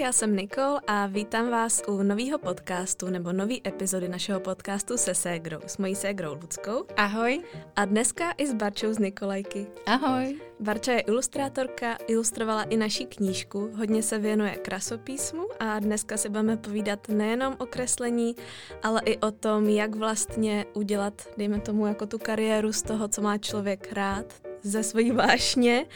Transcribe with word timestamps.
já 0.00 0.12
jsem 0.12 0.36
Nikol 0.36 0.78
a 0.86 1.06
vítám 1.06 1.50
vás 1.50 1.82
u 1.88 2.02
nového 2.02 2.38
podcastu 2.38 3.10
nebo 3.10 3.32
nové 3.32 3.54
epizody 3.66 4.08
našeho 4.08 4.40
podcastu 4.40 4.96
se 4.96 5.14
ségrou, 5.14 5.58
s 5.66 5.78
mojí 5.78 5.94
ségrou 5.94 6.34
Ludskou. 6.34 6.84
Ahoj. 6.96 7.42
A 7.76 7.84
dneska 7.84 8.34
i 8.36 8.46
s 8.46 8.54
Barčou 8.54 8.92
z 8.92 8.98
Nikolajky. 8.98 9.66
Ahoj. 9.86 10.40
Barča 10.60 10.92
je 10.92 11.00
ilustrátorka, 11.00 11.98
ilustrovala 12.08 12.62
i 12.62 12.76
naší 12.76 13.06
knížku, 13.06 13.70
hodně 13.76 14.02
se 14.02 14.18
věnuje 14.18 14.56
krasopísmu 14.56 15.48
a 15.58 15.78
dneska 15.78 16.16
si 16.16 16.28
budeme 16.28 16.56
povídat 16.56 17.08
nejenom 17.08 17.56
o 17.58 17.66
kreslení, 17.66 18.36
ale 18.82 19.00
i 19.04 19.18
o 19.18 19.30
tom, 19.30 19.68
jak 19.68 19.94
vlastně 19.94 20.66
udělat, 20.74 21.28
dejme 21.36 21.60
tomu, 21.60 21.86
jako 21.86 22.06
tu 22.06 22.18
kariéru 22.18 22.72
z 22.72 22.82
toho, 22.82 23.08
co 23.08 23.22
má 23.22 23.38
člověk 23.38 23.92
rád, 23.92 24.49
ze 24.62 24.82
svojí 24.82 25.10
vášně 25.10 25.86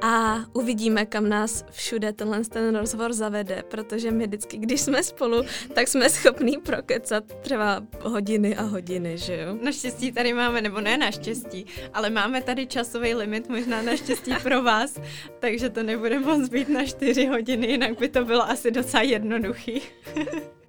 a 0.00 0.44
uvidíme, 0.52 1.06
kam 1.06 1.28
nás 1.28 1.64
všude 1.70 2.12
tenhle 2.12 2.44
ten 2.44 2.76
rozhovor 2.76 3.12
zavede, 3.12 3.64
protože 3.68 4.10
my 4.10 4.26
vždycky, 4.26 4.56
když 4.56 4.80
jsme 4.80 5.02
spolu, 5.02 5.42
tak 5.74 5.88
jsme 5.88 6.10
schopní 6.10 6.58
prokecat 6.58 7.24
třeba 7.40 7.82
hodiny 8.02 8.56
a 8.56 8.62
hodiny, 8.62 9.18
že 9.18 9.36
jo? 9.36 9.58
Naštěstí 9.62 10.12
tady 10.12 10.32
máme, 10.32 10.62
nebo 10.62 10.80
ne 10.80 10.98
naštěstí, 10.98 11.66
ale 11.94 12.10
máme 12.10 12.42
tady 12.42 12.66
časový 12.66 13.14
limit, 13.14 13.48
možná 13.48 13.82
naštěstí 13.82 14.34
pro 14.42 14.62
vás, 14.62 15.00
takže 15.38 15.70
to 15.70 15.82
nebude 15.82 16.18
moc 16.18 16.48
být 16.48 16.68
na 16.68 16.84
čtyři 16.84 17.26
hodiny, 17.26 17.66
jinak 17.66 17.98
by 17.98 18.08
to 18.08 18.24
bylo 18.24 18.42
asi 18.50 18.70
docela 18.70 19.02
jednoduchý. 19.02 19.82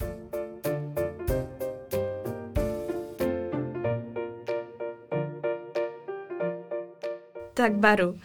Tak 7.61 7.73
Baru, 7.73 8.09
uh, 8.09 8.15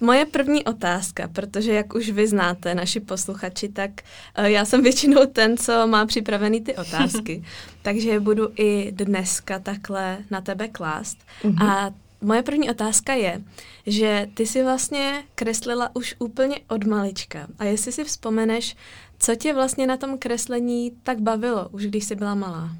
moje 0.00 0.26
první 0.26 0.64
otázka, 0.64 1.28
protože 1.28 1.72
jak 1.72 1.94
už 1.94 2.10
vy 2.10 2.28
znáte, 2.28 2.74
naši 2.74 3.00
posluchači, 3.00 3.68
tak 3.68 3.90
uh, 4.38 4.44
já 4.44 4.64
jsem 4.64 4.82
většinou 4.82 5.26
ten, 5.32 5.56
co 5.56 5.86
má 5.86 6.06
připravený 6.06 6.60
ty 6.60 6.76
otázky, 6.76 7.44
takže 7.82 8.10
je 8.10 8.20
budu 8.20 8.48
i 8.56 8.92
dneska 8.92 9.58
takhle 9.58 10.18
na 10.30 10.40
tebe 10.40 10.68
klást. 10.68 11.18
Mm-hmm. 11.44 11.68
A 11.68 11.90
moje 12.20 12.42
první 12.42 12.70
otázka 12.70 13.14
je, 13.14 13.42
že 13.86 14.28
ty 14.34 14.46
si 14.46 14.62
vlastně 14.62 15.24
kreslila 15.34 15.96
už 15.96 16.14
úplně 16.18 16.56
od 16.68 16.84
malička. 16.84 17.46
A 17.58 17.64
jestli 17.64 17.92
si 17.92 18.04
vzpomeneš, 18.04 18.76
co 19.18 19.34
tě 19.34 19.54
vlastně 19.54 19.86
na 19.86 19.96
tom 19.96 20.18
kreslení 20.18 20.92
tak 21.02 21.20
bavilo, 21.20 21.68
už 21.68 21.86
když 21.86 22.04
jsi 22.04 22.14
byla 22.14 22.34
malá? 22.34 22.70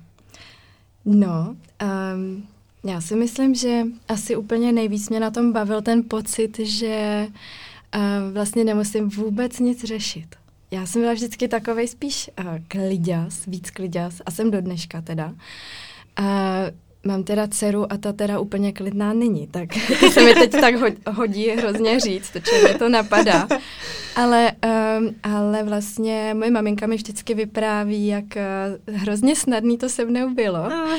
No, 1.05 1.57
um, 2.15 2.47
já 2.85 3.01
si 3.01 3.17
myslím, 3.17 3.55
že 3.55 3.83
asi 4.09 4.37
úplně 4.37 4.73
nejvíc 4.73 5.09
mě 5.09 5.21
na 5.21 5.31
tom 5.31 5.53
bavil 5.53 5.83
ten 5.83 6.03
pocit, 6.09 6.59
že 6.59 7.27
uh, 7.95 8.33
vlastně 8.33 8.65
nemusím 8.65 9.09
vůbec 9.09 9.59
nic 9.59 9.85
řešit. 9.85 10.37
Já 10.71 10.87
jsem 10.87 11.03
byla 11.03 11.13
vždycky 11.13 11.49
takovej 11.49 11.89
spíš 11.89 12.31
uh, 12.41 12.59
kliděs, 12.69 13.47
víc 13.47 13.71
kliděs 13.71 14.23
a 14.27 14.31
jsem 14.31 14.51
do 14.51 14.61
dneška 14.61 15.01
teda. 15.01 15.35
Uh, 16.21 16.27
mám 17.05 17.25
teda 17.25 17.47
dceru 17.49 17.93
a 17.93 17.97
ta 17.97 18.13
teda 18.13 18.41
úplně 18.41 18.73
klidná 18.73 19.13
není, 19.13 19.47
tak 19.47 19.69
to 20.01 20.11
se 20.11 20.23
mi 20.23 20.35
teď 20.35 20.51
tak 20.51 20.75
hodí 21.07 21.49
hrozně 21.49 22.01
říct, 22.01 22.31
to 22.31 22.41
mě 22.65 22.75
to 22.79 22.89
napadá. 22.89 23.49
Ale, 24.17 24.53
um, 24.99 25.15
ale 25.23 25.63
vlastně 25.63 26.35
moje 26.39 26.51
maminka 26.51 26.87
mi 26.87 26.97
vždycky 26.97 27.35
vypráví, 27.35 28.07
jak 28.07 28.25
uh, 28.87 28.95
hrozně 28.95 29.37
snadný 29.37 29.79
to 29.79 29.89
se 29.89 30.05
mnou 30.05 30.35
bylo. 30.35 30.59
Ah. 30.59 30.99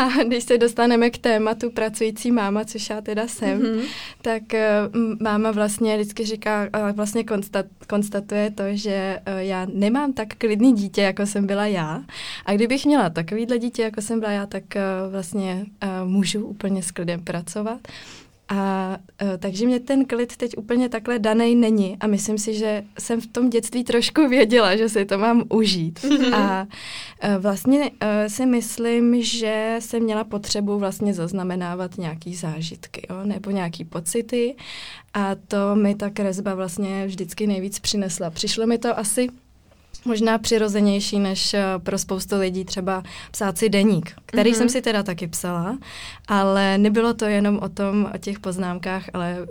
A 0.00 0.24
když 0.24 0.44
se 0.44 0.58
dostaneme 0.58 1.10
k 1.10 1.18
tématu 1.18 1.70
pracující 1.70 2.32
máma, 2.32 2.64
což 2.64 2.90
já 2.90 3.00
teda 3.00 3.28
jsem, 3.28 3.60
mm-hmm. 3.60 3.82
tak 4.22 4.42
uh, 4.52 5.16
máma 5.20 5.50
vlastně 5.50 5.96
vždycky 5.96 6.24
říká, 6.24 6.68
uh, 6.78 6.96
vlastně 6.96 7.24
konstat, 7.24 7.66
konstatuje 7.88 8.50
to, 8.50 8.62
že 8.72 9.20
uh, 9.28 9.38
já 9.38 9.66
nemám 9.72 10.12
tak 10.12 10.28
klidný 10.38 10.72
dítě, 10.72 11.02
jako 11.02 11.26
jsem 11.26 11.46
byla 11.46 11.66
já. 11.66 12.02
A 12.46 12.52
kdybych 12.54 12.86
měla 12.86 13.10
takovýhle 13.10 13.58
dítě, 13.58 13.82
jako 13.82 14.02
jsem 14.02 14.20
byla 14.20 14.32
já, 14.32 14.46
tak 14.46 14.64
uh, 14.76 15.12
vlastně 15.12 15.35
uh, 15.44 16.08
můžu 16.08 16.46
úplně 16.46 16.82
s 16.82 16.90
klidem 16.90 17.20
pracovat. 17.20 17.80
A 18.48 18.96
uh, 19.22 19.28
takže 19.38 19.66
mě 19.66 19.80
ten 19.80 20.04
klid 20.04 20.36
teď 20.36 20.56
úplně 20.56 20.88
takhle 20.88 21.18
daný 21.18 21.54
není 21.54 21.96
a 22.00 22.06
myslím 22.06 22.38
si, 22.38 22.54
že 22.54 22.84
jsem 22.98 23.20
v 23.20 23.26
tom 23.26 23.50
dětství 23.50 23.84
trošku 23.84 24.28
věděla, 24.28 24.76
že 24.76 24.88
si 24.88 25.04
to 25.04 25.18
mám 25.18 25.42
užít. 25.48 25.98
Mm-hmm. 25.98 26.34
A 26.34 26.62
uh, 26.62 27.42
vlastně 27.42 27.78
uh, 27.78 28.08
si 28.26 28.46
myslím, 28.46 29.22
že 29.22 29.76
jsem 29.78 30.02
měla 30.02 30.24
potřebu 30.24 30.78
vlastně 30.78 31.14
zaznamenávat 31.14 31.98
nějaký 31.98 32.34
zážitky, 32.34 33.06
jo, 33.10 33.16
nebo 33.24 33.50
nějaký 33.50 33.84
pocity 33.84 34.54
a 35.14 35.34
to 35.34 35.76
mi 35.76 35.94
ta 35.94 36.10
kresba 36.10 36.54
vlastně 36.54 37.06
vždycky 37.06 37.46
nejvíc 37.46 37.78
přinesla. 37.78 38.30
Přišlo 38.30 38.66
mi 38.66 38.78
to 38.78 38.98
asi 38.98 39.28
možná 40.06 40.38
přirozenější 40.38 41.18
než 41.18 41.54
eh, 41.54 41.64
pro 41.78 41.98
spoustu 41.98 42.38
lidí 42.38 42.64
třeba 42.64 43.02
psát 43.30 43.58
si 43.58 43.68
deník, 43.68 44.12
který 44.26 44.52
mm-hmm. 44.52 44.56
jsem 44.56 44.68
si 44.68 44.82
teda 44.82 45.02
taky 45.02 45.26
psala, 45.26 45.78
ale 46.28 46.78
nebylo 46.78 47.14
to 47.14 47.24
jenom 47.24 47.58
o 47.62 47.68
tom, 47.68 48.10
o 48.14 48.18
těch 48.18 48.40
poznámkách, 48.40 49.04
ale 49.14 49.36
uh, 49.40 49.46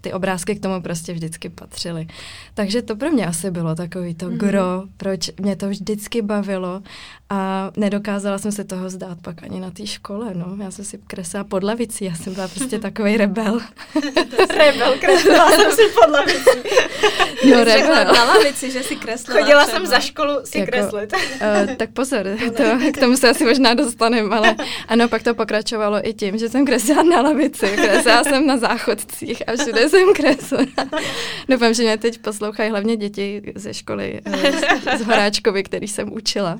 ty 0.00 0.12
obrázky 0.12 0.54
k 0.54 0.62
tomu 0.62 0.82
prostě 0.82 1.12
vždycky 1.12 1.48
patřily. 1.48 2.06
Takže 2.54 2.82
to 2.82 2.96
pro 2.96 3.10
mě 3.10 3.26
asi 3.26 3.50
bylo 3.50 3.74
takový 3.74 4.14
to 4.14 4.26
mm-hmm. 4.26 4.36
gro, 4.36 4.82
proč 4.96 5.30
mě 5.40 5.56
to 5.56 5.68
vždycky 5.68 6.22
bavilo 6.22 6.82
a 7.30 7.70
nedokázala 7.76 8.38
jsem 8.38 8.52
se 8.52 8.64
toho 8.64 8.90
zdát 8.90 9.18
pak 9.22 9.42
ani 9.42 9.60
na 9.60 9.70
té 9.70 9.86
škole, 9.86 10.30
no. 10.34 10.64
Já 10.64 10.70
jsem 10.70 10.84
si 10.84 10.98
kreslila 11.06 11.44
pod 11.44 11.62
lavicí, 11.62 12.04
já 12.04 12.14
jsem 12.14 12.34
byla 12.34 12.48
prostě 12.48 12.78
takový 12.86 13.16
rebel. 13.16 13.60
rebel, 14.56 14.94
kreslila 15.00 15.50
jsem 15.50 15.72
si 15.72 15.82
pod 15.94 16.10
lavicí. 16.10 16.58
No, 17.50 17.64
rebel. 17.64 18.04
na 18.04 18.24
lavici, 18.24 18.70
že 18.70 18.82
si 18.82 18.96
kreslila 18.96 19.40
Chodila 19.40 19.64
třeba. 19.64 19.78
jsem 19.78 19.86
za 19.86 19.95
školu 20.00 20.40
si 20.44 20.58
jako, 20.58 20.70
kreslit. 20.70 21.12
uh, 21.12 21.74
tak 21.74 21.90
pozor, 21.90 22.26
to, 22.56 22.62
k 22.92 23.00
tomu 23.00 23.16
se 23.16 23.28
asi 23.28 23.44
možná 23.44 23.74
dostaneme, 23.74 24.36
ale 24.36 24.56
ano, 24.88 25.08
pak 25.08 25.22
to 25.22 25.34
pokračovalo 25.34 26.08
i 26.08 26.14
tím, 26.14 26.38
že 26.38 26.48
jsem 26.48 26.66
kreslila 26.66 27.02
na 27.02 27.20
lavici, 27.20 27.66
kreslila 27.66 28.24
jsem 28.24 28.46
na 28.46 28.56
záchodcích 28.56 29.48
a 29.48 29.56
všude 29.56 29.88
jsem 29.88 30.14
kreslila. 30.14 30.66
Doufám, 31.48 31.74
že 31.74 31.82
mě 31.82 31.98
teď 31.98 32.18
poslouchají 32.18 32.70
hlavně 32.70 32.96
děti 32.96 33.42
ze 33.54 33.74
školy 33.74 34.20
uh, 34.26 34.98
z 34.98 35.02
Horáčkovi, 35.02 35.62
který 35.62 35.88
jsem 35.88 36.12
učila. 36.12 36.58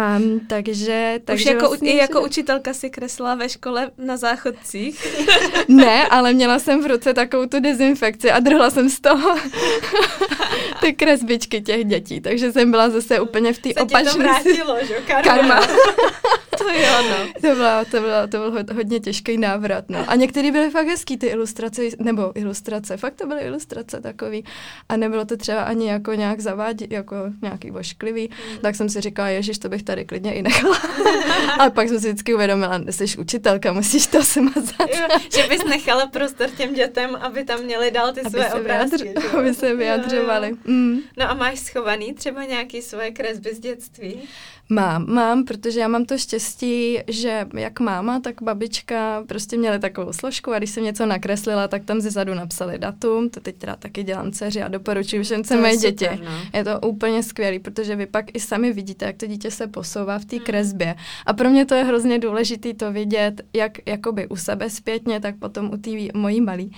Um, 0.00 0.40
takže, 0.46 1.20
takže 1.24 1.44
Už 1.44 1.50
jako, 1.50 1.68
vlastně, 1.68 1.92
i 1.92 1.96
jako 1.96 2.22
učitelka 2.22 2.74
si 2.74 2.90
kreslila 2.90 3.34
ve 3.34 3.48
škole 3.48 3.90
na 3.98 4.16
záchodcích? 4.16 5.06
ne, 5.68 6.08
ale 6.08 6.32
měla 6.32 6.58
jsem 6.58 6.82
v 6.82 6.86
ruce 6.86 7.14
takovou 7.14 7.46
tu 7.46 7.60
dezinfekci 7.60 8.30
a 8.30 8.40
drhla 8.40 8.70
jsem 8.70 8.90
z 8.90 9.00
toho 9.00 9.36
ty 10.80 10.92
kresbičky 10.92 11.60
těch 11.60 11.84
dětí, 11.84 12.20
takže 12.20 12.52
jsem 12.52 12.70
byla 12.70 12.90
zase 12.90 13.20
úplně 13.20 13.52
v 13.52 13.58
té 13.58 13.74
opačné... 13.74 14.12
to 14.12 14.18
vrátilo, 14.18 14.76
že? 14.86 14.94
Karma. 15.06 15.22
Karma. 15.22 15.60
to 16.58 16.68
jo, 16.68 17.02
no. 17.10 17.26
To, 17.40 17.56
byla, 17.56 17.84
to, 17.84 18.00
byla, 18.00 18.26
to 18.26 18.38
byl 18.38 18.64
hodně 18.74 19.00
těžký 19.00 19.38
návrat, 19.38 19.84
no. 19.88 20.04
A 20.08 20.14
některý 20.14 20.50
byly 20.50 20.70
fakt 20.70 20.86
hezký, 20.86 21.16
ty 21.16 21.26
ilustrace, 21.26 21.82
nebo 21.98 22.38
ilustrace, 22.38 22.96
fakt 22.96 23.14
to 23.14 23.26
byly 23.26 23.40
ilustrace 23.40 24.00
takový. 24.00 24.44
A 24.88 24.96
nebylo 24.96 25.24
to 25.24 25.36
třeba 25.36 25.62
ani 25.62 25.88
jako 25.88 26.14
nějak 26.14 26.40
zavádí, 26.40 26.86
jako 26.90 27.16
nějaký 27.42 27.70
vošklivý, 27.70 28.30
mm. 28.52 28.58
tak 28.58 28.74
jsem 28.74 28.88
si 28.88 29.00
říkala, 29.00 29.28
ježiš, 29.28 29.58
to 29.58 29.68
bych 29.68 29.83
tady 29.84 30.04
klidně 30.04 30.34
i 30.34 30.42
nechala. 30.42 30.78
Ale 31.58 31.70
pak 31.70 31.88
jsem 31.88 32.00
si 32.00 32.08
vždycky 32.08 32.34
uvědomila, 32.34 32.80
jsi 32.90 33.18
učitelka, 33.18 33.72
musíš 33.72 34.06
to 34.06 34.22
smazat. 34.22 34.80
Jo, 34.80 35.18
že 35.36 35.48
bys 35.48 35.64
nechala 35.64 36.06
prostor 36.06 36.50
těm 36.50 36.74
dětem, 36.74 37.16
aby 37.20 37.44
tam 37.44 37.60
měli 37.60 37.90
dál 37.90 38.12
ty 38.12 38.20
aby 38.20 38.30
své 38.30 38.50
se 38.50 38.54
obrázky. 38.54 38.96
Vyjadř, 38.96 39.34
aby 39.34 39.54
se 39.54 39.74
vyjadřovali. 39.74 40.48
Jo, 40.48 40.56
jo. 40.64 40.72
Mm. 40.72 40.98
No 41.16 41.30
a 41.30 41.34
máš 41.34 41.58
schovaný 41.60 42.14
třeba 42.14 42.44
nějaký 42.44 42.82
své 42.82 43.10
kresby 43.10 43.54
z 43.54 43.58
dětství? 43.60 44.22
Mám, 44.68 45.06
mám, 45.08 45.44
protože 45.44 45.80
já 45.80 45.88
mám 45.88 46.04
to 46.04 46.18
štěstí, 46.18 46.98
že 47.08 47.46
jak 47.54 47.80
máma, 47.80 48.20
tak 48.20 48.42
babička 48.42 49.24
prostě 49.28 49.56
měly 49.56 49.78
takovou 49.78 50.12
složku 50.12 50.52
a 50.52 50.58
když 50.58 50.70
jsem 50.70 50.84
něco 50.84 51.06
nakreslila, 51.06 51.68
tak 51.68 51.84
tam 51.84 52.00
zezadu 52.00 52.34
napsali 52.34 52.78
datum, 52.78 53.30
to 53.30 53.40
teď 53.40 53.56
teda 53.58 53.76
taky 53.76 54.02
dělám 54.02 54.32
dceři 54.32 54.62
a 54.62 54.68
doporučuji 54.68 55.22
všem 55.22 55.44
se 55.44 55.56
moje 55.56 55.76
děti. 55.76 56.08
No. 56.24 56.30
Je 56.54 56.64
to 56.64 56.80
úplně 56.80 57.22
skvělý, 57.22 57.58
protože 57.58 57.96
vy 57.96 58.06
pak 58.06 58.36
i 58.36 58.40
sami 58.40 58.72
vidíte, 58.72 59.04
jak 59.04 59.16
to 59.16 59.26
dítě 59.26 59.50
se 59.50 59.66
posouvá 59.66 60.18
v 60.18 60.24
té 60.24 60.36
hmm. 60.36 60.44
kresbě. 60.44 60.94
A 61.26 61.32
pro 61.32 61.50
mě 61.50 61.66
to 61.66 61.74
je 61.74 61.84
hrozně 61.84 62.18
důležité 62.18 62.74
to 62.74 62.92
vidět, 62.92 63.42
jak 63.52 63.72
jakoby 63.86 64.28
u 64.28 64.36
sebe 64.36 64.70
zpětně, 64.70 65.20
tak 65.20 65.38
potom 65.38 65.70
u 65.72 65.76
té 65.76 65.90
mojí 66.14 66.40
malý 66.40 66.72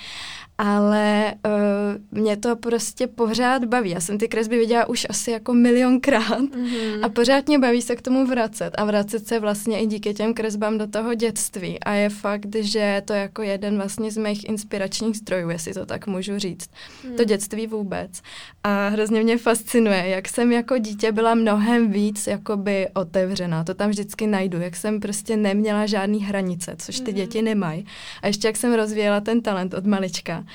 ale 0.59 1.35
uh, 1.47 2.21
mě 2.21 2.37
to 2.37 2.57
prostě 2.57 3.07
pořád 3.07 3.65
baví. 3.65 3.91
Já 3.91 4.01
jsem 4.01 4.19
ty 4.19 4.29
kresby 4.29 4.59
viděla 4.59 4.89
už 4.89 5.07
asi 5.11 5.31
jako 5.31 5.55
milionkrát 5.55 6.41
mm-hmm. 6.41 6.99
a 7.03 7.09
pořád 7.09 7.47
mě 7.49 7.59
baví 7.59 7.83
se 7.83 7.97
k 7.97 8.03
tomu 8.03 8.27
vracet 8.27 8.71
a 8.79 8.85
vracet 8.85 9.27
se 9.27 9.41
vlastně 9.41 9.81
i 9.81 9.87
díky 9.87 10.15
těm 10.15 10.35
kresbám 10.35 10.79
do 10.79 10.87
toho 10.87 11.15
dětství 11.15 11.81
a 11.81 11.93
je 11.93 12.09
fakt, 12.09 12.57
že 12.61 13.03
to 13.05 13.13
je 13.13 13.21
jako 13.21 13.43
jeden 13.43 13.77
vlastně 13.77 14.11
z 14.11 14.17
mých 14.17 14.49
inspiračních 14.49 15.17
zdrojů, 15.17 15.51
jestli 15.51 15.75
to 15.75 15.87
tak 15.87 16.07
můžu 16.07 16.39
říct. 16.39 16.71
Mm. 17.09 17.17
To 17.17 17.25
dětství 17.25 17.67
vůbec. 17.67 18.23
A 18.65 18.89
hrozně 18.89 19.23
mě 19.23 19.39
fascinuje, 19.39 20.09
jak 20.09 20.29
jsem 20.29 20.53
jako 20.53 20.79
dítě 20.79 21.13
byla 21.13 21.35
mnohem 21.35 21.91
víc 21.91 22.27
jakoby 22.27 22.89
otevřená. 22.95 23.65
To 23.65 23.75
tam 23.75 23.91
vždycky 23.91 24.27
najdu, 24.27 24.61
jak 24.61 24.77
jsem 24.77 25.01
prostě 25.01 25.37
neměla 25.37 25.87
žádný 25.87 26.25
hranice, 26.25 26.77
což 26.79 27.01
ty 27.01 27.11
mm-hmm. 27.11 27.15
děti 27.15 27.43
nemají. 27.43 27.87
A 28.23 28.27
ještě 28.27 28.49
jak 28.49 28.57
jsem 28.57 28.75
rozvíjela 28.75 29.21
ten 29.21 29.41
talent 29.41 29.75
od 29.75 29.87
malička, 29.87 30.46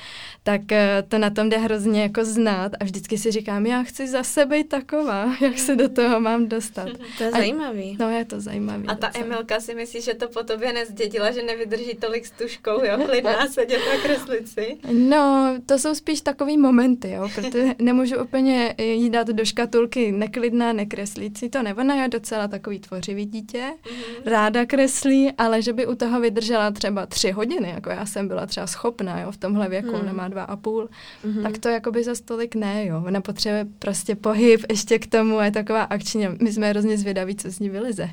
tak 0.42 0.72
eh, 0.72 1.04
to 1.08 1.18
na 1.18 1.30
tom 1.30 1.48
jde 1.48 1.58
hrozně 1.58 2.02
jako 2.02 2.24
znát 2.24 2.72
a 2.80 2.84
vždycky 2.84 3.18
si 3.18 3.30
říkám, 3.30 3.66
já 3.66 3.82
chci 3.82 4.08
za 4.08 4.22
sebe 4.22 4.64
taková, 4.64 5.36
jak 5.40 5.58
se 5.58 5.76
do 5.76 5.88
toho 5.88 6.20
mám 6.20 6.48
dostat. 6.48 6.88
To 7.18 7.24
je 7.24 7.30
a, 7.30 7.38
zajímavý. 7.38 7.96
No 8.00 8.10
je 8.10 8.24
to 8.24 8.40
zajímavý. 8.40 8.88
A 8.88 8.94
ta 8.94 9.06
docela. 9.06 9.24
Emilka 9.24 9.60
si 9.60 9.74
myslí, 9.74 10.00
že 10.00 10.14
to 10.14 10.28
po 10.28 10.42
tobě 10.42 10.72
nezdědila, 10.72 11.30
že 11.30 11.42
nevydrží 11.42 11.94
tolik 11.94 12.26
s 12.26 12.30
tuškou, 12.30 12.84
jo, 12.84 12.98
klidná 13.06 13.46
sedět 13.46 13.80
na 13.92 14.02
kreslici? 14.02 14.78
No, 14.92 15.54
to 15.66 15.78
jsou 15.78 15.94
spíš 15.94 16.20
takový 16.20 16.58
momenty, 16.58 17.10
jo, 17.10 17.28
protože 17.34 17.74
nemůžu 17.78 18.22
úplně 18.22 18.74
jí 18.78 19.10
dát 19.10 19.26
do 19.26 19.44
škatulky 19.44 20.12
neklidná, 20.12 20.72
nekreslící, 20.72 21.48
to 21.48 21.62
ne, 21.62 21.74
ona 21.74 21.94
je 22.02 22.08
docela 22.08 22.48
takový 22.48 22.78
tvořivý 22.78 23.24
dítě, 23.24 23.64
mm-hmm. 23.84 24.30
ráda 24.30 24.66
kreslí, 24.66 25.32
ale 25.38 25.62
že 25.62 25.72
by 25.72 25.86
u 25.86 25.94
toho 25.94 26.20
vydržela 26.20 26.70
třeba 26.70 27.06
tři 27.06 27.30
hodiny, 27.30 27.70
jako 27.70 27.90
já 27.90 28.06
jsem 28.06 28.28
byla 28.28 28.46
třeba 28.46 28.66
schopná, 28.66 29.20
jo, 29.20 29.32
v 29.32 29.36
tomhle 29.36 29.68
věku, 29.68 29.81
mm. 29.86 30.06
nemá 30.06 30.28
dva 30.28 30.42
a 30.42 30.56
půl, 30.56 30.88
mm-hmm. 31.24 31.42
tak 31.42 31.58
to 31.58 31.68
jako 31.68 31.92
by 31.92 32.04
za 32.04 32.14
stolik 32.14 32.54
ne, 32.54 32.86
jo, 32.86 33.02
ona 33.06 33.20
potřebuje 33.20 33.66
prostě 33.78 34.16
pohyb 34.16 34.60
ještě 34.70 34.98
k 34.98 35.06
tomu 35.06 35.38
a 35.38 35.44
je 35.44 35.50
taková 35.50 35.82
akční, 35.82 36.28
my 36.42 36.52
jsme 36.52 36.68
hrozně 36.68 36.98
zvědaví, 36.98 37.36
co 37.36 37.50
z 37.50 37.58
ní 37.58 37.68
vylize. 37.68 38.10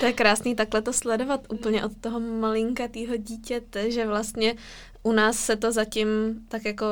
to 0.00 0.06
je 0.06 0.12
krásný 0.12 0.54
takhle 0.54 0.82
to 0.82 0.92
sledovat 0.92 1.46
úplně 1.52 1.84
od 1.84 1.92
toho 2.00 2.20
malinkatýho 2.20 3.16
dítěte, 3.16 3.90
že 3.90 4.06
vlastně 4.06 4.54
u 5.06 5.12
nás 5.12 5.38
se 5.38 5.56
to 5.56 5.72
zatím 5.72 6.08
tak 6.48 6.64
jako 6.64 6.86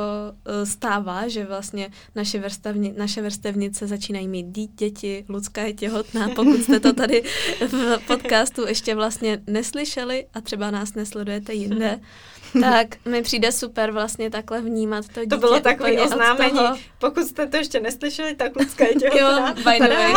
e, 0.44 0.66
stává, 0.66 1.28
že 1.28 1.44
vlastně 1.44 1.90
naše, 2.14 2.38
vrstevni, 2.38 2.94
naše 2.98 3.22
vrstevnice 3.22 3.86
začínají 3.86 4.28
mít 4.28 4.46
děti, 4.78 5.24
Lucka 5.28 5.62
je 5.62 5.72
těhotná, 5.72 6.28
pokud 6.28 6.62
jste 6.62 6.80
to 6.80 6.92
tady 6.92 7.22
v 7.68 7.98
podcastu 8.06 8.66
ještě 8.66 8.94
vlastně 8.94 9.42
neslyšeli 9.46 10.26
a 10.34 10.40
třeba 10.40 10.70
nás 10.70 10.94
nesledujete 10.94 11.54
jinde, 11.54 12.00
tak 12.60 12.86
mi 13.04 13.22
přijde 13.22 13.52
super 13.52 13.90
vlastně 13.90 14.30
takhle 14.30 14.60
vnímat 14.60 15.04
to 15.14 15.20
dítě. 15.20 15.30
To 15.30 15.36
bylo 15.36 15.60
takové 15.60 16.02
oznámení. 16.02 16.58
Pokud 16.98 17.24
jste 17.24 17.46
to 17.46 17.56
ještě 17.56 17.80
neslyšeli, 17.80 18.34
tak 18.34 18.56
Lucka 18.56 18.86
je 18.86 18.94
těhotná. 18.94 19.48
Jo, 19.48 19.54
by 19.54 19.78
the 19.78 19.94
way. 19.94 20.14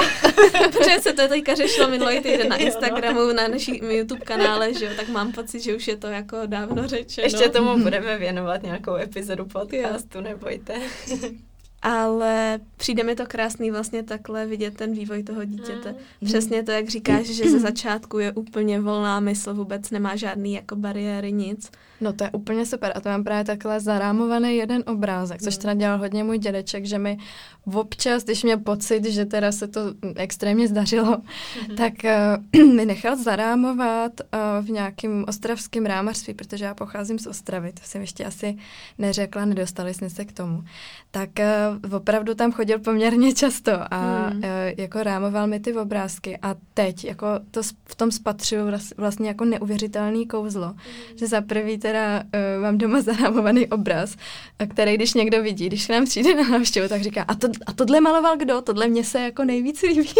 Protože 0.71 0.99
se 0.99 1.13
to 1.13 1.27
teďka 1.27 1.55
řešilo 1.55 1.89
minulý 1.89 2.19
týden 2.21 2.49
na 2.49 2.55
Instagramu, 2.55 3.33
na 3.33 3.47
našem 3.47 3.75
YouTube 3.75 4.25
kanále, 4.25 4.73
že 4.73 4.85
jo, 4.85 4.91
tak 4.95 5.09
mám 5.09 5.31
pocit, 5.31 5.59
že 5.59 5.75
už 5.75 5.87
je 5.87 5.97
to 5.97 6.07
jako 6.07 6.37
dávno 6.45 6.87
řečeno. 6.87 7.25
Ještě 7.25 7.49
tomu 7.49 7.83
budeme 7.83 8.17
věnovat 8.17 8.63
nějakou 8.63 8.95
epizodu 8.95 9.45
podcastu, 9.45 10.21
nebojte. 10.21 10.73
Ale 11.81 12.59
přijde 12.77 13.03
mi 13.03 13.15
to 13.15 13.25
krásný 13.25 13.71
vlastně 13.71 14.03
takhle 14.03 14.45
vidět 14.45 14.77
ten 14.77 14.93
vývoj 14.93 15.23
toho 15.23 15.45
dítěte. 15.45 15.91
Mm. 15.91 16.27
Přesně 16.27 16.63
to, 16.63 16.71
jak 16.71 16.89
říkáš, 16.89 17.25
že 17.25 17.49
ze 17.49 17.59
začátku 17.59 18.19
je 18.19 18.31
úplně 18.31 18.81
volná 18.81 19.19
mysl, 19.19 19.53
vůbec 19.53 19.91
nemá 19.91 20.15
žádný 20.15 20.53
jako 20.53 20.75
bariéry, 20.75 21.31
nic. 21.31 21.71
No 22.01 22.13
to 22.13 22.23
je 22.23 22.31
úplně 22.31 22.65
super 22.65 22.91
a 22.95 22.99
to 22.99 23.09
mám 23.09 23.23
právě 23.23 23.43
takhle 23.43 23.79
zarámovaný 23.79 24.55
jeden 24.55 24.83
obrázek, 24.87 25.41
což 25.41 25.57
teda 25.57 25.73
dělal 25.73 25.97
hodně 25.97 26.23
můj 26.23 26.37
dědeček, 26.37 26.85
že 26.85 26.99
mi 26.99 27.17
občas, 27.73 28.23
když 28.23 28.43
měl 28.43 28.57
pocit, 28.57 29.05
že 29.05 29.25
teda 29.25 29.51
se 29.51 29.67
to 29.67 29.81
extrémně 30.15 30.67
zdařilo, 30.67 31.17
mm-hmm. 31.17 31.75
tak 31.75 31.93
uh, 32.53 32.73
mi 32.75 32.85
nechal 32.85 33.15
zarámovat 33.15 34.11
uh, 34.21 34.65
v 34.65 34.69
nějakém 34.69 35.25
ostravském 35.27 35.85
rámařství, 35.85 36.33
protože 36.33 36.65
já 36.65 36.73
pocházím 36.73 37.19
z 37.19 37.27
Ostravy, 37.27 37.73
to 37.73 37.81
jsem 37.83 38.01
ještě 38.01 38.25
asi 38.25 38.57
neřekla, 38.97 39.45
nedostali 39.45 39.93
jsme 39.93 40.09
se 40.09 40.25
k 40.25 40.31
tomu. 40.31 40.63
Tak 41.11 41.29
uh, 41.83 41.95
opravdu 41.95 42.35
tam 42.35 42.51
chodil 42.51 42.79
poměrně 42.79 43.33
často 43.33 43.71
a 43.93 44.29
mm. 44.29 44.37
uh, 44.37 44.43
jako 44.77 45.03
rámoval 45.03 45.47
mi 45.47 45.59
ty 45.59 45.73
obrázky 45.73 46.37
a 46.41 46.55
teď 46.73 47.05
jako 47.05 47.27
to 47.51 47.61
v 47.85 47.95
tom 47.95 48.11
spatřuju 48.11 48.61
vlastně 48.97 49.27
jako 49.27 49.45
neuvěřitelný 49.45 50.27
kouzlo, 50.27 50.67
mm. 50.67 51.17
že 51.17 51.27
za 51.27 51.41
prvý 51.41 51.77
teda 51.87 52.23
uh, 52.23 52.61
mám 52.61 52.77
doma 52.77 53.01
zarámovaný 53.01 53.67
obraz, 53.67 54.15
který 54.69 54.95
když 54.95 55.13
někdo 55.13 55.43
vidí, 55.43 55.67
když 55.67 55.85
k 55.85 55.89
nám 55.89 56.05
přijde 56.05 56.35
na 56.35 56.49
návštěvu, 56.49 56.87
tak 56.87 57.01
říká, 57.01 57.25
a, 57.27 57.35
to, 57.35 57.47
a 57.65 57.73
tohle 57.73 58.01
maloval 58.01 58.37
kdo? 58.37 58.61
Tohle 58.61 58.87
mě 58.87 59.03
se 59.03 59.19
jako 59.19 59.43
nejvíc 59.43 59.81
líbí. 59.81 60.13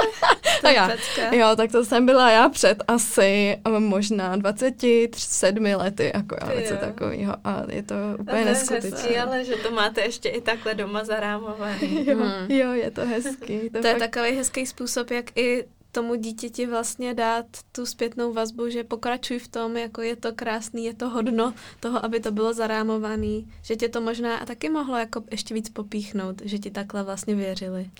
a 0.64 0.70
já, 0.70 0.90
jo, 1.32 1.56
tak 1.56 1.72
to 1.72 1.84
jsem 1.84 2.06
byla 2.06 2.30
já 2.30 2.48
před 2.48 2.82
asi 2.88 3.58
možná 3.78 4.36
27 4.36 5.64
lety, 5.64 6.12
jako 6.14 6.36
já, 6.40 6.60
něco 6.60 6.76
takového. 6.76 7.34
A 7.44 7.62
je 7.68 7.82
to 7.82 7.94
úplně 8.18 8.44
neskutečné. 8.44 9.22
ale 9.22 9.44
že 9.44 9.56
to 9.56 9.70
máte 9.70 10.00
ještě 10.00 10.28
i 10.28 10.40
takhle 10.40 10.74
doma 10.74 11.04
zarámovaný. 11.04 12.06
jo, 12.06 12.16
hmm. 12.16 12.50
jo, 12.50 12.72
je 12.72 12.90
to 12.90 13.06
hezký. 13.06 13.60
To, 13.60 13.78
to 13.78 13.82
fakt... 13.82 13.92
je 13.92 13.94
takový 13.94 14.30
hezký 14.30 14.66
způsob, 14.66 15.10
jak 15.10 15.38
i 15.38 15.64
tomu 15.92 16.14
dítěti 16.14 16.66
vlastně 16.66 17.14
dát 17.14 17.46
tu 17.72 17.86
zpětnou 17.86 18.32
vazbu, 18.32 18.70
že 18.70 18.84
pokračuj 18.84 19.38
v 19.38 19.48
tom, 19.48 19.76
jako 19.76 20.02
je 20.02 20.16
to 20.16 20.32
krásný, 20.32 20.84
je 20.84 20.94
to 20.94 21.08
hodno 21.08 21.54
toho, 21.80 22.04
aby 22.04 22.20
to 22.20 22.32
bylo 22.32 22.54
zarámovaný, 22.54 23.52
že 23.62 23.76
tě 23.76 23.88
to 23.88 24.00
možná 24.00 24.36
a 24.36 24.46
taky 24.46 24.68
mohlo 24.68 24.96
jako 24.96 25.22
ještě 25.30 25.54
víc 25.54 25.68
popíchnout, 25.68 26.42
že 26.44 26.58
ti 26.58 26.70
takhle 26.70 27.02
vlastně 27.02 27.34
věřili. 27.34 27.90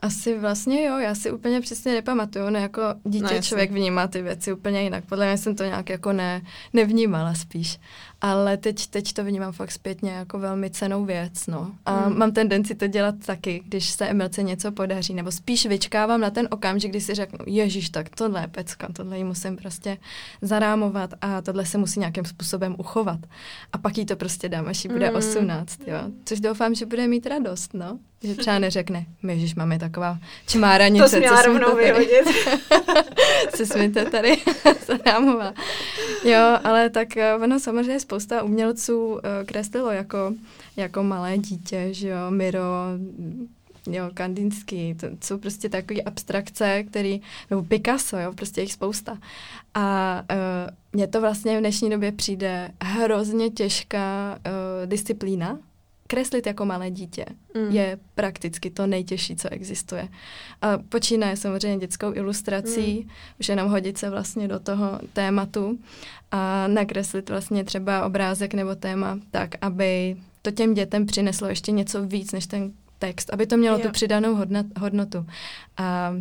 Asi 0.00 0.38
vlastně 0.38 0.84
jo, 0.84 0.98
já 0.98 1.14
si 1.14 1.32
úplně 1.32 1.60
přesně 1.60 1.92
nepamatuju, 1.92 2.50
ne 2.50 2.60
jako 2.60 2.82
dítě 3.04 3.34
no, 3.34 3.42
člověk 3.42 3.70
vnímá 3.70 4.06
ty 4.06 4.22
věci 4.22 4.52
úplně 4.52 4.82
jinak. 4.82 5.04
Podle 5.04 5.26
mě 5.26 5.38
jsem 5.38 5.56
to 5.56 5.64
nějak 5.64 5.90
jako 5.90 6.12
ne, 6.12 6.42
nevnímala 6.72 7.34
spíš 7.34 7.78
ale 8.24 8.56
teď, 8.56 8.86
teď 8.86 9.12
to 9.12 9.24
vnímám 9.24 9.52
fakt 9.52 9.70
zpětně 9.70 10.10
jako 10.10 10.38
velmi 10.38 10.70
cenou 10.70 11.04
věc, 11.04 11.46
no. 11.46 11.72
A 11.86 12.08
mm. 12.08 12.18
mám 12.18 12.32
tendenci 12.32 12.74
to 12.74 12.86
dělat 12.86 13.14
taky, 13.26 13.62
když 13.66 13.90
se 13.90 14.06
Emilce 14.06 14.42
něco 14.42 14.72
podaří, 14.72 15.14
nebo 15.14 15.32
spíš 15.32 15.66
vyčkávám 15.66 16.20
na 16.20 16.30
ten 16.30 16.48
okamžik, 16.50 16.90
kdy 16.90 17.00
si 17.00 17.14
řeknu, 17.14 17.38
ježíš, 17.46 17.90
tak 17.90 18.08
tohle 18.08 18.40
je 18.40 18.48
pecka, 18.48 18.88
tohle 18.92 19.18
jí 19.18 19.24
musím 19.24 19.56
prostě 19.56 19.98
zarámovat 20.42 21.14
a 21.20 21.42
tohle 21.42 21.66
se 21.66 21.78
musí 21.78 22.00
nějakým 22.00 22.24
způsobem 22.24 22.74
uchovat. 22.78 23.20
A 23.72 23.78
pak 23.78 23.98
jí 23.98 24.06
to 24.06 24.16
prostě 24.16 24.48
dám, 24.48 24.68
až 24.68 24.84
jí 24.84 24.90
bude 24.90 25.10
mm. 25.10 25.16
18, 25.16 25.80
jo. 25.86 25.98
Což 26.24 26.40
doufám, 26.40 26.74
že 26.74 26.86
bude 26.86 27.08
mít 27.08 27.26
radost, 27.26 27.74
no. 27.74 27.98
Že 28.22 28.34
třeba 28.34 28.58
neřekne, 28.58 29.06
ježíš, 29.28 29.54
máme 29.54 29.78
taková 29.78 30.18
čmáranice. 30.46 31.04
To 31.04 31.08
jsi 31.08 31.18
měla 31.18 31.42
rovnou 31.42 31.76
vyhodit. 31.76 32.24
co 33.56 33.66
jsme 33.66 33.90
to 33.90 34.10
tady 34.10 34.36
zarámovala. 34.86 35.54
Jo, 36.24 36.58
ale 36.64 36.90
tak 36.90 37.16
eh, 37.16 37.34
ono 37.34 37.60
samozřejmě 37.60 38.00
spousta 38.14 38.42
umělců 38.42 39.06
uh, 39.06 39.20
kreslilo 39.46 39.90
jako, 39.90 40.34
jako 40.76 41.02
malé 41.02 41.38
dítě, 41.38 41.88
že 41.90 42.08
jo, 42.08 42.30
Miro, 42.30 42.60
jo, 43.90 44.10
Kandinský, 44.14 44.94
to 44.94 45.06
jsou 45.24 45.38
prostě 45.38 45.68
takové 45.68 46.02
abstrakce, 46.02 46.82
který, 46.82 47.20
nebo 47.50 47.62
Picasso, 47.62 48.16
jo, 48.18 48.32
prostě 48.32 48.60
jich 48.60 48.72
spousta. 48.72 49.18
A 49.74 50.22
uh, 50.30 50.74
mně 50.92 51.06
to 51.06 51.20
vlastně 51.20 51.56
v 51.56 51.60
dnešní 51.60 51.90
době 51.90 52.12
přijde 52.12 52.70
hrozně 52.82 53.50
těžká 53.50 54.38
uh, 54.46 54.86
disciplína, 54.86 55.58
kreslit 56.06 56.46
jako 56.46 56.64
malé 56.64 56.90
dítě 56.90 57.26
mm. 57.54 57.70
je 57.70 57.98
prakticky 58.14 58.70
to 58.70 58.86
nejtěžší, 58.86 59.36
co 59.36 59.48
existuje. 59.52 60.08
A 60.62 60.78
počínaje 60.78 61.36
samozřejmě 61.36 61.78
dětskou 61.78 62.14
ilustrací, 62.14 63.00
mm. 63.00 63.10
už 63.40 63.48
jenom 63.48 63.68
hodit 63.68 63.98
se 63.98 64.10
vlastně 64.10 64.48
do 64.48 64.60
toho 64.60 65.00
tématu 65.12 65.78
a 66.30 66.68
nakreslit 66.68 67.30
vlastně 67.30 67.64
třeba 67.64 68.06
obrázek 68.06 68.54
nebo 68.54 68.74
téma 68.74 69.18
tak, 69.30 69.50
aby 69.60 70.16
to 70.42 70.50
těm 70.50 70.74
dětem 70.74 71.06
přineslo 71.06 71.48
ještě 71.48 71.72
něco 71.72 72.06
víc 72.06 72.32
než 72.32 72.46
ten 72.46 72.72
text, 72.98 73.32
aby 73.32 73.46
to 73.46 73.56
mělo 73.56 73.78
jo. 73.78 73.82
tu 73.82 73.90
přidanou 73.90 74.34
hodnot, 74.34 74.66
hodnotu. 74.78 75.26
A, 75.76 76.14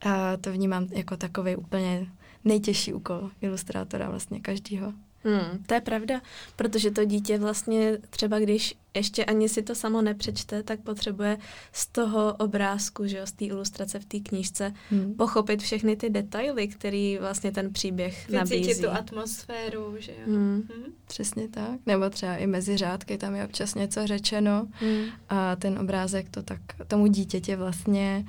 a 0.00 0.36
to 0.40 0.52
vnímám 0.52 0.86
jako 0.90 1.16
takový 1.16 1.56
úplně 1.56 2.06
nejtěžší 2.44 2.92
úkol 2.92 3.30
ilustrátora 3.40 4.10
vlastně 4.10 4.40
každýho. 4.40 4.92
Hmm, 5.24 5.64
to 5.66 5.74
je 5.74 5.80
pravda, 5.80 6.20
protože 6.56 6.90
to 6.90 7.04
dítě 7.04 7.38
vlastně 7.38 7.98
třeba 8.10 8.38
když 8.38 8.74
ještě 8.94 9.24
ani 9.24 9.48
si 9.48 9.62
to 9.62 9.74
samo 9.74 10.02
nepřečte, 10.02 10.62
tak 10.62 10.80
potřebuje 10.80 11.38
z 11.72 11.86
toho 11.86 12.34
obrázku, 12.34 13.06
že 13.06 13.18
jo, 13.18 13.26
z 13.26 13.32
té 13.32 13.44
ilustrace 13.44 13.98
v 13.98 14.04
té 14.04 14.20
knížce 14.20 14.72
hmm. 14.90 15.14
pochopit 15.14 15.62
všechny 15.62 15.96
ty 15.96 16.10
detaily, 16.10 16.68
který 16.68 17.18
vlastně 17.18 17.52
ten 17.52 17.72
příběh 17.72 18.14
Vycítit 18.14 18.32
nabízí. 18.32 18.56
Vycítit 18.56 18.84
tu 18.84 18.90
atmosféru, 18.90 19.94
že 19.98 20.12
jo. 20.12 20.26
Hmm. 20.26 20.62
Hmm. 20.74 20.84
Přesně 21.06 21.48
tak. 21.48 21.80
Nebo 21.86 22.10
třeba 22.10 22.36
i 22.36 22.46
mezi 22.46 22.76
řádky 22.76 23.18
tam 23.18 23.34
je 23.34 23.44
občas 23.44 23.74
něco 23.74 24.06
řečeno 24.06 24.66
hmm. 24.72 25.04
a 25.28 25.56
ten 25.56 25.78
obrázek 25.78 26.30
to 26.30 26.42
tak 26.42 26.60
tomu 26.86 27.06
dítěti 27.06 27.56
vlastně 27.56 28.24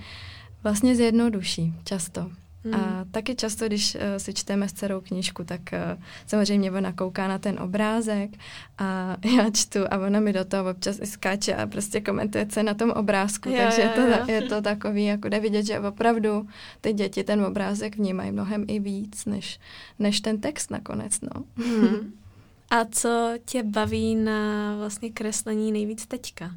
vlastně 0.63 0.95
zjednoduší 0.95 1.73
často. 1.83 2.31
Mm. 2.63 2.73
A 2.73 2.77
hmm. 2.77 3.11
taky 3.11 3.35
často, 3.35 3.65
když 3.65 3.95
uh, 3.95 4.01
si 4.17 4.33
čteme 4.33 4.69
s 4.69 4.73
dcerou 4.73 5.01
knížku, 5.01 5.43
tak 5.43 5.61
uh, 5.73 6.03
samozřejmě 6.27 6.71
ona 6.71 6.93
kouká 6.93 7.27
na 7.27 7.37
ten 7.37 7.59
obrázek 7.59 8.31
a 8.77 9.17
já 9.37 9.49
čtu 9.49 9.79
a 9.91 9.97
ona 9.97 10.19
mi 10.19 10.33
do 10.33 10.45
toho 10.45 10.71
občas 10.71 10.99
i 11.01 11.05
skáče 11.05 11.55
a 11.55 11.67
prostě 11.67 12.01
komentuje, 12.01 12.45
co 12.45 12.63
na 12.63 12.73
tom 12.73 12.91
obrázku. 12.91 13.49
Jo, 13.49 13.55
takže 13.57 13.81
jo, 13.81 13.87
je, 13.87 13.93
to, 13.93 14.01
jo. 14.01 14.25
je 14.27 14.41
to 14.41 14.61
takový, 14.61 15.05
jako 15.05 15.29
jde 15.29 15.39
vidět, 15.39 15.65
že 15.65 15.79
opravdu 15.79 16.47
ty 16.81 16.93
děti 16.93 17.23
ten 17.23 17.45
obrázek 17.45 17.95
vnímají 17.95 18.31
mnohem 18.31 18.65
i 18.67 18.79
víc, 18.79 19.25
než, 19.25 19.59
než 19.99 20.21
ten 20.21 20.41
text 20.41 20.71
nakonec. 20.71 21.21
No. 21.21 21.43
Mm. 21.55 22.13
A 22.69 22.85
co 22.85 23.33
tě 23.45 23.63
baví 23.63 24.15
na 24.15 24.75
vlastně 24.77 25.09
kreslení 25.09 25.71
nejvíc 25.71 26.05
teďka? 26.05 26.51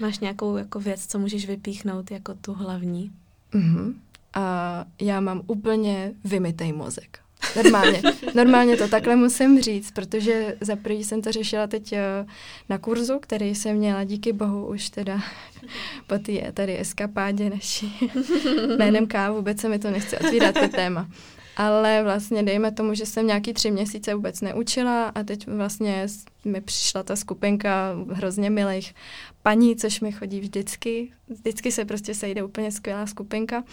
Máš 0.00 0.18
nějakou 0.18 0.56
jako 0.56 0.80
věc, 0.80 1.06
co 1.06 1.18
můžeš 1.18 1.46
vypíchnout 1.46 2.10
jako 2.10 2.34
tu 2.34 2.52
hlavní? 2.54 3.12
Mm-hmm 3.54 3.94
a 4.34 4.84
já 5.00 5.20
mám 5.20 5.42
úplně 5.46 6.12
vymitej 6.24 6.72
mozek. 6.72 7.22
Normálně. 7.56 8.02
Normálně 8.34 8.76
to 8.76 8.88
takhle 8.88 9.16
musím 9.16 9.60
říct, 9.60 9.90
protože 9.90 10.56
za 10.60 10.76
prvý 10.76 11.04
jsem 11.04 11.22
to 11.22 11.32
řešila 11.32 11.66
teď 11.66 11.92
eh, 11.92 12.26
na 12.68 12.78
kurzu, 12.78 13.18
který 13.18 13.54
jsem 13.54 13.76
měla 13.76 14.04
díky 14.04 14.32
bohu 14.32 14.66
už 14.66 14.90
teda 14.90 15.20
po 16.06 16.18
té 16.18 16.52
tady 16.52 16.80
eskapádě 16.80 17.50
naší 17.50 18.10
jménem 18.78 19.06
K. 19.06 19.30
Vůbec 19.30 19.60
se 19.60 19.68
mi 19.68 19.78
to 19.78 19.90
nechce 19.90 20.18
otvírat 20.18 20.54
to 20.54 20.68
téma. 20.68 21.08
Ale 21.56 22.02
vlastně 22.02 22.42
dejme 22.42 22.72
tomu, 22.72 22.94
že 22.94 23.06
jsem 23.06 23.26
nějaký 23.26 23.52
tři 23.52 23.70
měsíce 23.70 24.14
vůbec 24.14 24.40
neučila 24.40 25.08
a 25.08 25.22
teď 25.22 25.46
vlastně 25.46 26.06
mi 26.44 26.60
přišla 26.60 27.02
ta 27.02 27.16
skupinka 27.16 27.94
hrozně 28.10 28.50
milých 28.50 28.94
paní, 29.42 29.76
což 29.76 30.00
mi 30.00 30.12
chodí 30.12 30.40
vždycky. 30.40 31.10
Vždycky 31.28 31.72
se 31.72 31.84
prostě 31.84 32.14
sejde 32.14 32.42
úplně 32.42 32.72
skvělá 32.72 33.06
skupinka 33.06 33.64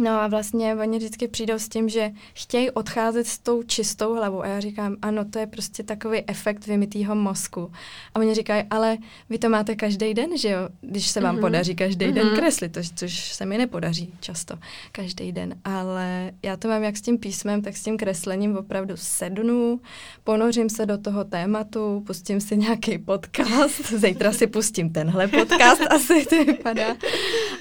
No 0.00 0.10
a 0.10 0.26
vlastně 0.26 0.74
oni 0.74 0.98
vždycky 0.98 1.28
přijdou 1.28 1.54
s 1.54 1.68
tím, 1.68 1.88
že 1.88 2.10
chtějí 2.34 2.70
odcházet 2.70 3.26
s 3.26 3.38
tou 3.38 3.62
čistou 3.62 4.14
hlavou. 4.14 4.42
A 4.42 4.46
já 4.46 4.60
říkám, 4.60 4.96
ano, 5.02 5.24
to 5.24 5.38
je 5.38 5.46
prostě 5.46 5.82
takový 5.82 6.22
efekt 6.26 6.66
vymitýho 6.66 7.14
mozku. 7.14 7.72
A 8.14 8.18
oni 8.18 8.34
říkají, 8.34 8.64
ale 8.70 8.98
vy 9.30 9.38
to 9.38 9.48
máte 9.48 9.74
každý 9.74 10.14
den, 10.14 10.38
že 10.38 10.48
jo? 10.48 10.68
Když 10.80 11.08
se 11.08 11.20
vám 11.20 11.36
mm-hmm. 11.36 11.40
podaří 11.40 11.74
každý 11.74 12.06
mm-hmm. 12.06 12.12
den 12.12 12.26
mhm. 12.26 12.36
kreslit, 12.36 12.72
to, 12.72 12.80
což 12.94 13.32
se 13.32 13.46
mi 13.46 13.58
nepodaří 13.58 14.12
často 14.20 14.58
každý 14.92 15.32
den. 15.32 15.54
Ale 15.64 16.32
já 16.42 16.56
to 16.56 16.68
mám 16.68 16.82
jak 16.82 16.96
s 16.96 17.00
tím 17.00 17.18
písmem, 17.18 17.62
tak 17.62 17.76
s 17.76 17.82
tím 17.82 17.96
kreslením 17.96 18.56
opravdu 18.56 18.96
sednu, 18.96 19.80
ponořím 20.24 20.70
se 20.70 20.86
do 20.86 20.98
toho 20.98 21.24
tématu, 21.24 22.02
pustím 22.06 22.40
si 22.40 22.56
nějaký 22.56 22.98
podcast, 22.98 23.92
zítra 23.96 24.32
si 24.32 24.46
pustím 24.46 24.92
tenhle 24.92 25.28
podcast, 25.28 25.80
asi 25.90 26.26
to 26.26 26.44
vypadá. 26.44 26.96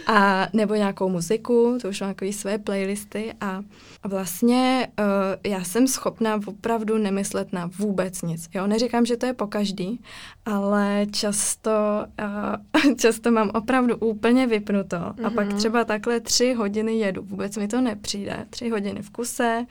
A 0.08 0.48
nebo 0.54 0.76
nějakou 0.76 1.10
muziku, 1.10 1.78
to 1.82 1.90
už 1.90 2.02
mám 2.02 2.10
takový 2.10 2.29
své 2.34 2.58
playlisty 2.58 3.34
a, 3.42 3.62
a 4.04 4.08
vlastně 4.08 4.88
uh, 5.00 5.06
já 5.52 5.64
jsem 5.64 5.88
schopná 5.88 6.40
opravdu 6.46 6.98
nemyslet 6.98 7.54
na 7.54 7.70
vůbec 7.78 8.22
nic. 8.22 8.50
Jo? 8.54 8.68
Neříkám, 8.68 9.06
že 9.06 9.18
to 9.18 9.26
je 9.26 9.34
po 9.34 9.48
každý, 9.48 10.02
ale 10.46 11.06
často, 11.12 11.72
uh, 12.82 12.94
často 12.98 13.32
mám 13.32 13.52
opravdu 13.54 13.98
úplně 13.98 14.48
vypnuto 14.48 14.98
mm-hmm. 14.98 15.26
a 15.26 15.30
pak 15.30 15.48
mhm. 15.48 15.58
třeba 15.58 15.86
takhle 15.86 16.20
tři 16.20 16.54
hodiny 16.54 16.94
jedu. 16.94 17.22
Vůbec 17.24 17.58
mi 17.58 17.68
to 17.68 17.82
nepřijde. 17.82 18.46
Tři 18.50 18.70
hodiny 18.70 19.02
v 19.02 19.10
kuse, 19.10 19.66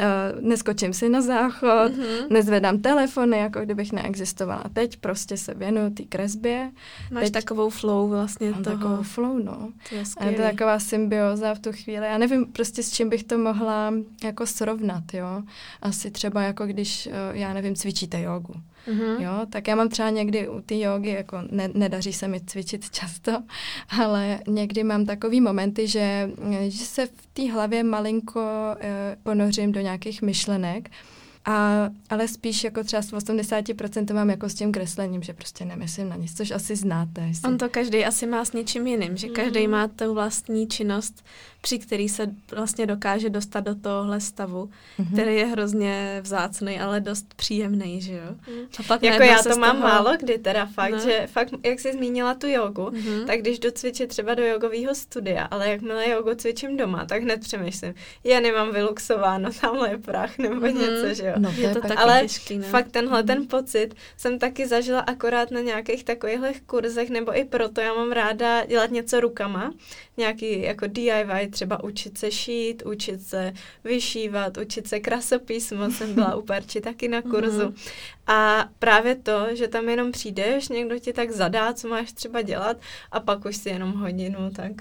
uh, 0.00 0.40
neskočím 0.40 0.92
si 0.92 1.08
na 1.08 1.20
záchod, 1.20 1.92
mm-hmm. 1.92 2.30
nezvedám 2.30 2.78
telefony, 2.78 3.38
jako 3.38 3.60
kdybych 3.60 3.92
neexistovala. 3.92 4.64
Teď 4.72 4.96
prostě 4.96 5.36
se 5.36 5.54
věnuju 5.54 5.90
té 5.90 6.02
kresbě. 6.02 6.70
Máš 7.10 7.24
Teď 7.24 7.32
takovou 7.32 7.70
flow 7.70 8.08
vlastně 8.08 8.50
mám 8.50 8.62
toho. 8.62 8.76
takovou 8.76 9.02
flow, 9.02 9.38
no. 9.38 9.72
To 9.88 9.94
je, 9.94 10.02
a 10.16 10.24
je 10.24 10.36
to 10.36 10.42
taková 10.42 10.78
symbioza 10.78 11.54
v 11.54 11.58
tu 11.58 11.72
chvíli. 11.72 12.06
Já 12.06 12.18
nevím 12.18 12.46
prostě 12.46 12.82
s 12.82 12.92
čím 12.92 13.08
bych 13.08 13.24
to 13.24 13.38
mohla 13.38 13.94
jako 14.24 14.46
srovnat, 14.46 15.14
jo. 15.14 15.42
Asi 15.82 16.10
třeba 16.10 16.42
jako 16.42 16.66
když, 16.66 17.06
uh, 17.06 17.12
já 17.36 17.52
nevím, 17.52 17.74
cvičíte 17.74 18.20
jogu. 18.22 18.54
Mm-hmm. 18.88 19.20
Jo, 19.20 19.46
tak 19.50 19.68
já 19.68 19.76
mám 19.76 19.88
třeba 19.88 20.10
někdy 20.10 20.48
u 20.48 20.60
té 20.60 20.78
jogy, 20.78 21.10
jako 21.10 21.38
ne, 21.50 21.68
nedaří 21.74 22.12
se 22.12 22.28
mi 22.28 22.40
cvičit 22.40 22.90
často, 22.90 23.32
ale 24.00 24.40
někdy 24.46 24.84
mám 24.84 25.06
takový 25.06 25.40
momenty, 25.40 25.88
že, 25.88 26.30
že 26.68 26.84
se 26.84 27.06
v 27.06 27.26
té 27.32 27.52
hlavě 27.52 27.84
malinko 27.84 28.40
eh, 28.80 29.16
ponořím 29.22 29.72
do 29.72 29.80
nějakých 29.80 30.22
myšlenek 30.22 30.90
a, 31.50 31.90
ale 32.10 32.28
spíš 32.28 32.64
jako 32.64 32.84
třeba 32.84 33.02
s 33.02 33.12
80% 33.12 34.06
to 34.06 34.14
mám 34.14 34.30
jako 34.30 34.48
s 34.48 34.54
tím 34.54 34.72
kreslením, 34.72 35.22
že 35.22 35.32
prostě 35.32 35.64
nemyslím 35.64 36.08
na 36.08 36.16
nic, 36.16 36.36
což 36.36 36.50
asi 36.50 36.76
znáte. 36.76 37.20
Jestli... 37.20 37.48
On 37.48 37.58
to 37.58 37.68
každý 37.68 38.04
asi 38.04 38.26
má 38.26 38.44
s 38.44 38.52
něčím 38.52 38.86
jiným, 38.86 39.16
že 39.16 39.28
každý 39.28 39.66
mm. 39.66 39.72
má 39.72 39.88
tu 39.88 40.14
vlastní 40.14 40.68
činnost, 40.68 41.24
při 41.60 41.78
který 41.78 42.08
se 42.08 42.26
vlastně 42.54 42.86
dokáže 42.86 43.30
dostat 43.30 43.60
do 43.60 43.74
tohohle 43.74 44.20
stavu, 44.20 44.70
mm-hmm. 44.98 45.12
který 45.12 45.36
je 45.36 45.46
hrozně 45.46 46.20
vzácný, 46.22 46.80
ale 46.80 47.00
dost 47.00 47.34
příjemný, 47.34 48.00
že 48.00 48.12
jo? 48.12 48.34
Mm. 48.48 48.62
A 48.78 48.82
pak 48.82 49.02
jako 49.02 49.22
já 49.22 49.42
to 49.42 49.56
mám 49.56 49.76
toho... 49.76 49.88
málo 49.88 50.16
kdy 50.20 50.38
teda 50.38 50.66
fakt, 50.66 50.92
no. 50.92 50.98
že 50.98 51.26
fakt, 51.26 51.54
jak 51.64 51.80
jsi 51.80 51.92
zmínila 51.92 52.34
tu 52.34 52.46
jogu, 52.46 52.82
mm-hmm. 52.82 53.26
tak 53.26 53.40
když 53.40 53.58
jdu 53.58 53.70
cvičit 53.70 54.08
třeba 54.08 54.34
do 54.34 54.44
jogového 54.44 54.94
studia, 54.94 55.44
ale 55.44 55.70
jakmile 55.70 56.10
jogu 56.10 56.34
cvičím 56.34 56.76
doma, 56.76 57.04
tak 57.04 57.22
hned 57.22 57.40
přemýšlím, 57.40 57.94
já 58.24 58.40
nemám 58.40 58.72
vyluxováno, 58.72 59.50
tamhle 59.60 59.90
je 59.90 59.98
prach 59.98 60.38
nebo 60.38 60.54
mm-hmm. 60.54 60.80
něco, 60.80 61.14
že 61.14 61.26
jo? 61.26 61.34
No, 61.40 61.52
je 61.56 61.74
to 61.74 61.80
taky 61.80 61.94
ale 61.94 62.20
těžký, 62.22 62.58
ne? 62.58 62.66
fakt 62.66 62.90
tenhle 62.90 63.22
ten 63.22 63.46
pocit 63.46 63.94
jsem 64.16 64.38
taky 64.38 64.66
zažila 64.66 65.00
akorát 65.00 65.50
na 65.50 65.60
nějakých 65.60 66.04
takovýchhle 66.04 66.52
kurzech, 66.66 67.10
nebo 67.10 67.36
i 67.38 67.44
proto 67.44 67.80
já 67.80 67.94
mám 67.94 68.12
ráda 68.12 68.64
dělat 68.64 68.90
něco 68.90 69.20
rukama, 69.20 69.72
nějaký 70.16 70.62
jako 70.62 70.86
DIY, 70.86 71.48
třeba 71.50 71.84
učit 71.84 72.18
se 72.18 72.30
šít, 72.30 72.82
učit 72.86 73.22
se 73.22 73.52
vyšívat, 73.84 74.56
učit 74.56 74.88
se 74.88 75.00
krasopísmo, 75.00 75.90
jsem 75.90 76.14
byla 76.14 76.36
u 76.36 76.42
Perči 76.42 76.80
taky 76.80 77.08
na 77.08 77.22
kurzu. 77.22 77.60
Mm-hmm. 77.60 78.06
A 78.26 78.68
právě 78.78 79.14
to, 79.14 79.46
že 79.52 79.68
tam 79.68 79.88
jenom 79.88 80.12
přijdeš, 80.12 80.68
někdo 80.68 80.98
ti 80.98 81.12
tak 81.12 81.30
zadá, 81.30 81.72
co 81.72 81.88
máš 81.88 82.12
třeba 82.12 82.42
dělat 82.42 82.76
a 83.12 83.20
pak 83.20 83.44
už 83.44 83.56
si 83.56 83.68
jenom 83.68 83.92
hodinu 83.92 84.50
tak 84.50 84.72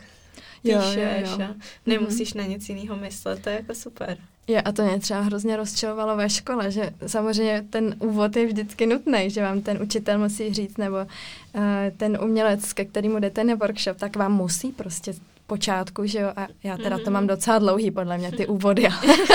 píšeš 0.62 0.96
jo, 0.96 1.02
jo, 1.02 1.38
jo. 1.40 1.46
a 1.46 1.56
nemusíš 1.86 2.34
mm-hmm. 2.34 2.38
na 2.38 2.46
nic 2.46 2.70
jiného 2.70 2.96
myslet, 2.96 3.42
to 3.42 3.50
je 3.50 3.56
jako 3.56 3.76
super. 3.76 4.18
Je, 4.48 4.62
a 4.62 4.72
to 4.72 4.84
mě 4.84 5.00
třeba 5.00 5.22
hrozně 5.22 5.58
rozčilovalo 5.58 6.18
ve 6.18 6.30
škole, 6.30 6.72
že 6.72 6.94
samozřejmě 7.08 7.66
ten 7.70 7.96
úvod 8.00 8.36
je 8.36 8.46
vždycky 8.46 8.86
nutný, 8.86 9.30
že 9.30 9.42
vám 9.42 9.62
ten 9.62 9.82
učitel 9.82 10.20
musí 10.20 10.54
říct, 10.54 10.78
nebo 10.78 10.96
uh, 10.96 11.62
ten 11.98 12.18
umělec, 12.24 12.74
ke 12.74 12.86
kterému 12.86 13.20
jdete 13.20 13.44
na 13.44 13.56
workshop, 13.56 13.98
tak 13.98 14.16
vám 14.16 14.34
musí 14.34 14.72
prostě 14.72 15.14
počátku, 15.50 16.06
že 16.06 16.20
jo, 16.20 16.30
a 16.36 16.48
já 16.64 16.78
teda 16.78 16.98
to 16.98 17.12
mám 17.12 17.24
mhm. 17.24 17.28
docela 17.28 17.60
dlouhý, 17.60 17.92
podle 17.92 18.18
mě, 18.18 18.32
ty 18.32 18.48
úvody. 18.48 18.88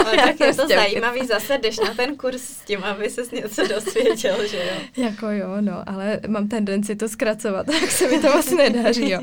Ale 0.04 0.16
tak 0.24 0.40
je 0.40 0.54
to 0.54 0.68
zajímavý, 0.68 1.26
zase 1.26 1.58
jdeš 1.58 1.78
na 1.78 1.94
ten 1.94 2.16
kurz 2.16 2.42
s 2.42 2.64
tím, 2.64 2.84
aby 2.84 3.10
ses 3.10 3.30
něco 3.30 3.66
dosvěděl, 3.66 4.46
že 4.46 4.56
jo. 4.56 4.80
Jako 5.04 5.26
jo, 5.30 5.48
no, 5.60 5.88
ale 5.88 6.20
mám 6.28 6.48
tendenci 6.48 6.96
to 6.96 7.08
zkracovat, 7.08 7.66
tak 7.80 7.90
se 7.90 8.08
mi 8.08 8.20
to 8.20 8.32
vlastně 8.32 8.70
nedaří, 8.70 9.10
jo. 9.10 9.20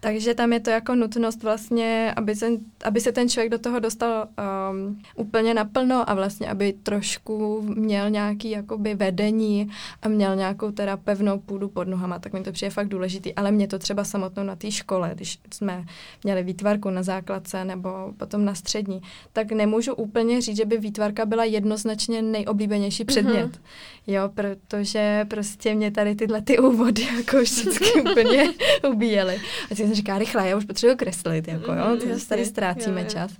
Takže 0.00 0.34
tam 0.34 0.52
je 0.52 0.60
to 0.60 0.70
jako 0.70 0.94
nutnost 0.94 1.42
vlastně, 1.42 2.12
aby, 2.16 2.36
se, 2.36 2.46
aby 2.84 3.00
se 3.00 3.12
ten 3.12 3.28
člověk 3.28 3.50
do 3.50 3.58
toho 3.58 3.78
dostal 3.80 4.28
um, 4.70 5.02
úplně 5.16 5.54
naplno 5.54 6.10
a 6.10 6.14
vlastně, 6.14 6.48
aby 6.48 6.72
trošku 6.72 7.62
měl 7.62 8.10
nějaký 8.10 8.50
jakoby 8.50 8.94
vedení 8.94 9.70
a 10.02 10.08
měl 10.08 10.36
nějakou 10.36 10.70
teda 10.70 10.96
pevnou 10.96 11.38
půdu 11.38 11.68
pod 11.68 11.88
nohama, 11.88 12.18
tak 12.18 12.32
mi 12.32 12.42
to 12.42 12.52
přijde 12.52 12.70
fakt 12.70 12.88
důležitý. 12.88 13.34
Ale 13.34 13.50
mě 13.50 13.68
to 13.68 13.78
třeba 13.78 14.04
samotnou 14.04 14.42
na 14.42 14.56
té 14.56 14.70
škole, 14.70 15.10
když 15.14 15.38
jsme 15.52 15.84
měli 16.28 16.42
výtvarku 16.42 16.90
na 16.90 17.02
základce 17.02 17.64
nebo 17.64 17.88
potom 18.16 18.44
na 18.44 18.54
střední, 18.54 19.00
tak 19.32 19.52
nemůžu 19.52 19.94
úplně 19.94 20.40
říct, 20.40 20.56
že 20.56 20.64
by 20.64 20.78
výtvarka 20.78 21.26
byla 21.26 21.44
jednoznačně 21.44 22.22
nejoblíbenější 22.22 23.04
předmět. 23.04 23.46
Mm-hmm. 23.46 23.60
Jo, 24.10 24.30
protože 24.34 25.26
prostě 25.30 25.74
mě 25.74 25.90
tady 25.90 26.14
tyhle 26.14 26.42
ty 26.42 26.58
úvody 26.58 27.08
jako 27.16 27.40
vždycky 27.40 28.02
úplně 28.12 28.48
ubíjely. 28.90 29.40
A 29.70 29.74
jsem 29.74 29.94
říká, 29.94 30.18
rychle, 30.18 30.48
já 30.48 30.56
už 30.56 30.64
potřebuji 30.64 30.96
kreslit, 30.96 31.48
jako 31.48 31.72
jo, 31.72 31.84
mm, 31.88 32.10
jasně, 32.10 32.26
tady 32.28 32.44
ztrácíme 32.44 33.00
jo, 33.00 33.06
jo. 33.06 33.12
čas. 33.12 33.32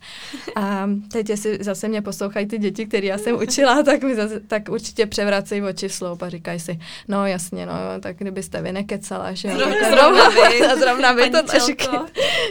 A 0.56 0.88
teď 1.12 1.30
jestli 1.30 1.58
zase 1.60 1.88
mě 1.88 2.02
poslouchají 2.02 2.46
ty 2.46 2.58
děti, 2.58 2.86
které 2.86 3.06
já 3.06 3.18
jsem 3.18 3.36
učila, 3.36 3.82
tak 3.84 4.02
mi 4.02 4.14
zase, 4.14 4.40
tak 4.40 4.68
určitě 4.68 5.06
převracejí 5.06 5.62
oči 5.62 5.88
sloup 5.88 6.22
a 6.22 6.28
říkají 6.28 6.60
si, 6.60 6.78
no 7.08 7.26
jasně, 7.26 7.66
no, 7.66 7.72
tak 8.00 8.16
kdybyste 8.16 8.62
vy 8.62 8.72
nekecala, 8.72 9.32
že 9.32 9.48
jo. 9.48 9.54
Zrovna, 9.58 9.90
zrovna 9.90 10.28
vy, 10.28 10.66
a 10.72 10.76
zrovna 10.76 11.12
vy 11.12 11.30
to 11.30 11.42
tašky. 11.42 11.96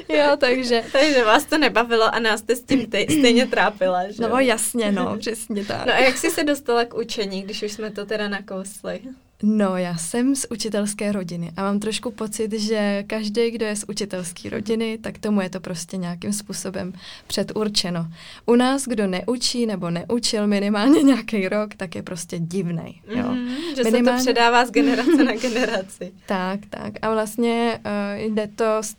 Jo, 0.09 0.38
takže. 0.38 0.83
Takže 0.91 1.25
vás 1.25 1.45
to 1.45 1.57
nebavilo 1.57 2.15
a 2.15 2.19
nás 2.19 2.41
to 2.41 2.55
s 2.55 2.62
tím 2.63 2.86
ty, 2.86 3.07
stejně 3.19 3.47
trápila, 3.47 4.12
že 4.12 4.21
No 4.21 4.39
jasně, 4.39 4.91
no, 4.91 5.17
přesně 5.17 5.65
tak. 5.65 5.86
No 5.86 5.93
a 5.93 5.97
jak 5.97 6.17
jsi 6.17 6.29
se 6.31 6.43
dostala 6.43 6.86
k 6.86 6.93
učení, 6.93 7.41
když 7.41 7.63
už 7.63 7.71
jsme 7.71 7.91
to 7.91 8.06
teda 8.07 8.29
nakousli? 8.29 8.99
No, 9.43 9.77
já 9.77 9.97
jsem 9.97 10.35
z 10.35 10.45
učitelské 10.49 11.11
rodiny 11.11 11.51
a 11.57 11.61
mám 11.61 11.79
trošku 11.79 12.11
pocit, 12.11 12.53
že 12.53 13.03
každý, 13.07 13.51
kdo 13.51 13.65
je 13.65 13.75
z 13.75 13.85
učitelské 13.87 14.49
rodiny, 14.49 14.97
tak 14.97 15.17
tomu 15.17 15.41
je 15.41 15.49
to 15.49 15.59
prostě 15.59 15.97
nějakým 15.97 16.33
způsobem 16.33 16.93
předurčeno. 17.27 18.07
U 18.45 18.55
nás, 18.55 18.87
kdo 18.87 19.07
neučí 19.07 19.65
nebo 19.65 19.89
neučil 19.89 20.47
minimálně 20.47 21.03
nějaký 21.03 21.47
rok, 21.47 21.75
tak 21.75 21.95
je 21.95 22.03
prostě 22.03 22.39
divný. 22.39 23.01
Mm, 23.15 23.47
že 23.75 23.83
minimálně... 23.83 24.19
se 24.19 24.25
to 24.25 24.31
předává 24.31 24.65
z 24.65 24.71
generace 24.71 25.23
na 25.23 25.35
generaci. 25.41 26.11
tak, 26.25 26.59
tak. 26.69 26.93
A 27.01 27.13
vlastně 27.13 27.79
uh, 27.85 28.21
jde 28.21 28.49
to 28.55 28.65
z 28.81 28.93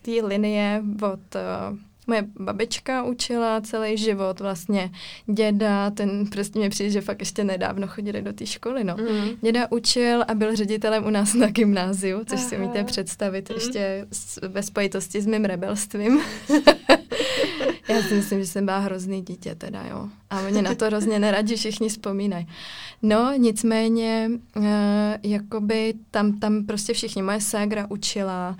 té 0.00 0.18
uh, 0.22 0.28
linie 0.28 0.82
od 1.02 1.34
uh, 1.70 1.78
Moje 2.08 2.26
babička 2.40 3.02
učila 3.02 3.60
celý 3.60 3.96
život, 3.96 4.40
vlastně 4.40 4.90
děda, 5.26 5.90
ten 5.90 6.26
prostě 6.26 6.58
mě 6.58 6.70
přijde, 6.70 6.90
že 6.90 7.00
fakt 7.00 7.20
ještě 7.20 7.44
nedávno 7.44 7.86
chodili 7.86 8.22
do 8.22 8.32
té 8.32 8.46
školy, 8.46 8.84
no. 8.84 8.96
Mm. 8.96 9.28
Děda 9.40 9.72
učil 9.72 10.24
a 10.28 10.34
byl 10.34 10.56
ředitelem 10.56 11.06
u 11.06 11.10
nás 11.10 11.34
na 11.34 11.46
gymnáziu, 11.46 12.20
což 12.26 12.40
Aha. 12.40 12.48
si 12.48 12.56
umíte 12.56 12.84
představit 12.84 13.50
mm. 13.50 13.54
ještě 13.56 14.06
ve 14.48 14.62
spojitosti 14.62 15.20
s 15.20 15.26
mým 15.26 15.44
rebelstvím. 15.44 16.20
Já 17.88 18.02
si 18.02 18.14
myslím, 18.14 18.40
že 18.40 18.46
jsem 18.46 18.64
byla 18.64 18.78
hrozný 18.78 19.22
dítě 19.22 19.54
teda, 19.54 19.82
jo. 19.90 20.08
A 20.30 20.40
oni 20.40 20.62
na 20.62 20.74
to 20.74 20.86
hrozně 20.86 21.18
neradi 21.18 21.56
všichni 21.56 21.88
vzpomínají. 21.88 22.46
No, 23.02 23.32
nicméně, 23.36 24.30
uh, 24.56 24.64
jakoby 25.22 25.94
tam, 26.10 26.38
tam 26.38 26.66
prostě 26.66 26.92
všichni, 26.92 27.22
moje 27.22 27.40
ségra 27.40 27.86
učila, 27.90 28.56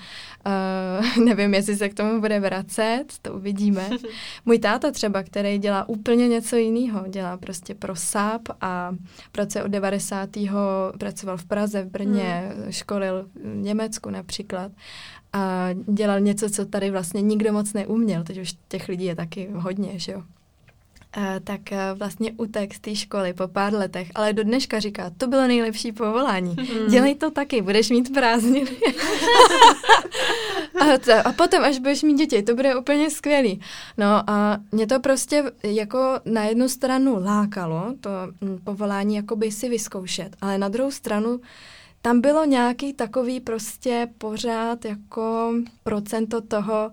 uh, 1.16 1.24
nevím, 1.24 1.54
jestli 1.54 1.76
se 1.76 1.88
k 1.88 1.94
tomu 1.94 2.20
bude 2.20 2.40
vracet, 2.40 3.04
to 3.22 3.34
uvidíme. 3.34 3.90
Můj 4.46 4.58
táta 4.58 4.90
třeba, 4.90 5.22
který 5.22 5.58
dělá 5.58 5.88
úplně 5.88 6.28
něco 6.28 6.56
jiného, 6.56 7.04
dělá 7.08 7.36
prostě 7.36 7.74
pro 7.74 7.96
SAP 7.96 8.42
a 8.60 8.94
pracuje 9.32 9.64
od 9.64 9.68
90. 9.68 10.30
pracoval 10.98 11.36
v 11.36 11.44
Praze, 11.44 11.82
v 11.82 11.90
Brně, 11.90 12.52
hmm. 12.54 12.72
školil 12.72 13.26
v 13.34 13.56
Německu 13.56 14.10
například 14.10 14.72
a 15.32 15.68
dělal 15.72 16.20
něco, 16.20 16.50
co 16.50 16.66
tady 16.66 16.90
vlastně 16.90 17.22
nikdo 17.22 17.52
moc 17.52 17.72
neuměl, 17.72 18.24
teď 18.24 18.38
už 18.38 18.54
těch 18.68 18.88
lidí 18.88 19.04
je 19.04 19.16
taky 19.16 19.48
hodně, 19.52 19.98
že 19.98 20.12
jo. 20.12 20.22
Uh, 21.16 21.24
tak 21.44 21.60
uh, 21.72 21.98
vlastně 21.98 22.32
utek 22.36 22.74
z 22.74 22.80
té 22.80 22.94
školy 22.94 23.32
po 23.32 23.48
pár 23.48 23.74
letech, 23.74 24.10
ale 24.14 24.32
do 24.32 24.44
dneška 24.44 24.80
říká, 24.80 25.10
to 25.16 25.26
bylo 25.26 25.46
nejlepší 25.46 25.92
povolání. 25.92 26.56
Mm. 26.58 26.90
Dělej 26.90 27.14
to 27.14 27.30
taky, 27.30 27.62
budeš 27.62 27.90
mít 27.90 28.12
prázdniny. 28.14 28.70
a, 30.80 30.98
to, 30.98 31.12
a 31.24 31.32
potom, 31.32 31.64
až 31.64 31.78
budeš 31.78 32.02
mít 32.02 32.14
děti, 32.14 32.42
to 32.42 32.54
bude 32.54 32.76
úplně 32.76 33.10
skvělý. 33.10 33.60
No 33.98 34.30
a 34.30 34.58
mě 34.72 34.86
to 34.86 35.00
prostě 35.00 35.44
jako 35.62 36.20
na 36.24 36.44
jednu 36.44 36.68
stranu 36.68 37.24
lákalo, 37.24 37.94
to 38.00 38.10
hm, 38.44 38.58
povolání 38.64 39.16
jakoby 39.16 39.50
si 39.50 39.68
vyzkoušet, 39.68 40.36
ale 40.40 40.58
na 40.58 40.68
druhou 40.68 40.90
stranu 40.90 41.40
tam 42.02 42.20
bylo 42.20 42.44
nějaký 42.44 42.92
takový 42.92 43.40
prostě 43.40 44.08
pořád 44.18 44.84
jako 44.84 45.54
procento 45.82 46.40
toho 46.40 46.92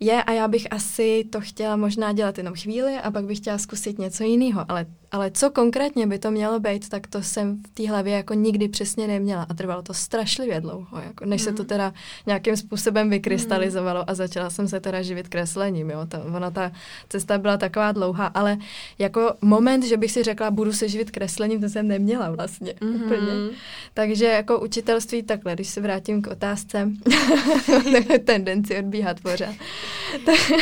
je 0.00 0.22
a 0.22 0.32
já 0.32 0.48
bych 0.48 0.66
asi 0.72 1.24
to 1.30 1.40
chtěla 1.40 1.76
možná 1.76 2.12
dělat 2.12 2.38
jenom 2.38 2.54
chvíli 2.54 2.94
a 2.94 3.10
pak 3.10 3.24
bych 3.24 3.38
chtěla 3.38 3.58
zkusit 3.58 3.98
něco 3.98 4.24
jiného, 4.24 4.64
ale 4.68 4.86
ale 5.12 5.30
co 5.30 5.50
konkrétně 5.50 6.06
by 6.06 6.18
to 6.18 6.30
mělo 6.30 6.60
být, 6.60 6.88
tak 6.88 7.06
to 7.06 7.22
jsem 7.22 7.62
v 7.62 7.68
té 7.74 7.88
hlavě 7.88 8.14
jako 8.14 8.34
nikdy 8.34 8.68
přesně 8.68 9.06
neměla 9.06 9.46
a 9.48 9.54
trvalo 9.54 9.82
to 9.82 9.94
strašlivě 9.94 10.60
dlouho, 10.60 10.98
jako 11.04 11.24
než 11.24 11.40
mm. 11.40 11.44
se 11.44 11.52
to 11.52 11.62
mhm. 11.62 11.68
teda 11.68 11.92
nějakým 12.26 12.56
způsobem 12.56 13.10
vykrystalizovalo 13.10 14.00
mm. 14.00 14.04
a 14.08 14.14
začala 14.14 14.50
jsem 14.50 14.68
se 14.68 14.80
teda 14.80 15.02
živit 15.02 15.28
kreslením, 15.28 15.90
jo. 15.90 16.06
To, 16.08 16.18
ona 16.36 16.50
ta 16.50 16.72
cesta 17.08 17.38
byla 17.38 17.56
taková 17.56 17.92
dlouhá, 17.92 18.26
ale 18.26 18.58
jako 18.98 19.34
moment, 19.40 19.84
že 19.84 19.96
bych 19.96 20.12
si 20.12 20.22
řekla, 20.22 20.50
budu 20.50 20.72
se 20.72 20.88
živit 20.88 21.10
kreslením, 21.10 21.60
to 21.60 21.68
jsem 21.68 21.88
neměla 21.88 22.30
vlastně 22.30 22.74
mm. 22.80 22.94
úplně. 22.94 23.32
Takže 23.94 24.26
jako 24.26 24.60
učitelství 24.60 25.22
takhle, 25.22 25.54
když 25.54 25.68
se 25.68 25.80
vrátím 25.80 26.22
k 26.22 26.26
otázce, 26.26 26.90
tendenci 28.24 28.78
odbíhat 28.78 29.20
pořád, 29.20 29.54
tak, 30.24 30.52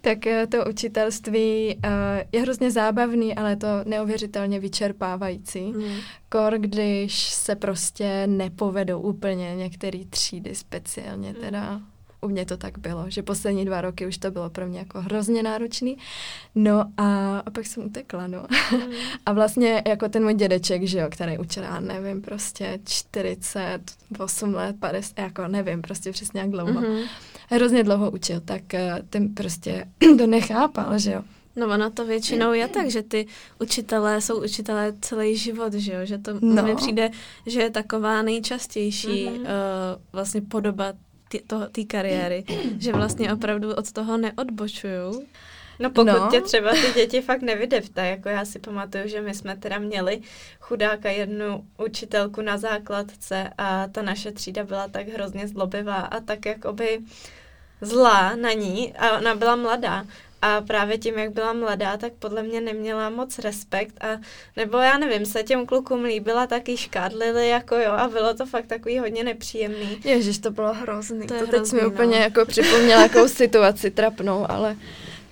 tak 0.00 0.26
eh, 0.26 0.46
to 0.46 0.64
učitelství 0.70 1.76
uh, 1.84 1.90
je 2.32 2.40
hrozně 2.40 2.70
zábavný, 2.70 3.34
ale 3.34 3.56
to 3.56 3.66
neuvěřitelně 3.84 4.60
vyčerpávající. 4.60 5.72
Mm. 5.72 5.94
Kor, 6.28 6.58
když 6.58 7.28
se 7.30 7.56
prostě 7.56 8.26
nepovedou 8.26 9.00
úplně 9.00 9.56
některé 9.56 9.98
třídy 10.10 10.54
speciálně 10.54 11.28
mm. 11.28 11.34
teda. 11.34 11.80
U 12.22 12.28
mě 12.28 12.46
to 12.46 12.56
tak 12.56 12.78
bylo, 12.78 13.04
že 13.08 13.22
poslední 13.22 13.64
dva 13.64 13.80
roky 13.80 14.06
už 14.06 14.18
to 14.18 14.30
bylo 14.30 14.50
pro 14.50 14.66
mě 14.66 14.78
jako 14.78 15.00
hrozně 15.00 15.42
náročný. 15.42 15.96
No 16.54 16.84
a, 16.96 17.38
a 17.38 17.50
pak 17.50 17.66
jsem 17.66 17.86
utekla, 17.86 18.26
no. 18.26 18.46
Mm. 18.72 18.78
a 19.26 19.32
vlastně 19.32 19.82
jako 19.88 20.08
ten 20.08 20.22
můj 20.22 20.34
dědeček, 20.34 20.82
že 20.82 20.98
jo, 20.98 21.06
který 21.10 21.38
učil, 21.38 21.62
já 21.62 21.80
nevím, 21.80 22.22
prostě 22.22 22.78
48 22.84 24.54
let, 24.54 24.76
50, 24.80 25.18
jako 25.18 25.48
nevím, 25.48 25.82
prostě 25.82 26.12
přesně 26.12 26.40
jak 26.40 26.50
dlouho. 26.50 26.80
Mm-hmm. 26.80 27.06
Hrozně 27.48 27.84
dlouho 27.84 28.10
učil, 28.10 28.40
tak 28.40 28.74
eh, 28.74 29.02
ten 29.10 29.34
prostě 29.34 29.84
to 30.18 30.26
nechápal, 30.26 30.98
že 30.98 31.12
jo. 31.12 31.22
No 31.56 31.66
ono 31.66 31.90
to 31.90 32.04
většinou 32.04 32.52
je 32.52 32.68
tak, 32.68 32.90
že 32.90 33.02
ty 33.02 33.26
učitelé 33.60 34.20
jsou 34.20 34.44
učitelé 34.44 34.92
celý 35.00 35.36
život, 35.36 35.72
že 35.72 35.92
jo? 35.92 36.00
Že 36.04 36.18
to 36.18 36.32
no. 36.40 36.62
mi 36.62 36.76
přijde, 36.76 37.10
že 37.46 37.60
je 37.60 37.70
taková 37.70 38.22
nejčastější 38.22 39.26
mm-hmm. 39.26 39.40
uh, 39.40 39.46
vlastně 40.12 40.40
podoba 40.40 40.92
té 41.72 41.84
kariéry, 41.86 42.44
že 42.78 42.92
vlastně 42.92 43.32
opravdu 43.32 43.74
od 43.74 43.92
toho 43.92 44.16
neodbočují. 44.16 45.26
No 45.78 45.90
pokud 45.90 46.06
no. 46.06 46.28
tě 46.30 46.40
třeba 46.40 46.70
ty 46.70 46.92
děti 46.94 47.20
fakt 47.20 47.42
nevydevta, 47.42 48.04
jako 48.04 48.28
já 48.28 48.44
si 48.44 48.58
pamatuju, 48.58 49.08
že 49.08 49.20
my 49.20 49.34
jsme 49.34 49.56
teda 49.56 49.78
měli 49.78 50.20
chudáka 50.60 51.10
jednu 51.10 51.64
učitelku 51.78 52.40
na 52.40 52.58
základce 52.58 53.50
a 53.58 53.86
ta 53.88 54.02
naše 54.02 54.32
třída 54.32 54.64
byla 54.64 54.88
tak 54.88 55.08
hrozně 55.08 55.48
zlobivá 55.48 55.96
a 55.96 56.20
tak 56.20 56.46
jakoby 56.46 57.00
zlá 57.80 58.36
na 58.36 58.52
ní 58.52 58.94
a 58.94 59.18
ona 59.18 59.34
byla 59.34 59.56
mladá 59.56 60.04
a 60.42 60.60
právě 60.60 60.98
tím, 60.98 61.18
jak 61.18 61.32
byla 61.32 61.52
mladá, 61.52 61.96
tak 61.96 62.12
podle 62.12 62.42
mě 62.42 62.60
neměla 62.60 63.10
moc 63.10 63.38
respekt 63.38 64.04
a 64.04 64.18
nebo 64.56 64.78
já 64.78 64.98
nevím, 64.98 65.26
se 65.26 65.42
těm 65.42 65.66
klukům 65.66 66.04
líbila 66.04 66.46
taky 66.46 66.76
škádlili 66.76 67.48
jako 67.48 67.76
jo 67.76 67.92
a 67.92 68.08
bylo 68.08 68.34
to 68.34 68.46
fakt 68.46 68.66
takový 68.66 68.98
hodně 68.98 69.24
nepříjemný. 69.24 69.98
Ježiš, 70.04 70.38
to 70.38 70.50
bylo 70.50 70.74
hrozný. 70.74 71.26
To, 71.26 71.34
to 71.34 71.40
teď 71.40 71.48
hrozný, 71.48 71.76
mi 71.76 71.82
no. 71.82 71.90
úplně 71.90 72.18
jako 72.18 72.46
připomněla 72.46 73.02
jakou 73.02 73.28
situaci 73.28 73.90
trapnou, 73.90 74.50
ale 74.50 74.76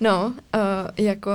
no, 0.01 0.35
uh, 0.55 1.05
jako 1.07 1.31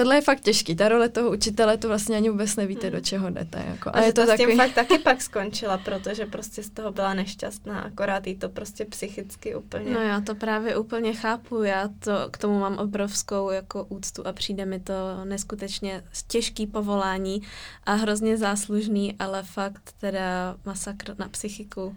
tohle 0.00 0.14
je 0.14 0.20
fakt 0.20 0.40
těžký. 0.40 0.76
Ta 0.76 0.88
role 0.88 1.08
toho 1.08 1.30
učitele, 1.30 1.76
to 1.76 1.88
vlastně 1.88 2.16
ani 2.16 2.30
vůbec 2.30 2.56
nevíte, 2.56 2.86
hmm. 2.86 2.96
do 2.96 3.00
čeho 3.00 3.30
jdete. 3.30 3.64
Jako. 3.68 3.88
A, 3.88 3.92
a 3.92 4.00
je 4.00 4.12
to, 4.12 4.20
to 4.20 4.26
takový... 4.26 4.44
s 4.44 4.48
tím 4.48 4.58
fakt 4.58 4.74
taky 4.74 4.98
pak 5.04 5.22
skončila, 5.22 5.78
protože 5.78 6.26
prostě 6.26 6.62
z 6.62 6.70
toho 6.70 6.92
byla 6.92 7.14
nešťastná, 7.14 7.80
akorát 7.80 8.26
jí 8.26 8.36
to 8.36 8.48
prostě 8.48 8.84
psychicky 8.84 9.54
úplně. 9.54 9.90
No 9.90 10.00
já 10.00 10.20
to 10.20 10.34
právě 10.34 10.76
úplně 10.76 11.12
chápu, 11.12 11.62
já 11.62 11.88
to 11.98 12.12
k 12.30 12.38
tomu 12.38 12.60
mám 12.60 12.78
obrovskou 12.78 13.50
jako 13.50 13.84
úctu 13.84 14.26
a 14.26 14.32
přijde 14.32 14.66
mi 14.66 14.80
to 14.80 14.94
neskutečně 15.24 16.04
těžký 16.28 16.66
povolání 16.66 17.42
a 17.84 17.94
hrozně 17.94 18.36
záslužný, 18.36 19.14
ale 19.18 19.42
fakt 19.42 19.92
teda 20.00 20.56
masakr 20.64 21.14
na 21.18 21.28
psychiku. 21.28 21.96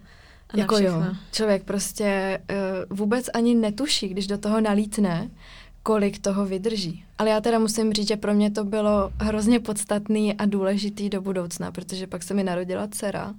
Jako 0.54 0.78
jo, 0.78 1.02
člověk 1.32 1.64
prostě 1.64 2.40
uh, 2.50 2.96
vůbec 2.96 3.30
ani 3.34 3.54
netuší, 3.54 4.08
když 4.08 4.26
do 4.26 4.38
toho 4.38 4.60
nalítne, 4.60 5.30
kolik 5.86 6.18
toho 6.18 6.46
vydrží. 6.46 7.04
Ale 7.18 7.30
já 7.30 7.40
teda 7.40 7.58
musím 7.58 7.92
říct, 7.92 8.08
že 8.08 8.16
pro 8.16 8.34
mě 8.34 8.50
to 8.50 8.64
bylo 8.64 9.12
hrozně 9.20 9.60
podstatný 9.60 10.34
a 10.34 10.46
důležitý 10.46 11.10
do 11.10 11.20
budoucna, 11.20 11.72
protože 11.72 12.06
pak 12.06 12.22
se 12.22 12.34
mi 12.34 12.44
narodila 12.44 12.88
dcera 12.88 13.34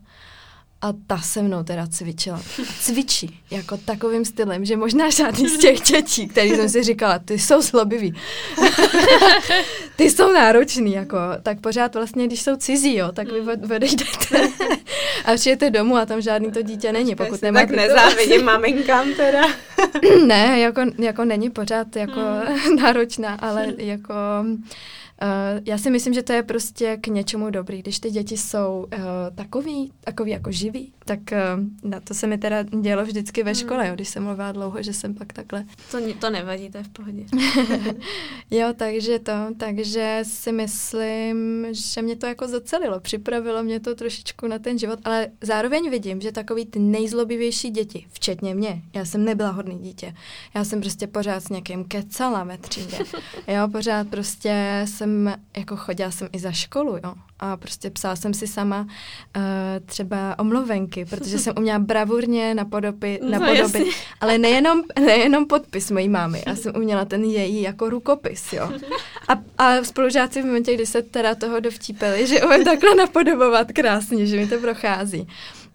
a 0.86 0.93
ta 1.08 1.17
se 1.17 1.41
mnou 1.41 1.63
teda 1.63 1.88
cvičila. 1.88 2.41
Cvičí 2.80 3.39
jako 3.52 3.78
takovým 3.78 4.26
stylem, 4.26 4.65
že 4.65 4.78
možná 4.78 5.10
žádný 5.10 5.50
z 5.50 5.58
těch 5.58 5.82
dětí, 5.82 6.28
který 6.28 6.50
jsem 6.50 6.69
si 6.69 6.84
říkala, 6.84 7.19
ty 7.19 7.39
jsou 7.39 7.62
slabivý. 7.62 8.15
ty 9.95 10.10
jsou 10.10 10.34
náročný, 10.34 10.93
jako, 10.93 11.17
tak 11.43 11.60
pořád 11.62 11.95
vlastně, 11.95 12.28
když 12.28 12.41
jsou 12.41 12.56
cizí, 12.56 12.95
jo, 12.95 13.12
tak 13.12 13.32
vy 13.32 13.76
odejdete 13.76 14.50
a 15.26 15.36
přijete 15.36 15.69
domů 15.69 15.98
a 15.98 16.06
tam 16.06 16.21
žádný 16.21 16.52
to 16.52 16.62
dítě 16.62 16.91
není, 16.91 17.15
pokud 17.15 17.41
nemáte... 17.41 17.67
Tak 17.67 17.76
nezávidím 17.76 18.43
maminkám 18.43 19.13
teda. 19.13 19.41
ne, 20.26 20.60
jako, 20.60 20.82
jako 20.98 21.26
není 21.26 21.50
pořád 21.50 21.95
jako 21.95 22.19
hmm. 22.19 22.76
náročná, 22.82 23.36
ale 23.36 23.74
jako 23.78 24.13
Uh, 25.21 25.62
já 25.65 25.78
si 25.78 25.89
myslím, 25.89 26.13
že 26.13 26.23
to 26.23 26.34
je 26.34 26.43
prostě 26.43 26.97
k 27.01 27.08
něčemu 27.08 27.49
dobrý. 27.49 27.82
Když 27.82 27.99
ty 27.99 28.12
děti 28.12 28.38
jsou 28.38 28.88
uh, 28.93 29.04
takový, 29.36 29.91
takový 30.04 30.32
jako 30.32 30.51
živí, 30.51 30.93
tak 31.06 31.19
uh, 31.32 31.89
na 31.89 31.99
to 31.99 32.13
se 32.13 32.28
mi 32.28 32.38
teda 32.38 32.63
dělo 32.63 33.06
vždycky 33.06 33.43
ve 33.43 33.56
škole, 33.56 33.80
hmm. 33.80 33.89
jo, 33.89 33.95
když 33.95 34.10
jsem 34.10 34.23
mluvila 34.23 34.51
dlouho, 34.51 34.84
že 34.84 34.93
jsem 34.93 35.13
pak 35.13 35.34
takhle. 35.34 35.65
To, 35.91 35.97
to 36.19 36.30
nevadí, 36.30 36.69
to 36.69 36.78
je 36.78 36.84
v 36.84 36.89
pohodě. 36.89 37.23
jo, 38.51 38.67
takže 38.75 39.19
to, 39.19 39.32
takže 39.58 40.19
si 40.23 40.51
myslím, 40.51 41.67
že 41.71 42.01
mě 42.01 42.15
to 42.15 42.25
jako 42.25 42.47
zacelilo, 42.47 42.99
připravilo 42.99 43.63
mě 43.63 43.80
to 43.80 43.95
trošičku 43.95 44.47
na 44.47 44.60
ten 44.60 44.80
život, 44.80 44.99
ale 45.04 45.28
zároveň 45.41 45.89
vidím, 45.89 46.21
že 46.21 46.32
takový 46.32 46.65
ty 46.65 46.80
nejzlobivější 46.80 47.69
děti, 47.69 48.06
včetně 48.12 48.56
mě, 48.56 48.82
já 48.93 49.06
jsem 49.06 49.25
nebyla 49.25 49.49
hodný 49.49 49.80
dítě, 49.80 50.15
já 50.54 50.63
jsem 50.63 50.82
prostě 50.82 51.08
pořád 51.08 51.43
s 51.43 51.49
někým 51.49 51.84
kecala 51.84 52.43
ve 52.43 52.58
třídě, 52.58 52.97
jo, 53.47 53.67
pořád 53.71 54.08
prostě 54.08 54.82
jsem, 55.06 55.36
jako 55.58 55.76
chodila 55.76 56.12
jsem 56.12 56.30
i 56.32 56.39
za 56.39 56.52
školu, 56.52 56.98
jo, 57.04 57.13
a 57.39 57.58
prostě 57.58 57.89
psala 57.89 58.15
jsem 58.15 58.34
si 58.34 58.48
sama 58.48 58.82
uh, 58.82 59.44
třeba 59.86 60.39
omluvenky, 60.39 61.06
protože 61.06 61.39
jsem 61.39 61.54
uměla 61.58 61.80
bravurně 61.80 62.56
napodobit, 62.56 63.22
no, 63.22 63.30
napodobit. 63.30 63.88
ale 64.22 64.38
nejenom, 64.38 64.82
nejenom 65.00 65.48
podpis 65.48 65.91
mojí 65.91 66.10
mámy, 66.10 66.44
já 66.48 66.56
jsem 66.56 66.74
uměla 66.76 67.06
ten 67.06 67.24
její 67.24 67.62
jako 67.62 67.89
rukopis, 67.89 68.54
jo. 68.54 68.72
A, 69.28 69.34
a 69.58 69.84
spolužáci 69.84 70.41
v 70.41 70.46
momentě, 70.46 70.74
kdy 70.74 70.86
se 70.86 71.02
teda 71.02 71.36
toho 71.36 71.60
dovtípili, 71.60 72.28
že 72.28 72.44
umím 72.44 72.63
takhle 72.63 72.96
napodobovat 72.96 73.72
krásně, 73.72 74.26
že 74.26 74.38
mi 74.38 74.48
to 74.48 74.60
prochází, 74.60 75.28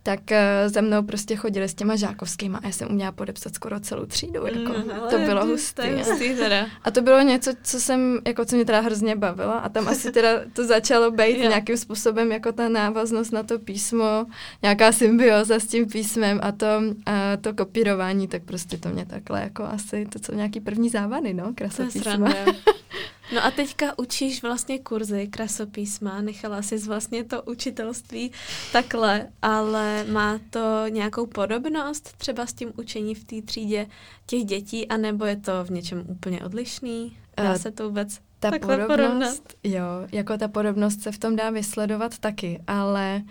tak 0.03 0.21
uh, 0.31 0.37
za 0.73 0.81
mnou 0.81 1.03
prostě 1.03 1.37
chodili 1.37 1.69
s 1.69 1.75
těma 1.75 1.97
žákovskýma 1.97 2.59
a 2.59 2.67
já 2.67 2.73
jsem 2.73 2.89
uměla 2.91 3.13
podepsat 3.13 3.55
skoro 3.55 3.81
celou 3.81 4.07
třídu. 4.07 4.47
Jako. 4.47 4.73
Mm, 4.73 4.91
to 5.11 5.19
bylo 5.19 5.47
hustý. 5.47 5.83
Hustý 5.99 6.35
teda. 6.35 6.67
A 6.85 6.91
to 6.91 7.03
bylo 7.03 7.21
něco, 7.21 7.51
co 7.63 7.81
jsem, 7.81 8.19
jako 8.27 8.45
co 8.45 8.57
mě 8.57 8.65
teda 8.65 8.81
hrozně 8.81 9.17
bavilo 9.17 9.65
a 9.65 9.69
tam 9.69 9.89
asi 9.89 10.13
teda 10.13 10.29
to 10.53 10.67
začalo 10.67 11.11
být 11.11 11.39
Jo. 11.39 11.49
nějakým 11.49 11.77
způsobem 11.77 12.33
jako 12.33 12.53
ta 12.53 12.69
návaznost 12.69 13.31
na 13.31 13.43
to 13.43 13.59
písmo, 13.59 14.27
nějaká 14.63 14.93
symbioza 14.93 15.59
s 15.59 15.67
tím 15.67 15.87
písmem 15.87 16.41
a 16.43 16.53
to, 16.53 16.67
a 17.07 17.37
to 17.41 17.55
kopírování, 17.55 18.29
tak 18.29 18.43
prostě 18.43 18.77
to 18.79 18.89
mě 18.89 19.07
takhle 19.07 19.41
jako 19.41 19.65
asi, 19.65 20.07
to 20.07 20.19
jsou 20.19 20.35
nějaký 20.35 20.61
první 20.61 20.89
závady, 20.89 21.35
no, 21.35 21.53
krasopísma. 21.55 22.03
sranda. 22.03 22.35
No 23.35 23.45
a 23.45 23.51
teďka 23.51 23.99
učíš 23.99 24.43
vlastně 24.43 24.79
kurzy 24.79 25.27
krasopísma, 25.29 26.21
nechala 26.21 26.63
jsi 26.63 26.79
vlastně 26.79 27.25
to 27.25 27.43
učitelství 27.43 28.33
takhle, 28.73 29.29
ale 29.43 30.05
má 30.05 30.39
to 30.51 30.85
nějakou 30.89 31.27
podobnost 31.27 32.15
třeba 32.19 32.47
s 32.47 32.53
tím 32.53 32.73
učení 32.77 33.15
v 33.15 33.25
té 33.25 33.43
třídě 33.43 33.87
těch 34.27 34.45
dětí, 34.45 34.89
anebo 34.89 35.25
je 35.25 35.37
to 35.37 35.65
v 35.65 35.71
něčem 35.71 36.05
úplně 36.09 36.41
odlišný? 36.45 37.17
Dá 37.37 37.53
Eh, 37.55 37.59
se 37.59 37.71
to 37.71 37.85
vůbec 37.89 38.19
Ta 38.39 38.51
takhle 38.51 38.77
podobnost, 38.77 38.99
porovnat? 38.99 39.39
jo, 39.65 40.09
jako 40.13 40.39
ta 40.39 40.49
podobnost 40.49 41.03
se 41.03 41.13
v 41.13 41.19
tom 41.19 41.37
dá 41.37 41.51
vysledovat 41.51 42.19
taky, 42.19 42.61
ale 42.67 43.23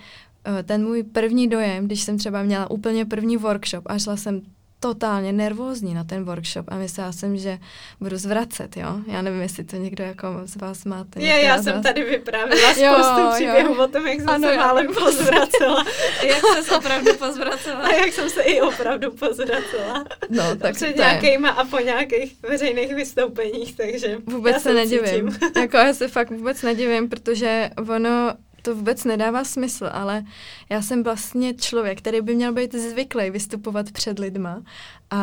eh, 0.60 0.64
ten 0.64 0.84
můj 0.84 1.04
první 1.04 1.48
dojem, 1.48 1.86
když 1.86 2.02
jsem 2.02 2.18
třeba 2.18 2.44
měla 2.44 2.72
úplně 2.72 3.06
první 3.06 3.38
workshop 3.38 3.84
a 3.88 4.00
šla 4.00 4.18
jsem 4.18 4.42
totálně 4.80 5.34
nervózní 5.34 5.94
na 5.94 6.04
ten 6.04 6.24
workshop 6.24 6.66
a 6.70 6.76
myslela 6.76 7.12
jsem, 7.12 7.38
že 7.38 7.60
budu 8.00 8.18
zvracet, 8.18 8.78
jo. 8.78 8.96
Já 9.08 9.22
nevím, 9.22 9.42
jestli 9.42 9.64
to 9.64 9.76
někdo 9.76 10.04
jako 10.04 10.28
z 10.46 10.56
vás 10.56 10.86
máte. 10.86 11.22
Je, 11.22 11.42
já 11.44 11.64
jsem 11.64 11.74
vás. 11.74 11.84
tady 11.84 12.04
vyprávila 12.04 12.72
Jo, 12.72 12.94
spoustu 12.94 13.20
jo. 13.22 13.30
příběhů 13.36 13.84
o 13.84 13.88
tom, 13.88 14.08
jak 14.08 14.20
jsem 14.20 14.30
Ano, 14.30 14.48
se 14.48 14.54
já 14.56 14.58
málem 14.68 14.88
taky. 14.88 15.00
pozvracela. 15.00 15.86
Jak 16.28 16.42
se 16.66 16.78
opravdu 16.78 17.14
pozvracela? 17.16 17.80
A 17.80 17.94
jak 17.94 18.14
jsem 18.14 18.30
se 18.30 18.42
i 18.42 18.62
opravdu 18.62 19.12
pozvracela. 19.12 20.06
No, 20.30 20.56
tak 20.56 20.76
Před 20.76 20.96
to 20.96 21.02
je. 21.02 21.08
nějakýma 21.08 21.50
a 21.50 21.66
po 21.66 21.80
nějakých 21.80 22.36
veřejných 22.50 22.96
vystoupeních, 22.96 23.76
takže 23.78 24.18
Vůbec 24.28 24.54
já 24.54 24.60
se 24.60 24.74
nedivím. 24.74 25.38
jako 25.62 25.78
já 25.78 25.94
se 25.94 26.08
fakt 26.08 26.30
vůbec 26.30 26.62
nedivím, 26.62 27.10
protože 27.10 27.70
ono 27.94 28.34
to 28.62 28.76
vůbec 28.76 29.04
nedává 29.04 29.44
smysl, 29.44 29.90
ale 29.92 30.24
já 30.70 30.82
jsem 30.82 31.04
vlastně 31.04 31.54
člověk, 31.54 31.98
který 31.98 32.22
by 32.22 32.36
měl 32.36 32.54
být 32.54 32.76
zvyklý 32.76 33.30
vystupovat 33.30 33.92
před 33.92 34.20
lidma 34.20 34.64
a 35.12 35.18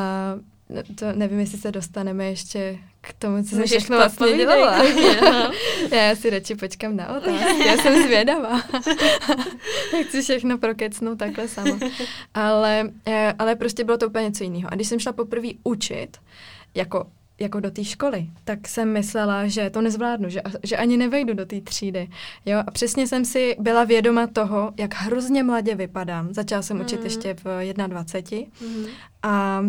no, 0.68 0.83
to 0.94 1.12
nevím, 1.12 1.40
jestli 1.40 1.59
se 1.59 1.72
dostaneme 1.72 2.25
ještě 2.25 2.79
k 3.01 3.12
tomu, 3.12 3.42
co 3.42 3.49
jsem 3.49 3.64
všechno 3.64 3.96
vlastně 3.96 4.37
dělala. 4.37 4.85
já 5.90 6.16
si 6.16 6.31
radši 6.31 6.55
počkám 6.55 6.96
na 6.96 7.16
otázky, 7.16 7.66
já 7.66 7.77
jsem 7.77 8.03
zvědavá. 8.03 8.61
Chci 10.09 10.22
všechno 10.22 10.59
prokecnout 10.59 11.18
takhle 11.18 11.49
sama. 11.49 11.79
Ale, 12.35 12.90
eh, 13.07 13.35
ale 13.38 13.55
prostě 13.55 13.85
bylo 13.85 13.99
to 13.99 14.07
úplně 14.07 14.25
něco 14.25 14.44
jiného. 14.44 14.72
A 14.72 14.75
když 14.75 14.88
jsem 14.88 15.01
šla 15.01 15.12
poprvé 15.12 15.49
učit, 15.64 16.16
jako 16.75 17.07
jako 17.40 17.61
do 17.61 17.70
té 17.70 17.85
školy, 17.85 18.27
tak 18.44 18.68
jsem 18.68 18.92
myslela, 18.92 19.46
že 19.46 19.70
to 19.70 19.81
nezvládnu, 19.81 20.29
že, 20.29 20.42
že 20.62 20.77
ani 20.77 20.96
nevejdu 20.96 21.35
do 21.35 21.46
té 21.46 21.61
třídy. 21.61 22.09
Jo? 22.46 22.59
A 22.66 22.70
přesně 22.70 23.07
jsem 23.07 23.25
si 23.25 23.57
byla 23.59 23.85
vědoma 23.85 24.27
toho, 24.27 24.72
jak 24.79 24.94
hrozně 24.94 25.42
mladě 25.42 25.75
vypadám. 25.75 26.35
Začala 26.35 26.62
jsem 26.62 26.81
učit 26.81 26.96
Mhm. 26.96 27.05
ještě 27.05 27.35
v 27.44 27.44
21 27.87 28.46
Mhm. 28.61 28.87
a 29.22 29.62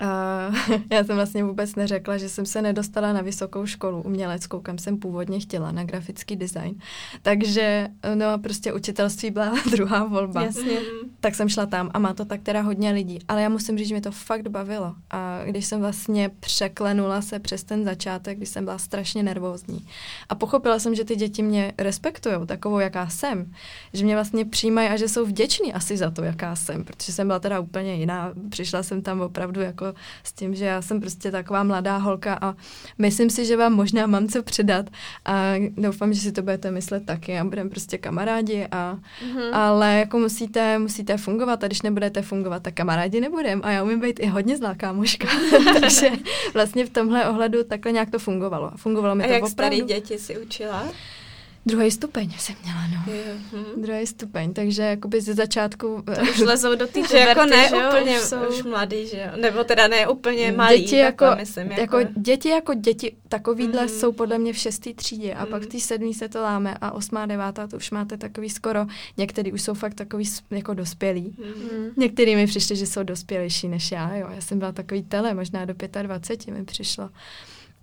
a 0.00 0.50
já 0.92 1.04
jsem 1.04 1.16
vlastně 1.16 1.44
vůbec 1.44 1.74
neřekla, 1.74 2.18
že 2.18 2.28
jsem 2.28 2.46
se 2.46 2.62
nedostala 2.62 3.12
na 3.12 3.20
vysokou 3.20 3.66
školu 3.66 4.02
uměleckou, 4.02 4.60
kam 4.60 4.78
jsem 4.78 4.98
původně 4.98 5.40
chtěla, 5.40 5.72
na 5.72 5.84
grafický 5.84 6.36
design. 6.36 6.74
Takže 7.22 7.88
no 8.14 8.26
a 8.26 8.38
prostě 8.38 8.72
učitelství 8.72 9.30
byla 9.30 9.54
druhá 9.70 10.04
volba. 10.04 10.42
Jasně. 10.42 10.78
Tak 11.20 11.34
jsem 11.34 11.48
šla 11.48 11.66
tam 11.66 11.90
a 11.94 11.98
má 11.98 12.14
to 12.14 12.24
tak 12.24 12.42
teda 12.42 12.60
hodně 12.60 12.90
lidí. 12.90 13.18
Ale 13.28 13.42
já 13.42 13.48
musím 13.48 13.78
říct, 13.78 13.88
že 13.88 13.94
mě 13.94 14.02
to 14.02 14.12
fakt 14.12 14.48
bavilo. 14.48 14.94
A 15.10 15.40
když 15.44 15.66
jsem 15.66 15.80
vlastně 15.80 16.30
překlenula 16.40 17.22
se 17.22 17.38
přes 17.38 17.64
ten 17.64 17.84
začátek, 17.84 18.36
když 18.36 18.48
jsem 18.48 18.64
byla 18.64 18.78
strašně 18.78 19.22
nervózní. 19.22 19.86
A 20.28 20.34
pochopila 20.34 20.78
jsem, 20.78 20.94
že 20.94 21.04
ty 21.04 21.16
děti 21.16 21.42
mě 21.42 21.72
respektují 21.78 22.34
takovou, 22.46 22.78
jaká 22.78 23.08
jsem. 23.08 23.52
Že 23.92 24.04
mě 24.04 24.14
vlastně 24.14 24.44
přijímají 24.44 24.88
a 24.88 24.96
že 24.96 25.08
jsou 25.08 25.26
vděční 25.26 25.72
asi 25.72 25.96
za 25.96 26.10
to, 26.10 26.22
jaká 26.22 26.56
jsem. 26.56 26.84
Protože 26.84 27.12
jsem 27.12 27.26
byla 27.26 27.38
teda 27.38 27.60
úplně 27.60 27.94
jiná. 27.94 28.32
Přišla 28.48 28.82
jsem 28.82 29.02
tam 29.02 29.20
opravdu 29.20 29.60
jako 29.60 29.87
s 30.24 30.32
tím, 30.32 30.54
že 30.54 30.64
já 30.64 30.82
jsem 30.82 31.00
prostě 31.00 31.30
taková 31.30 31.62
mladá 31.62 31.96
holka 31.96 32.38
a 32.40 32.54
myslím 32.98 33.30
si, 33.30 33.44
že 33.44 33.56
vám 33.56 33.72
možná 33.72 34.06
mám 34.06 34.28
co 34.28 34.42
předat. 34.42 34.86
A 35.24 35.54
doufám, 35.76 36.12
že 36.12 36.20
si 36.20 36.32
to 36.32 36.42
budete 36.42 36.70
myslet 36.70 37.06
taky 37.06 37.38
a 37.38 37.44
budeme 37.44 37.70
prostě 37.70 37.98
kamarádi 37.98 38.66
a 38.72 38.98
Mhm. 39.32 39.54
ale 39.54 39.98
jako 39.98 40.18
musíte, 40.18 40.78
musíte 40.78 41.16
fungovat 41.16 41.64
a 41.64 41.66
když 41.66 41.82
nebudete 41.82 42.22
fungovat, 42.22 42.62
tak 42.62 42.74
kamarádi 42.74 43.20
nebudem. 43.20 43.60
A 43.64 43.70
já 43.70 43.82
umím 43.82 44.00
být 44.00 44.20
i 44.20 44.26
hodně 44.26 44.56
zlá 44.56 44.74
kámoška. 44.74 45.28
Takže 45.80 46.10
vlastně 46.54 46.86
v 46.86 46.90
tomhle 46.90 47.28
ohledu 47.28 47.64
takhle 47.64 47.92
nějak 47.92 48.10
to 48.10 48.18
fungovalo. 48.18 48.70
Fungovalo 48.76 49.14
mi 49.14 49.24
A 49.24 49.26
to 49.26 49.32
jak 49.32 49.42
opravdu. 49.44 49.76
starý 49.76 49.94
děti 49.94 50.18
si 50.18 50.38
učila? 50.38 50.84
Druhý 51.66 51.90
stupeň 51.90 52.30
jsem 52.38 52.54
měla, 52.64 52.80
no. 52.86 53.12
Hm. 53.52 53.82
Druhý 53.82 54.06
stupeň, 54.06 54.52
takže 54.54 54.82
jakoby 54.82 55.20
ze 55.20 55.34
začátku... 55.34 56.04
Už 56.30 56.38
lezou 56.38 56.74
do 56.74 56.86
té 56.86 57.00
Že 57.10 57.18
jako 57.18 57.44
ne 57.46 57.68
že 57.68 57.74
jo? 57.76 57.82
úplně 57.88 58.18
Už 58.20 58.24
jsou... 58.26 58.36
už 58.48 58.62
mladý, 58.62 59.06
že 59.06 59.16
jo? 59.18 59.40
Nebo 59.42 59.64
teda 59.64 59.88
ne 59.88 60.08
úplně 60.08 60.52
malý, 60.52 60.78
děti 60.80 60.96
jako, 60.96 61.24
myslím. 61.36 61.70
jako, 61.72 61.98
děti 62.16 62.48
jako 62.48 62.74
děti, 62.74 63.16
takovýhle 63.28 63.80
Mhm. 63.80 63.88
jsou 63.88 64.12
podle 64.12 64.38
mě 64.38 64.52
v 64.52 64.56
šestý 64.58 64.94
třídě 64.94 65.34
a 65.34 65.46
pak 65.46 65.60
v 65.62 65.64
Mhm. 65.64 65.70
té 65.72 65.80
sedmý 65.80 66.14
se 66.14 66.28
to 66.28 66.42
láme 66.42 66.74
a 66.80 66.90
osmá, 66.92 67.26
devátá 67.26 67.66
to 67.66 67.76
už 67.76 67.90
máte 67.90 68.16
takový 68.16 68.50
skoro, 68.50 68.86
některý 69.16 69.52
už 69.52 69.62
jsou 69.62 69.74
fakt 69.74 69.94
takový 69.94 70.24
jako 70.50 70.74
dospělí. 70.74 71.36
Hm. 71.38 71.44
Mhm. 71.44 71.90
Některý 71.96 72.36
mi 72.36 72.46
přišli, 72.46 72.76
že 72.76 72.86
jsou 72.86 73.02
dospělejší 73.02 73.68
než 73.68 73.92
já, 73.92 74.14
jo. 74.16 74.28
Já 74.34 74.40
jsem 74.40 74.58
byla 74.58 74.72
takový 74.72 75.02
tele, 75.02 75.34
možná 75.34 75.64
do 75.64 75.74
25 76.02 76.54
mi 76.58 76.64
přišlo. 76.64 77.10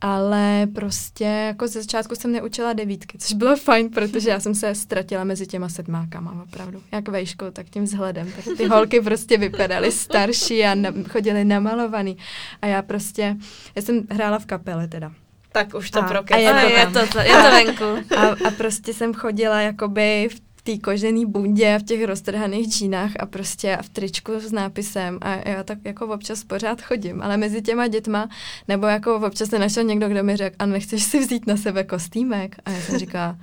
Ale 0.06 0.68
prostě 0.76 1.24
jako 1.24 1.68
ze 1.68 1.82
začátku 1.82 2.16
jsem 2.16 2.32
neučila 2.32 2.74
devítky, 2.74 3.18
což 3.18 3.34
bylo 3.34 3.56
fajn, 3.56 3.90
protože 3.90 4.30
já 4.30 4.40
jsem 4.40 4.56
se 4.56 4.76
ztratila 4.76 5.24
mezi 5.24 5.48
těma 5.48 5.70
sedmákama 5.70 6.44
opravdu. 6.44 6.82
Jak 6.92 7.10
vejškou, 7.10 7.52
tak 7.52 7.70
tím 7.70 7.84
vzhledem. 7.84 8.32
Tak 8.32 8.58
ty 8.58 8.66
holky 8.68 9.02
prostě 9.02 9.38
vypadaly 9.38 9.92
starší 9.92 10.64
a 10.66 10.76
na, 10.76 10.92
chodily 11.10 11.46
namalovaný. 11.46 12.18
A 12.62 12.68
já 12.68 12.82
prostě, 12.82 13.36
já 13.76 13.82
jsem 13.82 14.02
hrála 14.12 14.40
v 14.40 14.46
kapele 14.46 14.88
teda. 14.88 15.12
Tak 15.52 15.74
už 15.74 15.92
to 15.92 16.00
A- 16.00 16.24
a 16.32 16.38
je 16.38 16.52
A 16.52 16.62
to 16.62 16.68
je 16.68 16.84
tam. 16.84 16.94
to, 16.94 17.08
to, 17.14 17.20
je 17.20 17.34
to 17.34 17.52
venku. 17.52 18.16
A, 18.18 18.48
a 18.48 18.52
prostě 18.58 18.94
jsem 18.94 19.14
chodila 19.14 19.62
jakoby 19.62 20.30
v 20.32 20.45
té 20.66 20.78
kožený 20.78 21.26
bundě 21.26 21.76
a 21.76 21.80
v 21.80 21.84
těch 21.84 22.04
roztrhaných 22.04 22.68
džínách 22.68 23.12
a 23.20 23.26
prostě 23.26 23.78
v 23.82 23.90
tričku 23.90 24.40
s 24.40 24.52
nápisem 24.52 25.18
a 25.22 25.50
já 25.50 25.64
tak 25.64 25.78
jako 25.84 26.08
občas 26.08 26.44
pořád 26.44 26.82
chodím, 26.82 27.22
ale 27.22 27.38
mezi 27.38 27.62
těma 27.62 27.88
dětma, 27.88 28.30
nebo 28.68 28.88
jako 28.88 29.16
občas 29.16 29.50
se 29.50 29.60
našel 29.60 29.84
někdo, 29.84 30.10
kdo 30.10 30.24
mi 30.24 30.36
řekl, 30.36 30.56
a 30.60 30.66
nechceš 30.66 31.04
si 31.04 31.20
vzít 31.20 31.48
na 31.48 31.58
sebe 31.58 31.84
kostýmek? 31.84 32.56
A 32.66 32.72
já 32.72 32.82
jsem 32.82 33.00
říkala, 33.00 33.38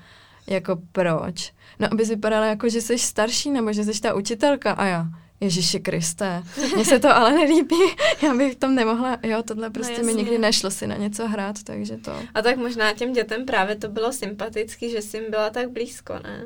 jako 0.47 0.79
proč? 0.93 1.53
No, 1.79 1.89
abys 1.93 2.09
vypadala 2.09 2.47
jako, 2.47 2.69
že 2.69 2.81
jsi 2.81 2.99
starší, 2.99 3.51
nebo 3.51 3.73
že 3.73 3.85
jsi 3.85 4.01
ta 4.01 4.15
učitelka 4.15 4.73
a 4.73 4.85
já. 4.85 5.07
Ježíši 5.41 5.81
Kriste, 5.81 6.43
mně 6.75 6.85
se 6.85 6.99
to 6.99 7.17
ale 7.17 7.33
nelíbí, 7.33 7.77
já 8.23 8.35
bych 8.35 8.53
v 8.53 8.59
tom 8.59 8.75
nemohla, 8.75 9.19
jo, 9.23 9.43
tohle 9.43 9.71
prostě 9.71 9.93
mi 9.93 9.99
jasně. 9.99 10.15
nikdy 10.15 10.39
nešlo 10.39 10.71
si 10.71 10.87
na 10.87 10.97
něco 10.97 11.29
hrát, 11.29 11.63
takže 11.63 11.97
to... 11.97 12.13
A 12.35 12.43
tak 12.43 12.57
možná 12.57 12.93
těm 12.93 13.13
dětem 13.13 13.47
právě 13.47 13.77
to 13.77 13.89
bylo 13.89 14.13
sympatický, 14.13 14.91
že 14.91 15.03
jsi 15.03 15.17
jim 15.17 15.31
byla 15.31 15.51
tak 15.51 15.71
blízko, 15.71 16.15
ne? 16.25 16.45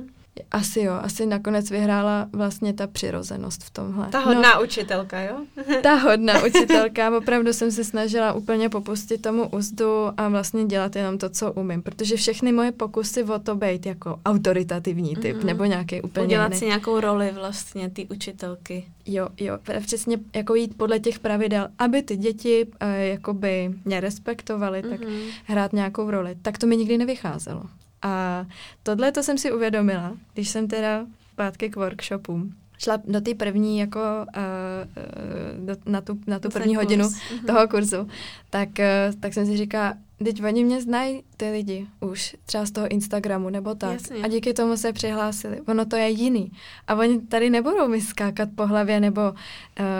Asi 0.51 0.81
jo, 0.81 0.93
asi 0.93 1.27
nakonec 1.27 1.71
vyhrála 1.71 2.29
vlastně 2.33 2.73
ta 2.73 2.87
přirozenost 2.87 3.65
v 3.65 3.71
tomhle. 3.71 4.09
Ta 4.09 4.19
hodná 4.19 4.59
učitelka, 4.61 5.21
jo? 5.23 5.37
No, 5.57 5.65
ta 5.83 5.95
hodná 5.95 6.45
učitelka, 6.45 7.17
opravdu 7.19 7.53
jsem 7.53 7.73
se 7.73 7.85
snažila 7.85 8.33
úplně 8.33 8.69
popustit 8.69 9.23
tomu 9.23 9.49
úzdu 9.49 9.87
a 10.17 10.29
vlastně 10.29 10.65
dělat 10.65 10.97
jenom 10.97 11.19
to, 11.19 11.31
co 11.31 11.53
umím, 11.53 11.83
protože 11.83 12.17
všechny 12.17 12.53
moje 12.53 12.73
pokusy 12.73 13.23
o 13.25 13.39
to 13.39 13.55
být 13.55 13.87
jako 13.87 14.21
autoritativní 14.27 15.17
typ, 15.17 15.37
Mhm. 15.37 15.47
nebo 15.47 15.65
nějaký 15.65 16.03
úplně 16.03 16.27
Udělat 16.27 16.45
jiný. 16.49 16.59
si 16.59 16.67
nějakou 16.67 17.01
roli 17.01 17.33
vlastně, 17.35 17.91
ty 17.91 18.07
učitelky. 18.07 18.85
Jo, 19.07 19.29
jo, 19.41 19.59
přesně 19.81 20.19
jako 20.35 20.55
jít 20.55 20.77
podle 20.77 21.01
těch 21.01 21.19
pravidel, 21.19 21.69
aby 21.79 22.03
ty 22.03 22.17
děti 22.17 22.67
eh, 22.81 23.07
jakoby 23.07 23.71
mě 23.85 24.01
respektovaly, 24.01 24.83
tak 24.83 25.01
Mhm. 25.01 25.17
hrát 25.45 25.73
nějakou 25.73 26.11
roli. 26.11 26.37
Tak 26.43 26.59
to 26.59 26.67
mi 26.67 26.77
nikdy 26.77 26.99
nevycházelo. 26.99 27.63
A 28.03 28.47
tohle 28.83 29.13
to 29.13 29.23
jsem 29.23 29.39
si 29.39 29.53
uvědomila, 29.53 30.17
když 30.35 30.49
jsem 30.49 30.69
teda 30.69 31.07
zpátky 31.33 31.71
k 31.71 31.77
workshopům. 31.77 32.55
Šla 32.79 32.99
do 33.05 33.21
té 33.21 33.35
první, 33.35 33.79
jako 33.79 34.01
uh, 34.37 35.67
do, 35.67 35.77
na 35.87 36.01
tu, 36.01 36.19
na 36.27 36.39
tu 36.39 36.49
první 36.49 36.75
kurz. 36.75 36.85
hodinu 36.87 37.05
Mhm. 37.05 37.47
toho 37.47 37.69
kurzu, 37.69 38.09
tak, 38.51 38.69
uh, 38.79 39.21
tak 39.21 39.35
jsem 39.35 39.47
si 39.47 39.57
říkala, 39.57 39.95
teď 40.25 40.45
oni 40.45 40.65
mě 40.65 40.83
znají 40.83 41.23
ty 41.37 41.51
lidi 41.51 41.87
už, 42.01 42.37
třeba 42.47 42.67
z 42.67 42.71
toho 42.71 42.89
Instagramu 42.89 43.51
nebo 43.51 43.75
tak. 43.75 43.93
Jasně. 43.93 44.17
A 44.17 44.29
díky 44.29 44.55
tomu 44.55 44.77
se 44.77 44.93
přihlásili. 44.93 45.61
Ono 45.61 45.85
to 45.85 45.97
je 45.97 46.09
jiný. 46.09 46.53
A 46.87 46.95
oni 46.95 47.21
tady 47.21 47.51
nebudou 47.51 47.89
mi 47.89 48.01
skákat 48.01 48.49
po 48.55 48.67
hlavě 48.67 49.01
nebo 49.01 49.21
uh, 49.31 49.37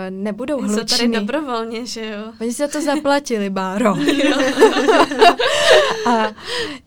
nebudou 0.09 0.59
Jsou 0.61 0.67
tady 0.67 0.79
hlučný. 0.79 1.11
dobrovolně, 1.11 1.85
že 1.85 2.05
jo? 2.05 2.33
Oni 2.41 2.51
za 2.51 2.67
to 2.67 2.81
zaplatili, 2.81 3.49
Báro. 3.49 3.95
a 6.09 6.31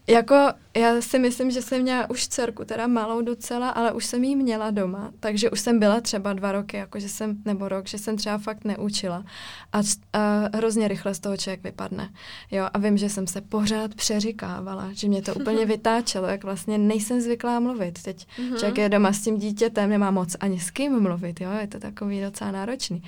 jako 0.07 0.35
já 0.77 1.01
si 1.01 1.19
myslím, 1.19 1.51
že 1.51 1.63
jsem 1.63 1.83
měla 1.83 2.11
už 2.11 2.29
dcerku, 2.29 2.65
teda 2.65 2.87
malou 2.87 3.21
docela, 3.23 3.71
ale 3.71 3.93
už 3.93 4.07
jsem 4.07 4.25
jí 4.25 4.37
měla 4.37 4.71
doma, 4.71 5.13
takže 5.21 5.51
už 5.51 5.61
jsem 5.61 5.79
byla 5.79 6.01
třeba 6.01 6.33
dva 6.33 6.53
roky, 6.53 6.77
jako 6.77 7.01
že 7.01 7.09
jsem, 7.09 7.37
nebo 7.45 7.69
rok, 7.69 7.87
že 7.87 7.99
jsem 7.99 8.17
třeba 8.17 8.39
fakt 8.39 8.65
neučila. 8.65 9.25
A, 9.73 9.79
a 10.13 10.49
hrozně 10.57 10.89
rychle 10.89 11.15
z 11.15 11.21
toho 11.21 11.37
člověk 11.37 11.63
vypadne. 11.63 12.11
Jo, 12.51 12.69
a 12.73 12.79
vím, 12.79 12.99
že 12.99 13.09
jsem 13.09 13.20
se 13.27 13.41
pořád 13.41 13.95
přeříkávala, 13.95 14.89
že 14.93 15.09
mě 15.09 15.23
to 15.23 15.35
úplně 15.41 15.67
vytáčelo, 15.67 16.27
jak 16.27 16.45
vlastně 16.45 16.79
nejsem 16.79 17.21
zvyklá 17.21 17.61
mluvit. 17.61 18.03
Teď 18.03 18.27
mm-hmm. 18.27 18.57
člověk 18.57 18.79
je 18.79 18.89
doma 18.89 19.13
s 19.13 19.21
tím 19.21 19.39
dítětem, 19.39 19.91
nemá 19.91 20.11
moc 20.11 20.37
ani 20.41 20.61
s 20.61 20.71
kým 20.71 21.01
mluvit, 21.01 21.41
jo, 21.41 21.51
je 21.61 21.67
to 21.67 21.81
takový 21.81 22.21
docela 22.21 22.51
náročný. 22.51 23.03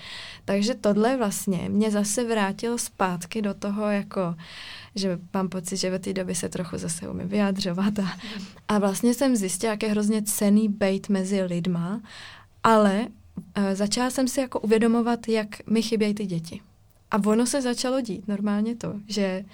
Takže 0.45 0.75
tohle 0.75 1.17
vlastně 1.17 1.69
mě 1.69 1.91
zase 1.91 2.25
vrátilo 2.25 2.79
zpátky 2.79 3.43
do 3.43 3.55
toho 3.55 3.87
jako 3.89 4.35
že 4.95 5.19
mám 5.35 5.49
pocit, 5.49 5.77
že 5.77 5.91
ve 5.91 5.99
té 5.99 6.13
době 6.13 6.35
se 6.35 6.49
trochu 6.49 6.79
zase 6.79 7.09
umím 7.09 7.29
vyjádřovat. 7.29 7.99
A, 7.99 8.17
a 8.69 8.79
vlastně 8.79 9.15
jsem 9.15 9.37
zjistila, 9.37 9.71
jak 9.71 9.83
je 9.83 9.89
hrozně 9.89 10.23
cený 10.23 10.69
bejt 10.69 11.09
mezi 11.09 11.43
lidma, 11.43 12.01
ale 12.63 13.07
uh, 13.59 13.65
začala 13.73 14.11
jsem 14.11 14.29
si 14.29 14.41
jako 14.41 14.61
uvědomovat, 14.61 15.29
jak 15.29 15.69
mi 15.69 15.83
chybějí 15.83 16.15
ty 16.15 16.27
děti. 16.27 16.61
A 17.11 17.17
ono 17.27 17.47
se 17.47 17.63
začalo 17.63 18.01
dít 18.01 18.29
normálně 18.29 18.77
to, 18.77 18.95
že 19.09 19.45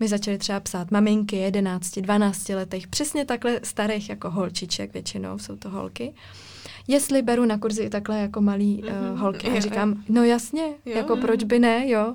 mi 0.00 0.08
začaly 0.08 0.38
třeba 0.38 0.60
psát 0.60 0.90
maminky 0.90 1.36
11, 1.36 1.98
12 1.98 2.48
letech, 2.48 2.86
přesně 2.86 3.24
takhle 3.24 3.60
starých 3.62 4.08
jako 4.08 4.30
holčiček, 4.30 4.92
většinou 4.92 5.38
jsou 5.38 5.56
to 5.56 5.70
holky 5.70 6.14
jestli 6.88 7.22
beru 7.22 7.44
na 7.44 7.58
kurzy 7.58 7.82
i 7.82 7.90
takhle 7.90 8.18
jako 8.18 8.40
malý 8.40 8.82
mm-hmm. 8.82 9.12
uh, 9.12 9.18
holky. 9.18 9.48
A 9.48 9.60
říkám, 9.60 10.02
no 10.08 10.24
jasně, 10.24 10.62
jo, 10.86 10.96
jako 10.96 11.12
jo. 11.12 11.20
proč 11.20 11.44
by 11.44 11.58
ne, 11.58 11.88
jo. 11.88 12.14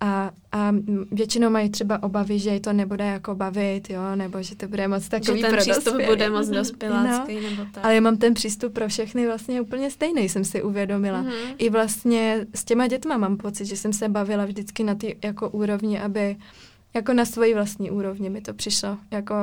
A, 0.00 0.30
a 0.52 0.74
většinou 1.12 1.50
mají 1.50 1.70
třeba 1.70 2.02
obavy, 2.02 2.38
že 2.38 2.60
to 2.60 2.72
nebude 2.72 3.04
jako 3.04 3.34
bavit, 3.34 3.90
jo, 3.90 4.00
nebo 4.16 4.42
že 4.42 4.56
to 4.56 4.68
bude 4.68 4.88
moc 4.88 5.08
takový 5.08 5.40
že 5.40 5.46
ten 5.46 5.50
pro 5.50 5.60
přístup 5.60 5.84
dospělý. 5.84 6.06
bude 6.06 6.30
moc 6.30 6.48
dospělácký, 6.48 7.34
no, 7.34 7.50
nebo 7.50 7.64
tak. 7.72 7.84
Ale 7.84 7.94
já 7.94 8.00
mám 8.00 8.16
ten 8.16 8.34
přístup 8.34 8.72
pro 8.72 8.88
všechny 8.88 9.26
vlastně 9.26 9.60
úplně 9.60 9.90
stejný, 9.90 10.28
jsem 10.28 10.44
si 10.44 10.62
uvědomila. 10.62 11.22
Mm-hmm. 11.22 11.54
I 11.58 11.70
vlastně 11.70 12.46
s 12.54 12.64
těma 12.64 12.86
dětma 12.86 13.16
mám 13.16 13.36
pocit, 13.36 13.64
že 13.64 13.76
jsem 13.76 13.92
se 13.92 14.08
bavila 14.08 14.44
vždycky 14.44 14.84
na 14.84 14.94
ty 14.94 15.16
jako 15.24 15.50
úrovni, 15.50 16.00
aby 16.00 16.36
jako 16.94 17.12
na 17.12 17.24
svoji 17.24 17.54
vlastní 17.54 17.90
úrovni 17.90 18.30
mi 18.30 18.40
to 18.40 18.54
přišlo, 18.54 18.98
jako, 19.10 19.34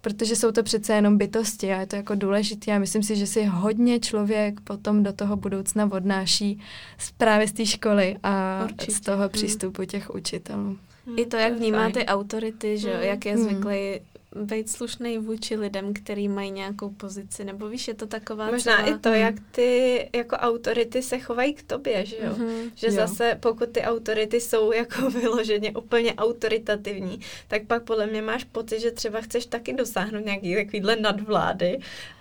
protože 0.00 0.36
jsou 0.36 0.52
to 0.52 0.62
přece 0.62 0.92
jenom 0.92 1.18
bytosti 1.18 1.72
a 1.72 1.80
je 1.80 1.86
to 1.86 1.96
jako 1.96 2.14
důležité 2.14 2.72
a 2.72 2.78
myslím 2.78 3.02
si, 3.02 3.16
že 3.16 3.26
si 3.26 3.44
hodně 3.44 4.00
člověk 4.00 4.60
potom 4.60 5.02
do 5.02 5.12
toho 5.12 5.36
budoucna 5.36 5.92
odnáší 5.92 6.60
z 6.98 7.12
právě 7.12 7.48
z 7.48 7.52
té 7.52 7.66
školy 7.66 8.16
a 8.22 8.60
Určitě. 8.64 8.92
z 8.92 9.00
toho 9.00 9.18
hmm. 9.18 9.28
přístupu 9.28 9.84
těch 9.84 10.14
učitelů. 10.14 10.78
I 11.16 11.26
to, 11.26 11.36
jak 11.36 11.52
vnímá 11.52 11.90
ty 11.90 12.06
autority, 12.06 12.78
že 12.78 12.94
hmm. 12.94 13.02
jak 13.02 13.26
je 13.26 13.38
zvyklý 13.38 14.00
být 14.34 14.70
slušný 14.70 15.18
vůči 15.18 15.56
lidem, 15.56 15.94
který 15.94 16.28
mají 16.28 16.50
nějakou 16.50 16.90
pozici, 16.90 17.44
nebo 17.44 17.68
víš, 17.68 17.88
je 17.88 17.94
to 17.94 18.06
taková 18.06 18.50
Možná 18.50 18.76
celá... 18.76 18.96
i 18.96 18.98
to, 18.98 19.08
jak 19.08 19.34
ty 19.50 20.10
jako 20.14 20.36
autority 20.36 21.02
se 21.02 21.18
chovají 21.18 21.54
k 21.54 21.62
tobě, 21.62 22.06
že 22.06 22.16
jo? 22.16 22.32
Mm-hmm. 22.32 22.70
Že 22.74 22.86
jo. 22.86 22.92
zase 22.92 23.38
pokud 23.40 23.68
ty 23.68 23.82
autority 23.82 24.40
jsou 24.40 24.72
jako 24.72 25.10
vyloženě 25.20 25.72
úplně 25.72 26.14
autoritativní, 26.14 27.20
tak 27.48 27.66
pak 27.66 27.82
podle 27.82 28.06
mě 28.06 28.22
máš 28.22 28.44
pocit, 28.44 28.80
že 28.80 28.90
třeba 28.90 29.20
chceš 29.20 29.46
taky 29.46 29.72
dosáhnout 29.72 30.24
nějaký 30.24 30.54
takovýhle 30.54 30.96
nadvlády, 30.96 31.78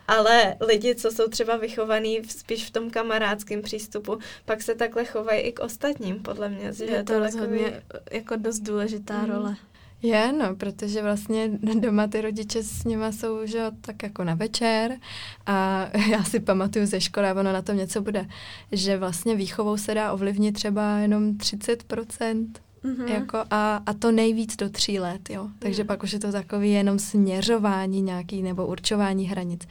ale 0.08 0.56
lidi, 0.62 0.95
co 0.95 1.12
jsou 1.12 1.28
třeba 1.28 1.58
vychovaní 1.58 2.19
spíš 2.28 2.65
v 2.65 2.71
tom 2.71 2.89
kamarádském 2.89 3.62
přístupu, 3.62 4.19
pak 4.45 4.62
se 4.62 4.76
takhle 4.76 5.06
chovají 5.06 5.41
i 5.41 5.52
k 5.52 5.60
ostatním, 5.60 6.19
podle 6.19 6.50
mě. 6.50 6.74
Že 6.74 6.86
je 6.86 7.04
to, 7.04 7.13
to 7.13 7.19
rozhodně 7.19 7.63
takový... 7.63 8.12
jako 8.12 8.36
dost 8.36 8.60
důležitá 8.60 9.21
mm. 9.21 9.30
role. 9.30 9.56
Je, 10.04 10.34
no, 10.34 10.56
protože 10.56 11.02
vlastně 11.02 11.50
doma 11.80 12.08
ty 12.08 12.22
rodiče 12.22 12.64
s 12.64 12.84
nima 12.84 13.12
jsou, 13.12 13.46
že 13.46 13.66
tak 13.82 14.04
jako 14.04 14.24
na 14.24 14.36
večer 14.36 14.98
a 15.46 15.88
já 16.12 16.24
si 16.24 16.40
pamatuju 16.40 16.86
ze 16.86 17.02
školy, 17.02 17.28
a 17.28 17.34
ono 17.34 17.54
na 17.54 17.62
tom 17.62 17.78
něco 17.78 18.02
bude, 18.02 18.28
že 18.72 18.98
vlastně 18.98 19.36
výchovou 19.36 19.78
se 19.78 19.94
dá 19.94 20.12
ovlivnit 20.12 20.56
třeba 20.56 20.98
jenom 20.98 21.34
30%. 21.34 22.48
Mm-hmm. 22.84 23.08
Jako 23.08 23.38
a, 23.52 23.84
a 23.86 23.94
to 23.94 24.12
nejvíc 24.12 24.56
do 24.56 24.70
tří 24.70 25.00
let, 25.00 25.30
jo. 25.30 25.50
Takže 25.60 25.84
mm. 25.84 25.88
pak 25.88 26.04
už 26.04 26.14
je 26.14 26.20
to 26.20 26.32
takový 26.32 26.72
jenom 26.72 27.00
směřování 27.00 28.02
nějaký 28.02 28.42
nebo 28.42 28.68
určování 28.68 29.26
hranic. 29.26 29.68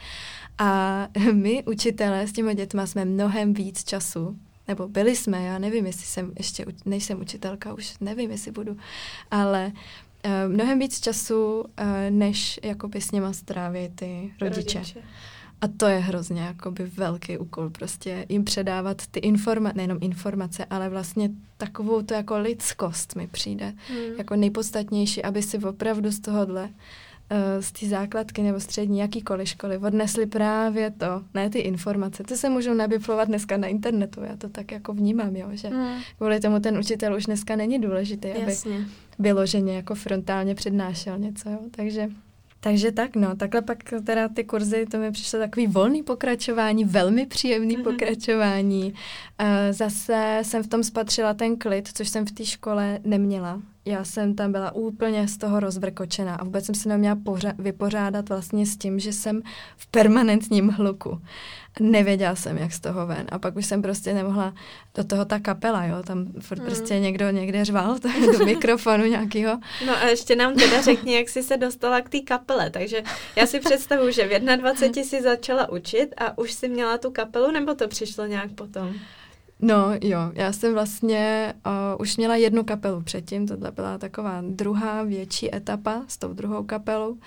A 0.57 1.07
my, 1.33 1.63
učitelé, 1.63 2.27
s 2.27 2.31
těmi 2.31 2.55
dětma 2.55 2.85
jsme 2.85 3.05
mnohem 3.05 3.53
víc 3.53 3.83
času 3.83 4.37
nebo 4.67 4.87
byli 4.87 5.15
jsme, 5.15 5.43
já 5.43 5.59
nevím, 5.59 5.85
jestli 5.85 6.05
jsem 6.05 6.31
ještě, 6.37 6.65
nejsem 6.85 7.21
učitelka, 7.21 7.73
už 7.73 7.93
nevím, 7.99 8.31
jestli 8.31 8.51
budu, 8.51 8.77
ale 9.31 9.71
uh, 10.25 10.53
mnohem 10.53 10.79
víc 10.79 10.99
času, 10.99 11.59
uh, 11.59 11.65
než 12.09 12.59
jakoby 12.63 13.01
s 13.01 13.11
něma 13.11 13.33
stráví 13.33 13.89
ty 13.95 14.33
rodiče. 14.41 14.79
rodiče. 14.79 14.99
A 15.61 15.67
to 15.67 15.85
je 15.85 15.99
hrozně 15.99 16.41
jakoby 16.41 16.83
velký 16.83 17.37
úkol, 17.37 17.69
prostě 17.69 18.25
jim 18.29 18.43
předávat 18.43 19.07
ty 19.07 19.19
informace, 19.19 19.77
nejenom 19.77 19.97
informace, 20.01 20.65
ale 20.65 20.89
vlastně 20.89 21.29
takovou 21.57 22.01
to 22.01 22.13
jako 22.13 22.39
lidskost 22.39 23.15
mi 23.15 23.27
přijde 23.27 23.73
hmm. 23.87 24.17
jako 24.17 24.35
nejpodstatnější, 24.35 25.23
aby 25.23 25.41
si 25.41 25.57
opravdu 25.57 26.11
z 26.11 26.19
tohohle 26.19 26.69
Eh, 26.69 27.10
z 27.59 27.71
té 27.71 27.85
základky 27.87 28.41
nebo 28.41 28.59
střední, 28.59 28.99
jakýkoliv 28.99 29.47
školy, 29.47 29.77
odnesli 29.77 30.25
právě 30.25 30.91
to, 30.91 31.23
ne 31.33 31.49
ty 31.49 31.59
informace. 31.59 32.23
To 32.23 32.35
se 32.35 32.49
můžou 32.49 32.73
nabiflovat 32.73 33.27
dneska 33.27 33.57
na 33.57 33.67
internetu, 33.67 34.23
já 34.23 34.35
to 34.37 34.49
tak 34.49 34.71
jako 34.71 34.93
vnímám, 34.93 35.35
jo, 35.35 35.47
že 35.51 35.67
hmm. 35.67 35.99
kvůli 36.17 36.39
tomu 36.39 36.59
ten 36.59 36.77
učitel 36.77 37.15
už 37.15 37.25
dneska 37.25 37.55
není 37.55 37.79
důležitý, 37.79 38.27
Jasně. 38.27 38.75
aby 38.75 38.85
vyloženě 39.19 39.75
jako 39.75 39.95
frontálně 39.95 40.55
přednášel 40.55 41.19
něco, 41.19 41.49
jo, 41.49 41.59
takže 41.71 42.09
takže 42.63 42.91
tak, 42.91 43.15
no, 43.15 43.35
takhle 43.35 43.61
pak 43.61 43.77
teda 44.05 44.27
ty 44.27 44.43
kurzy, 44.43 44.85
to 44.85 44.97
mi 44.97 45.11
přišlo 45.11 45.39
takový 45.39 45.67
volný 45.67 46.03
pokračování, 46.03 46.85
velmi 46.85 47.25
příjemný 47.25 47.77
mm-hmm. 47.77 47.83
pokračování. 47.83 48.93
Uh, 48.93 49.47
zase 49.71 50.39
jsem 50.41 50.63
v 50.63 50.67
tom 50.67 50.83
spatřila 50.83 51.33
ten 51.33 51.57
klid, 51.57 51.89
což 51.93 52.09
jsem 52.09 52.25
v 52.25 52.31
té 52.31 52.45
škole 52.45 52.99
neměla 53.03 53.61
já 53.85 54.03
jsem 54.03 54.35
tam 54.35 54.51
byla 54.51 54.71
úplně 54.75 55.27
z 55.27 55.37
toho 55.37 55.59
rozvrkočená 55.59 56.35
a 56.35 56.43
vůbec 56.43 56.65
jsem 56.65 56.75
se 56.75 56.89
neměla 56.89 57.15
pořa- 57.15 57.55
vypořádat 57.57 58.29
vlastně 58.29 58.65
s 58.65 58.77
tím, 58.77 58.99
že 58.99 59.13
jsem 59.13 59.41
v 59.77 59.87
permanentním 59.87 60.69
hluku. 60.69 61.21
Nevěděla 61.79 62.35
jsem, 62.35 62.57
jak 62.57 62.73
z 62.73 62.79
toho 62.79 63.07
ven. 63.07 63.27
A 63.31 63.39
pak 63.39 63.55
už 63.55 63.65
jsem 63.65 63.81
prostě 63.81 64.13
nemohla 64.13 64.53
do 64.95 65.03
toho 65.03 65.25
ta 65.25 65.39
kapela, 65.39 65.85
jo, 65.85 66.03
tam 66.03 66.27
furt 66.39 66.59
mm. 66.59 66.65
prostě 66.65 66.99
někdo 66.99 67.29
někde 67.29 67.65
řval 67.65 67.97
do 68.37 68.45
mikrofonu 68.45 69.05
nějakého. 69.05 69.59
No 69.85 69.97
a 69.97 70.07
ještě 70.07 70.35
nám 70.35 70.53
teda 70.55 70.81
řekni, 70.81 71.15
jak 71.15 71.29
jsi 71.29 71.43
se 71.43 71.57
dostala 71.57 72.01
k 72.01 72.09
té 72.09 72.19
kapele. 72.19 72.69
Takže 72.69 73.03
já 73.35 73.45
si 73.45 73.59
představuji, 73.59 74.13
že 74.13 74.27
v 74.27 74.57
21 74.57 75.03
si 75.03 75.21
začala 75.21 75.69
učit 75.69 76.13
a 76.17 76.37
už 76.37 76.51
si 76.51 76.69
měla 76.69 76.97
tu 76.97 77.11
kapelu, 77.11 77.51
nebo 77.51 77.75
to 77.75 77.87
přišlo 77.87 78.25
nějak 78.25 78.51
potom? 78.51 78.93
No 79.61 79.91
jo, 80.01 80.19
já 80.33 80.53
jsem 80.53 80.73
vlastně 80.73 81.53
uh, 81.65 82.01
už 82.01 82.17
měla 82.17 82.35
jednu 82.35 82.63
kapelu 82.63 83.01
předtím, 83.01 83.47
tohle 83.47 83.71
byla 83.71 83.97
taková 83.97 84.41
druhá 84.49 85.03
větší 85.03 85.55
etapa 85.55 86.01
s 86.07 86.17
tou 86.17 86.33
druhou 86.33 86.63
kapelou, 86.63 87.17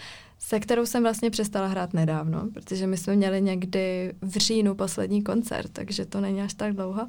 se 0.47 0.61
kterou 0.61 0.87
jsem 0.87 1.03
vlastně 1.03 1.31
přestala 1.31 1.67
hrát 1.67 1.95
nedávno, 1.95 2.49
protože 2.55 2.87
my 2.87 2.97
jsme 2.97 3.17
měli 3.17 3.43
někdy 3.43 4.13
v 4.23 4.37
říjnu 4.37 4.75
poslední 4.75 5.23
koncert, 5.23 5.71
takže 5.73 6.07
to 6.07 6.21
není 6.21 6.43
až 6.43 6.55
tak 6.55 6.73
dlouho. 6.73 7.09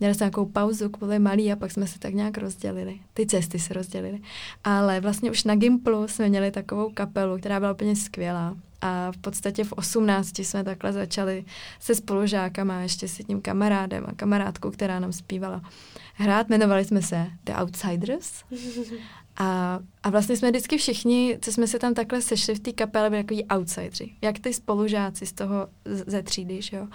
Měli 0.00 0.14
jsme 0.14 0.24
nějakou 0.24 0.46
pauzu 0.46 0.88
kvůli 0.88 1.18
malý 1.18 1.52
a 1.52 1.56
pak 1.56 1.70
jsme 1.70 1.86
se 1.86 1.98
tak 1.98 2.14
nějak 2.14 2.38
rozdělili. 2.38 3.00
Ty 3.14 3.26
cesty 3.26 3.58
se 3.58 3.74
rozdělily. 3.74 4.20
Ale 4.64 5.00
vlastně 5.00 5.30
už 5.30 5.44
na 5.44 5.54
Gimplu 5.54 6.08
jsme 6.08 6.28
měli 6.28 6.50
takovou 6.50 6.90
kapelu, 6.94 7.38
která 7.38 7.60
byla 7.60 7.72
úplně 7.72 7.96
skvělá. 7.96 8.56
A 8.80 9.12
v 9.12 9.16
podstatě 9.16 9.64
v 9.64 9.72
18 9.72 10.38
jsme 10.38 10.64
takhle 10.64 10.92
začali 10.92 11.44
se 11.80 11.94
spolužákama, 11.94 12.80
ještě 12.80 13.08
s 13.08 13.24
tím 13.26 13.40
kamarádem 13.40 14.04
a 14.08 14.14
kamarádkou, 14.14 14.70
která 14.70 15.00
nám 15.00 15.12
zpívala 15.12 15.62
hrát. 16.14 16.48
Jmenovali 16.48 16.84
jsme 16.84 17.02
se 17.02 17.26
The 17.44 17.52
Outsiders. 17.62 18.44
A, 19.36 19.80
a 20.02 20.10
vlastně 20.10 20.36
jsme 20.36 20.50
vždycky 20.50 20.78
všichni, 20.78 21.38
co 21.42 21.52
jsme 21.52 21.66
se 21.66 21.78
tam 21.78 21.94
takhle 21.94 22.22
sešli 22.22 22.54
v 22.54 22.60
té 22.60 22.72
kapele, 22.72 23.10
byli 23.10 23.22
takový 23.22 23.44
outsidři. 23.44 24.12
Jak 24.22 24.38
ty 24.38 24.52
spolužáci 24.52 25.26
z 25.26 25.32
toho 25.32 25.68
ze 25.84 26.22
třídy, 26.22 26.62
že 26.62 26.76
jo 26.76 26.86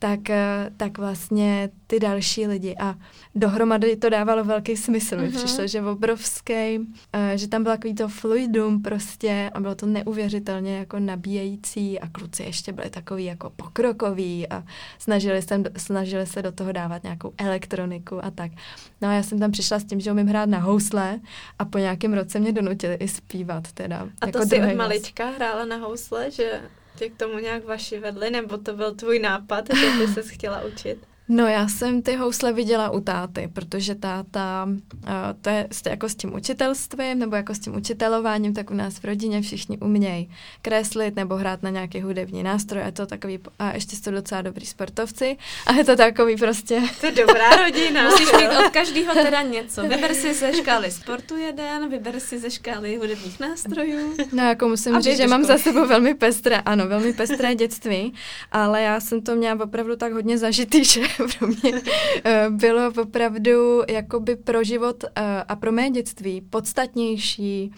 tak, 0.00 0.30
eh, 0.30 0.70
tak 0.76 0.98
vlastně 0.98 1.70
ty 1.86 2.00
další 2.00 2.46
lidi. 2.46 2.76
A 2.80 2.94
dohromady 3.34 3.96
to 3.96 4.08
dávalo 4.08 4.44
velký 4.44 4.76
smysl. 4.76 5.16
Mm-hmm. 5.16 5.20
Mi 5.20 5.28
mhm. 5.28 5.36
přišlo, 5.36 5.66
že 5.66 5.82
obrovský, 5.82 6.78
eh, 7.12 7.38
že 7.38 7.48
tam 7.48 7.62
bylo 7.62 7.74
takový 7.74 7.94
to 7.94 8.08
fluidum 8.08 8.82
prostě 8.82 9.50
a 9.54 9.60
bylo 9.60 9.74
to 9.74 9.86
neuvěřitelně 9.86 10.76
jako 10.78 10.98
nabíjející 10.98 12.00
a 12.00 12.08
kluci 12.08 12.42
ještě 12.42 12.72
byli 12.72 12.90
takový 12.90 13.24
jako 13.24 13.50
pokrokoví 13.50 14.48
a 14.48 14.64
snažili 14.98 15.42
se, 15.42 15.62
snažili 15.76 16.26
se 16.26 16.42
do 16.42 16.52
toho 16.52 16.72
dávat 16.72 17.02
nějakou 17.02 17.32
elektroniku 17.38 18.24
a 18.24 18.30
tak. 18.30 18.52
No 19.00 19.08
a 19.08 19.12
já 19.12 19.22
jsem 19.22 19.38
tam 19.38 19.50
přišla 19.50 19.78
s 19.78 19.84
tím, 19.84 20.00
že 20.00 20.12
umím 20.12 20.26
hrát 20.26 20.48
na 20.48 20.58
housle 20.58 21.20
a 21.58 21.64
po 21.64 21.78
nějakém 21.78 22.12
roce 22.12 22.40
mě 22.40 22.52
donutili 22.52 22.94
i 22.94 23.08
zpívat 23.08 23.72
teda. 23.72 24.08
A 24.20 24.26
jako 24.26 24.38
to 24.38 24.46
si 24.46 24.60
od 24.60 24.76
malička 24.76 25.30
hrála 25.30 25.64
na 25.64 25.76
housle, 25.76 26.30
že 26.30 26.60
tě 26.96 27.10
k 27.10 27.16
tomu 27.16 27.38
nějak 27.38 27.64
vaši 27.64 27.98
vedli, 27.98 28.30
nebo 28.30 28.58
to 28.58 28.72
byl 28.72 28.94
tvůj 28.94 29.18
nápad, 29.18 29.64
že 29.74 29.86
ty 29.98 30.12
se 30.12 30.22
chtěla 30.22 30.64
učit? 30.64 31.09
No 31.32 31.46
já 31.46 31.68
jsem 31.68 32.02
ty 32.02 32.16
housle 32.16 32.52
viděla 32.52 32.90
u 32.90 33.00
táty, 33.00 33.50
protože 33.52 33.94
táta, 33.94 34.68
uh, 34.68 35.08
to 35.40 35.50
je 35.50 35.68
jako 35.90 36.08
s 36.08 36.14
tím 36.14 36.34
učitelstvím, 36.34 37.18
nebo 37.18 37.36
jako 37.36 37.54
s 37.54 37.58
tím 37.58 37.76
učitelováním, 37.76 38.54
tak 38.54 38.70
u 38.70 38.74
nás 38.74 38.94
v 38.98 39.04
rodině 39.04 39.42
všichni 39.42 39.78
umějí 39.78 40.30
kreslit 40.62 41.16
nebo 41.16 41.36
hrát 41.36 41.62
na 41.62 41.70
nějaký 41.70 42.00
hudební 42.00 42.42
nástroj 42.42 42.82
a 42.82 42.90
to 42.90 43.06
takový, 43.06 43.38
a 43.58 43.74
ještě 43.74 43.96
jsou 43.96 44.10
docela 44.10 44.42
dobrý 44.42 44.66
sportovci 44.66 45.36
a 45.66 45.72
je 45.72 45.84
to 45.84 45.96
takový 45.96 46.36
prostě... 46.36 46.82
To 47.00 47.06
je 47.06 47.12
dobrá 47.12 47.56
rodina. 47.56 48.10
Musíš 48.10 48.32
mít 48.32 48.48
od 48.66 48.70
každého 48.72 49.14
teda 49.14 49.42
něco. 49.42 49.82
Vyber 49.82 50.14
si 50.14 50.34
ze 50.34 50.54
škály 50.54 50.90
sportu 50.90 51.36
jeden, 51.36 51.90
vyber 51.90 52.20
si 52.20 52.38
ze 52.38 52.50
škály 52.50 52.96
hudebních 52.96 53.40
nástrojů. 53.40 54.16
No 54.32 54.42
jako 54.42 54.68
musím 54.68 55.00
říct, 55.00 55.16
že 55.16 55.26
mám 55.26 55.44
za 55.44 55.58
sebou 55.58 55.86
velmi 55.86 56.14
pestré, 56.14 56.56
ano, 56.56 56.88
velmi 56.88 57.12
pestré 57.12 57.54
dětství, 57.54 58.14
ale 58.52 58.82
já 58.82 59.00
jsem 59.00 59.22
to 59.22 59.36
měla 59.36 59.64
opravdu 59.64 59.96
tak 59.96 60.12
hodně 60.12 60.38
zažitý, 60.38 60.84
že 60.90 61.00
pro 61.38 61.46
mě 61.46 61.82
eh, 62.24 62.46
bylo 62.50 62.92
opravdu 63.02 63.82
jakoby 63.88 64.36
pro 64.36 64.64
život 64.64 65.04
eh, 65.04 65.44
a 65.48 65.56
pro 65.56 65.72
mé 65.72 65.90
dětství 65.90 66.40
podstatnější 66.40 67.72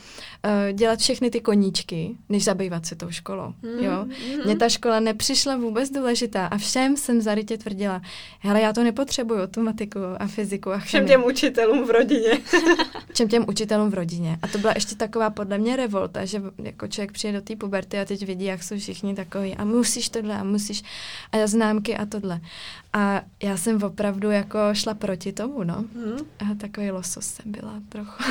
eh, 0.45 0.73
dělat 0.73 0.99
všechny 0.99 1.31
ty 1.31 1.41
koníčky, 1.41 2.17
než 2.29 2.45
zabývat 2.45 2.87
se 2.87 2.97
tou 2.97 3.11
školou. 3.11 3.55
Mm, 3.63 3.85
jo? 3.85 4.05
Mm. 4.05 4.45
Mně 4.45 4.57
ta 4.57 4.69
škola 4.69 5.01
nepřišla 5.01 5.57
vůbec 5.57 5.91
důležitá 5.91 6.47
a 6.47 6.59
všem 6.59 6.97
jsem 6.97 7.21
zarytě 7.21 7.59
tvrdila, 7.59 8.03
hele, 8.41 8.61
já 8.61 8.73
to 8.73 8.83
nepotřebuju, 8.83 9.47
tu 9.47 9.63
matiku 9.63 9.99
a 10.19 10.27
fyziku 10.27 10.71
a 10.71 10.79
chemii. 10.79 10.87
Všem 10.87 11.07
těm 11.07 11.25
učitelům 11.25 11.87
v 11.87 11.91
rodině. 11.91 12.39
všem 13.13 13.29
těm 13.29 13.45
učitelům 13.49 13.91
v 13.91 13.95
rodině. 13.95 14.39
A 14.43 14.49
to 14.49 14.59
byla 14.59 14.73
ještě 14.77 14.95
taková 14.95 15.31
podle 15.31 15.59
mě 15.59 15.77
revolta, 15.77 16.25
že 16.25 16.43
jako 16.63 16.89
člověk 16.89 17.13
přijde 17.13 17.39
do 17.39 17.45
té 17.45 17.57
puberty 17.57 17.99
a 17.99 18.05
teď 18.05 18.27
vidí, 18.27 18.45
jak 18.45 18.63
jsou 18.63 18.79
všichni 18.79 19.15
takový 19.15 19.55
a 19.55 19.65
musíš 19.65 20.09
tohle 20.09 20.39
a 20.39 20.45
musíš 20.45 20.83
a 21.33 21.47
známky 21.47 21.97
a 21.97 22.07
tohle. 22.07 22.41
A 22.93 23.23
já 23.43 23.57
jsem 23.57 23.83
opravdu 23.83 24.31
jako 24.31 24.59
šla 24.73 24.95
proti 24.95 25.33
tomu, 25.33 25.65
no. 25.65 25.75
Hmm. 25.75 26.19
A 26.39 26.55
takový 26.61 26.91
losos 26.91 27.27
jsem 27.27 27.53
byla 27.53 27.81
trochu. 27.89 28.23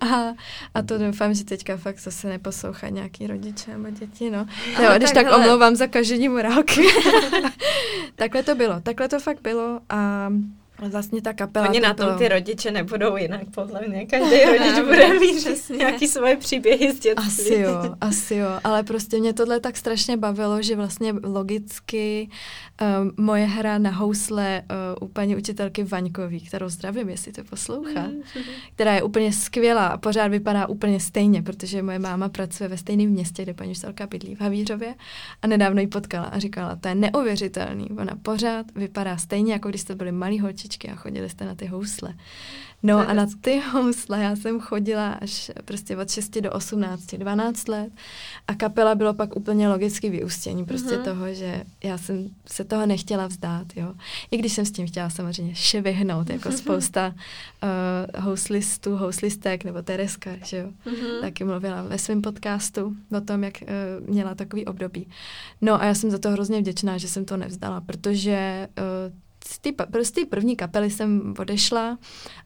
a, 0.00 0.34
a 0.74 0.82
to 0.82 0.98
doufám, 0.98 1.34
že 1.34 1.44
teďka 1.44 1.76
fakt 1.76 1.98
zase 1.98 2.28
neposlouchá 2.28 2.88
nějaký 2.88 3.26
rodiče 3.26 3.70
nebo 3.70 3.90
děti, 3.90 4.30
no. 4.30 4.46
Jo, 4.82 4.90
když 4.96 5.10
tak, 5.10 5.26
tak 5.26 5.36
omlouvám 5.36 5.76
za 5.76 5.86
kažení 5.86 6.28
morálky. 6.28 6.82
takhle 8.16 8.42
to 8.42 8.54
bylo, 8.54 8.80
takhle 8.80 9.08
to 9.08 9.20
fakt 9.20 9.42
bylo 9.42 9.80
a 9.88 10.28
Vlastně 10.78 11.22
ta 11.22 11.32
kapela... 11.32 11.68
Oni 11.68 11.80
na 11.80 11.94
tom 11.94 12.18
ty 12.18 12.28
rodiče 12.28 12.70
nebudou 12.70 13.16
jinak, 13.16 13.40
podle 13.54 13.80
mě. 13.88 14.06
Každý 14.06 14.44
rodič 14.44 14.80
bude 14.84 15.18
mít 15.20 15.36
přesně 15.36 15.76
nějaký 15.76 16.08
svoje 16.08 16.36
příběhy 16.36 16.92
z 16.92 17.00
dětství. 17.00 17.26
Asi 17.26 17.54
jo, 17.54 17.94
asi 18.00 18.34
jo. 18.34 18.48
Ale 18.64 18.82
prostě 18.82 19.18
mě 19.18 19.32
tohle 19.32 19.60
tak 19.60 19.76
strašně 19.76 20.16
bavilo, 20.16 20.62
že 20.62 20.76
vlastně 20.76 21.14
logicky 21.22 22.28
um, 22.80 23.24
moje 23.24 23.44
hra 23.44 23.78
na 23.78 23.90
housle 23.90 24.62
uh, 24.98 25.08
u 25.08 25.12
paní 25.12 25.36
učitelky 25.36 25.84
Vaňkový, 25.84 26.40
kterou 26.40 26.68
zdravím, 26.68 27.08
jestli 27.08 27.32
to 27.32 27.44
poslouchá, 27.44 28.02
mm. 28.02 28.22
která 28.74 28.94
je 28.94 29.02
úplně 29.02 29.32
skvělá 29.32 29.86
a 29.86 29.98
pořád 29.98 30.28
vypadá 30.28 30.66
úplně 30.66 31.00
stejně, 31.00 31.42
protože 31.42 31.82
moje 31.82 31.98
máma 31.98 32.28
pracuje 32.28 32.68
ve 32.68 32.76
stejném 32.76 33.10
městě, 33.10 33.42
kde 33.42 33.54
paní 33.54 33.70
učitelka 33.70 34.06
bydlí 34.06 34.34
v 34.34 34.40
Havířově 34.40 34.94
a 35.42 35.46
nedávno 35.46 35.80
ji 35.80 35.86
potkala 35.86 36.26
a 36.26 36.38
říkala, 36.38 36.76
to 36.76 36.88
je 36.88 36.94
neuvěřitelný, 36.94 37.90
ona 37.90 38.16
pořád 38.22 38.66
vypadá 38.74 39.16
stejně, 39.16 39.52
jako 39.52 39.68
když 39.68 39.80
jste 39.80 39.94
byli 39.94 40.12
malí 40.12 40.40
holči 40.40 40.63
holčičky 40.64 40.88
a 40.88 40.96
chodili 40.96 41.28
jste 41.28 41.44
na 41.44 41.54
ty 41.54 41.66
housle. 41.66 42.14
No 42.82 43.08
a 43.08 43.12
na 43.12 43.26
ty 43.40 43.62
housle 43.72 44.22
já 44.22 44.36
jsem 44.36 44.60
chodila 44.60 45.12
až 45.12 45.50
prostě 45.64 45.96
od 45.96 46.10
6 46.10 46.40
do 46.40 46.52
18, 46.52 47.14
12 47.14 47.68
let 47.68 47.92
a 48.48 48.54
kapela 48.54 48.94
bylo 48.94 49.14
pak 49.14 49.36
úplně 49.36 49.68
logicky 49.68 50.10
vyústění 50.10 50.64
prostě 50.64 50.96
uh-huh. 50.96 51.04
toho, 51.04 51.34
že 51.34 51.64
já 51.84 51.98
jsem 51.98 52.28
se 52.46 52.64
toho 52.64 52.86
nechtěla 52.86 53.26
vzdát, 53.26 53.66
jo. 53.76 53.94
I 54.30 54.36
když 54.36 54.52
jsem 54.52 54.66
s 54.66 54.72
tím 54.72 54.86
chtěla 54.86 55.10
samozřejmě 55.10 55.54
ševihnout, 55.54 56.30
jako 56.30 56.48
uh-huh. 56.48 56.56
spousta 56.56 57.14
uh, 57.14 58.24
houslistů, 58.24 58.96
houslistek 58.96 59.64
nebo 59.64 59.82
Tereska, 59.82 60.30
že 60.44 60.56
jo. 60.56 60.68
Uh-huh. 60.86 61.20
Taky 61.20 61.44
mluvila 61.44 61.82
ve 61.82 61.98
svém 61.98 62.22
podcastu 62.22 62.96
o 63.16 63.20
tom, 63.20 63.44
jak 63.44 63.54
uh, 63.62 64.08
měla 64.08 64.34
takový 64.34 64.66
období. 64.66 65.08
No 65.60 65.80
a 65.82 65.84
já 65.84 65.94
jsem 65.94 66.10
za 66.10 66.18
to 66.18 66.30
hrozně 66.30 66.60
vděčná, 66.60 66.98
že 66.98 67.08
jsem 67.08 67.24
to 67.24 67.36
nevzdala, 67.36 67.80
protože 67.80 68.68
uh, 68.78 69.24
z 69.54 69.58
té 69.58 69.72
prostě 69.72 70.26
první 70.26 70.56
kapely 70.56 70.90
jsem 70.90 71.34
odešla 71.38 71.98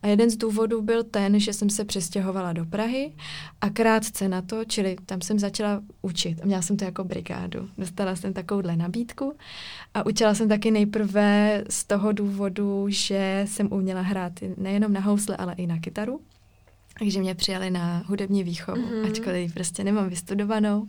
a 0.03 0.07
jeden 0.07 0.31
z 0.31 0.37
důvodů 0.37 0.83
byl 0.83 1.05
ten, 1.05 1.40
že 1.40 1.53
jsem 1.53 1.71
se 1.71 1.85
přestěhovala 1.85 2.53
do 2.53 2.64
Prahy 2.64 3.14
a 3.61 3.71
krátce 3.71 4.29
na 4.29 4.42
to, 4.42 4.64
čili 4.64 4.97
tam 5.07 5.21
jsem 5.21 5.38
začala 5.38 5.83
učit. 6.03 6.44
Měla 6.44 6.62
jsem 6.62 6.77
to 6.77 6.85
jako 6.85 7.05
brigádu. 7.05 7.68
Dostala 7.79 8.16
jsem 8.16 8.33
takovouhle 8.33 8.77
nabídku 8.77 9.35
a 9.94 10.07
učila 10.07 10.35
jsem 10.35 10.49
taky 10.49 10.71
nejprve 10.71 11.64
z 11.71 11.85
toho 11.85 12.12
důvodu, 12.12 12.87
že 12.88 13.44
jsem 13.49 13.73
uměla 13.73 14.01
hrát 14.01 14.33
nejenom 14.57 14.92
na 14.92 15.01
housle, 15.01 15.37
ale 15.37 15.55
i 15.55 15.66
na 15.66 15.79
kytaru. 15.79 16.21
Takže 16.99 17.21
mě 17.21 17.35
přijali 17.35 17.71
na 17.71 18.03
hudební 18.07 18.44
výchovu, 18.44 18.83
mm-hmm. 18.83 19.11
ačkoliv 19.11 19.55
prostě 19.55 19.85
nemám 19.85 20.09
vystudovanou. 20.09 20.87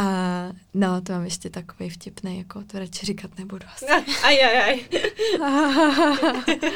A 0.00 0.52
no, 0.74 1.00
to 1.00 1.12
mám 1.12 1.24
ještě 1.24 1.50
takový 1.50 1.90
vtipný, 1.90 2.38
jako 2.38 2.62
to 2.62 2.78
radši 2.78 3.06
říkat 3.06 3.30
nebudu 3.38 3.66
asi. 3.74 3.86
Aj, 4.22 4.44
aj, 4.44 4.62
aj. 4.62 4.80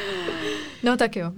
no 0.83 0.97
tak 0.97 1.15
jo. 1.15 1.31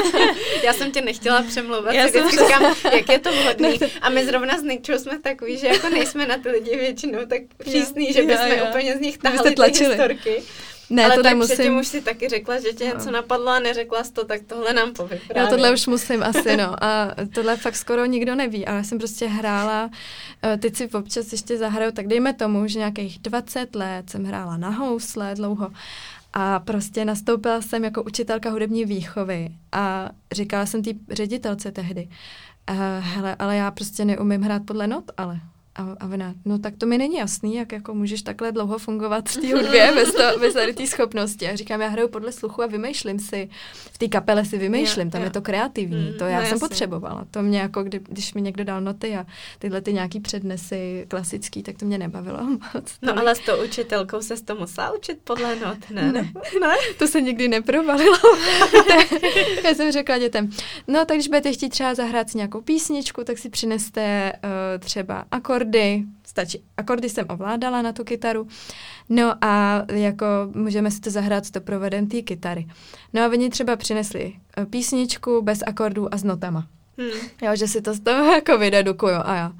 Já 0.62 0.72
jsem 0.72 0.92
tě 0.92 1.00
nechtěla 1.00 1.42
přemlouvat, 1.42 1.94
Já 1.94 2.08
jsem 2.08 2.30
říkám, 2.30 2.74
jak 2.92 3.08
je 3.08 3.18
to 3.18 3.32
vhodný. 3.32 3.78
A 4.02 4.10
my 4.10 4.26
zrovna 4.26 4.58
s 4.58 4.62
Nikčou 4.62 4.98
jsme 4.98 5.18
takový, 5.18 5.58
že 5.58 5.66
jako 5.66 5.88
nejsme 5.88 6.26
na 6.26 6.36
ty 6.38 6.48
lidi 6.48 6.76
většinou 6.76 7.18
tak 7.26 7.42
přísný, 7.58 8.12
že 8.12 8.22
bychom 8.22 8.68
úplně 8.68 8.96
z 8.96 9.00
nich 9.00 9.18
tahali 9.18 9.54
ty 9.54 9.62
historky. 9.62 10.42
Ne, 10.90 11.04
Ale 11.04 11.16
to 11.16 11.22
tak 11.22 11.32
nemusím. 11.32 11.54
předtím 11.54 11.76
už 11.76 11.88
si 11.88 12.02
taky 12.02 12.28
řekla, 12.28 12.60
že 12.60 12.72
tě 12.72 12.84
něco 12.84 13.06
no. 13.06 13.12
napadlo 13.12 13.48
a 13.48 13.58
neřekla 13.58 14.04
jsi 14.04 14.12
to, 14.12 14.24
tak 14.24 14.40
tohle 14.46 14.72
nám 14.72 14.92
poví. 14.92 15.16
Já 15.34 15.46
tohle 15.46 15.72
už 15.72 15.86
musím 15.86 16.22
asi, 16.22 16.56
no. 16.56 16.84
A 16.84 17.14
tohle 17.34 17.56
fakt 17.56 17.76
skoro 17.76 18.04
nikdo 18.04 18.34
neví. 18.34 18.66
A 18.66 18.72
já 18.72 18.82
jsem 18.82 18.98
prostě 18.98 19.26
hrála, 19.26 19.90
eh, 20.42 20.56
teď 20.56 20.76
si 20.76 20.88
občas 20.88 21.32
ještě 21.32 21.58
zahraju, 21.58 21.92
tak 21.92 22.06
dejme 22.06 22.32
tomu, 22.32 22.66
že 22.66 22.78
nějakých 22.78 23.18
20 23.18 23.74
let 23.74 24.10
jsem 24.10 24.24
hrála 24.24 24.56
na 24.56 24.70
housle 24.70 25.34
dlouho. 25.34 25.70
A 26.32 26.58
prostě 26.58 27.04
nastoupila 27.04 27.62
jsem 27.62 27.84
jako 27.84 28.02
učitelka 28.02 28.50
hudební 28.50 28.84
výchovy 28.84 29.48
a 29.72 30.10
říkala 30.32 30.66
jsem 30.66 30.82
té 30.82 30.90
ředitelce 31.10 31.72
tehdy, 31.72 32.08
uh, 32.70 32.76
hele, 33.00 33.36
ale 33.38 33.56
já 33.56 33.70
prostě 33.70 34.04
neumím 34.04 34.42
hrát 34.42 34.62
podle 34.66 34.86
not, 34.86 35.04
ale 35.16 35.40
a, 35.74 35.96
a 36.00 36.06
ona, 36.06 36.34
no 36.44 36.58
tak 36.58 36.76
to 36.76 36.86
mi 36.86 36.98
není 36.98 37.16
jasný, 37.16 37.54
jak 37.54 37.72
jako 37.72 37.94
můžeš 37.94 38.22
takhle 38.22 38.52
dlouho 38.52 38.78
fungovat 38.78 39.28
v 39.28 39.36
té 39.36 39.54
hudbě 39.54 39.92
bez, 39.94 40.12
to, 40.14 40.38
bez 40.40 40.54
tady 40.54 40.74
té 40.74 40.86
schopnosti. 40.86 41.48
A 41.48 41.56
říkám, 41.56 41.80
já 41.80 41.88
hraju 41.88 42.08
podle 42.08 42.32
sluchu 42.32 42.62
a 42.62 42.66
vymýšlím 42.66 43.18
si, 43.18 43.48
v 43.74 43.98
té 43.98 44.08
kapele 44.08 44.44
si 44.44 44.58
vymýšlím, 44.58 45.10
tam 45.10 45.20
jo. 45.20 45.26
je 45.26 45.30
to 45.30 45.42
kreativní, 45.42 46.10
mm, 46.10 46.18
to 46.18 46.24
já 46.24 46.38
no 46.38 46.42
jsem 46.42 46.54
jasný. 46.54 46.68
potřebovala. 46.68 47.26
To 47.30 47.42
mě 47.42 47.58
jako, 47.58 47.82
kdy, 47.82 48.00
když 48.08 48.34
mi 48.34 48.42
někdo 48.42 48.64
dal 48.64 48.80
noty 48.80 49.16
a 49.16 49.26
tyhle 49.58 49.80
ty 49.80 49.92
nějaký 49.92 50.20
přednesy 50.20 51.06
klasický, 51.08 51.62
tak 51.62 51.78
to 51.78 51.84
mě 51.84 51.98
nebavilo 51.98 52.38
moc. 52.74 52.98
No 53.02 53.18
ale 53.18 53.34
s 53.34 53.38
tou 53.38 53.64
učitelkou 53.64 54.22
se 54.22 54.44
to 54.44 54.54
musela 54.54 54.92
učit 54.92 55.18
podle 55.24 55.56
not, 55.56 55.90
ne? 55.90 56.12
Ne, 56.12 56.22
ne? 56.60 56.74
to 56.98 57.06
se 57.06 57.20
nikdy 57.20 57.48
neprovalilo. 57.48 58.16
já 59.64 59.74
jsem 59.74 59.92
řekla 59.92 60.18
dětem, 60.18 60.50
no 60.88 61.04
tak 61.04 61.16
když 61.16 61.28
budete 61.28 61.52
chtít 61.52 61.68
třeba 61.68 61.94
zahrát 61.94 62.30
si 62.30 62.36
nějakou 62.36 62.60
písničku, 62.60 63.24
tak 63.24 63.38
si 63.38 63.50
přineste 63.50 64.32
uh, 64.44 64.50
třeba 64.78 65.24
akord 65.30 65.61
akordy, 65.62 66.04
stačí, 66.26 66.64
akordy 66.76 67.08
jsem 67.08 67.26
ovládala 67.28 67.82
na 67.82 67.92
tu 67.92 68.04
kytaru, 68.04 68.48
no 69.08 69.44
a 69.44 69.82
jako 69.92 70.26
můžeme 70.54 70.90
si 70.90 71.00
to 71.00 71.10
zahrát 71.10 71.46
s 71.46 71.50
doprovodem 71.50 72.06
té 72.06 72.22
kytary. 72.22 72.66
No 73.12 73.22
a 73.22 73.26
oni 73.28 73.50
třeba 73.50 73.76
přinesli 73.76 74.32
eh, 74.56 74.66
písničku 74.66 75.42
bez 75.42 75.62
akordů 75.66 76.14
a 76.14 76.16
s 76.16 76.24
notama. 76.24 76.66
Hmm. 76.98 77.10
Jo, 77.42 77.56
že 77.56 77.68
si 77.68 77.82
to 77.82 77.94
z 77.94 78.00
toho 78.00 78.32
jako 78.34 78.58
vydedukuju 78.58 79.14
a 79.24 79.34
já. 79.34 79.52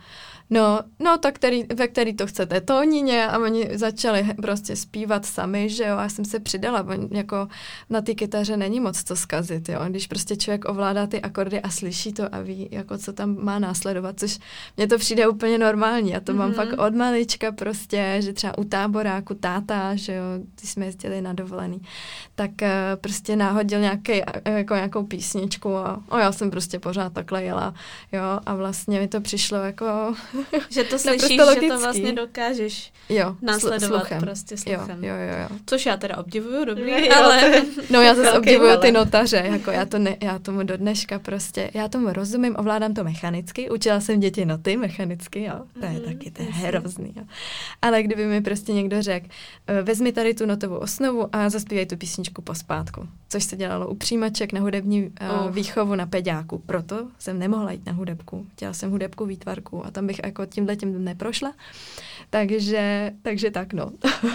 No, 0.53 0.81
no 0.99 1.19
tak 1.19 1.35
který, 1.35 1.65
ve 1.75 1.89
který 1.89 2.15
to 2.15 2.27
chcete 2.27 2.61
tónině 2.61 3.27
a 3.27 3.39
oni 3.39 3.69
začali 3.73 4.27
prostě 4.43 4.77
zpívat 4.77 5.27
sami, 5.27 5.69
že 5.69 5.85
jo, 5.85 5.97
a 5.97 6.03
já 6.03 6.09
jsem 6.09 6.25
se 6.25 6.41
přidala, 6.41 6.87
jako 7.11 7.49
na 7.91 8.01
té 8.01 8.15
kytaře 8.15 8.57
není 8.57 8.81
moc 8.81 9.03
co 9.03 9.17
zkazit, 9.17 9.69
jo, 9.69 9.81
když 9.89 10.07
prostě 10.07 10.37
člověk 10.37 10.65
ovládá 10.69 11.07
ty 11.07 11.21
akordy 11.21 11.61
a 11.61 11.71
slyší 11.71 12.13
to 12.13 12.35
a 12.35 12.41
ví, 12.41 12.69
jako 12.71 12.99
co 12.99 13.13
tam 13.13 13.45
má 13.45 13.59
následovat, 13.59 14.21
což 14.21 14.39
mně 14.77 14.87
to 14.87 14.99
přijde 14.99 15.29
úplně 15.29 15.59
normální 15.59 16.17
a 16.17 16.21
to 16.21 16.33
mm-hmm. 16.33 16.37
mám 16.37 16.49
mhm. 16.49 16.57
fakt 16.57 16.73
od 16.79 16.95
malička 16.95 17.53
prostě, 17.53 18.17
že 18.21 18.33
třeba 18.33 18.59
u 18.59 18.65
táboráku 18.65 19.35
táta, 19.35 19.95
že 19.95 20.15
jo, 20.15 20.25
když 20.59 20.71
jsme 20.71 20.87
jezdili 20.87 21.21
na 21.21 21.33
dovolený, 21.33 21.83
tak 22.35 22.51
uh, 22.63 22.69
prostě 23.01 23.37
náhodil 23.37 23.81
nějaký, 23.81 24.23
jako 24.45 24.75
nějakou 24.75 25.07
písničku 25.07 25.77
a, 25.77 26.03
a 26.11 26.21
já 26.21 26.33
jsem 26.33 26.51
prostě 26.51 26.79
pořád 26.79 27.13
takhle 27.13 27.45
jela, 27.45 27.75
jo, 28.13 28.41
a 28.47 28.55
vlastně 28.55 29.01
mi 29.01 29.09
to 29.09 29.21
přišlo 29.21 29.59
jako 29.59 30.15
že 30.71 30.85
to 30.85 30.99
slyšíš, 30.99 31.29
že 31.61 31.69
to 31.69 31.79
vlastně 31.81 32.13
dokážeš 32.13 32.93
Jo, 33.09 33.37
následovat 33.43 33.99
sluchem. 33.99 34.21
prostě 34.21 34.55
Jo, 34.55 34.79
sluchem. 34.79 35.05
jo, 35.05 35.15
jo, 35.15 35.37
jo. 35.51 35.57
Což 35.67 35.87
já 35.87 35.97
teda 35.97 36.17
obdivuju, 36.19 36.65
dobrý, 36.65 36.91
Jo, 36.91 37.13
ale... 37.17 37.63
No 37.91 38.01
já 38.03 38.15
zase 38.15 38.33
obdivuju 38.39 38.77
ty 38.81 38.93
notaře, 38.93 39.43
jako 39.53 39.71
já, 39.71 39.87
to 39.87 39.99
ne, 39.99 40.17
já 40.23 40.39
tomu 40.39 40.63
do 40.63 40.77
dneška 40.77 41.19
prostě, 41.19 41.71
já 41.75 41.89
tomu 41.89 42.13
rozumím, 42.13 42.57
ovládám 42.59 42.95
to 42.95 43.05
mechanicky, 43.05 43.71
učila 43.71 44.01
jsem 44.01 44.21
děti 44.21 44.45
noty 44.45 44.77
mechanicky, 44.77 45.43
jo, 45.45 45.55
to 45.81 45.87
je 45.87 45.91
Mhm, 45.93 46.01
taky, 46.03 46.31
to 46.31 46.43
je 46.43 46.49
jasně. 46.49 46.67
hrozný, 46.67 47.13
jo. 47.17 47.23
Ale 47.83 48.03
kdyby 48.03 48.27
mi 48.27 48.41
prostě 48.41 48.73
někdo 48.73 49.03
řekl, 49.03 49.27
eh, 49.67 49.83
vezmi 49.83 50.13
tady 50.13 50.35
tu 50.35 50.47
notovou 50.47 50.77
osnovu 50.77 51.29
a 51.33 51.51
zaspívej 51.51 51.87
tu 51.87 51.97
písničku 51.97 52.43
pospátku, 52.43 53.09
což 53.29 53.45
se 53.45 53.57
dělalo 53.57 53.89
u 53.89 53.95
přijímaček 53.95 54.53
na 54.53 54.61
hudební 54.61 55.03
uh, 55.03 55.11
Oh. 55.47 55.51
výchovu 55.55 55.95
na 55.95 56.07
peďáku, 56.07 56.59
proto 56.67 57.09
jsem 57.19 57.39
nemohla 57.39 57.73
jít 57.73 57.87
na 57.87 57.93
hudebku, 57.93 58.47
chtěla 58.53 58.73
jsem 58.73 58.91
hudebku 58.91 59.27
výtvarku 59.27 59.87
a 59.87 59.91
tam 59.91 60.07
bych 60.07 60.22
jako 60.25 60.47
tímhle 60.47 60.77
tím 60.77 61.05
neprošla, 61.05 61.55
takže, 62.31 63.13
takže 63.23 63.51
tak 63.51 63.73
no. 63.73 63.91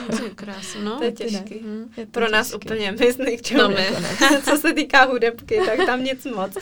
Ty 0.09 0.29
krásu, 0.35 0.81
no. 0.83 0.97
To 0.97 1.03
je 1.03 1.11
ty 1.11 1.23
ne. 1.23 1.29
těžký. 1.29 1.61
Je 1.97 2.05
to 2.05 2.11
Pro 2.11 2.29
nás 2.29 2.47
těžký. 2.47 2.65
úplně 2.65 2.91
my 2.91 3.13
s 3.13 3.17
Nikčou. 3.17 3.57
No. 3.57 3.75
Co 4.43 4.57
se 4.57 4.73
týká 4.73 5.03
hudebky, 5.05 5.59
tak 5.65 5.85
tam 5.85 6.03
nic 6.03 6.25
moc. 6.25 6.57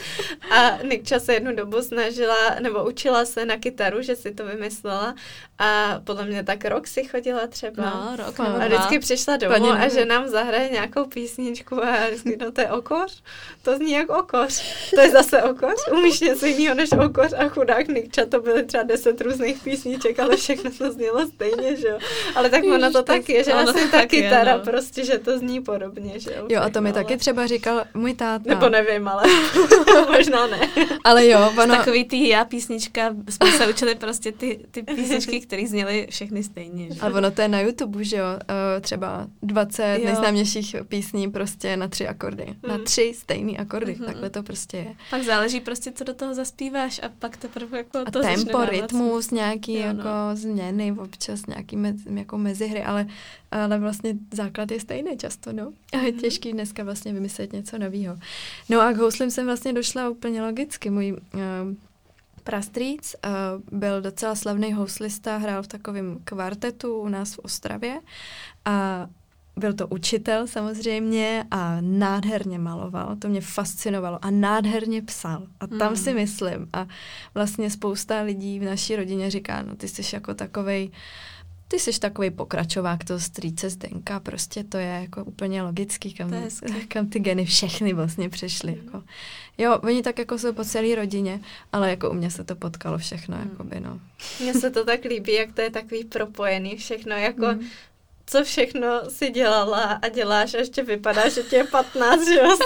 A 0.50 0.82
Nikča 0.82 1.20
se 1.20 1.34
jednu 1.34 1.54
dobu 1.56 1.82
snažila, 1.82 2.54
nebo 2.60 2.84
učila 2.84 3.24
se 3.24 3.44
na 3.44 3.56
kytaru, 3.56 4.02
že 4.02 4.16
si 4.16 4.34
to 4.34 4.46
vymyslela. 4.46 5.14
A 5.58 6.00
podle 6.04 6.24
mě 6.24 6.44
tak 6.44 6.64
rok 6.64 6.86
si 6.86 7.04
chodila 7.04 7.46
třeba. 7.46 7.82
No, 7.82 8.16
rok 8.16 8.40
A 8.40 8.42
nebo 8.42 8.64
A 8.64 8.66
vždycky 8.66 8.98
přišla 8.98 9.36
domů 9.36 9.52
Paní 9.52 9.68
a 9.70 9.88
že 9.88 10.04
nám 10.04 10.28
zahraje 10.28 10.68
nějakou 10.68 11.04
písničku 11.04 11.84
a 11.84 12.06
vždycky, 12.06 12.36
no 12.40 12.52
to 12.52 12.60
je 12.60 12.70
okoř, 12.70 13.22
to 13.62 13.76
zní 13.76 13.92
jak 13.92 14.10
okoř, 14.10 14.62
to 14.94 15.00
je 15.00 15.10
zase 15.10 15.42
okoř, 15.42 15.74
umíš 15.92 16.20
něco 16.20 16.46
jiného 16.46 16.74
než 16.74 16.92
okoř 16.92 17.32
a 17.38 17.48
chudák 17.48 17.88
Nikča, 17.88 18.26
to 18.26 18.40
byly 18.40 18.64
třeba 18.64 18.82
deset 18.82 19.20
různých 19.20 19.62
písniček, 19.62 20.20
ale 20.20 20.36
všechno 20.36 20.70
to 20.78 20.92
znělo 20.92 21.26
stejně, 21.26 21.76
že 21.76 21.88
jo. 21.88 21.98
Ale 22.34 22.50
tak 22.50 22.64
ono 22.64 22.90
to 22.90 23.02
tak 23.02 23.28
je, 23.28 23.44
že 23.44 23.54
ono 23.54 23.70
asi 23.70 23.84
to 23.84 23.88
ta 23.90 24.00
je, 24.00 24.06
kytara 24.06 24.56
no. 24.56 24.62
prostě, 24.62 25.04
že 25.04 25.18
to 25.18 25.38
zní 25.38 25.60
podobně, 25.60 26.20
že 26.20 26.30
jo. 26.36 26.46
Jo, 26.48 26.60
a 26.62 26.70
to 26.70 26.80
mi 26.80 26.88
všechno, 26.88 27.02
taky 27.02 27.12
ale- 27.12 27.18
třeba 27.18 27.46
říkal 27.46 27.84
můj 27.94 28.14
táta. 28.14 28.44
Nebo 28.46 28.68
nevím, 28.68 29.08
ale 29.08 29.22
možná 30.12 30.46
ne. 30.46 30.60
Ale 31.04 31.26
jo, 31.26 31.52
ono, 31.62 31.76
Takový 31.76 32.04
ty 32.04 32.28
já 32.28 32.44
písnička, 32.44 33.14
jsme 33.28 33.52
se 33.52 33.66
učili 33.66 33.94
prostě 33.94 34.32
ty, 34.32 34.60
ty 34.70 34.82
písničky, 34.82 35.45
které 35.46 35.66
zněly 35.66 36.06
všechny 36.10 36.42
stejně. 36.42 36.94
Že? 36.94 37.00
ale 37.00 37.12
ono 37.14 37.30
to 37.30 37.42
je 37.42 37.48
na 37.48 37.60
YouTube, 37.60 38.04
že 38.04 38.16
jo, 38.16 38.24
uh, 38.26 38.80
třeba 38.80 39.26
20 39.42 39.98
Jo. 39.98 40.04
nejznámějších 40.04 40.76
písní 40.88 41.30
prostě 41.30 41.76
na 41.76 41.88
tři 41.88 42.08
akordy. 42.08 42.46
Na 42.68 42.74
Hmm. 42.74 42.84
tři 42.84 43.12
stejný 43.16 43.58
akordy, 43.58 43.94
Mhm. 43.94 44.04
takhle 44.04 44.30
to 44.30 44.42
prostě 44.42 44.76
je. 44.76 44.94
Pak 45.10 45.22
záleží 45.22 45.60
prostě, 45.60 45.92
co 45.92 46.04
do 46.04 46.14
toho 46.14 46.34
zaspíváš 46.34 47.00
a 47.02 47.08
pak 47.18 47.36
teprve 47.36 47.78
jako 47.78 47.98
A 48.06 48.10
to 48.10 48.20
tempo, 48.22 48.64
rytmus, 48.64 49.30
nějaký 49.30 49.74
Jo, 49.74 49.80
no. 49.82 49.86
jako 49.88 50.08
změny, 50.34 50.92
občas 50.92 51.46
nějaký 51.46 51.76
mez, 51.76 51.96
jako 52.14 52.38
mezihry, 52.38 52.82
ale, 52.82 53.06
ale 53.50 53.78
vlastně 53.78 54.14
základ 54.34 54.70
je 54.70 54.80
stejný 54.80 55.16
často, 55.18 55.52
no. 55.52 55.72
A 55.92 55.96
je 55.96 56.12
Mhm. 56.12 56.20
těžký 56.20 56.52
dneska 56.52 56.84
vlastně 56.84 57.12
vymyslet 57.12 57.52
něco 57.52 57.78
nového. 57.78 58.18
No 58.68 58.80
a 58.80 58.92
k 58.92 58.96
houslím 58.96 59.30
jsem 59.30 59.46
vlastně 59.46 59.72
došla 59.72 60.08
úplně 60.10 60.42
logicky. 60.42 60.90
Můj 60.90 61.12
uh, 61.12 61.18
prastrýc 62.46 63.14
uh, 63.14 63.78
byl 63.78 64.02
docela 64.02 64.34
slavný 64.34 64.72
houslista, 64.72 65.36
hrál 65.36 65.62
v 65.62 65.66
takovém 65.66 66.18
kvartetu 66.24 66.98
u 67.00 67.08
nás 67.08 67.34
v 67.34 67.38
Ostravě 67.38 68.00
a 68.64 69.06
byl 69.58 69.72
to 69.72 69.86
učitel 69.88 70.46
samozřejmě 70.46 71.44
a 71.50 71.76
nádherně 71.80 72.58
maloval, 72.58 73.16
to 73.16 73.28
mě 73.28 73.40
fascinovalo 73.40 74.18
a 74.24 74.30
nádherně 74.30 75.02
psal. 75.02 75.46
A 75.60 75.66
tam 75.66 75.88
Hmm. 75.88 75.96
si 75.96 76.14
myslím 76.14 76.68
a 76.72 76.86
vlastně 77.34 77.70
spousta 77.70 78.20
lidí 78.20 78.60
v 78.60 78.64
naší 78.64 78.96
rodině 78.96 79.30
říká, 79.30 79.62
no 79.62 79.76
ty 79.76 79.88
jsi 79.88 80.16
jako 80.16 80.34
takovej, 80.34 80.90
ty 81.68 81.78
jsi 81.78 82.00
takový 82.00 82.30
pokračovák 82.30 83.04
toho 83.04 83.20
strýce 83.20 83.70
Zdenka, 83.70 84.20
prostě 84.20 84.64
to 84.64 84.78
je 84.78 84.86
jako 84.86 85.24
úplně 85.24 85.62
logický, 85.62 86.14
kam, 86.14 86.30
kam 86.88 87.06
ty 87.08 87.18
geny 87.18 87.44
všechny 87.44 87.92
vlastně 87.92 88.28
přešly. 88.28 88.80
Jako. 88.84 89.02
Jo, 89.58 89.78
oni 89.78 90.02
tak 90.02 90.18
jako 90.18 90.38
jsou 90.38 90.52
po 90.52 90.64
celé 90.64 90.94
rodině, 90.94 91.40
ale 91.72 91.90
jako 91.90 92.10
u 92.10 92.14
mě 92.14 92.30
se 92.30 92.44
to 92.44 92.56
potkalo 92.56 92.98
všechno, 92.98 93.36
Hmm. 93.36 93.48
jakoby, 93.50 93.80
no. 93.80 94.00
Mně 94.40 94.54
se 94.54 94.70
to 94.70 94.84
tak 94.84 95.04
líbí, 95.04 95.32
jak 95.32 95.52
to 95.52 95.60
je 95.60 95.70
takový 95.70 96.04
propojený 96.04 96.76
všechno, 96.76 97.16
jako 97.16 97.46
Mm. 97.46 97.60
Co 98.26 98.44
všechno 98.44 98.88
si 99.08 99.30
dělala 99.30 99.82
a 100.02 100.08
děláš 100.08 100.54
a 100.54 100.58
ještě 100.58 100.82
vypadá, 100.82 101.28
že 101.28 101.42
tě 101.42 101.56
je 101.56 101.64
15, 101.64 102.28
že 102.28 102.34
jo? 102.34 102.56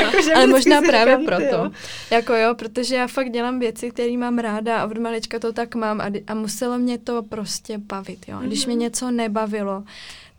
jako, 0.00 0.22
že 0.22 0.34
Ale 0.34 0.46
možná 0.46 0.82
právě 0.82 1.14
říkám, 1.18 1.26
proto. 1.26 1.56
jo. 1.64 1.70
Jako 2.10 2.34
jo, 2.34 2.54
protože 2.54 2.96
já 2.96 3.06
fakt 3.06 3.30
dělám 3.30 3.58
věci, 3.58 3.90
které 3.90 4.16
mám 4.16 4.38
ráda 4.38 4.78
a 4.82 4.86
od 4.86 4.98
malička 4.98 5.38
to 5.38 5.52
tak 5.52 5.74
mám 5.74 6.00
a, 6.00 6.10
a 6.26 6.34
muselo 6.34 6.78
mě 6.78 6.98
to 6.98 7.22
prostě 7.22 7.78
bavit, 7.78 8.18
jo. 8.28 8.38
Když 8.42 8.66
mě 8.66 8.74
Mhm. 8.74 8.80
něco 8.82 9.10
nebavilo, 9.10 9.82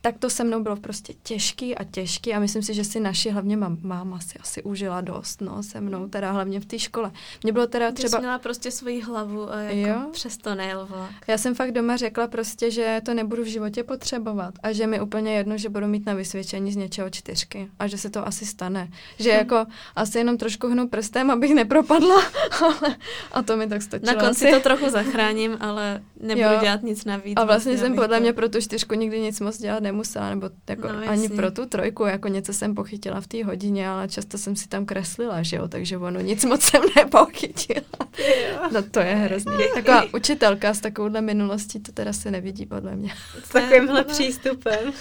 tak 0.02 0.18
to 0.18 0.30
se 0.30 0.43
mnou 0.43 0.64
bylo 0.64 0.76
prostě 0.76 1.14
těžký 1.24 1.76
a 1.76 1.84
těžký 1.84 2.34
a 2.34 2.39
myslím 2.39 2.64
si, 2.64 2.74
že 2.74 2.84
si 2.84 2.99
naši, 2.99 3.30
hlavně 3.30 3.58
mám, 3.58 3.78
máma 3.82 4.20
si 4.20 4.39
asi 4.39 4.64
užila 4.64 5.02
dost, 5.02 5.41
no, 5.41 5.64
se 5.64 5.82
mnou, 5.82 6.08
teda 6.08 6.32
hlavně 6.32 6.60
v 6.60 6.66
té 6.66 6.80
škole. 6.80 7.12
Mě 7.43 7.54
bylo 7.54 7.68
teda 7.68 7.91
Třeba... 7.91 8.20
měla 8.20 8.39
prostě 8.39 8.72
svoji 8.72 9.02
hlavu 9.02 9.52
a 9.54 9.60
jako 9.60 9.89
Jo. 9.89 10.10
přesto 10.12 10.56
nejel 10.56 10.86
vlak. 10.86 11.12
Já 11.28 11.38
jsem 11.38 11.56
fakt 11.56 11.72
doma 11.72 11.97
řekla 11.97 12.28
prostě, 12.28 12.72
že 12.72 13.02
to 13.06 13.14
nebudu 13.14 13.43
v 13.43 13.45
životě 13.45 13.84
potřebovat 13.84 14.54
a 14.64 14.72
že 14.72 14.88
mi 14.88 15.02
úplně 15.02 15.34
jedno, 15.36 15.58
že 15.58 15.70
budu 15.70 15.88
mít 15.88 16.06
na 16.06 16.14
vysvědčení 16.14 16.72
z 16.72 16.76
něčeho 16.76 17.10
čtyřky 17.10 17.70
a 17.80 17.88
že 17.88 17.97
se 17.97 18.10
to 18.10 18.28
asi 18.28 18.45
stane. 18.45 18.89
Že 19.20 19.32
Hm. 19.34 19.38
jako 19.38 19.66
asi 19.95 20.18
jenom 20.18 20.38
trošku 20.38 20.68
hnu 20.68 20.88
prstem, 20.88 21.32
abych 21.32 21.54
nepropadla, 21.56 22.22
ale 22.66 22.95
a 23.32 23.41
to 23.41 23.58
mi 23.58 23.68
tak 23.68 23.82
stačilo. 23.82 24.14
Na 24.14 24.20
konci 24.26 24.45
asi. 24.45 24.54
to 24.56 24.60
trochu 24.64 24.89
zachráním, 24.89 25.58
ale 25.60 26.02
nebudu 26.20 26.47
Jo. 26.54 26.60
dělat 26.62 26.84
nic 26.84 27.06
navíc. 27.06 27.34
A 27.38 27.45
vlastně 27.45 27.78
jsem 27.78 27.86
abych 27.88 27.99
podle 27.99 28.18
to- 28.18 28.22
mě 28.22 28.34
pro 28.34 28.49
tu 28.49 28.62
čtyřku 28.62 28.93
nikdy 28.95 29.20
nic 29.20 29.39
moc 29.39 29.58
dělat 29.58 29.84
nemusela, 29.91 30.29
nebo 30.29 30.49
jako 30.69 30.87
No, 30.87 31.01
no, 31.01 31.09
ani 31.09 31.29
pro 31.29 31.51
tu 31.51 31.65
trojku, 31.65 32.03
jako 32.05 32.27
něco 32.27 32.53
jsem 32.53 32.75
pochytila 32.75 33.21
v 33.21 33.27
té 33.27 33.43
hodině, 33.43 33.89
ale 33.89 34.07
často 34.07 34.37
jsem 34.37 34.55
si 34.55 34.67
tam 34.67 34.85
kreslila, 34.85 35.43
že 35.43 35.55
jo, 35.55 35.67
takže 35.67 35.97
ono 35.97 36.19
nic 36.19 36.45
moc 36.45 36.61
jsem 36.61 36.81
nepochytila. 36.95 37.81
Jo. 38.19 38.69
No 38.73 38.81
to 38.83 38.99
je 38.99 39.15
hrozný. 39.15 39.53
Taková 39.73 40.03
učitelka 40.13 40.73
s 40.73 40.79
takovouhle 40.79 41.21
minulostí 41.21 41.79
to 41.79 41.91
teda 41.91 42.13
se 42.13 42.31
nevidí 42.31 42.65
podle 42.65 42.95
mě. 42.95 43.13
S 43.43 43.49
takovýmhle 43.49 44.03
přístupem. 44.03 44.93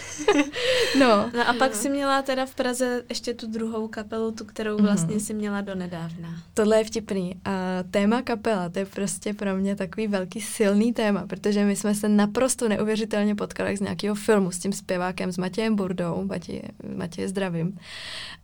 No, 1.00 1.30
No 1.34 1.48
a 1.48 1.52
pak 1.52 1.70
Jo. 1.70 1.76
si 1.76 1.88
měla 1.90 2.22
teda 2.22 2.46
v 2.46 2.54
Praze 2.54 3.02
ještě 3.08 3.34
tu 3.34 3.46
druhou 3.46 3.88
kapelu, 3.88 4.30
tu, 4.32 4.44
kterou 4.44 4.76
Mhm. 4.76 4.86
vlastně 4.86 5.20
si 5.20 5.34
měla 5.34 5.60
donedávna. 5.60 6.28
tohle 6.54 6.78
je 6.78 6.84
vtipný. 6.84 7.40
A 7.44 7.50
téma 7.90 8.22
kapela, 8.22 8.68
to 8.68 8.78
je 8.78 8.86
prostě 8.86 9.34
pro 9.34 9.56
mě 9.56 9.76
takový 9.76 10.06
velký 10.06 10.40
silný 10.40 10.92
téma, 10.92 11.26
protože 11.26 11.64
my 11.64 11.76
jsme 11.76 11.94
se 11.94 12.08
naprosto 12.08 12.68
neuvěřitelně 12.68 13.34
potkali 13.34 13.76
z 13.76 13.80
nějakého 13.80 14.14
filmu 14.14 14.50
s 14.50 14.58
tím 14.58 14.72
zpěvákem, 14.80 15.32
s 15.32 15.38
Matějem 15.38 15.76
Burdou, 15.76 16.24
Matěj, 16.24 16.62
Matěj 16.96 17.28
zdravím. 17.28 17.78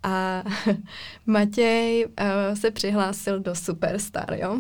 A 0.03 0.43
Matěj 1.26 2.07
uh, 2.07 2.55
se 2.59 2.70
přihlásil 2.70 3.41
do 3.41 3.55
Superstar, 3.55 4.34
jo? 4.34 4.59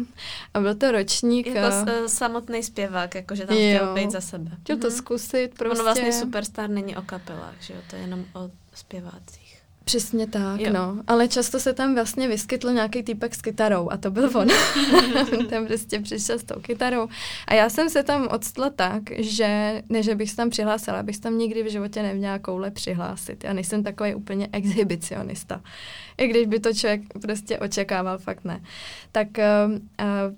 A 0.54 0.60
byl 0.60 0.74
to 0.74 0.92
ročník... 0.92 1.46
Jako 1.46 1.70
s, 1.70 2.12
samotný 2.12 2.62
zpěvák, 2.62 3.14
jakože 3.14 3.46
tam 3.46 3.56
jo. 3.56 3.76
chtěl 3.76 3.94
být 3.94 4.10
za 4.10 4.20
sebe. 4.20 4.50
chtěl 4.60 4.76
to 4.76 4.86
Mhm. 4.88 4.96
zkusit 4.96 5.48
prostě. 5.58 5.74
Ono 5.74 5.84
vlastně 5.84 6.12
Superstar 6.12 6.70
není 6.70 6.96
o 6.96 7.02
kapelách, 7.02 7.54
že 7.60 7.74
jo, 7.74 7.80
to 7.90 7.96
je 7.96 8.02
jenom 8.02 8.24
o 8.34 8.50
zpěvácích. 8.74 9.45
Přesně 9.88 10.26
tak, 10.26 10.60
Jo. 10.60 10.72
no. 10.72 10.96
Ale 11.06 11.28
často 11.28 11.60
se 11.60 11.72
tam 11.72 11.94
vlastně 11.94 12.28
vyskytl 12.28 12.72
nějaký 12.72 13.02
týpek 13.02 13.34
s 13.34 13.42
kytarou 13.42 13.88
a 13.90 13.96
to 13.96 14.10
byl 14.10 14.30
on. 14.34 14.48
Tam 15.50 15.66
prostě 15.66 16.00
přišel 16.00 16.38
s 16.38 16.44
tou 16.44 16.60
kytarou. 16.60 17.08
A 17.46 17.54
já 17.54 17.68
jsem 17.68 17.90
se 17.90 18.02
tam 18.02 18.28
odstla 18.30 18.70
tak, 18.70 19.02
že 19.18 19.82
ne, 19.88 20.02
že 20.02 20.14
bych 20.14 20.30
se 20.30 20.36
tam 20.36 20.50
přihlásila, 20.50 21.00
abych 21.00 21.16
se 21.16 21.22
tam 21.22 21.38
nikdy 21.38 21.62
v 21.62 21.70
životě 21.70 22.02
neměla 22.02 22.38
koule 22.38 22.70
přihlásit. 22.70 23.44
Já 23.44 23.52
nejsem 23.52 23.82
takový 23.82 24.14
úplně 24.14 24.48
exhibicionista. 24.52 25.60
I 26.18 26.28
když 26.28 26.46
by 26.46 26.60
to 26.60 26.74
člověk 26.74 27.00
prostě 27.22 27.58
očekával, 27.58 28.18
fakt 28.18 28.44
ne. 28.44 28.60
Tak 29.12 29.28
uh, 29.38 29.72
uh, 29.72 29.78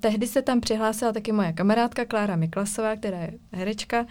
tehdy 0.01 0.27
se 0.27 0.43
tam 0.43 0.61
přihlásila 0.61 1.13
taky 1.13 1.33
moje 1.33 1.53
kamarádka 1.53 2.05
Klára 2.05 2.37
Miklasová, 2.37 2.97
která 2.97 3.19
je 3.19 3.33
herečka. 3.53 4.07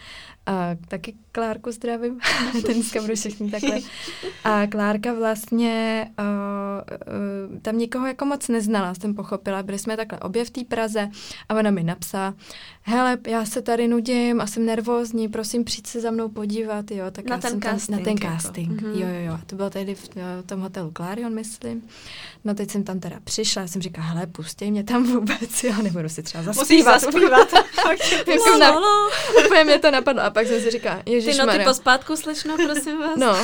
A 0.45 0.75
taky 0.87 1.13
Klárku 1.31 1.71
zdravím. 1.71 2.19
Dneska 2.73 3.01
budu 3.01 3.15
všichni 3.15 3.51
takhle. 3.51 3.79
A 4.43 4.67
Klárka 4.67 5.13
vlastně 5.13 6.07
uh, 6.19 6.25
uh, 6.25 7.36
tam 7.61 7.77
nikoho 7.77 8.07
jako 8.07 8.25
moc 8.25 8.47
neznala, 8.47 8.93
jsem 8.93 9.13
pochopila. 9.15 9.63
Byli 9.63 9.79
jsme 9.79 9.97
takhle 9.97 10.19
obě 10.19 10.45
v 10.45 10.49
té 10.49 10.61
Praze 10.63 11.09
a 11.49 11.55
ona 11.55 11.71
mi 11.71 11.83
napsala, 11.83 12.33
hele, 12.81 13.17
já 13.27 13.45
se 13.45 13.61
tady 13.61 13.87
nudím 13.87 14.41
a 14.41 14.47
jsem 14.47 14.65
nervózní, 14.65 15.27
prosím, 15.27 15.63
přijď 15.63 15.87
se 15.87 16.01
za 16.01 16.11
mnou 16.11 16.29
podívat, 16.29 16.91
jo. 16.91 17.05
Tak 17.11 17.25
Na 17.29 17.35
já 17.35 17.41
ten 17.41 17.51
jsem 17.51 17.59
tam, 17.59 17.73
casting 17.73 17.99
Na 17.99 18.03
ten 18.05 18.13
jako. 18.23 18.35
casting, 18.35 18.81
Mhm. 18.81 18.91
jo, 18.91 19.07
jo, 19.07 19.25
jo. 19.31 19.39
To 19.45 19.55
bylo 19.55 19.69
tady 19.69 19.95
v 19.95 20.09
eh, 20.17 20.43
tom 20.45 20.59
hotelu 20.59 20.91
Clarion, 20.97 21.33
myslím. 21.33 21.81
No 22.45 22.53
teď 22.55 22.71
jsem 22.71 22.83
tam 22.83 22.99
teda 22.99 23.15
přišla, 23.23 23.61
já 23.61 23.67
jsem 23.67 23.81
říkala, 23.81 24.07
hele, 24.07 24.27
pustí 24.27 24.71
mě 24.71 24.83
tam 24.83 25.03
vůbec, 25.13 25.63
já 25.63 25.77
nebudu 25.77 26.09
si 26.09 26.23
třeba 26.23 26.43
Musíš 26.43 26.83
zaspívat. 26.83 27.01
zaspívat. 27.01 27.47
Jako 28.27 28.57
na, 28.59 28.73
úplně 29.45 29.63
mě 29.63 29.79
to 29.79 29.91
napadlo 29.91 30.23
a 30.23 30.29
pak 30.29 30.47
jsem 30.47 30.61
si 30.61 30.71
říkala, 30.71 31.01
Ty 31.03 31.11
Ježíš 31.11 31.37
noty 31.37 31.59
pospátku, 31.63 32.15
slečno, 32.15 32.55
prosím 32.65 32.99
vás. 32.99 33.17
No, 33.17 33.37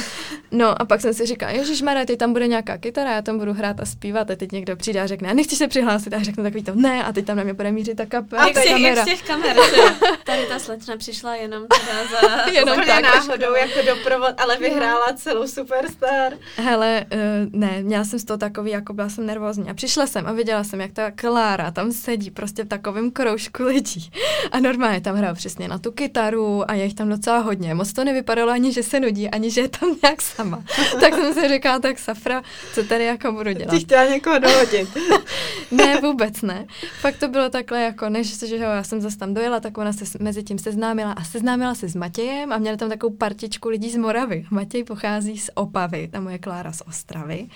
no 0.51 0.81
a 0.81 0.85
pak 0.85 1.01
jsem 1.01 1.13
si 1.13 1.25
říkala, 1.25 1.51
Mara, 1.83 2.05
teď 2.05 2.19
tam 2.19 2.33
bude 2.33 2.47
nějaká 2.47 2.77
kytara, 2.77 3.11
já 3.15 3.21
tam 3.21 3.39
budu 3.39 3.53
hrát 3.53 3.79
a 3.79 3.85
zpívat 3.85 4.02
a 4.11 4.25
teď 4.35 4.51
někdo 4.51 4.75
přijde 4.75 5.01
a 5.01 5.07
řekne, 5.07 5.33
nechci 5.33 5.55
se 5.55 5.67
přihlásit 5.67 6.13
a 6.13 6.17
já 6.17 6.23
řeknu 6.23 6.43
takový 6.43 6.63
to, 6.63 6.75
ne, 6.75 7.03
a 7.03 7.13
teď 7.13 7.25
tam 7.25 7.37
na 7.37 7.43
mě 7.43 7.53
bude 7.53 7.71
mířit 7.71 7.97
ta 7.97 8.05
kapela. 8.05 8.43
A 8.43 8.47
Jak 8.47 8.57
z 8.57 8.61
těch, 8.61 8.71
jak 8.71 8.79
kamera. 8.79 9.01
z 9.01 9.05
těch 9.05 9.21
kamer? 9.23 9.57
Tady 10.23 10.45
ta 10.45 10.59
slečna 10.59 10.97
přišla 10.97 11.35
jenom 11.35 11.63
teda 11.67 12.07
za... 12.11 12.51
Jenom 12.51 12.73
Úplně 12.79 12.93
tak. 12.93 13.03
náhodou 13.03 13.55
jako 13.55 13.79
doprovod, 13.87 14.33
ale 14.37 14.57
vyhrála 14.57 15.13
celou 15.15 15.47
Superstar. 15.47 16.33
Hele, 16.55 17.05
uh, 17.13 17.19
ne, 17.59 17.81
měla 17.81 18.03
jsem 18.03 18.19
z 18.19 18.23
toho 18.23 18.37
takový, 18.37 18.71
jako 18.71 18.93
byla 18.93 19.09
jsem 19.09 19.25
nervózní. 19.25 19.69
A 19.69 19.73
přišla 19.73 20.07
jsem 20.07 20.27
a 20.27 20.31
viděla 20.31 20.63
jsem, 20.63 20.81
jak 20.81 20.91
ta 20.91 21.11
Klára 21.11 21.71
tam 21.71 21.91
sedí 21.91 22.31
prostě 22.31 22.63
v 22.63 22.67
takovém 22.67 23.11
kroužku 23.11 23.63
lidí. 23.63 24.11
A 24.51 24.59
normálně 24.59 25.01
tam 25.01 25.15
hrál 25.15 25.35
přesně 25.35 25.67
na 25.67 25.77
tu 25.77 25.91
kytaru 25.91 26.71
a 26.71 26.73
je 26.73 26.83
jich 26.83 26.93
tam 26.93 27.09
docela 27.09 27.37
hodně. 27.39 27.73
Moc 27.73 27.93
to 27.93 28.03
nevypadalo 28.03 28.51
ani, 28.51 28.73
že 28.73 28.83
se 28.83 28.99
nudí, 28.99 29.29
ani, 29.29 29.51
že 29.51 29.61
je 29.61 29.67
tam 29.69 29.95
nějak 30.03 30.21
sama. 30.21 30.63
tak 30.99 31.13
jsem 31.13 31.33
si 31.33 31.47
říkala, 31.49 31.79
tak 31.79 31.99
Safra, 31.99 32.41
co 32.73 32.83
tady 32.83 33.05
jako 33.05 33.31
budu 33.31 33.51
dělat? 33.51 33.71
Chtěla 33.93 34.05
někoho 34.13 34.39
dohodit. 34.39 34.97
ne, 35.71 36.01
vůbec 36.01 36.41
ne. 36.41 36.65
Fakt 36.99 37.17
to 37.17 37.27
bylo 37.27 37.49
takhle 37.49 37.81
jako, 37.81 38.09
než 38.09 38.39
že 38.39 38.55
já 38.55 38.83
jsem 38.83 39.01
zase 39.01 39.17
tam 39.17 39.33
dojela, 39.33 39.59
tak 39.59 39.77
ona 39.77 39.93
se 39.93 40.05
mezi 40.19 40.43
tím 40.43 40.59
seznámila 40.59 41.11
a 41.11 41.23
seznámila 41.23 41.75
se 41.75 41.89
s 41.89 41.95
Matějem 41.95 42.53
a 42.53 42.57
měla 42.57 42.77
tam 42.77 42.89
takovou 42.89 43.15
partičku 43.15 43.69
lidí 43.69 43.91
z 43.91 43.97
Moravy. 43.97 44.45
Matěj 44.49 44.83
pochází 44.83 45.37
z 45.37 45.49
Opavy, 45.53 46.07
ta 46.07 46.19
moje 46.19 46.39
Klára 46.39 46.71
z 46.71 46.81
Ostravy. 46.87 47.47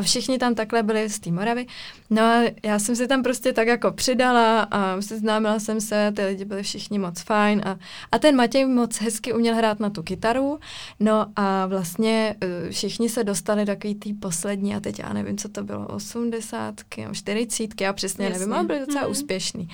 A 0.00 0.02
všichni 0.02 0.38
tam 0.38 0.54
takhle 0.54 0.82
byli 0.82 1.08
z 1.08 1.18
té 1.20 1.30
Moravy. 1.30 1.66
No 2.10 2.22
a 2.22 2.42
já 2.64 2.78
jsem 2.78 2.96
se 2.96 3.08
tam 3.08 3.22
prostě 3.22 3.52
tak 3.52 3.66
jako 3.68 3.90
přidala 3.92 4.60
a 4.62 5.00
seznámila 5.02 5.58
jsem 5.58 5.80
se, 5.80 6.12
ty 6.16 6.24
lidi 6.24 6.44
byli 6.44 6.62
všichni 6.62 6.98
moc 6.98 7.20
fajn 7.22 7.62
a, 7.64 7.76
a 8.12 8.18
ten 8.18 8.36
Matěj 8.36 8.64
moc 8.64 9.00
hezky 9.00 9.32
uměl 9.32 9.54
hrát 9.54 9.80
na 9.80 9.90
tu 9.90 10.02
kytaru. 10.02 10.58
No 11.00 11.26
a 11.36 11.66
vlastně 11.66 12.36
eh, 12.40 12.70
všichni 12.70 13.08
se 13.08 13.24
dostali 13.24 13.64
do 13.64 13.72
takový 13.72 13.94
tý 13.94 14.14
poslední 14.14 14.74
a 14.76 14.80
teď 14.80 14.98
já 14.98 15.12
nevím, 15.12 15.36
co 15.38 15.48
to 15.48 15.64
bylo, 15.64 15.86
80, 15.86 16.74
40, 17.12 17.80
já 17.80 17.92
přesně 17.92 18.24
Jasně. 18.24 18.38
nevím, 18.38 18.54
ale 18.54 18.64
byli 18.64 18.80
docela 18.80 19.00
Mhm. 19.02 19.10
úspěšný. 19.10 19.68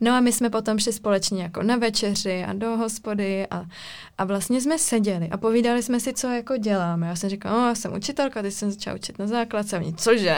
No 0.00 0.12
a 0.12 0.20
my 0.20 0.32
jsme 0.32 0.50
potom 0.50 0.78
šli 0.78 0.92
společně 0.92 1.42
jako 1.42 1.62
na 1.62 1.76
večeři 1.76 2.44
a 2.48 2.52
do 2.52 2.76
hospody 2.76 3.46
a, 3.50 3.64
a 4.18 4.24
vlastně 4.24 4.60
jsme 4.60 4.78
seděli 4.78 5.28
a 5.30 5.36
povídali 5.36 5.82
jsme 5.82 6.00
si, 6.00 6.12
co 6.12 6.26
jako 6.26 6.56
děláme. 6.56 7.06
Já 7.06 7.16
jsem 7.16 7.30
říkala, 7.30 7.60
no, 7.60 7.68
já 7.68 7.74
jsem 7.74 7.94
učitelka, 7.94 8.42
teď 8.42 8.54
jsem 8.54 8.70
začala 8.70 8.96
učit 8.96 9.18
na 9.18 9.26
základce 9.26 9.76
a 9.76 9.80
oni, 9.80 9.94
cože? 9.94 10.36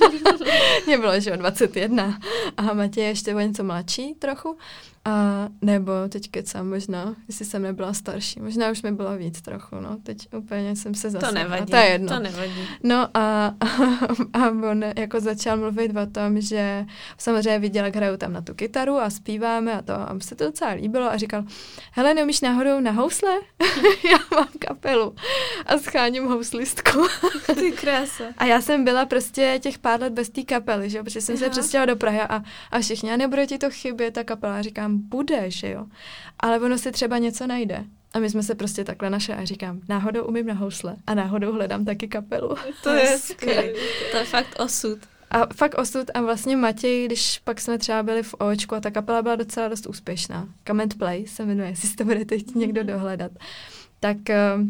Mě 0.86 0.98
bylo, 0.98 1.20
že 1.20 1.32
o 1.32 1.36
21. 1.36 2.18
A 2.56 2.62
Matěj 2.62 3.04
je 3.04 3.08
ještě 3.08 3.34
o 3.34 3.40
něco 3.40 3.64
mladší 3.64 4.14
trochu. 4.14 4.58
A 5.06 5.48
nebo 5.62 5.92
teď 6.08 6.30
kecám 6.30 6.68
možná, 6.68 7.16
jestli 7.28 7.44
jsem 7.44 7.62
nebyla 7.62 7.92
starší. 7.94 8.40
Možná 8.40 8.70
už 8.70 8.82
mi 8.82 8.92
bylo 8.92 9.16
víc 9.16 9.40
trochu, 9.42 9.76
no. 9.80 9.96
Teď 10.02 10.18
úplně 10.36 10.76
jsem 10.76 10.94
se 10.94 11.10
zase. 11.10 11.26
To 11.26 11.32
nevadí, 11.32 11.70
To 11.70 11.76
je 11.76 11.84
jedno. 11.84 12.08
to 12.08 12.18
nevadí. 12.22 12.68
No 12.82 13.08
a, 13.14 13.46
a 14.32 14.48
on 14.70 14.84
jako 14.96 15.20
začal 15.20 15.56
mluvit 15.56 15.96
o 15.96 16.06
tom, 16.06 16.40
že 16.40 16.84
samozřejmě 17.18 17.58
viděl, 17.58 17.84
jak 17.84 17.96
hraju 17.96 18.16
tam 18.16 18.32
na 18.32 18.40
tu 18.40 18.54
kytaru 18.54 18.96
a 18.98 19.10
zpíváme 19.10 19.72
a 19.72 19.82
to 19.82 19.92
a 19.94 20.12
mu 20.12 20.20
se 20.20 20.34
to 20.36 20.44
docela 20.44 20.70
líbilo 20.70 21.10
a 21.10 21.16
říkal, 21.16 21.44
hele, 21.92 22.14
neumíš 22.14 22.40
náhodou 22.40 22.80
na 22.80 22.90
housle? 22.90 23.30
Já 24.10 24.18
mám 24.36 24.48
kapelu 24.58 25.14
a 25.66 25.78
scháním 25.78 26.24
houslistku. 26.26 27.06
Ty 27.54 27.72
krása. 27.72 28.24
A 28.38 28.44
já 28.44 28.60
jsem 28.60 28.84
byla 28.84 29.06
prostě 29.06 29.58
těch 29.62 29.78
pár 29.78 30.00
let 30.00 30.12
bez 30.12 30.28
té 30.30 30.42
kapely, 30.42 30.90
že 30.90 30.98
jo, 30.98 31.04
protože 31.04 31.20
jsem 31.20 31.36
se 31.36 31.44
Aha. 31.44 31.50
přestěhovala 31.50 31.86
do 31.86 31.96
Prahy 31.96 32.20
a, 32.20 32.42
a 32.70 32.80
všichni, 32.80 33.12
a 33.12 33.16
nebude 33.16 33.46
ti 33.46 33.58
to 33.58 33.70
chybět, 33.70 34.10
ta 34.14 34.24
kapela. 34.24 34.56
A 34.58 34.62
říkám, 34.62 34.95
bude, 34.96 35.50
že 35.50 35.70
jo. 35.70 35.86
Ale 36.40 36.60
ono 36.60 36.78
si 36.78 36.92
třeba 36.92 37.18
něco 37.18 37.46
najde. 37.46 37.84
A 38.14 38.18
my 38.18 38.30
jsme 38.30 38.42
se 38.42 38.54
prostě 38.54 38.84
takhle 38.84 39.10
našli 39.10 39.34
a 39.34 39.44
říkám, 39.44 39.80
náhodou 39.88 40.24
umím 40.24 40.46
na 40.46 40.54
housle 40.54 40.96
a 41.06 41.14
náhodou 41.14 41.52
hledám 41.52 41.84
taky 41.84 42.08
kapelu. 42.08 42.54
To 42.82 42.90
je 42.90 43.18
skvělé. 43.18 43.72
To 44.10 44.16
je 44.16 44.24
fakt 44.24 44.56
osud. 44.58 44.98
A 45.30 45.46
fakt 45.54 45.74
osud 45.74 46.10
a 46.14 46.20
vlastně 46.20 46.56
Matěj, 46.56 47.06
když 47.06 47.38
pak 47.38 47.60
jsme 47.60 47.78
třeba 47.78 48.02
byli 48.02 48.22
v 48.22 48.34
Očku 48.34 48.74
a 48.74 48.80
ta 48.80 48.90
kapela 48.90 49.22
byla 49.22 49.36
docela 49.36 49.68
dost 49.68 49.86
úspěšná. 49.86 50.48
Come 50.66 50.82
and 50.82 50.98
Play 50.98 51.26
se 51.26 51.44
jmenuje, 51.44 51.68
jestli 51.68 51.88
si 51.88 51.96
to 51.96 52.04
budete 52.04 52.38
chtít 52.38 52.56
někdo 52.56 52.84
dohledat. 52.84 53.32
Tak 54.00 54.16
uh, 54.16 54.66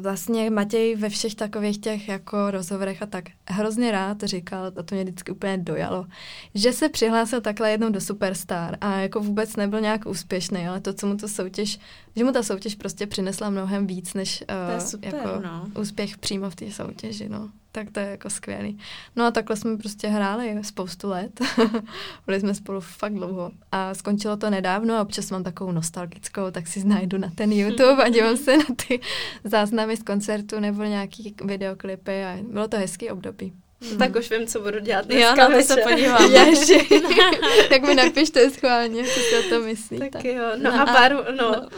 vlastně 0.00 0.50
Matěj 0.50 0.96
ve 0.96 1.08
všech 1.08 1.34
takových 1.34 1.78
těch 1.78 2.08
jako 2.08 2.50
rozhovorech 2.50 3.02
a 3.02 3.06
tak 3.06 3.24
hrozně 3.48 3.92
rád 3.92 4.22
říkal, 4.22 4.64
a 4.66 4.82
to 4.82 4.94
mě 4.94 5.04
vždycky 5.04 5.32
úplně 5.32 5.58
dojalo, 5.58 6.06
že 6.54 6.72
se 6.72 6.88
přihlásil 6.88 7.40
takhle 7.40 7.70
jednou 7.70 7.90
do 7.90 8.00
Superstar 8.00 8.76
a 8.80 8.96
jako 8.96 9.20
vůbec 9.20 9.56
nebyl 9.56 9.80
nějak 9.80 10.06
úspěšný, 10.06 10.66
ale 10.66 10.80
to, 10.80 10.92
co 10.92 11.06
mu 11.06 11.16
to 11.16 11.28
soutěž, 11.28 11.78
že 12.16 12.24
mu 12.24 12.32
ta 12.32 12.42
soutěž 12.42 12.74
prostě 12.74 13.06
přinesla 13.06 13.50
mnohem 13.50 13.86
víc, 13.86 14.14
než 14.14 14.44
uh, 14.68 14.74
je 14.74 14.80
super, 14.80 15.14
jako 15.14 15.40
no. 15.42 15.66
úspěch 15.80 16.18
přímo 16.18 16.50
v 16.50 16.56
té 16.56 16.70
soutěži, 16.70 17.28
no. 17.28 17.50
Tak 17.76 17.90
to 17.90 18.00
je 18.00 18.06
jako 18.06 18.30
skvělý. 18.30 18.78
No 19.16 19.24
a 19.24 19.30
takhle 19.30 19.56
jsme 19.56 19.76
prostě 19.76 20.08
hráli 20.08 20.58
spoustu 20.62 21.08
let. 21.08 21.40
Byli 22.26 22.40
jsme 22.40 22.54
spolu 22.54 22.80
fakt 22.80 23.14
dlouho. 23.14 23.50
A 23.72 23.94
skončilo 23.94 24.36
to 24.36 24.50
nedávno 24.50 24.94
a 24.94 25.02
občas 25.02 25.30
mám 25.30 25.44
takovou 25.44 25.72
nostalgickou, 25.72 26.50
tak 26.50 26.66
si 26.66 26.80
znajdu 26.80 27.18
na 27.18 27.30
ten 27.34 27.52
YouTube 27.52 28.04
a 28.04 28.08
dívám 28.08 28.36
se 28.36 28.56
na 28.56 28.64
ty 28.86 29.00
záznamy 29.44 29.96
z 29.96 30.02
koncertu 30.02 30.60
nebo 30.60 30.82
nějaký 30.82 31.34
videoklipy 31.44 32.24
a 32.24 32.38
bylo 32.50 32.68
to 32.68 32.76
hezký 32.76 33.10
období. 33.10 33.52
Tak 33.98 34.16
už 34.16 34.30
vím, 34.30 34.46
co 34.46 34.60
budu 34.60 34.78
dělat 34.80 35.04
Jo, 35.10 35.16
dneska 35.16 35.48
na 35.48 35.56
to 35.58 35.62
se 35.62 35.76
podívám. 35.76 36.32
Ježi, 36.34 36.88
tak 37.68 37.82
mi 37.82 37.94
napište 37.94 38.50
schválně, 38.50 39.04
co 39.04 39.20
si 39.20 39.38
o 39.38 39.42
to 39.48 39.60
myslíte. 39.60 40.10
Tak 40.10 40.24
jo, 40.24 40.42
no, 40.56 40.70
No 40.76 40.80
a 40.82 40.86
pár, 40.86 41.34
no, 41.36 41.68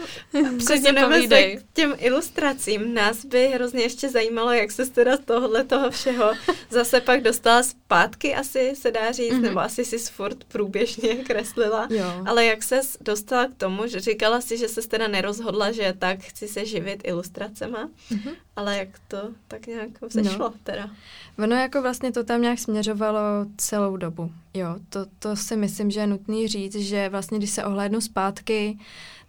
Přesně 0.58 0.92
přesuneme 0.92 1.28
se 1.28 1.42
k 1.56 1.62
těm 1.74 1.94
ilustracím. 1.98 2.94
Nás 2.94 3.24
by 3.24 3.48
hrozně 3.48 3.82
ještě 3.82 4.08
zajímalo, 4.08 4.52
jak 4.52 4.70
se 4.70 4.86
teda 4.90 5.16
z 5.16 5.20
tohohle 5.20 5.64
toho 5.64 5.90
všeho 5.90 6.32
zase 6.70 7.00
pak 7.00 7.20
dostala 7.22 7.62
zpátky, 7.62 8.34
asi 8.34 8.72
se 8.76 8.90
dá 8.90 9.12
říct, 9.12 9.32
Mhm. 9.32 9.40
mm-hmm. 9.40 9.48
nebo 9.48 9.60
asi 9.60 9.84
si 9.84 9.98
furt 9.98 10.44
průběžně 10.44 11.14
kreslila. 11.14 11.86
Jo. 11.90 12.12
Ale 12.26 12.44
jak 12.44 12.62
se 12.62 12.80
dostala 13.00 13.46
k 13.46 13.54
tomu, 13.56 13.86
že 13.86 14.00
říkala 14.00 14.40
si, 14.40 14.56
že 14.58 14.68
se 14.68 14.88
teda 14.88 15.08
nerozhodla, 15.08 15.72
že 15.72 15.94
tak 15.98 16.18
chci 16.20 16.48
se 16.48 16.64
živit 16.66 17.00
ilustracema, 17.04 17.88
Mhm. 18.10 18.30
Ale 18.58 18.78
jak 18.78 18.88
to 19.08 19.30
tak 19.48 19.66
nějak 19.66 20.02
vzešlo 20.02 20.48
no. 20.48 20.54
teda. 20.62 20.90
Ono 21.38 21.56
jako 21.56 21.82
vlastně 21.82 22.12
to 22.12 22.24
tam 22.24 22.42
nějak 22.42 22.58
směřovalo 22.58 23.20
celou 23.56 23.96
dobu. 23.96 24.32
Jo, 24.54 24.76
to, 24.88 25.06
to 25.18 25.36
si 25.36 25.56
myslím, 25.56 25.90
že 25.90 26.00
je 26.00 26.06
nutný 26.06 26.48
říct, 26.48 26.76
že 26.76 27.08
vlastně 27.08 27.38
když 27.38 27.50
se 27.50 27.64
ohlédnu 27.64 28.00
zpátky, 28.00 28.78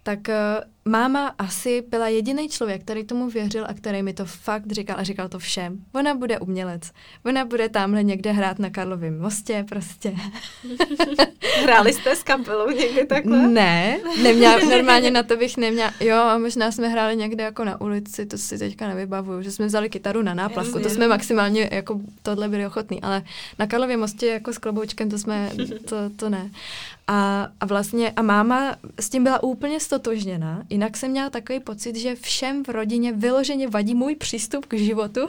tak 0.02 0.18
uh, 0.28 0.34
máma 0.90 1.34
asi 1.38 1.82
byla 1.88 2.08
jediný 2.08 2.48
člověk, 2.48 2.82
který 2.82 3.04
tomu 3.04 3.30
věřil 3.30 3.66
a 3.68 3.74
který 3.74 4.02
mi 4.02 4.12
to 4.12 4.24
fakt 4.24 4.72
říkal 4.72 4.96
a 4.98 5.02
říkal 5.02 5.28
to 5.28 5.38
všem. 5.38 5.78
Ona 5.94 6.14
bude 6.14 6.38
umělec. 6.38 6.82
Ona 7.24 7.44
bude 7.44 7.68
tamhle 7.68 8.02
někde 8.02 8.32
hrát 8.32 8.58
na 8.58 8.70
Karlovém 8.70 9.20
mostě 9.20 9.64
prostě. 9.68 10.14
Hráli 11.62 11.92
jste 11.92 12.16
s 12.16 12.22
kapelou 12.22 12.70
někdy 12.70 13.06
takhle? 13.06 13.48
Ne, 13.48 13.98
neměla, 14.22 14.58
normálně 14.70 15.10
na 15.10 15.22
to 15.22 15.36
bych 15.36 15.56
neměla. 15.56 15.92
Jo, 16.00 16.16
a 16.16 16.38
možná 16.38 16.72
jsme 16.72 16.88
hráli 16.88 17.16
někde 17.16 17.44
jako 17.44 17.64
na 17.64 17.80
ulici, 17.80 18.26
to 18.26 18.38
si 18.38 18.58
teďka 18.58 18.88
nevybavuju, 18.88 19.42
že 19.42 19.50
jsme 19.50 19.66
vzali 19.66 19.90
kytaru 19.90 20.22
na 20.22 20.34
náplavku, 20.34 20.78
to 20.78 20.90
jsme 20.90 21.08
maximálně 21.08 21.68
jako 21.72 22.00
tohle 22.22 22.48
byli 22.48 22.66
ochotní, 22.66 23.02
ale 23.02 23.22
na 23.58 23.66
Karlově 23.66 23.96
mostě 23.96 24.26
jako 24.26 24.52
s 24.52 24.58
kloboučkem 24.58 25.10
to 25.10 25.18
jsme, 25.18 25.50
to, 25.88 25.96
to 26.16 26.28
ne. 26.28 26.50
A, 27.06 27.48
a 27.60 27.66
vlastně, 27.66 28.10
a 28.10 28.22
máma 28.22 28.76
s 29.00 29.08
tím 29.08 29.24
byla 29.24 29.42
úplně 29.42 29.80
stotožněna, 29.80 30.62
jinak 30.80 30.96
jsem 30.96 31.10
měla 31.10 31.30
takový 31.30 31.60
pocit, 31.60 31.96
že 31.96 32.14
všem 32.14 32.64
v 32.64 32.68
rodině 32.68 33.12
vyloženě 33.12 33.68
vadí 33.68 33.94
můj 33.94 34.16
přístup 34.16 34.66
k 34.66 34.74
životu, 34.74 35.20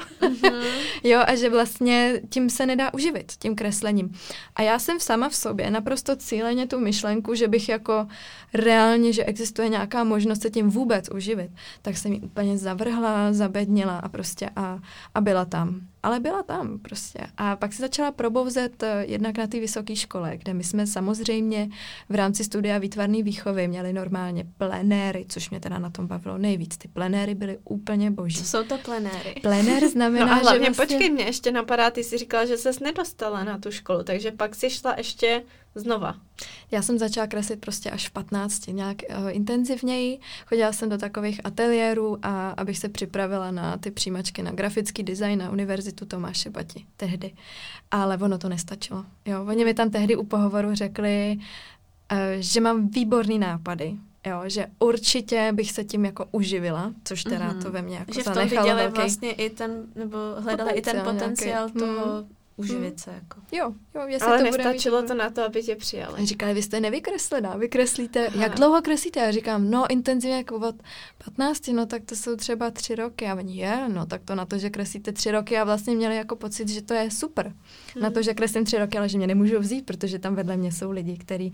jo, 1.03 1.19
a 1.27 1.35
že 1.35 1.49
vlastně 1.49 2.21
tím 2.29 2.49
se 2.49 2.65
nedá 2.65 2.93
uživit, 2.93 3.31
tím 3.39 3.55
kreslením. 3.55 4.13
A 4.55 4.61
já 4.61 4.79
jsem 4.79 4.99
sama 4.99 5.29
v 5.29 5.35
sobě 5.35 5.71
naprosto 5.71 6.15
cíleně 6.15 6.67
tu 6.67 6.79
myšlenku, 6.79 7.35
že 7.35 7.47
bych 7.47 7.69
jako 7.69 8.07
reálně, 8.53 9.13
že 9.13 9.25
existuje 9.25 9.69
nějaká 9.69 10.03
možnost 10.03 10.41
se 10.41 10.49
tím 10.49 10.69
vůbec 10.69 11.09
uživit, 11.09 11.51
tak 11.81 11.97
jsem 11.97 12.13
ji 12.13 12.19
úplně 12.19 12.57
zavrhla, 12.57 13.33
zabednila 13.33 13.99
a 13.99 14.09
prostě 14.09 14.49
a, 14.55 14.79
a 15.15 15.21
byla 15.21 15.45
tam. 15.45 15.90
Ale 16.03 16.19
byla 16.19 16.43
tam 16.43 16.79
prostě. 16.79 17.19
A 17.37 17.55
pak 17.55 17.73
se 17.73 17.81
začala 17.81 18.11
probouzet 18.11 18.83
eh, 18.83 19.05
jednak 19.07 19.37
na 19.37 19.47
té 19.47 19.59
vysoké 19.59 19.95
škole, 19.95 20.37
kde 20.37 20.53
my 20.53 20.63
jsme 20.63 20.87
samozřejmě 20.87 21.69
v 22.09 22.15
rámci 22.15 22.43
studia 22.43 22.77
výtvarné 22.77 23.23
výchovy 23.23 23.67
měli 23.67 23.93
normálně 23.93 24.45
plenéry, 24.57 25.25
což 25.29 25.49
mě 25.49 25.59
teda 25.59 25.79
na 25.79 25.89
tom 25.89 26.07
bavilo 26.07 26.37
nejvíc. 26.37 26.77
Ty 26.77 26.87
plenéry 26.87 27.35
byly 27.35 27.57
úplně 27.63 28.11
boží. 28.11 28.37
Co 28.37 28.45
jsou 28.45 28.63
to 28.63 28.77
plenéry? 28.77 29.35
Plenér 29.41 29.87
znamená, 29.87 30.25
No 30.25 30.31
a 30.31 30.35
hlavně, 30.35 30.65
že 30.65 30.71
vlastně... 30.71 30.97
počkej, 30.97 31.09
mě 31.09 31.23
ještě 31.23 31.51
napadá, 31.51 31.91
ty 31.91 32.03
jsi 32.03 32.17
říkala, 32.17 32.45
že 32.45 32.57
ses 32.57 32.79
nedostala 32.79 33.43
na 33.43 33.57
tu 33.57 33.71
školu, 33.71 34.03
takže 34.03 34.31
pak 34.31 34.55
si 34.55 34.69
šla 34.69 34.95
ještě 34.97 35.43
znova. 35.75 36.15
Já 36.71 36.81
jsem 36.81 36.97
začala 36.97 37.27
kreslit 37.27 37.59
prostě 37.59 37.91
až 37.91 38.09
v 38.09 38.11
15, 38.11 38.67
nějak 38.67 38.97
uh, 39.09 39.15
intenzivněji. 39.29 40.19
Chodila 40.45 40.73
jsem 40.73 40.89
do 40.89 40.97
takových 40.97 41.41
ateliérů, 41.43 42.17
a 42.23 42.49
abych 42.49 42.77
se 42.77 42.89
připravila 42.89 43.51
na 43.51 43.77
ty 43.77 43.91
přijímačky 43.91 44.43
na 44.43 44.51
grafický 44.51 45.03
design 45.03 45.39
na 45.39 45.51
Univerzitu 45.51 46.05
Tomáše 46.05 46.49
Bati 46.49 46.85
tehdy. 46.97 47.33
Ale 47.91 48.17
ono 48.17 48.37
to 48.37 48.49
nestačilo. 48.49 49.05
Jo, 49.25 49.45
oni 49.45 49.65
mi 49.65 49.73
tam 49.73 49.89
tehdy 49.89 50.15
u 50.15 50.23
pohovoru 50.23 50.75
řekli, 50.75 51.37
uh, 52.11 52.17
že 52.39 52.61
mám 52.61 52.89
výborný 52.89 53.39
nápady, 53.39 53.97
Jo, 54.25 54.41
že 54.45 54.65
určitě 54.79 55.51
bych 55.53 55.71
se 55.71 55.83
tím 55.83 56.05
jako 56.05 56.25
uživila, 56.31 56.93
což 57.03 57.23
teda 57.23 57.51
mm-hmm. 57.51 57.63
to 57.63 57.71
ve 57.71 57.81
mně 57.81 57.97
jako 57.97 58.13
Že 58.13 58.21
v 58.21 58.23
tom 58.23 58.43
viděli 58.43 58.73
velký... 58.73 58.97
vlastně 58.97 59.31
i 59.31 59.49
ten, 59.49 59.85
nebo 59.95 60.17
hledali 60.39 60.71
i 60.71 60.81
ten 60.81 61.01
potenciál 61.03 61.69
nějaký, 61.69 61.79
toho 61.79 62.21
mm 62.21 62.35
uživit 62.55 62.89
hmm. 62.89 62.97
se. 62.97 63.11
Jako. 63.11 63.39
Jo, 63.51 63.73
jo, 63.95 64.01
jestli 64.07 64.27
Ale 64.27 64.37
to 64.37 64.43
nestačilo 64.43 64.97
bude 64.97 65.07
to 65.07 65.13
na 65.13 65.29
to, 65.29 65.43
aby 65.43 65.63
tě 65.63 65.75
přijali. 65.75 66.25
Říkali, 66.25 66.53
vy 66.53 66.61
jste 66.61 66.79
nevykreslená, 66.79 67.55
vykreslíte, 67.55 68.27
Aha. 68.27 68.41
jak 68.41 68.55
dlouho 68.55 68.81
kreslíte? 68.81 69.19
Já 69.19 69.31
říkám, 69.31 69.71
no 69.71 69.85
intenzivně 69.89 70.37
jako 70.37 70.55
od 70.55 70.75
15, 71.25 71.67
no 71.67 71.85
tak 71.85 72.03
to 72.05 72.15
jsou 72.15 72.35
třeba 72.35 72.71
tři 72.71 72.95
roky. 72.95 73.27
A 73.27 73.35
oni, 73.35 73.57
je, 73.57 73.89
no 73.89 74.05
tak 74.05 74.21
to 74.25 74.35
na 74.35 74.45
to, 74.45 74.57
že 74.57 74.69
kreslíte 74.69 75.11
tři 75.11 75.31
roky 75.31 75.57
a 75.57 75.63
vlastně 75.63 75.95
měli 75.95 76.15
jako 76.15 76.35
pocit, 76.35 76.69
že 76.69 76.81
to 76.81 76.93
je 76.93 77.11
super. 77.11 77.45
Hmm. 77.47 78.03
Na 78.03 78.09
to, 78.09 78.21
že 78.21 78.33
kreslím 78.33 78.65
tři 78.65 78.77
roky, 78.77 78.97
ale 78.97 79.09
že 79.09 79.17
mě 79.17 79.27
nemůžu 79.27 79.59
vzít, 79.59 79.85
protože 79.85 80.19
tam 80.19 80.35
vedle 80.35 80.57
mě 80.57 80.71
jsou 80.71 80.91
lidi, 80.91 81.17
kteří 81.17 81.53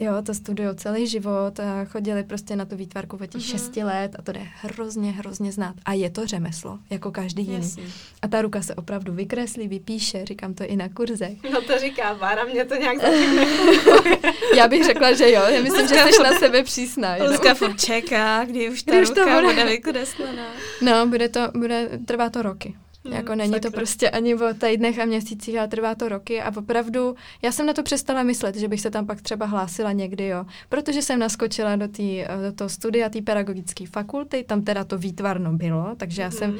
Jo, 0.00 0.12
to 0.22 0.34
studují 0.34 0.68
celý 0.74 1.06
život 1.06 1.60
a 1.60 1.84
chodili 1.84 2.24
prostě 2.24 2.56
na 2.56 2.64
tu 2.64 2.76
výtvarku 2.76 3.18
od 3.22 3.26
těch 3.26 3.40
mm-hmm. 3.40 3.50
šesti 3.50 3.84
let 3.84 4.16
a 4.18 4.22
to 4.22 4.32
jde 4.32 4.40
hrozně, 4.54 5.10
hrozně 5.10 5.52
znát. 5.52 5.74
A 5.84 5.92
je 5.92 6.10
to 6.10 6.26
řemeslo, 6.26 6.78
jako 6.90 7.10
každý 7.10 7.42
jiný. 7.42 7.56
Jasně. 7.56 7.82
A 8.22 8.28
ta 8.28 8.42
ruka 8.42 8.62
se 8.62 8.74
opravdu 8.74 9.12
vykreslí, 9.12 9.68
vypíše, 9.68 10.24
říkám 10.24 10.54
to 10.54 10.64
i 10.64 10.76
na 10.76 10.88
kurzech. 10.88 11.38
No 11.52 11.62
to 11.62 11.78
říká 11.78 12.14
Bára, 12.14 12.44
mě 12.44 12.64
to 12.64 12.74
nějak 12.74 12.98
Já 14.56 14.68
bych 14.68 14.84
řekla, 14.84 15.12
že 15.12 15.30
jo, 15.30 15.42
já 15.48 15.62
myslím, 15.62 15.88
že 15.88 15.94
jsi 15.94 16.22
na 16.22 16.38
sebe 16.38 16.62
přísná. 16.62 17.16
Luzka 17.16 17.54
furt 17.54 17.80
čeká, 17.80 18.44
kdy 18.44 18.70
už 18.70 18.82
ta 18.82 18.92
kdy 18.92 19.00
ruka 19.00 19.12
už 19.12 19.18
to 19.18 19.30
bude. 19.30 19.54
bude 19.54 19.64
vykreslená. 19.64 20.46
No, 20.82 21.06
bude 21.06 21.28
to, 21.28 21.40
bude, 21.54 21.88
trvá 22.06 22.30
to 22.30 22.42
roky. 22.42 22.74
Hmm, 23.04 23.14
jako 23.14 23.34
není 23.34 23.52
sakra. 23.52 23.70
to 23.70 23.76
prostě 23.76 24.10
ani 24.10 24.34
o 24.34 24.54
týdnech 24.54 24.98
a 24.98 25.04
měsících, 25.04 25.58
ale 25.58 25.68
trvá 25.68 25.94
to 25.94 26.08
roky 26.08 26.42
a 26.42 26.56
opravdu, 26.56 27.14
já 27.42 27.52
jsem 27.52 27.66
na 27.66 27.72
to 27.72 27.82
přestala 27.82 28.22
myslet, 28.22 28.56
že 28.56 28.68
bych 28.68 28.80
se 28.80 28.90
tam 28.90 29.06
pak 29.06 29.22
třeba 29.22 29.46
hlásila 29.46 29.92
někdy, 29.92 30.26
jo, 30.26 30.46
protože 30.68 31.02
jsem 31.02 31.18
naskočila 31.18 31.76
do, 31.76 31.88
tý, 31.88 32.24
do 32.46 32.52
toho 32.52 32.68
studia 32.68 33.08
té 33.08 33.22
pedagogické 33.22 33.86
fakulty, 33.86 34.44
tam 34.48 34.62
teda 34.62 34.84
to 34.84 34.98
výtvarno 34.98 35.52
bylo, 35.52 35.94
takže 35.96 36.22
já 36.22 36.28
hmm. 36.28 36.38
jsem 36.38 36.50
uh, 36.50 36.58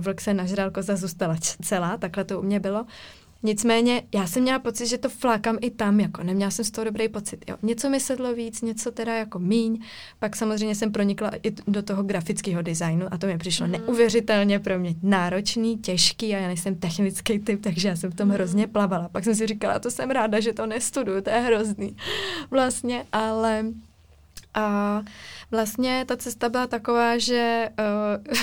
vlk 0.00 0.20
se 0.20 0.34
nažral, 0.34 0.70
koza 0.70 0.96
zůstala 0.96 1.36
celá, 1.62 1.96
takhle 1.96 2.24
to 2.24 2.40
u 2.40 2.42
mě 2.42 2.60
bylo. 2.60 2.86
Nicméně 3.42 4.02
já 4.14 4.26
jsem 4.26 4.42
měla 4.42 4.58
pocit, 4.58 4.86
že 4.86 4.98
to 4.98 5.08
flákám 5.08 5.58
i 5.60 5.70
tam, 5.70 6.00
jako 6.00 6.22
neměla 6.22 6.50
jsem 6.50 6.64
z 6.64 6.70
toho 6.70 6.84
dobrý 6.84 7.08
pocit. 7.08 7.44
Jo. 7.48 7.56
Něco 7.62 7.90
mi 7.90 8.00
sedlo 8.00 8.34
víc, 8.34 8.62
něco 8.62 8.90
teda 8.90 9.14
jako 9.14 9.38
míň. 9.38 9.82
Pak 10.18 10.36
samozřejmě 10.36 10.74
jsem 10.74 10.92
pronikla 10.92 11.30
i 11.42 11.50
do 11.50 11.82
toho 11.82 12.02
grafického 12.02 12.62
designu 12.62 13.06
a 13.10 13.18
to 13.18 13.26
mi 13.26 13.38
přišlo 13.38 13.66
mm. 13.66 13.72
neuvěřitelně 13.72 14.58
pro 14.58 14.78
mě 14.78 14.94
náročný, 15.02 15.78
těžký 15.78 16.34
a 16.34 16.38
já 16.38 16.46
nejsem 16.46 16.74
technický 16.74 17.38
typ, 17.38 17.62
takže 17.62 17.88
já 17.88 17.96
jsem 17.96 18.10
v 18.10 18.14
tom 18.14 18.28
mm. 18.28 18.34
hrozně 18.34 18.66
plavala. 18.66 19.08
Pak 19.08 19.24
jsem 19.24 19.34
si 19.34 19.46
říkala, 19.46 19.78
to 19.78 19.90
jsem 19.90 20.10
ráda, 20.10 20.40
že 20.40 20.52
to 20.52 20.66
nestuduju, 20.66 21.20
to 21.20 21.30
je 21.30 21.40
hrozný. 21.40 21.96
Vlastně, 22.50 23.04
ale 23.12 23.64
a 24.56 25.02
vlastně 25.50 26.04
ta 26.08 26.16
cesta 26.16 26.48
byla 26.48 26.66
taková, 26.66 27.18
že 27.18 27.68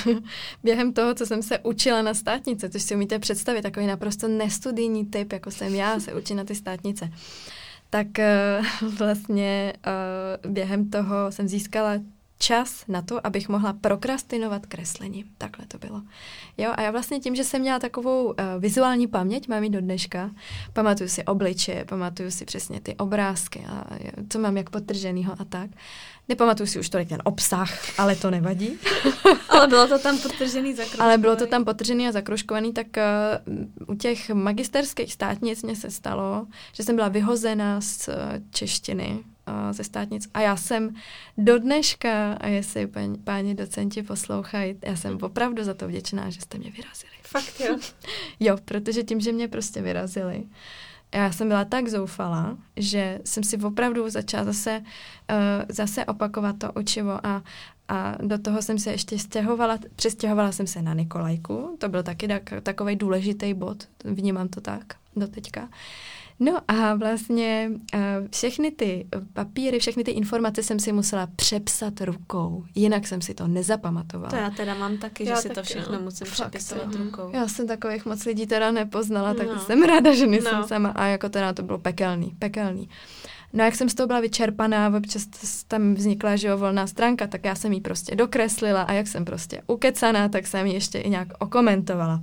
uh, 0.06 0.24
během 0.64 0.94
toho, 0.94 1.14
co 1.14 1.26
jsem 1.26 1.44
se 1.44 1.60
učila 1.60 2.02
na 2.02 2.14
státnice, 2.14 2.70
což 2.70 2.84
si 2.84 2.96
umíte 2.96 3.20
představit, 3.20 3.62
takový 3.62 3.88
naprosto 3.88 4.28
nestudijní 4.28 5.06
typ, 5.06 5.34
jako 5.34 5.52
jsem 5.52 5.76
já, 5.76 6.00
se 6.00 6.14
učí 6.14 6.36
na 6.36 6.44
ty 6.44 6.56
státnice, 6.56 7.10
tak 7.90 8.08
uh, 8.82 8.90
vlastně 8.98 9.74
uh, 10.46 10.52
během 10.52 10.90
toho 10.90 11.32
jsem 11.32 11.48
získala 11.48 11.94
čas 12.38 12.84
na 12.88 13.02
to, 13.02 13.28
abych 13.28 13.50
mohla 13.50 13.74
prokrastinovat 13.74 14.66
kreslení. 14.66 15.26
Takhle 15.38 15.66
to 15.66 15.78
bylo. 15.78 16.02
Jo, 16.58 16.72
a 16.76 16.82
já 16.82 16.92
vlastně 16.92 17.20
tím, 17.20 17.36
že 17.36 17.44
jsem 17.44 17.62
měla 17.62 17.80
takovou 17.80 18.24
uh, 18.26 18.34
vizuální 18.60 19.08
paměť, 19.08 19.48
mám 19.48 19.64
ji 19.64 19.70
do 19.70 19.82
dneška, 19.82 20.32
pamatuju 20.74 21.10
si 21.10 21.24
obličeje, 21.24 21.86
pamatuju 21.86 22.32
si 22.32 22.46
přesně 22.46 22.82
ty 22.82 22.96
obrázky 22.96 23.66
a 23.70 23.84
co 24.30 24.40
mám 24.40 24.58
jak 24.58 24.70
podtrženýho 24.70 25.34
a 25.40 25.46
tak. 25.46 25.70
Nepamatuju 26.30 26.68
si 26.68 26.80
už 26.80 26.90
tolik 26.90 27.10
ten 27.10 27.22
obsah, 27.24 28.00
ale 28.00 28.16
to 28.16 28.32
nevadí. 28.32 28.70
ale 29.50 29.68
bylo 29.68 29.88
to 29.88 30.00
tam 30.00 30.18
podtržený, 30.18 30.74
zakroškovaný. 30.74 31.10
Ale 31.10 31.18
bylo 31.18 31.36
to 31.36 31.48
tam 31.48 31.66
podtržený 31.66 32.08
a 32.08 32.12
zakroškovaný, 32.12 32.74
tak 32.74 32.88
uh, 32.98 33.88
u 33.88 33.96
těch 33.96 34.30
magisterských 34.30 35.14
státnic 35.14 35.64
mě 35.64 35.76
se 35.76 35.92
stalo, 35.92 36.48
že 36.74 36.84
jsem 36.84 36.96
byla 36.96 37.08
vyhozena 37.08 37.82
z 37.82 38.08
uh, 38.08 38.14
češtiny 38.52 39.24
ze 39.72 39.84
státnic. 39.84 40.30
A 40.34 40.42
já 40.42 40.56
jsem 40.56 40.96
do 41.38 41.60
dneška, 41.60 42.34
a 42.34 42.48
jestli 42.48 42.88
páni, 42.88 43.18
páni 43.18 43.56
docenti 43.56 44.04
poslouchají, 44.04 44.76
já 44.82 44.96
jsem 44.96 45.18
opravdu 45.22 45.64
za 45.64 45.74
to 45.74 45.88
vděčná, 45.88 46.30
že 46.30 46.42
jste 46.42 46.58
mě 46.58 46.72
vyrazili. 46.72 47.14
Fakt 47.22 47.60
jo? 47.60 47.78
jo, 48.40 48.58
protože 48.66 49.04
tím, 49.04 49.20
že 49.20 49.32
mě 49.32 49.48
prostě 49.48 49.82
vyrazili, 49.82 50.44
já 51.14 51.32
jsem 51.32 51.48
byla 51.48 51.66
tak 51.66 51.88
zoufalá, 51.88 52.58
že 52.78 53.20
jsem 53.26 53.44
si 53.44 53.58
opravdu 53.58 54.10
začala 54.10 54.44
zase, 54.44 54.80
uh, 54.80 55.36
zase 55.70 56.06
opakovat 56.06 56.56
to 56.58 56.72
učivo 56.72 57.26
a, 57.26 57.44
a 57.88 58.16
do 58.22 58.38
toho 58.38 58.62
jsem 58.62 58.80
se 58.80 58.92
ještě 58.92 59.20
stěhovala, 59.20 59.80
přestěhovala 59.96 60.52
jsem 60.52 60.68
se 60.68 60.82
na 60.82 60.94
Nikolajku, 60.94 61.78
to 61.80 61.90
byl 61.90 62.04
taky 62.04 62.28
tak, 62.28 62.54
takový 62.64 62.96
důležitý 62.96 63.54
bod, 63.54 63.88
vnímám 64.04 64.48
to 64.48 64.62
tak 64.62 64.96
do 65.16 65.28
teďka. 65.28 65.70
No 66.40 66.60
a 66.68 66.96
vlastně 66.96 67.72
uh, 67.94 68.00
všechny 68.32 68.72
ty 68.72 69.08
papíry, 69.34 69.80
všechny 69.80 70.04
ty 70.04 70.12
informace 70.12 70.64
jsem 70.64 70.80
si 70.80 70.92
musela 70.92 71.28
přepsat 71.36 72.02
rukou, 72.02 72.66
jinak 72.76 73.08
jsem 73.08 73.22
si 73.22 73.34
to 73.34 73.48
nezapamatovala. 73.48 74.30
To 74.30 74.36
já 74.36 74.50
teda 74.50 74.74
mám 74.74 74.98
taky, 74.98 75.26
já 75.30 75.36
že 75.36 75.42
si 75.42 75.48
taky, 75.48 75.56
to 75.56 75.64
všechno 75.64 75.96
no. 75.96 76.02
musím 76.02 76.28
Fakt, 76.28 76.36
přepisovat 76.36 76.88
no. 76.88 77.06
rukou. 77.06 77.30
Já 77.34 77.48
jsem 77.48 77.68
takových 77.68 78.06
moc 78.06 78.26
lidí 78.26 78.48
teda 78.48 78.72
nepoznala, 78.72 79.34
no. 79.34 79.36
tak 79.36 79.48
jsem 79.62 79.84
ráda, 79.84 80.14
že 80.14 80.28
nejsem 80.28 80.58
no. 80.58 80.68
sama 80.68 80.90
a 80.90 81.06
jako 81.06 81.30
teda 81.30 81.54
to 81.54 81.64
bylo 81.64 81.78
pekelný, 81.78 82.36
pekelný. 82.40 82.90
No 83.54 83.64
a 83.64 83.66
jak 83.66 83.76
jsem 83.76 83.90
z 83.90 83.94
toho 83.94 84.08
byla 84.08 84.20
vyčerpaná, 84.20 84.94
občas 84.98 85.28
tam 85.68 85.94
vznikla, 85.94 86.36
že 86.36 86.48
jo, 86.48 86.58
volná 86.58 86.88
stránka, 86.88 87.28
tak 87.28 87.46
já 87.46 87.56
jsem 87.56 87.74
ji 87.74 87.82
prostě 87.82 88.16
dokreslila 88.16 88.82
a 88.82 88.94
jak 88.94 89.08
jsem 89.08 89.26
prostě 89.26 89.62
ukecaná, 89.68 90.30
tak 90.30 90.48
jsem 90.48 90.66
ji 90.66 90.74
ještě 90.74 91.00
i 91.00 91.10
nějak 91.10 91.28
okomentovala. 91.40 92.22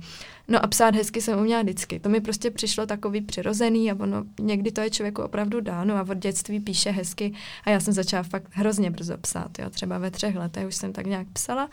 No 0.51 0.65
a 0.65 0.67
psát 0.67 0.95
hezky 0.95 1.21
jsem 1.21 1.39
uměla 1.39 1.61
vždycky. 1.61 1.99
To 1.99 2.09
mi 2.09 2.21
prostě 2.21 2.51
přišlo 2.51 2.85
takový 2.85 3.21
přirozený 3.21 3.91
a 3.91 3.95
ono 3.99 4.23
někdy 4.39 4.71
to 4.71 4.81
je 4.81 4.89
člověku 4.89 5.21
opravdu 5.21 5.61
dáno 5.61 5.95
a 5.95 6.01
od 6.01 6.17
dětství 6.17 6.59
píše 6.59 6.91
hezky 6.91 7.33
a 7.63 7.69
já 7.69 7.79
jsem 7.79 7.93
začala 7.93 8.23
fakt 8.23 8.47
hrozně 8.49 8.91
brzo 8.91 9.17
psát, 9.17 9.59
jo, 9.59 9.69
třeba 9.69 9.97
ve 9.97 10.11
třech 10.11 10.35
letech 10.35 10.67
už 10.67 10.75
jsem 10.75 10.93
tak 10.93 11.05
nějak 11.05 11.27
psala. 11.33 11.69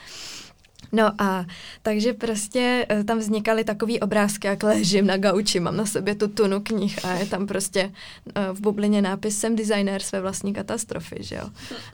No 0.92 1.12
a 1.18 1.46
takže 1.82 2.12
prostě 2.12 2.86
eh, 2.88 3.04
tam 3.04 3.18
vznikaly 3.18 3.64
takové 3.64 3.98
obrázky, 3.98 4.46
jak 4.46 4.62
ležím 4.62 5.06
na 5.06 5.16
gauči, 5.16 5.60
mám 5.60 5.76
na 5.76 5.86
sobě 5.86 6.14
tu 6.14 6.28
tunu 6.28 6.60
knih 6.60 7.04
a 7.04 7.12
je 7.12 7.26
tam 7.26 7.46
prostě 7.46 7.84
uh, 8.26 8.56
v 8.56 8.60
bublině 8.60 9.02
nápis 9.02 9.38
jsem 9.38 9.56
designér 9.56 10.02
své 10.02 10.20
vlastní 10.20 10.54
katastrofy, 10.54 11.16
že 11.20 11.36
jo. 11.36 11.50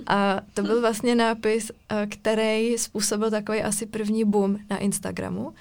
A 0.07 0.41
to 0.55 0.63
byl 0.63 0.81
vlastně 0.81 1.15
nápis, 1.15 1.71
uh, 1.71 1.99
který 2.09 2.79
způsobil 2.79 3.31
takový 3.31 3.63
asi 3.63 3.87
první 3.87 4.25
boom 4.25 4.59
na 4.71 4.79
Instagramu, 4.79 5.55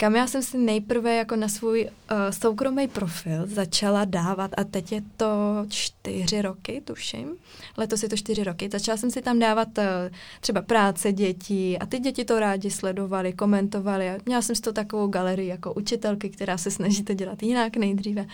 kam 0.00 0.16
já 0.16 0.26
jsem 0.26 0.42
si 0.42 0.58
nejprve 0.58 1.14
jako 1.14 1.36
na 1.36 1.48
svůj 1.48 1.84
uh, 1.84 2.16
soukromý 2.30 2.88
profil 2.88 3.46
začala 3.46 4.04
dávat 4.04 4.50
a 4.56 4.64
teď 4.64 4.92
je 4.92 5.02
to 5.16 5.26
čtyři 5.68 6.42
roky, 6.42 6.82
tuším. 6.84 7.28
Letos 7.76 8.02
je 8.02 8.08
to 8.08 8.16
čtyři 8.16 8.44
roky. 8.44 8.68
Začala 8.72 8.96
jsem 8.96 9.10
si 9.10 9.22
tam 9.22 9.38
dávat 9.38 9.68
uh, 9.78 9.84
třeba 10.40 10.62
práce 10.62 11.12
dětí 11.12 11.78
a 11.78 11.86
ty 11.86 11.98
děti 11.98 12.24
to 12.24 12.40
rádi 12.40 12.70
sledovali, 12.70 13.32
komentovali. 13.32 14.10
Měla 14.26 14.42
jsem 14.42 14.56
z 14.56 14.60
toho 14.60 14.74
takovou 14.74 15.06
galerii 15.06 15.48
jako 15.48 15.72
učitelky, 15.72 16.30
která 16.30 16.58
se 16.58 16.70
snaží 16.70 17.04
to 17.04 17.14
dělat 17.14 17.42
jinak 17.42 17.76
nejdříve. 17.76 18.26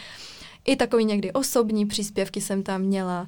I 0.64 0.76
takový 0.76 1.04
někdy 1.04 1.32
osobní 1.32 1.86
příspěvky 1.86 2.40
jsem 2.40 2.62
tam 2.62 2.82
měla, 2.82 3.26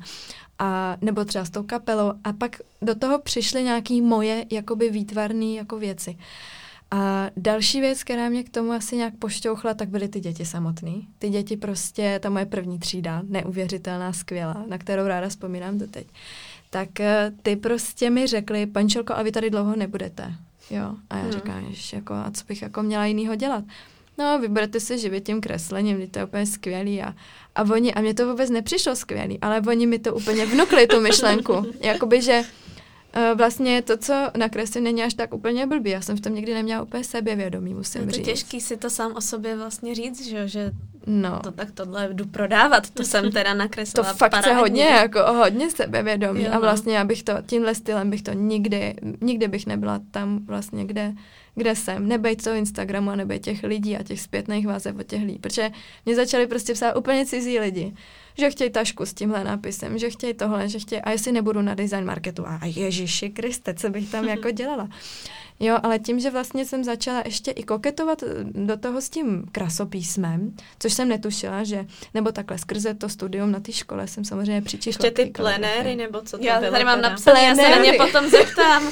a, 0.59 0.97
nebo 1.01 1.25
třeba 1.25 1.45
s 1.45 1.51
tou 1.51 1.63
kapelou. 1.63 2.13
A 2.25 2.33
pak 2.33 2.57
do 2.83 2.95
toho 2.95 3.19
přišly 3.19 3.63
nějaké 3.63 4.03
moje 4.03 4.45
jakoby 4.51 4.91
výtvarné 4.91 5.47
jako 5.47 5.79
věci. 5.79 6.17
A 6.91 7.31
další 7.37 7.81
věc, 7.81 8.05
která 8.05 8.29
mě 8.29 8.45
k 8.45 8.51
tomu 8.51 8.73
asi 8.73 8.97
nějak 8.97 9.15
pošťouchla, 9.19 9.75
tak 9.75 9.89
byly 9.89 10.09
ty 10.09 10.21
děti 10.21 10.47
samotný. 10.47 11.09
Ty 11.19 11.29
děti 11.29 11.57
prostě, 11.57 12.19
ta 12.23 12.31
moje 12.31 12.47
první 12.47 12.79
třída, 12.79 13.23
neuvěřitelná, 13.29 14.13
skvělá, 14.13 14.65
na 14.69 14.79
kterou 14.79 15.07
ráda 15.07 15.29
vzpomínám 15.29 15.79
doteď. 15.79 16.07
Tak 16.71 17.01
eh, 17.01 17.33
ty 17.43 17.57
prostě 17.57 18.11
mi 18.11 18.27
řekli, 18.27 18.67
pančelko, 18.67 19.15
a 19.17 19.23
vy 19.23 19.33
tady 19.33 19.51
dlouho 19.51 19.77
nebudete. 19.77 20.35
Jo, 20.71 20.95
a 21.11 21.17
já 21.17 21.23
hmm. 21.23 21.33
říkám, 21.33 21.67
že 21.71 21.97
jako, 21.97 22.15
a 22.15 22.31
co 22.31 22.45
bych 22.45 22.63
jako 22.63 22.83
měla 22.83 23.07
jinýho 23.07 23.35
dělat? 23.35 23.65
No, 24.19 24.39
vyberte 24.39 24.81
si 24.81 24.99
živit 24.99 25.27
tím 25.27 25.41
kreslením, 25.41 26.07
to 26.07 26.19
je 26.19 26.25
úplně 26.25 26.47
skvělý. 26.47 27.03
A, 27.03 27.15
a 27.55 27.63
oni, 27.63 27.95
a 27.95 28.01
mě 28.01 28.15
to 28.15 28.29
vůbec 28.31 28.51
nepřišlo 28.51 28.97
skvělý, 28.97 29.39
ale 29.41 29.61
oni 29.61 29.87
mi 29.87 29.99
to 29.99 30.15
úplně 30.15 30.47
vnukli, 30.47 30.87
tu 30.87 31.01
myšlenku. 31.01 31.67
Jakoby, 31.81 32.23
že 32.23 32.43
vlastně 33.35 33.83
to, 33.83 33.97
co 33.97 34.31
nakreslím, 34.37 34.85
není 34.85 35.03
až 35.03 35.15
tak 35.15 35.35
úplně 35.35 35.67
blbý. 35.67 35.91
Já 35.91 36.01
jsem 36.01 36.17
v 36.17 36.21
tom 36.21 36.35
někdy 36.35 36.55
neměla 36.55 36.83
úplně 36.83 37.05
sebevědomí, 37.05 37.75
musím 37.75 38.03
říct. 38.03 38.17
Je 38.17 38.23
to 38.23 38.31
těžký 38.31 38.61
si 38.61 38.77
to 38.77 38.91
sám 38.91 39.13
o 39.17 39.21
sobě 39.21 39.57
vlastně 39.57 39.95
říct, 39.95 40.27
že, 40.27 40.49
že 40.49 40.71
no. 41.07 41.41
to 41.43 41.53
tak 41.53 41.71
tohle 41.71 42.09
jdu 42.13 42.27
prodávat, 42.27 42.91
to 42.91 43.05
jsem 43.05 43.33
teda 43.33 43.55
nakreslila 43.55 44.13
To 44.13 44.17
fakt 44.19 44.31
parádně. 44.31 44.53
se 44.53 44.57
hodně, 44.57 44.85
jako 44.85 45.21
hodně 45.33 45.71
sebevědomí 45.71 46.43
jo, 46.43 46.51
no. 46.51 46.57
a 46.57 46.59
vlastně 46.59 46.97
já 46.97 47.05
bych 47.05 47.23
to, 47.23 47.33
tímhle 47.47 47.75
stylem 47.75 48.11
bych 48.11 48.23
to 48.23 48.33
nikdy, 48.33 48.95
nikdy 49.21 49.49
bych 49.49 49.67
nebyla 49.67 50.01
tam 50.11 50.47
vlastně, 50.47 50.85
kde, 50.85 51.13
kde 51.55 51.75
jsem. 51.75 52.09
Nebejt 52.09 52.45
toho 52.45 52.57
Instagramu 52.57 53.11
a 53.11 53.17
nebejt 53.17 53.43
těch 53.43 53.63
lidí 53.63 53.97
a 53.97 54.03
těch 54.03 54.21
zpětných 54.21 54.67
vazeb 54.67 54.99
od 54.99 55.07
těch 55.07 55.23
lidí, 55.23 55.39
protože 55.39 55.71
mě 56.07 56.15
začali 56.15 56.47
prostě 56.47 56.73
psát 56.73 56.97
úplně 56.97 57.27
cizí 57.27 57.59
lidi 57.59 57.95
že 58.39 58.51
chtějí 58.51 58.71
tašku 58.71 59.07
s 59.07 59.15
tímhle 59.15 59.45
nápisem, 59.45 59.99
že 59.99 60.11
chtějí 60.11 60.35
tohle, 60.35 60.69
že 60.69 60.79
chtějí, 60.79 61.03
a 61.03 61.11
jestli 61.11 61.33
nebudu 61.33 61.63
na 61.63 61.75
design 61.75 62.05
marketu, 62.05 62.47
a 62.47 62.61
Ježiši 62.65 63.31
Kriste, 63.31 63.75
co 63.75 63.91
bych 63.91 64.11
tam 64.11 64.25
jako 64.25 64.51
dělala. 64.51 64.89
Jo, 65.61 65.79
ale 65.83 65.99
tím, 65.99 66.21
že 66.21 66.31
vlastně 66.31 66.65
jsem 66.65 66.85
začala 66.85 67.23
ještě 67.25 67.51
i 67.51 67.63
koketovat 67.63 68.23
eh, 68.23 68.27
do 68.45 68.77
toho 68.77 69.01
s 69.01 69.09
tím 69.09 69.45
krasopísmem, 69.53 70.57
což 70.79 70.93
jsem 70.93 71.09
netušila, 71.09 71.65
že, 71.65 71.87
nebo 72.15 72.33
takhle 72.33 72.59
skrze 72.59 72.95
to 72.95 73.09
studium 73.09 73.53
na 73.53 73.61
té 73.61 73.73
škole 73.73 74.07
jsem 74.07 74.25
samozřejmě 74.25 74.63
přičichla. 74.63 75.07
Ještě 75.07 75.25
ty 75.25 75.31
plenéry, 75.31 75.97
nebo 75.97 76.21
co 76.21 76.39
to 76.39 76.45
já 76.45 76.61
bylo? 76.61 76.73
tady 76.73 76.85
mám 76.85 77.01
napsané, 77.01 77.43
já 77.43 77.55
se 77.55 77.71
na 77.71 77.77
ně 77.77 77.93
potom 77.93 78.29
zeptám. 78.31 78.91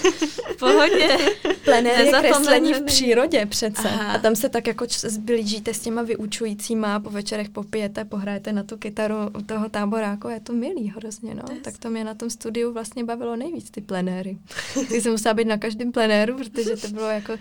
V 0.57 0.57
pohodě. 0.59 1.19
Plenér 1.65 2.01
je 2.01 2.13
kreslení 2.13 2.75
v 2.75 2.83
přírodě 2.83 3.47
přece. 3.47 3.89
Aha. 3.89 4.13
A 4.13 4.19
tam 4.19 4.37
se 4.37 4.49
tak 4.49 4.67
jako 4.67 4.87
zblížíte 4.89 5.75
s 5.75 5.81
těma 5.81 6.03
vyučujícíma, 6.03 7.01
po 7.01 7.11
večerech 7.11 7.49
popijete, 7.49 8.05
pohrajete 8.05 8.53
na 8.53 8.63
tu 8.63 8.77
kytaru 8.77 9.17
toho 9.41 9.69
táboráku. 9.69 10.29
Je 10.29 10.41
to 10.41 10.53
milý 10.53 10.89
hrozně, 10.97 11.35
no. 11.35 11.43
Tak 11.63 11.79
to 11.79 11.91
mě 11.91 12.05
na 12.05 12.15
tom 12.15 12.31
studiu 12.31 12.73
vlastně 12.73 13.05
bavilo 13.05 13.37
nejvíc, 13.37 13.71
ty 13.71 13.81
plenéry. 13.81 14.39
Ty 14.89 15.01
jsem 15.01 15.13
musela 15.13 15.35
být 15.35 15.49
na 15.49 15.59
každém 15.59 15.93
plenéru, 15.93 16.37
protože 16.37 16.77
to 16.77 16.89
bylo 16.89 17.07
jako... 17.07 17.33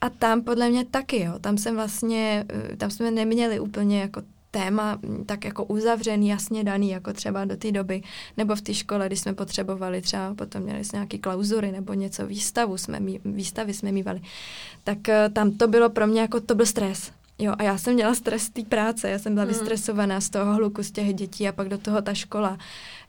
A 0.00 0.10
tam 0.10 0.42
podle 0.42 0.70
mě 0.70 0.84
taky, 0.84 1.20
jo. 1.20 1.38
Tam 1.40 1.58
jsem 1.58 1.74
vlastně, 1.74 2.44
eh, 2.72 2.76
tam 2.76 2.90
jsme 2.90 3.10
neměli 3.10 3.60
úplně 3.60 4.00
jako 4.00 4.22
téma 4.50 4.98
mm, 5.02 5.24
tak 5.24 5.44
jako 5.44 5.64
uzavřený, 5.64 6.28
jasně 6.28 6.64
daný, 6.64 6.90
jako 6.90 7.12
třeba 7.12 7.44
do 7.44 7.56
té 7.56 7.72
doby, 7.72 8.02
nebo 8.36 8.54
v 8.54 8.60
té 8.60 8.74
škole, 8.74 9.06
když 9.06 9.20
jsme 9.20 9.34
potřebovali 9.34 10.02
třeba, 10.02 10.34
potom 10.34 10.62
měli 10.62 10.84
jsme 10.84 10.96
nějaký 10.96 11.18
klauzury 11.18 11.72
nebo 11.72 11.94
něco, 11.94 12.26
výstavu 12.26 12.78
jsme, 12.78 13.00
mý, 13.00 13.20
výstavy 13.24 13.74
jsme 13.74 13.92
mývali, 13.92 14.20
tak 14.84 15.08
eh, 15.08 15.28
tam 15.28 15.50
to 15.50 15.68
bylo 15.68 15.90
pro 15.90 16.06
mě 16.06 16.20
jako, 16.20 16.40
to 16.40 16.54
byl 16.54 16.66
stres. 16.66 17.12
Jo, 17.38 17.54
a 17.58 17.62
já 17.62 17.78
jsem 17.78 17.94
měla 17.94 18.14
stres 18.14 18.42
z 18.42 18.50
té 18.50 18.62
práce, 18.62 19.10
já 19.10 19.18
jsem 19.18 19.34
byla 19.34 19.44
Mhm. 19.44 19.54
vystresovaná 19.54 20.20
z 20.20 20.30
toho 20.30 20.54
hluku, 20.54 20.82
z 20.82 20.90
těch 20.90 21.14
dětí 21.14 21.48
a 21.48 21.52
pak 21.52 21.68
do 21.68 21.78
toho 21.78 22.02
ta 22.02 22.14
škola. 22.14 22.58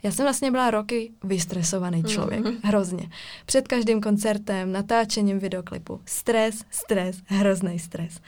Já 0.03 0.11
jsem 0.11 0.25
vlastně 0.25 0.51
byla 0.51 0.71
roky 0.71 1.11
vystresovaný 1.23 2.03
člověk, 2.03 2.39
Mhm. 2.43 2.53
hrozně. 2.63 3.09
Před 3.45 3.67
každým 3.67 4.01
koncertem, 4.01 4.71
natáčením 4.71 5.39
videoklipu. 5.39 6.01
Stres, 6.05 6.55
stres, 6.71 7.17
hrozný 7.25 7.79
stres. 7.79 8.19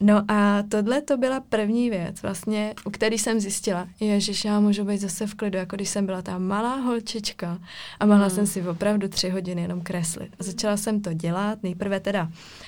No 0.00 0.24
a 0.28 0.62
tohle 0.68 1.02
to 1.02 1.16
byla 1.16 1.40
první 1.40 1.90
věc, 1.90 2.22
vlastně, 2.22 2.74
u 2.84 2.90
který 2.90 3.18
jsem 3.18 3.40
zjistila, 3.40 3.88
ježiš, 4.00 4.44
já 4.44 4.60
můžu 4.60 4.84
být 4.84 4.98
zase 5.00 5.26
v 5.26 5.34
klidu, 5.34 5.58
jako 5.58 5.76
když 5.76 5.88
jsem 5.88 6.06
byla 6.06 6.22
ta 6.22 6.38
malá 6.38 6.74
holčička 6.76 7.58
a 8.00 8.06
mohla 8.06 8.26
Hmm. 8.26 8.34
jsem 8.34 8.46
si 8.46 8.68
opravdu 8.68 9.08
tři 9.08 9.28
hodiny 9.30 9.62
jenom 9.62 9.80
kreslit. 9.80 10.28
A 10.40 10.42
začala 10.44 10.76
jsem 10.76 11.00
to 11.00 11.12
dělat, 11.12 11.62
nejprve 11.62 12.00
teda 12.00 12.28
eh, 12.30 12.65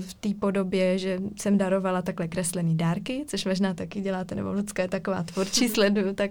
v 0.00 0.14
té 0.14 0.28
podobě, 0.40 0.98
že 0.98 1.18
jsem 1.36 1.58
darovala 1.58 2.02
takhle 2.02 2.28
kreslený 2.28 2.76
dárky, 2.76 3.24
což 3.26 3.44
možná 3.44 3.74
taky 3.74 4.00
děláte, 4.00 4.34
nebo 4.34 4.52
Lucka 4.52 4.82
je 4.82 4.88
taková 4.88 5.22
tvůrčí, 5.22 5.68
sleduju, 5.74 6.14
tak 6.14 6.30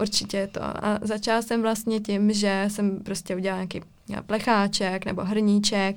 určitě 0.00 0.36
je 0.36 0.46
to. 0.46 0.62
A 0.62 0.98
začala 1.02 1.42
jsem 1.42 1.62
vlastně 1.62 2.00
tím, 2.00 2.32
že 2.32 2.64
jsem 2.68 3.00
prostě 3.00 3.36
udělala 3.36 3.60
nějaký 3.60 3.80
plecháček 4.26 5.04
nebo 5.06 5.24
hrníček, 5.24 5.96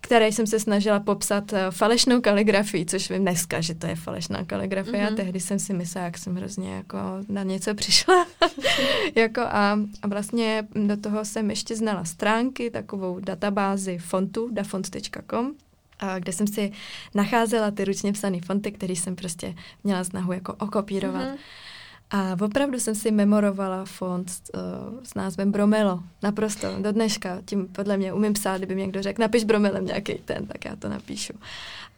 který 0.00 0.32
jsem 0.32 0.46
se 0.46 0.60
snažila 0.60 1.00
popsat 1.00 1.52
eh, 1.52 1.66
falešnou 1.70 2.20
kaligrafii, 2.20 2.86
což 2.86 3.10
vím 3.10 3.22
dneska, 3.22 3.60
že 3.60 3.74
to 3.74 3.86
je 3.86 3.96
falešná 3.96 4.44
kaligrafie 4.44 4.92
mm-hmm. 5.02 5.06
a 5.06 5.10
Mhm. 5.10 5.16
tehdy 5.16 5.40
jsem 5.40 5.58
si 5.58 5.74
myslela, 5.74 6.04
jak 6.04 6.18
jsem 6.18 6.36
hrozně 6.36 6.74
jako 6.74 6.98
na 7.28 7.42
něco 7.42 7.74
přišla. 7.74 8.26
jako 9.14 9.40
a, 9.40 9.78
a 10.02 10.08
vlastně 10.08 10.66
do 10.86 10.96
toho 10.96 11.24
jsem 11.24 11.50
ještě 11.50 11.76
znala 11.76 12.04
stránky, 12.04 12.70
takovou 12.70 13.20
databázi 13.20 13.98
fontu, 13.98 14.48
dafont.com, 14.52 15.52
kde 16.18 16.32
jsem 16.32 16.46
si 16.46 16.72
nacházela 17.14 17.70
ty 17.70 17.84
ručně 17.84 18.12
psané 18.12 18.40
fonty, 18.40 18.72
které 18.72 18.92
jsem 18.92 19.16
prostě 19.16 19.54
měla 19.84 20.04
snahu 20.04 20.32
jako 20.32 20.54
okopírovat. 20.54 21.28
Mhm. 21.28 21.36
A 22.10 22.36
opravdu 22.40 22.80
jsem 22.80 22.94
si 22.94 23.10
memorovala 23.10 23.84
font 23.84 24.32
uh, 24.54 24.60
s 25.02 25.14
názvem 25.14 25.52
Bromelo. 25.52 26.00
Naprosto, 26.22 26.68
do 26.78 26.92
dneška. 26.92 27.38
Tím 27.44 27.68
podle 27.68 27.96
mě 27.96 28.12
umím 28.12 28.32
psát, 28.32 28.56
kdyby 28.56 28.74
mě 28.74 28.82
někdo 28.82 29.02
řekl, 29.02 29.22
napiš 29.22 29.44
Bromelem 29.44 29.86
nějaký 29.86 30.14
ten, 30.14 30.46
tak 30.46 30.64
já 30.64 30.76
to 30.76 30.88
napíšu. 30.88 31.32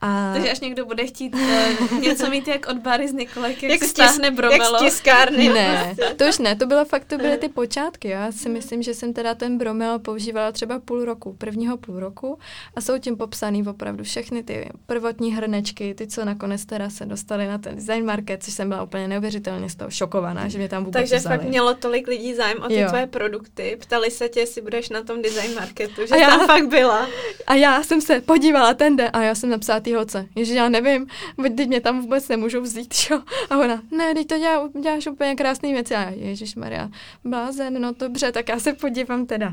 A 0.01 0.33
Takže 0.33 0.51
až 0.51 0.61
někdo 0.61 0.87
bude 0.87 1.07
chtít 1.07 1.35
uh, 1.35 2.01
něco 2.01 2.31
mít 2.31 2.49
jak 2.49 2.67
od 2.69 2.79
Bary 2.79 3.09
z 3.09 3.13
Nikolajky, 3.13 3.67
jak, 3.67 3.81
Jak 3.81 3.91
stáhne 3.91 4.31
bromelo. 4.31 4.63
Jak 4.63 4.79
z 4.79 4.85
tiskárny. 4.85 5.49
ne, 5.49 5.97
to 6.17 6.25
už 6.25 6.39
ne, 6.39 6.57
to 6.57 6.67
bylo 6.67 6.85
fakt, 6.85 7.05
to 7.05 7.17
byly 7.17 7.39
ty 7.39 7.49
počátky. 7.49 8.09
Já 8.09 8.33
si 8.33 8.49
myslím, 8.49 8.83
že 8.83 8.95
jsem 8.95 9.13
teda 9.13 9.35
ten 9.35 9.59
bromel 9.59 9.99
používala 9.99 10.53
třeba 10.53 10.79
půl 10.79 11.05
roku, 11.05 11.33
prvního 11.33 11.77
půl 11.77 12.01
roku 12.01 12.39
a 12.75 12.81
jsou 12.81 12.99
tím 12.99 13.17
popsaný 13.17 13.67
opravdu 13.67 14.05
všechny 14.05 14.43
ty 14.43 14.71
prvotní 14.87 15.35
hrnečky, 15.35 15.95
ty, 15.95 16.07
co 16.07 16.25
nakonec 16.25 16.65
teda 16.65 16.91
se 16.91 17.07
dostaly 17.07 17.47
na 17.47 17.59
ten 17.59 17.75
design 17.75 18.05
market, 18.05 18.43
což 18.43 18.55
jsem 18.55 18.69
byla 18.69 18.83
úplně 18.83 19.09
neuvěřitelně 19.09 19.71
z 19.71 19.75
toho 19.75 19.91
šokovaná, 19.99 20.49
že 20.49 20.59
mě 20.59 20.69
tam 20.69 20.85
vůbec 20.85 21.01
Takže 21.01 21.17
vzali. 21.17 21.39
fakt 21.39 21.49
mělo 21.49 21.75
tolik 21.75 22.07
lidí 22.09 22.35
zájem 22.35 22.59
o 22.63 22.69
ty 22.69 22.75
Jo. 22.81 22.89
tvoje 22.89 23.07
produkty. 23.07 23.77
Ptali 23.81 24.11
se 24.11 24.29
tě, 24.29 24.41
jestli 24.41 24.63
budeš 24.63 24.89
na 24.89 25.03
tom 25.03 25.23
design 25.23 25.55
marketu, 25.55 26.07
že 26.07 26.15
A 26.15 26.17
já- 26.17 26.29
tam 26.31 26.47
fakt 26.47 26.69
byla. 26.69 27.07
A 27.47 27.55
já 27.55 27.83
jsem 27.83 28.01
se 28.01 28.21
podívala 28.21 28.75
ten 28.75 28.97
den 28.97 29.11
a 29.13 29.23
já 29.23 29.35
jsem 29.35 29.51
napsala 29.51 29.81
té 29.81 29.97
holce, 29.97 30.27
že 30.43 30.55
já 30.55 30.69
nevím, 30.69 31.07
buď 31.37 31.57
teď 31.57 31.69
mě 31.69 31.81
tam 31.81 32.01
vůbec 32.01 32.29
nemůžou 32.29 32.61
vzít, 32.61 32.95
čo? 32.95 33.23
A 33.51 33.59
ona, 33.59 33.83
ne, 33.97 34.15
teď 34.15 34.27
to 34.27 34.39
dělá, 34.39 34.69
děláš 34.83 35.07
úplně 35.07 35.35
krásný 35.35 35.73
věci. 35.73 35.95
A 35.95 36.01
já, 36.01 36.11
Ježíš 36.11 36.55
Maria, 36.55 36.89
blázen, 37.25 37.81
no 37.83 37.93
dobře, 37.99 38.33
tak 38.33 38.49
já 38.49 38.59
se 38.61 38.73
podívám 38.73 39.27
teda. 39.27 39.53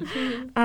A 0.56 0.62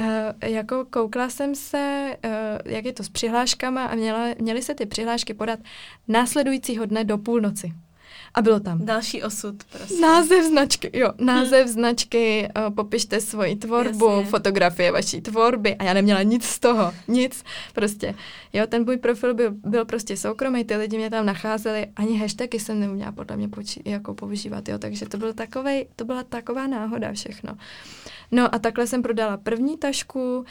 Uh, 0.00 0.06
jako 0.50 0.84
koukla 0.90 1.28
jsem 1.28 1.54
se, 1.54 2.16
uh, 2.24 2.72
jak 2.72 2.84
je 2.84 2.92
to 2.92 3.02
s 3.02 3.08
přihláškama 3.08 3.84
a 3.86 3.94
měla, 3.94 4.26
měly 4.38 4.62
se 4.62 4.74
ty 4.74 4.86
přihlášky 4.86 5.34
podat 5.34 5.58
následujícího 6.08 6.86
dne 6.86 7.04
do 7.04 7.18
půlnoci. 7.18 7.72
A 8.34 8.42
bylo 8.42 8.60
tam 8.60 8.84
Další 8.84 9.22
osud 9.22 9.64
prostě. 9.64 10.00
Název 10.00 10.44
značky, 10.44 10.90
jo, 10.92 11.12
název 11.18 11.68
značky, 11.68 12.48
uh, 12.68 12.74
popište 12.74 13.20
svoji 13.20 13.56
tvorbu, 13.56 14.08
Jasně. 14.10 14.24
fotografie 14.24 14.92
vaší 14.92 15.20
tvorby 15.20 15.76
a 15.76 15.84
já 15.84 15.94
neměla 15.94 16.22
nic 16.22 16.44
z 16.44 16.58
toho, 16.58 16.92
nic, 17.08 17.44
prostě. 17.72 18.14
Jo, 18.52 18.66
ten 18.66 18.84
můj 18.84 18.96
profil 18.96 19.34
byl, 19.34 19.50
byl 19.50 19.84
prostě 19.84 20.16
soukromý, 20.16 20.64
ty 20.64 20.76
lidi 20.76 20.96
mě 20.96 21.10
tam 21.10 21.26
nacházeli, 21.26 21.86
ani 21.96 22.18
hashtagy 22.18 22.58
jsem 22.60 22.80
neuměla 22.80 23.12
podle 23.12 23.36
mě 23.36 23.48
poči- 23.48 23.82
jako 23.84 24.14
používat, 24.14 24.68
jo, 24.68 24.78
takže 24.78 25.06
to, 25.08 25.18
byl 25.18 25.32
takovej, 25.32 25.88
to 25.96 26.04
byla 26.04 26.22
taková 26.22 26.66
náhoda 26.66 27.12
všechno. 27.12 27.56
No 28.30 28.54
a 28.54 28.58
takhle 28.58 28.86
jsem 28.86 29.02
prodala 29.02 29.36
první 29.36 29.78
tašku, 29.78 30.38
uh, 30.38 30.44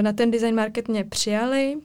na 0.00 0.12
ten 0.12 0.30
design 0.30 0.54
market 0.54 0.88
mě 0.88 1.04
přijali, 1.04 1.76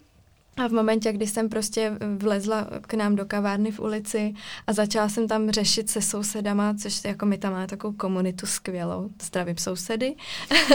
a 0.57 0.67
v 0.67 0.71
momentě, 0.71 1.11
kdy 1.11 1.27
jsem 1.27 1.49
prostě 1.49 1.91
vlezla 2.17 2.67
k 2.81 2.93
nám 2.93 3.15
do 3.15 3.25
kavárny 3.25 3.71
v 3.71 3.79
ulici 3.79 4.33
a 4.67 4.73
začala 4.73 5.09
jsem 5.09 5.27
tam 5.27 5.51
řešit 5.51 5.89
se 5.89 6.01
sousedama, 6.01 6.73
což 6.81 7.03
jako 7.05 7.25
my 7.25 7.37
tam 7.37 7.53
máme 7.53 7.67
takovou 7.67 7.93
komunitu 7.93 8.45
skvělou, 8.45 9.09
zdravím 9.21 9.57
sousedy. 9.57 10.15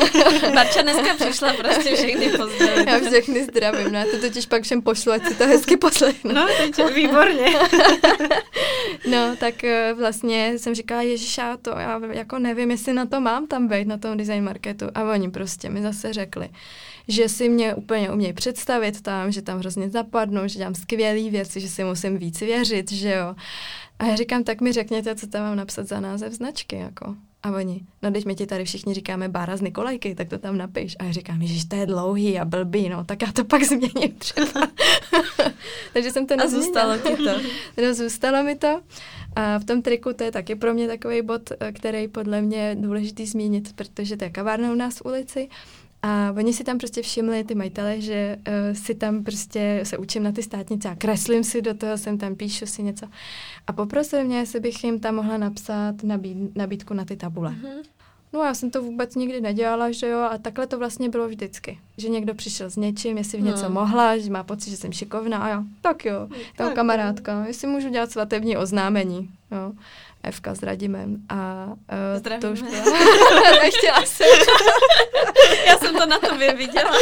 Barča 0.54 0.82
dneska 0.82 1.14
přišla 1.14 1.52
prostě 1.52 1.96
všechny 1.96 2.30
pozdravit. 2.30 2.86
Já 2.86 3.00
všechny 3.00 3.44
zdravím, 3.44 3.92
no, 3.92 3.98
já 3.98 4.04
to 4.04 4.18
totiž 4.20 4.46
pak 4.46 4.62
všem 4.62 4.82
pošlu, 4.82 5.12
ať 5.12 5.26
si 5.28 5.34
to 5.34 5.46
hezky 5.46 5.76
poslechnu. 5.76 6.34
No, 6.34 6.46
teď 6.58 6.94
výborně. 6.94 7.46
No, 9.10 9.36
tak 9.36 9.64
eh, 9.64 9.94
vlastně 9.98 10.58
jsem 10.58 10.74
říkala, 10.74 11.02
Ježíš, 11.02 11.38
já 11.38 11.56
to, 11.56 11.70
já 11.70 12.00
jako 12.12 12.38
nevím, 12.38 12.70
jestli 12.70 12.92
na 12.92 13.06
to 13.06 13.20
mám 13.20 13.46
tam 13.46 13.68
být, 13.68 13.88
na 13.88 13.98
tom 13.98 14.16
design 14.16 14.44
marketu. 14.44 14.86
A 14.94 15.02
oni 15.02 15.30
prostě 15.30 15.70
mi 15.70 15.82
zase 15.82 16.12
řekli, 16.12 16.48
že 17.08 17.28
si 17.28 17.48
mě 17.48 17.74
úplně 17.74 18.10
umějí 18.12 18.32
představit 18.32 19.02
tam, 19.02 19.32
že 19.32 19.42
tam 19.42 19.58
hrozně 19.58 19.90
zapadnou, 19.90 20.40
že 20.46 20.58
dělám 20.58 20.74
skvělé 20.74 21.30
věci, 21.30 21.60
že 21.60 21.68
si 21.68 21.84
musím 21.84 22.18
víc 22.18 22.40
věřit, 22.40 22.92
že 22.92 23.12
jo. 23.14 23.34
A 23.98 24.06
já 24.06 24.16
říkám, 24.16 24.44
tak 24.44 24.60
mi 24.60 24.72
řekněte, 24.72 25.14
co 25.14 25.26
tam 25.26 25.42
mám 25.42 25.56
napsat 25.56 25.88
za 25.88 26.00
název 26.00 26.32
značky, 26.32 26.76
jako. 26.76 27.14
A 27.42 27.50
oni, 27.52 27.80
no 28.02 28.10
teď 28.10 28.26
my 28.26 28.34
ti 28.34 28.46
tady 28.46 28.64
všichni 28.64 28.94
říkáme 28.94 29.28
Bára 29.28 29.56
z 29.56 29.60
Nikolajky, 29.60 30.14
tak 30.14 30.28
to 30.28 30.38
tam 30.38 30.58
napiš. 30.58 30.96
A 30.98 31.04
já 31.04 31.12
říkám, 31.12 31.42
ježiš, 31.42 31.64
to 31.64 31.76
je 31.76 31.86
dlouhý 31.86 32.38
a 32.38 32.44
blbý, 32.44 32.88
no, 32.88 33.04
tak 33.04 33.22
já 33.22 33.32
to 33.32 33.44
pak 33.44 33.62
změním 33.62 34.12
třeba. 34.18 34.68
Takže 35.92 36.10
jsem 36.10 36.26
to 36.26 36.34
A 36.34 36.36
nezměnila. 36.36 36.64
zůstalo 36.64 36.98
ti 36.98 37.22
to. 37.22 37.48
No, 37.82 37.94
zůstalo 37.94 38.42
mi 38.44 38.54
to. 38.56 38.80
A 39.36 39.58
v 39.58 39.64
tom 39.64 39.82
triku 39.82 40.12
to 40.12 40.24
je 40.24 40.32
taky 40.32 40.54
pro 40.54 40.74
mě 40.74 40.88
takový 40.88 41.22
bod, 41.22 41.42
eh, 41.60 41.72
který 41.72 42.08
podle 42.08 42.42
mě 42.42 42.58
je 42.58 42.74
důležitý 42.74 43.26
zmínit, 43.26 43.72
protože 43.76 44.16
to 44.16 44.24
je 44.24 44.30
kavárna 44.30 44.72
u 44.72 44.74
nás 44.74 44.98
v 44.98 45.04
ulici. 45.06 45.48
A 46.02 46.32
oni 46.36 46.52
si 46.52 46.64
tam 46.64 46.78
prostě 46.78 47.02
všimli, 47.02 47.44
ty 47.44 47.54
majitele, 47.54 48.00
že 48.00 48.36
uh, 48.48 48.76
si 48.76 48.94
tam 48.94 49.24
prostě 49.24 49.80
se 49.82 49.98
učím 49.98 50.22
na 50.22 50.32
ty 50.32 50.42
státnice 50.42 50.88
a 50.88 50.94
kreslím 50.94 51.44
si 51.44 51.62
do 51.62 51.74
toho, 51.74 51.98
jsem 51.98 52.18
tam 52.18 52.34
píšu 52.34 52.66
si 52.66 52.82
něco. 52.82 53.06
A 53.66 53.72
poprosili 53.72 54.24
mě, 54.24 54.38
jestli 54.38 54.60
bych 54.60 54.84
jim 54.84 55.00
tam 55.00 55.14
mohla 55.14 55.36
napsat 55.36 55.94
nabíd, 56.02 56.56
nabídku 56.56 56.94
na 56.94 57.04
ty 57.04 57.16
tabule. 57.16 57.50
Mhm. 57.50 57.70
No 58.32 58.42
já 58.44 58.54
jsem 58.54 58.70
to 58.70 58.82
vůbec 58.82 59.14
nikdy 59.14 59.40
nedělala, 59.40 59.90
že 59.90 60.08
jo, 60.08 60.18
a 60.20 60.38
takhle 60.38 60.66
to 60.66 60.78
vlastně 60.78 61.08
bylo 61.08 61.28
vždycky. 61.28 61.78
Že 61.96 62.08
někdo 62.08 62.34
přišel 62.34 62.70
s 62.70 62.76
něčím, 62.76 63.18
jestli 63.18 63.38
v 63.38 63.42
něco 63.42 63.62
No. 63.62 63.70
mohla, 63.70 64.18
že 64.18 64.30
má 64.30 64.42
pocit, 64.44 64.70
že 64.70 64.76
jsem 64.76 64.92
šikovná 64.92 65.38
a 65.38 65.48
jo, 65.48 65.62
tak 65.80 66.04
jo, 66.04 66.12
jo 66.30 66.36
Tak, 66.56 66.74
kamarádka, 66.74 67.44
jestli 67.46 67.68
můžu 67.68 67.88
dělat 67.88 68.10
svatební 68.10 68.56
oznámení, 68.56 69.30
jo. 69.52 69.72
Evka 70.22 70.54
s 70.54 70.62
Radimem 70.62 71.16
a 71.28 71.66
uh, 71.66 72.40
to 72.40 72.52
už 72.52 72.58
Zdravíme. 72.58 72.82
byla. 72.82 72.98
Nechtěla 73.62 74.02
jsem. 74.06 74.26
Já 75.66 75.78
jsem 75.78 75.94
to 75.96 76.06
na 76.06 76.18
tobě 76.18 76.54
viděla. 76.54 76.92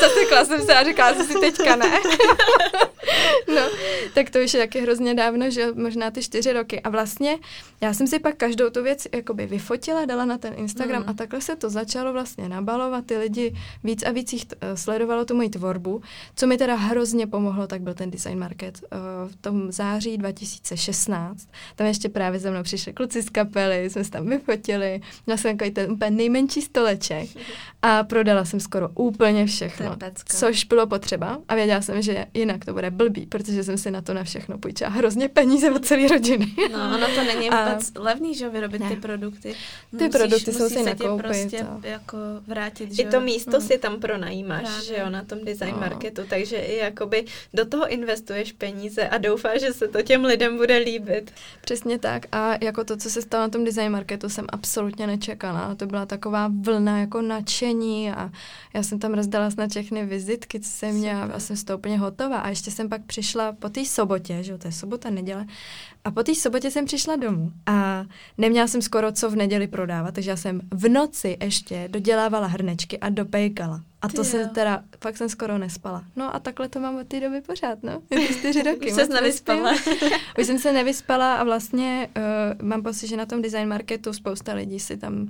Zasekla 0.00 0.44
jsem 0.44 0.62
se 0.62 0.74
a 0.74 0.84
říkala 0.84 1.14
jsem 1.14 1.26
si 1.26 1.34
teďka 1.40 1.76
ne. 1.76 2.00
no, 3.54 3.62
tak 4.14 4.30
to 4.30 4.38
už 4.38 4.54
je 4.54 4.60
taky 4.60 4.80
hrozně 4.80 5.14
dávno, 5.14 5.50
že 5.50 5.72
možná 5.74 6.10
ty 6.10 6.22
čtyři 6.22 6.52
roky. 6.52 6.80
A 6.80 6.90
vlastně 6.90 7.38
já 7.80 7.94
jsem 7.94 8.06
si 8.06 8.18
pak 8.18 8.36
každou 8.36 8.70
tu 8.70 8.82
věc 8.82 9.06
jakoby 9.14 9.46
vyfotila, 9.46 10.04
dala 10.04 10.24
na 10.24 10.38
ten 10.38 10.54
Instagram 10.56 11.02
mm. 11.02 11.08
a 11.08 11.12
takhle 11.12 11.40
se 11.40 11.56
to 11.56 11.70
začalo 11.70 12.12
vlastně 12.12 12.48
nabalovat. 12.48 13.06
Ty 13.06 13.16
lidi 13.16 13.54
víc 13.84 14.02
a 14.02 14.10
víc 14.10 14.32
jich 14.32 14.44
uh, 14.44 14.74
sledovalo 14.74 15.24
tu 15.24 15.36
moji 15.36 15.48
tvorbu. 15.48 16.02
Co 16.36 16.46
mi 16.46 16.56
teda 16.56 16.74
hrozně 16.74 17.26
pomohlo, 17.26 17.66
tak 17.66 17.82
byl 17.82 17.94
ten 17.94 18.10
design 18.10 18.38
market 18.38 18.80
uh, 18.82 18.98
v 19.30 19.36
tom 19.36 19.72
září 19.72 20.18
2016. 20.18 21.48
Tam 21.76 21.86
ještě 21.86 22.08
právě 22.08 22.40
za 22.40 22.50
mnou 22.50 22.62
přišli 22.62 22.92
kluci 22.92 23.22
z 23.22 23.30
kapely, 23.30 23.90
jsme 23.90 24.04
se 24.04 24.10
tam 24.10 24.26
vyfotili. 24.26 25.00
Měla 25.26 25.36
jsem 25.36 25.56
takový 25.56 25.70
ten 25.70 25.92
úplně 25.92 26.10
nejmenší 26.10 26.62
stoleček 26.62 27.28
a 27.82 28.04
prodala 28.04 28.44
jsem 28.44 28.60
skoro 28.60 28.88
úplně 28.88 29.46
všechno, 29.46 29.96
což 30.24 30.64
bylo 30.64 30.86
potřeba 30.86 31.38
a 31.48 31.54
věděla 31.54 31.80
jsem, 31.80 32.02
že 32.02 32.26
jinak 32.34 32.64
to 32.64 32.72
bude 32.72 32.89
blbý, 32.90 33.26
protože 33.26 33.64
jsem 33.64 33.78
si 33.78 33.90
na 33.90 34.00
to 34.02 34.14
na 34.14 34.24
všechno 34.24 34.58
půjčila 34.58 34.90
hrozně 34.90 35.28
peníze 35.28 35.70
od 35.70 35.86
celé 35.86 36.08
rodiny. 36.08 36.46
No, 36.72 36.78
ono 36.94 37.06
to 37.14 37.24
není 37.24 37.50
vůbec 37.50 37.92
a... 37.96 38.00
levný, 38.00 38.34
že 38.34 38.48
vyrobit 38.48 38.80
ne. 38.80 38.88
ty 38.88 38.96
produkty. 38.96 39.54
Ty 39.90 40.04
musíš, 40.04 40.10
produkty 40.10 40.52
jsou 40.52 40.68
si 40.68 40.82
nakoupit. 40.82 41.26
prostě 41.26 41.58
a... 41.60 41.80
jako 41.82 42.16
vrátit, 42.46 42.92
že 42.92 43.02
I 43.02 43.06
to 43.06 43.20
místo 43.20 43.58
hmm. 43.58 43.66
si 43.66 43.78
tam 43.78 44.00
pronajímáš, 44.00 44.62
Právě. 44.62 44.84
že 44.84 44.96
jo, 44.96 45.10
na 45.10 45.24
tom 45.24 45.38
design 45.44 45.74
no. 45.74 45.80
marketu, 45.80 46.22
takže 46.28 46.56
i 46.56 46.76
jakoby 46.76 47.24
do 47.54 47.66
toho 47.66 47.88
investuješ 47.88 48.52
peníze 48.52 49.08
a 49.08 49.18
doufáš, 49.18 49.60
že 49.60 49.72
se 49.72 49.88
to 49.88 50.02
těm 50.02 50.24
lidem 50.24 50.56
bude 50.56 50.76
líbit. 50.76 51.32
Přesně 51.60 51.98
tak 51.98 52.26
a 52.32 52.64
jako 52.64 52.84
to, 52.84 52.96
co 52.96 53.10
se 53.10 53.22
stalo 53.22 53.44
na 53.44 53.48
tom 53.48 53.64
design 53.64 53.92
marketu, 53.92 54.28
jsem 54.28 54.46
absolutně 54.48 55.06
nečekala. 55.06 55.74
To 55.74 55.86
byla 55.86 56.06
taková 56.06 56.50
vlna 56.60 56.98
jako 56.98 57.22
nadšení 57.22 58.10
a 58.10 58.30
já 58.74 58.82
jsem 58.82 58.98
tam 58.98 59.14
rozdala 59.14 59.50
snad 59.50 59.70
všechny 59.70 60.06
vizitky, 60.06 60.60
co 60.60 60.68
jsem 60.68 60.94
měla 60.94 61.22
a 61.22 61.40
jsem 61.40 61.56
z 61.56 61.64
toho 61.64 61.78
úplně 61.78 61.98
hotová. 61.98 62.36
A 62.36 62.48
ještě 62.48 62.70
jsem 62.70 62.79
pak 62.88 63.04
přišla 63.04 63.52
po 63.52 63.68
té 63.68 63.84
sobotě, 63.84 64.42
že 64.42 64.52
jo, 64.52 64.58
to 64.58 64.68
je 64.68 64.72
sobota, 64.72 65.10
neděle, 65.10 65.46
a 66.04 66.10
po 66.10 66.22
té 66.22 66.34
sobotě 66.34 66.70
jsem 66.70 66.84
přišla 66.84 67.16
domů 67.16 67.52
a 67.66 68.04
neměla 68.38 68.66
jsem 68.66 68.82
skoro 68.82 69.12
co 69.12 69.30
v 69.30 69.36
neděli 69.36 69.66
prodávat, 69.66 70.14
takže 70.14 70.30
já 70.30 70.36
jsem 70.36 70.60
v 70.74 70.88
noci 70.88 71.36
ještě 71.42 71.88
dodělávala 71.88 72.46
hrnečky 72.46 72.98
a 72.98 73.08
dopejkala. 73.08 73.82
A 74.02 74.08
to 74.08 74.24
jsem 74.24 74.48
teda, 74.48 74.82
fakt 75.00 75.16
jsem 75.16 75.28
skoro 75.28 75.58
nespala. 75.58 76.04
No 76.16 76.34
a 76.34 76.38
takhle 76.38 76.68
to 76.68 76.80
mám 76.80 76.96
od 76.96 77.06
té 77.06 77.20
doby 77.20 77.40
pořád, 77.40 77.82
no. 77.82 78.02
Je 78.10 78.28
to 78.28 78.34
čtyři 78.34 78.62
roky. 78.70 78.86
Už 78.86 78.92
se 78.92 79.06
nevyspala. 79.06 79.72
Už 80.38 80.46
jsem 80.46 80.58
se 80.58 80.72
nevyspala 80.72 81.36
a 81.36 81.44
vlastně 81.44 82.08
uh, 82.16 82.66
mám 82.66 82.82
pocit, 82.82 83.06
že 83.06 83.16
na 83.16 83.26
tom 83.26 83.42
design 83.42 83.68
marketu 83.68 84.12
spousta 84.12 84.52
lidí 84.52 84.80
si 84.80 84.96
tam, 84.96 85.22
uh, 85.22 85.28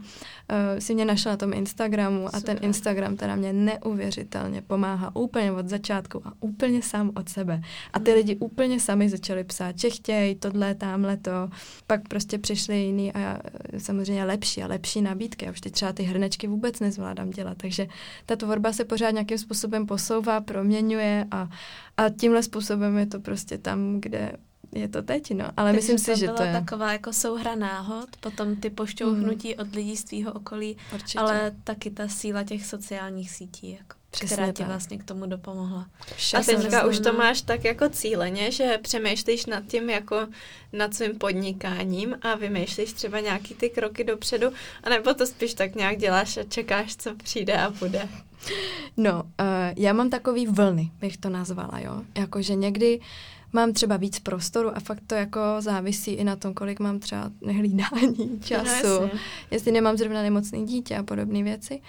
si 0.78 0.94
mě 0.94 1.04
našla 1.04 1.30
na 1.30 1.36
tom 1.36 1.52
Instagramu 1.52 2.26
Super. 2.26 2.38
a 2.38 2.40
ten 2.40 2.58
Instagram 2.62 3.16
teda 3.16 3.36
mě 3.36 3.52
neuvěřitelně 3.52 4.62
pomáhá 4.62 5.16
úplně 5.16 5.52
od 5.52 5.68
začátku 5.68 6.22
a 6.24 6.32
úplně 6.40 6.82
sám 6.82 7.10
od 7.16 7.28
sebe. 7.28 7.62
A 7.92 7.98
ty 7.98 8.10
hmm. 8.10 8.18
lidi 8.18 8.36
úplně 8.36 8.80
sami 8.80 9.08
začali 9.08 9.44
psát, 9.44 9.78
že 9.78 9.90
chtějí 9.90 10.34
tohle, 10.34 10.74
tamhle 10.74 11.16
to. 11.16 11.50
Pak 11.86 12.08
prostě 12.08 12.38
přišly 12.38 12.76
jiný 12.76 13.12
a 13.12 13.38
eh, 13.72 13.80
samozřejmě 13.80 14.24
lepší 14.24 14.62
a 14.62 14.66
lepší 14.66 15.02
nabídky. 15.02 15.44
Já 15.44 15.50
už 15.50 15.60
teď 15.60 15.72
třeba 15.72 15.92
ty 15.92 16.02
hrnečky 16.02 16.46
vůbec 16.46 16.80
nezvládám 16.80 17.30
dělat, 17.30 17.56
takže 17.56 17.86
ta 18.26 18.36
tvorba 18.36 18.59
tvorba 18.60 18.72
se 18.72 18.84
pořád 18.84 19.10
nějakým 19.10 19.38
způsobem 19.38 19.86
posouvá, 19.86 20.40
proměňuje 20.40 21.26
a, 21.30 21.48
a 21.96 22.08
tímhle 22.08 22.42
způsobem 22.42 22.98
je 22.98 23.06
to 23.06 23.20
prostě 23.20 23.58
tam, 23.58 24.00
kde 24.00 24.32
je 24.72 24.88
to 24.88 25.02
teď, 25.02 25.34
no. 25.34 25.44
Ale 25.56 25.72
Takže 25.72 25.92
myslím 25.92 26.16
si, 26.16 26.20
že 26.20 26.28
to 26.28 26.42
je... 26.42 26.52
taková 26.52 26.92
jako 26.92 27.12
souhra 27.12 27.54
náhod, 27.54 28.08
potom 28.20 28.56
ty 28.56 28.70
pošťouhnutí 28.70 29.48
mm. 29.48 29.60
od 29.60 29.74
lidí 29.74 29.96
z 29.96 30.04
tvýho 30.04 30.32
okolí, 30.32 30.76
Určitě. 30.94 31.18
ale 31.18 31.52
taky 31.64 31.90
ta 31.90 32.08
síla 32.08 32.44
těch 32.44 32.66
sociálních 32.66 33.30
sítí, 33.30 33.70
jako, 33.70 33.99
Přesně 34.10 34.34
která 34.34 34.52
ti 34.52 34.64
vlastně 34.64 34.98
k 34.98 35.04
tomu 35.04 35.26
dopomohla. 35.26 35.86
A 36.38 36.42
teďka 36.42 36.86
už 36.86 36.98
to 36.98 37.12
máš 37.12 37.42
tak 37.42 37.64
jako 37.64 37.88
cíleně, 37.88 38.50
že 38.50 38.78
přemýšlíš 38.82 39.46
nad 39.46 39.66
tím 39.66 39.90
jako 39.90 40.26
nad 40.72 40.94
svým 40.94 41.18
podnikáním 41.18 42.16
a 42.22 42.34
vymýšlíš 42.34 42.92
třeba 42.92 43.20
nějaký 43.20 43.54
ty 43.54 43.70
kroky 43.70 44.04
dopředu, 44.04 44.46
anebo 44.84 45.14
to 45.14 45.26
spíš 45.26 45.54
tak 45.54 45.74
nějak 45.74 45.98
děláš 45.98 46.36
a 46.36 46.42
čekáš, 46.42 46.96
co 46.96 47.14
přijde 47.14 47.54
a 47.60 47.70
bude. 47.70 48.08
No, 48.96 49.22
uh, 49.22 49.28
já 49.76 49.92
mám 49.92 50.10
takový 50.10 50.46
vlny, 50.46 50.90
bych 51.00 51.16
to 51.16 51.28
nazvala, 51.28 51.78
jo. 51.78 52.02
Jakože 52.18 52.54
někdy 52.54 53.00
mám 53.52 53.72
třeba 53.72 53.96
víc 53.96 54.18
prostoru 54.18 54.76
a 54.76 54.80
fakt 54.80 55.02
to 55.06 55.14
jako 55.14 55.40
závisí 55.58 56.12
i 56.12 56.24
na 56.24 56.36
tom, 56.36 56.54
kolik 56.54 56.80
mám 56.80 56.98
třeba 56.98 57.30
nehlídání 57.40 58.30
no, 58.30 58.38
času, 58.44 59.00
no, 59.00 59.10
jestli 59.50 59.72
nemám 59.72 59.96
zrovna 59.96 60.22
nemocný 60.22 60.66
dítě 60.66 60.96
a 60.96 61.02
podobné 61.02 61.42
věci. 61.42 61.80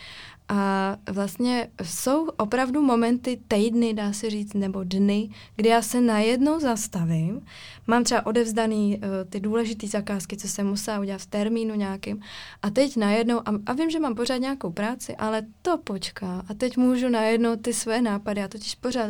A 0.54 0.97
vlastně 1.12 1.68
jsou 1.84 2.26
opravdu 2.28 2.82
momenty, 2.82 3.39
týdny, 3.47 3.93
dá 3.93 4.14
se 4.14 4.30
říct, 4.30 4.54
nebo 4.54 4.84
dny, 4.84 5.30
kdy 5.56 5.70
já 5.70 5.82
se 5.82 6.02
najednou 6.02 6.60
zastavím, 6.60 7.45
mám 7.88 8.03
třeba 8.03 8.25
odevzdaný 8.25 8.97
uh, 8.97 9.03
ty 9.29 9.39
důležité 9.39 9.88
zakázky, 9.88 10.38
co 10.38 10.47
jsem 10.47 10.67
musela 10.67 10.99
udělat 10.99 11.21
v 11.21 11.25
termínu 11.25 11.75
nějakým 11.75 12.21
a 12.61 12.69
teď 12.69 12.97
najednou, 12.97 13.39
a, 13.39 13.51
a 13.65 13.73
vím, 13.73 13.89
že 13.89 13.99
mám 13.99 14.15
pořád 14.15 14.38
nějakou 14.38 14.71
práci, 14.71 15.15
ale 15.15 15.41
to 15.61 15.77
počká 15.77 16.45
a 16.47 16.53
teď 16.53 16.77
můžu 16.77 17.09
najednou 17.09 17.55
ty 17.55 17.73
své 17.73 18.01
nápady, 18.01 18.41
já 18.41 18.47
totiž 18.47 18.75
pořád 18.75 19.09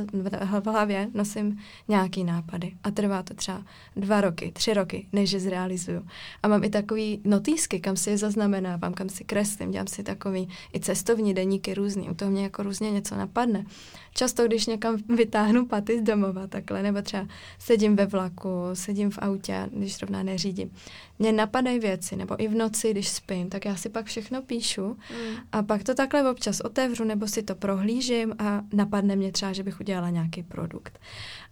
v 0.61 0.65
hlavě 0.65 1.09
nosím 1.13 1.59
nějaký 1.87 2.23
nápady 2.23 2.73
a 2.83 2.91
trvá 2.91 3.23
to 3.23 3.33
třeba 3.33 3.63
dva 3.95 4.21
roky, 4.21 4.51
tři 4.51 4.73
roky, 4.73 5.07
než 5.13 5.31
je 5.31 5.39
zrealizuju. 5.39 6.07
A 6.43 6.47
mám 6.47 6.63
i 6.63 6.69
takový 6.69 7.21
notýsky, 7.23 7.79
kam 7.79 7.95
si 7.95 8.09
je 8.09 8.17
zaznamenávám, 8.17 8.93
kam 8.93 9.09
si 9.09 9.23
kreslím, 9.23 9.71
dělám 9.71 9.87
si 9.87 10.03
takový 10.03 10.49
i 10.75 10.79
cestovní 10.79 11.33
deníky 11.33 11.73
různý, 11.73 12.09
u 12.09 12.13
toho 12.13 12.31
mě 12.31 12.43
jako 12.43 12.63
různě 12.63 12.91
něco 12.91 13.15
napadne. 13.15 13.65
Často, 14.13 14.45
když 14.45 14.65
někam 14.65 14.97
vytáhnu 15.15 15.65
paty 15.65 15.99
z 15.99 16.03
domova 16.03 16.47
takhle, 16.47 16.83
nebo 16.83 17.01
třeba 17.01 17.27
sedím 17.59 17.95
ve 17.95 18.05
vlaku, 18.05 18.49
sedím 18.73 19.11
v 19.11 19.19
autě, 19.21 19.69
když 19.73 19.97
zrovna 19.97 20.23
neřídím, 20.23 20.71
mě 21.19 21.31
napadají 21.31 21.79
věci, 21.79 22.15
nebo 22.15 22.43
i 22.43 22.47
v 22.47 22.55
noci, 22.55 22.91
když 22.91 23.09
spím, 23.09 23.49
tak 23.49 23.65
já 23.65 23.75
si 23.75 23.89
pak 23.89 24.05
všechno 24.05 24.41
píšu 24.41 24.87
mm. 24.87 25.35
a 25.51 25.63
pak 25.63 25.83
to 25.83 25.95
takhle 25.95 26.31
občas 26.31 26.59
otevřu, 26.59 27.03
nebo 27.03 27.27
si 27.27 27.43
to 27.43 27.55
prohlížím 27.55 28.35
a 28.39 28.61
napadne 28.73 29.15
mě 29.15 29.31
třeba, 29.31 29.53
že 29.53 29.63
bych 29.63 29.79
udělala 29.79 30.09
nějaký 30.09 30.43
produkt. 30.43 30.99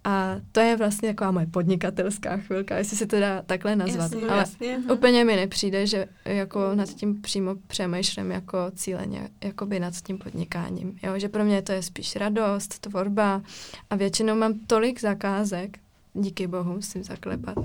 A 0.04 0.36
to 0.52 0.60
je 0.60 0.78
vlastně 0.78 1.10
taková 1.10 1.32
moje 1.32 1.46
podnikatelská 1.46 2.38
chvilka, 2.38 2.78
jestli 2.78 2.98
se 2.98 3.06
to 3.06 3.20
dá 3.20 3.42
takhle 3.42 3.76
nazvat. 3.76 4.12
Jasně, 4.12 4.28
Ale 4.28 4.38
jasně. 4.38 4.82
Úplně 4.94 5.26
mi 5.26 5.36
nepřijde, 5.36 5.88
že 5.88 6.06
jako 6.26 6.76
nad 6.76 6.90
tím 6.90 7.22
přímo 7.22 7.56
přemýšlím 7.68 8.32
jako 8.32 8.58
cíleně, 8.76 9.30
jakoby 9.44 9.80
nad 9.80 9.94
tím 9.96 10.18
podnikáním. 10.18 11.00
Jo? 11.04 11.20
Že 11.20 11.30
pro 11.30 11.46
mě 11.46 11.62
to 11.62 11.72
je 11.72 11.84
spíš 11.84 12.16
radost, 12.16 12.80
tvorba 12.80 13.42
a 13.90 13.96
většinou 13.96 14.36
mám 14.36 14.54
tolik 14.68 15.02
zakázek, 15.02 15.80
díky 16.14 16.48
bohu 16.48 16.74
musím 16.74 17.04
zaklepat, 17.04 17.58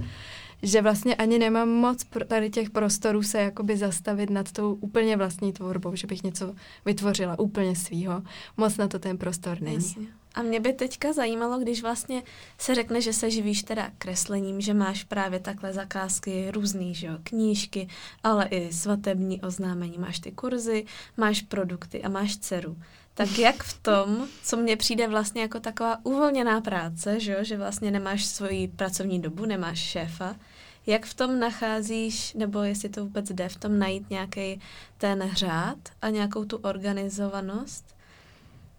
že 0.62 0.82
vlastně 0.82 1.14
ani 1.14 1.38
nemám 1.38 1.68
moc 1.68 2.04
tady 2.26 2.50
těch 2.50 2.70
prostorů 2.70 3.22
se 3.22 3.40
jakoby 3.40 3.76
zastavit 3.76 4.30
nad 4.30 4.52
tou 4.52 4.74
úplně 4.74 5.16
vlastní 5.16 5.52
tvorbou, 5.52 5.96
že 5.96 6.06
bych 6.06 6.22
něco 6.22 6.54
vytvořila 6.84 7.38
úplně 7.38 7.76
svýho. 7.76 8.22
Moc 8.56 8.76
na 8.76 8.88
to 8.88 8.98
ten 8.98 9.18
prostor 9.18 9.60
není. 9.60 9.74
Jasně. 9.74 10.06
A 10.34 10.42
mě 10.42 10.60
by 10.60 10.72
teďka 10.72 11.12
zajímalo, 11.12 11.58
když 11.58 11.82
vlastně 11.82 12.22
se 12.58 12.74
řekne, 12.74 13.00
že 13.00 13.12
se 13.12 13.30
živíš 13.30 13.62
teda 13.62 13.90
kreslením, 13.98 14.60
že 14.60 14.74
máš 14.74 15.04
právě 15.04 15.40
takhle 15.40 15.72
zakázky 15.72 16.50
různý, 16.50 16.94
že 16.94 17.06
jo, 17.06 17.14
knížky, 17.22 17.88
ale 18.22 18.46
i 18.46 18.72
svatební 18.72 19.40
oznámení, 19.40 19.98
máš 19.98 20.18
ty 20.18 20.32
kurzy, 20.32 20.84
máš 21.16 21.42
produkty 21.42 22.02
a 22.02 22.08
máš 22.08 22.36
dceru. 22.36 22.76
Tak 23.14 23.38
jak 23.38 23.62
v 23.62 23.82
tom, 23.82 24.28
co 24.42 24.56
mně 24.56 24.76
přijde 24.76 25.08
vlastně 25.08 25.42
jako 25.42 25.60
taková 25.60 25.98
uvolněná 26.02 26.60
práce, 26.60 27.20
že, 27.20 27.32
jo, 27.32 27.38
že 27.42 27.56
vlastně 27.56 27.90
nemáš 27.90 28.24
svoji 28.26 28.68
pracovní 28.68 29.20
dobu, 29.20 29.44
nemáš 29.44 29.78
šéfa, 29.78 30.36
jak 30.86 31.06
v 31.06 31.14
tom 31.14 31.38
nacházíš, 31.38 32.34
nebo 32.34 32.62
jestli 32.62 32.88
to 32.88 33.04
vůbec 33.04 33.30
jde, 33.30 33.48
v 33.48 33.56
tom 33.56 33.78
najít 33.78 34.10
nějaký 34.10 34.60
ten 34.98 35.30
řád 35.34 35.78
a 36.02 36.10
nějakou 36.10 36.44
tu 36.44 36.56
organizovanost? 36.56 37.93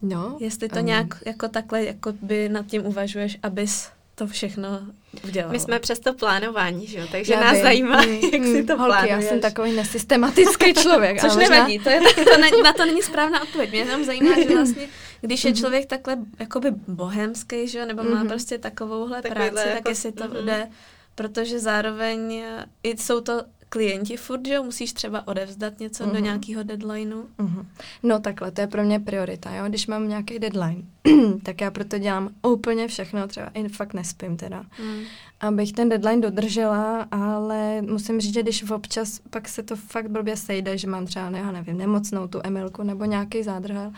No. 0.01 0.37
Jestli 0.39 0.69
to 0.69 0.79
um, 0.79 0.85
nějak 0.85 1.07
jako 1.25 1.47
takhle 1.47 1.83
jako 1.83 2.13
by 2.21 2.49
nad 2.49 2.65
tím 2.65 2.85
uvažuješ, 2.85 3.37
abys 3.43 3.89
to 4.15 4.27
všechno 4.27 4.81
udělala. 5.23 5.51
My 5.51 5.59
jsme 5.59 5.79
přes 5.79 5.99
to 5.99 6.13
plánování, 6.13 6.87
že 6.87 6.99
jo? 6.99 7.05
takže 7.11 7.33
já 7.33 7.39
nás 7.39 7.53
vím. 7.53 7.61
zajímá, 7.61 8.01
mm, 8.01 8.13
jak 8.13 8.43
si 8.43 8.63
to 8.63 8.77
holky, 8.77 8.91
plánuješ. 8.91 9.23
já 9.23 9.29
jsem 9.29 9.39
takový 9.39 9.71
nesystematický 9.71 10.73
člověk. 10.73 11.21
Což 11.21 11.35
nevadí, 11.35 11.79
to 11.79 11.89
je, 11.89 12.01
to 12.01 12.37
ne, 12.37 12.49
na 12.63 12.73
to 12.73 12.85
není 12.85 13.01
správná 13.01 13.41
odpověď. 13.41 13.71
Mě 13.71 13.85
tam 13.85 14.03
zajímá, 14.03 14.35
že 14.35 14.55
vlastně, 14.55 14.87
když 15.21 15.43
je 15.43 15.51
mhm. 15.51 15.59
člověk 15.59 15.85
takhle 15.85 16.17
jakoby 16.39 16.71
bohemský, 16.87 17.67
že 17.67 17.79
jo, 17.79 17.85
nebo 17.85 18.03
má 18.03 18.09
mm-hmm. 18.09 18.27
prostě 18.27 18.57
takovouhle 18.57 19.21
Takovýhle 19.21 19.51
práci, 19.51 19.67
jako, 19.69 19.83
tak 19.83 19.89
jestli 19.89 20.11
to 20.11 20.23
mm-hmm. 20.23 20.45
jde, 20.45 20.67
protože 21.15 21.59
zároveň 21.59 22.43
i 22.83 22.97
jsou 22.97 23.21
to 23.21 23.43
klienti 23.75 24.17
furt, 24.17 24.47
že 24.47 24.59
musíš 24.59 24.93
třeba 24.93 25.27
odevzdat 25.27 25.79
něco 25.79 26.03
uh-huh. 26.03 26.07
do 26.07 26.13
mhm. 26.13 26.23
nějakého 26.23 26.63
deadlineu? 26.63 27.23
Uh-huh. 27.39 27.65
No 28.03 28.19
takhle, 28.19 28.51
to 28.51 28.61
je 28.61 28.67
pro 28.67 28.83
mě 28.83 28.99
priorita, 28.99 29.55
jo. 29.55 29.65
Když 29.67 29.87
mám 29.87 30.09
nějaký 30.09 30.39
deadline, 30.39 30.83
tak 31.43 31.61
já 31.61 31.71
proto 31.71 31.97
dělám 31.97 32.29
úplně 32.47 32.87
všechno, 32.87 33.27
třeba 33.27 33.47
i 33.53 33.69
fakt 33.69 33.93
nespím 33.93 34.37
teda, 34.37 34.61
uh-huh. 34.61 35.03
abych 35.39 35.73
ten 35.73 35.89
deadline 35.89 36.21
dodržela, 36.21 37.07
ale 37.11 37.81
musím 37.81 38.21
říct, 38.21 38.33
že 38.33 38.41
když 38.41 38.71
občas 38.71 39.19
pak 39.29 39.49
se 39.49 39.63
to 39.63 39.75
fakt 39.75 40.09
blbě 40.09 40.37
sejde, 40.37 40.77
že 40.77 40.87
mám 40.87 41.05
třeba, 41.05 41.29
ne, 41.29 41.39
já 41.39 41.51
nevím, 41.51 41.77
nemocnou 41.77 42.27
tu 42.27 42.41
Emilku 42.43 42.83
nebo 42.83 43.05
nějaký 43.05 43.43
zádrhel, 43.43 43.91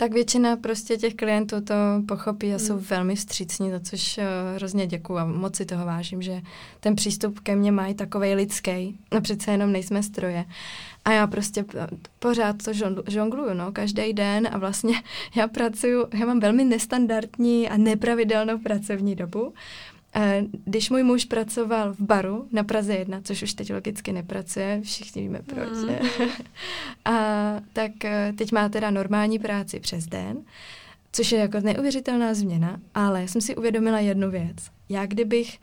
tak 0.00 0.12
většina 0.12 0.56
prostě 0.56 0.96
těch 0.96 1.14
klientů 1.14 1.60
to 1.60 1.74
pochopí 2.08 2.54
a 2.54 2.58
jsou 2.58 2.74
mm. 2.74 2.80
velmi 2.80 3.16
vstřícní, 3.16 3.70
za 3.70 3.80
což 3.80 4.18
uh, 4.18 4.24
hrozně 4.56 4.86
děkuju 4.86 5.18
a 5.18 5.24
moc 5.24 5.56
si 5.56 5.66
toho 5.66 5.86
vážím, 5.86 6.22
že 6.22 6.40
ten 6.80 6.96
přístup 6.96 7.40
ke 7.40 7.56
mně 7.56 7.72
mají 7.72 7.94
takovej 7.94 8.34
lidský. 8.34 8.98
No 9.14 9.20
přece 9.20 9.50
jenom 9.50 9.72
nejsme 9.72 10.02
stroje. 10.02 10.44
A 11.04 11.12
já 11.12 11.26
prostě 11.26 11.64
pořád 12.18 12.56
to 12.64 12.72
žongluju, 13.08 13.54
no, 13.54 13.72
každý 13.72 14.12
den 14.12 14.48
a 14.52 14.58
vlastně 14.58 14.94
já 15.34 15.48
pracuju, 15.48 16.06
já 16.14 16.26
mám 16.26 16.40
velmi 16.40 16.64
nestandardní 16.64 17.68
a 17.68 17.76
nepravidelnou 17.76 18.58
pracovní 18.58 19.14
dobu. 19.14 19.52
Když 20.64 20.90
můj 20.90 21.02
muž 21.02 21.24
pracoval 21.24 21.92
v 21.92 22.00
baru 22.00 22.48
na 22.52 22.64
Praze 22.64 22.94
1, 22.94 23.20
což 23.24 23.42
už 23.42 23.54
teď 23.54 23.72
logicky 23.72 24.12
nepracuje, 24.12 24.80
všichni 24.84 25.22
víme 25.22 25.40
proč, 25.46 25.68
mm. 25.68 26.28
a 27.04 27.14
tak 27.72 28.04
eh, 28.04 28.32
teď 28.36 28.52
má 28.52 28.68
teda 28.68 28.90
normální 28.90 29.38
práci 29.38 29.80
přes 29.80 30.06
den, 30.06 30.38
což 31.12 31.32
je 31.32 31.38
jako 31.38 31.60
neuvěřitelná 31.60 32.34
změna, 32.34 32.80
ale 32.94 33.28
jsem 33.28 33.40
si 33.40 33.56
uvědomila 33.56 33.98
jednu 33.98 34.30
věc. 34.30 34.56
Já 34.88 35.06
kdybych 35.06 35.58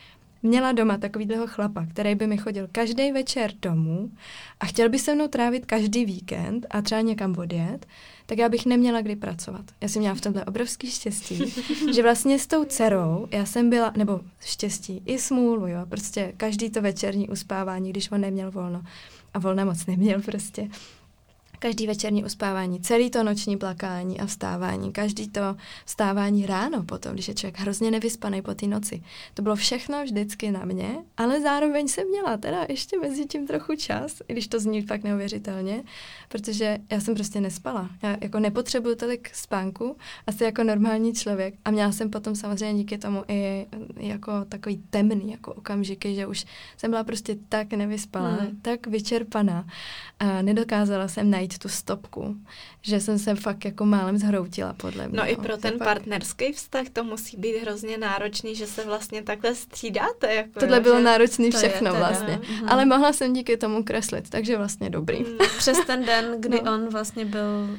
měla 0.47 0.71
doma 0.71 0.97
takovýhleho 0.97 1.47
chlapa, 1.47 1.85
který 1.85 2.15
by 2.15 2.27
mi 2.27 2.37
chodil 2.37 2.67
každý 2.71 3.11
večer 3.11 3.51
domů 3.61 4.11
a 4.59 4.65
chtěl 4.65 4.89
by 4.89 4.99
se 4.99 5.15
mnou 5.15 5.27
trávit 5.27 5.65
každý 5.65 6.05
víkend 6.05 6.65
a 6.69 6.81
třeba 6.81 7.01
někam 7.01 7.35
odjet, 7.37 7.85
tak 8.25 8.37
já 8.37 8.49
bych 8.49 8.65
neměla 8.65 9.01
kdy 9.01 9.15
pracovat. 9.15 9.65
Já 9.81 9.87
jsem 9.87 9.99
měla 9.99 10.15
v 10.15 10.21
tomhle 10.21 10.45
obrovský 10.45 10.91
štěstí, 10.91 11.53
že 11.93 12.03
vlastně 12.03 12.39
s 12.39 12.47
tou 12.47 12.65
dcerou 12.65 13.27
já 13.31 13.45
jsem 13.45 13.69
byla, 13.69 13.93
nebo 13.97 14.21
štěstí 14.39 15.01
i 15.05 15.19
smůlu, 15.19 15.67
jo, 15.67 15.79
prostě 15.89 16.33
každý 16.37 16.69
to 16.69 16.81
večerní 16.81 17.29
uspávání, 17.29 17.89
když 17.89 18.11
on 18.11 18.21
neměl 18.21 18.51
volno 18.51 18.81
a 19.33 19.39
volna 19.39 19.65
moc 19.65 19.85
neměl 19.85 20.21
prostě, 20.21 20.67
Každý 21.59 21.87
večerní 21.87 22.25
uspávání, 22.25 22.79
celý 22.79 23.09
to 23.09 23.23
noční 23.23 23.57
plakání 23.57 24.19
a 24.19 24.25
vstávání, 24.25 24.91
každý 24.91 25.29
to 25.29 25.41
vstávání 25.85 26.45
ráno 26.45 26.83
potom, 26.83 27.13
když 27.13 27.27
je 27.27 27.33
člověk 27.33 27.59
hrozně 27.59 27.91
nevyspaný 27.91 28.41
po 28.41 28.53
té 28.53 28.67
noci. 28.67 29.03
To 29.33 29.41
bylo 29.41 29.55
všechno 29.55 30.03
vždycky 30.03 30.51
na 30.51 30.65
mě, 30.65 30.97
ale 31.17 31.41
zároveň 31.41 31.87
jsem 31.87 32.09
měla 32.09 32.37
teda 32.37 32.65
ještě 32.69 32.99
mezi 32.99 33.25
tím 33.25 33.47
trochu 33.47 33.75
čas, 33.75 34.21
i 34.27 34.33
když 34.33 34.47
to 34.47 34.59
zní 34.59 34.81
fakt 34.81 35.03
neuvěřitelně, 35.03 35.83
protože 36.29 36.77
já 36.91 36.99
jsem 36.99 37.15
prostě 37.15 37.41
nespala. 37.41 37.89
Já 38.03 38.17
jako 38.21 38.39
nepotřebuju 38.39 38.95
tolik 38.95 39.29
spánku, 39.33 39.97
asi 40.27 40.43
jako 40.43 40.63
normální 40.63 41.13
člověk. 41.13 41.53
A 41.65 41.71
měla 41.71 41.91
jsem 41.91 42.09
potom 42.09 42.35
samozřejmě 42.35 42.83
díky 42.83 42.97
tomu 42.97 43.23
i 43.27 43.65
jako 43.97 44.31
takový 44.49 44.83
temný 44.89 45.31
jako 45.31 45.53
okamžiky, 45.53 46.15
že 46.15 46.27
už 46.27 46.45
jsem 46.77 46.91
byla 46.91 47.03
prostě 47.03 47.37
tak 47.49 47.73
nevyspalá, 47.73 48.29
hmm. 48.29 48.59
tak 48.61 48.87
vyčerpaná 48.87 49.67
a 50.19 50.41
nedokázala 50.41 51.07
jsem 51.07 51.29
najít 51.29 51.46
najít 51.47 51.59
tu 51.59 51.69
stopku, 51.69 52.35
že 52.81 52.99
jsem 52.99 53.19
se 53.19 53.35
fakt 53.35 53.65
jako 53.65 53.85
málem 53.85 54.17
zhroutila 54.17 54.73
podle 54.73 55.07
mě. 55.07 55.17
No 55.17 55.29
i 55.29 55.35
pro 55.35 55.57
ten 55.57 55.77
fakt... 55.77 55.87
partnerský 55.87 56.53
vztah 56.53 56.89
to 56.93 57.03
musí 57.03 57.37
být 57.37 57.57
hrozně 57.61 57.97
náročný, 57.97 58.55
že 58.55 58.67
se 58.67 58.85
vlastně 58.85 59.23
takhle 59.23 59.55
střídáte. 59.55 60.33
Jako, 60.33 60.59
Tohle 60.59 60.79
bylo 60.79 60.99
náročný 60.99 61.51
všechno 61.51 61.91
teda, 61.91 62.07
vlastně, 62.07 62.39
uh-huh. 62.41 62.71
ale 62.71 62.85
mohla 62.85 63.13
jsem 63.13 63.33
díky 63.33 63.57
tomu 63.57 63.83
kreslit, 63.83 64.29
takže 64.29 64.57
vlastně 64.57 64.89
dobrý. 64.89 65.19
Mm. 65.19 65.37
Přes 65.57 65.77
ten 65.85 66.05
den, 66.05 66.25
kdy 66.39 66.61
no. 66.63 66.73
on 66.73 66.89
vlastně 66.89 67.25
byl, 67.25 67.77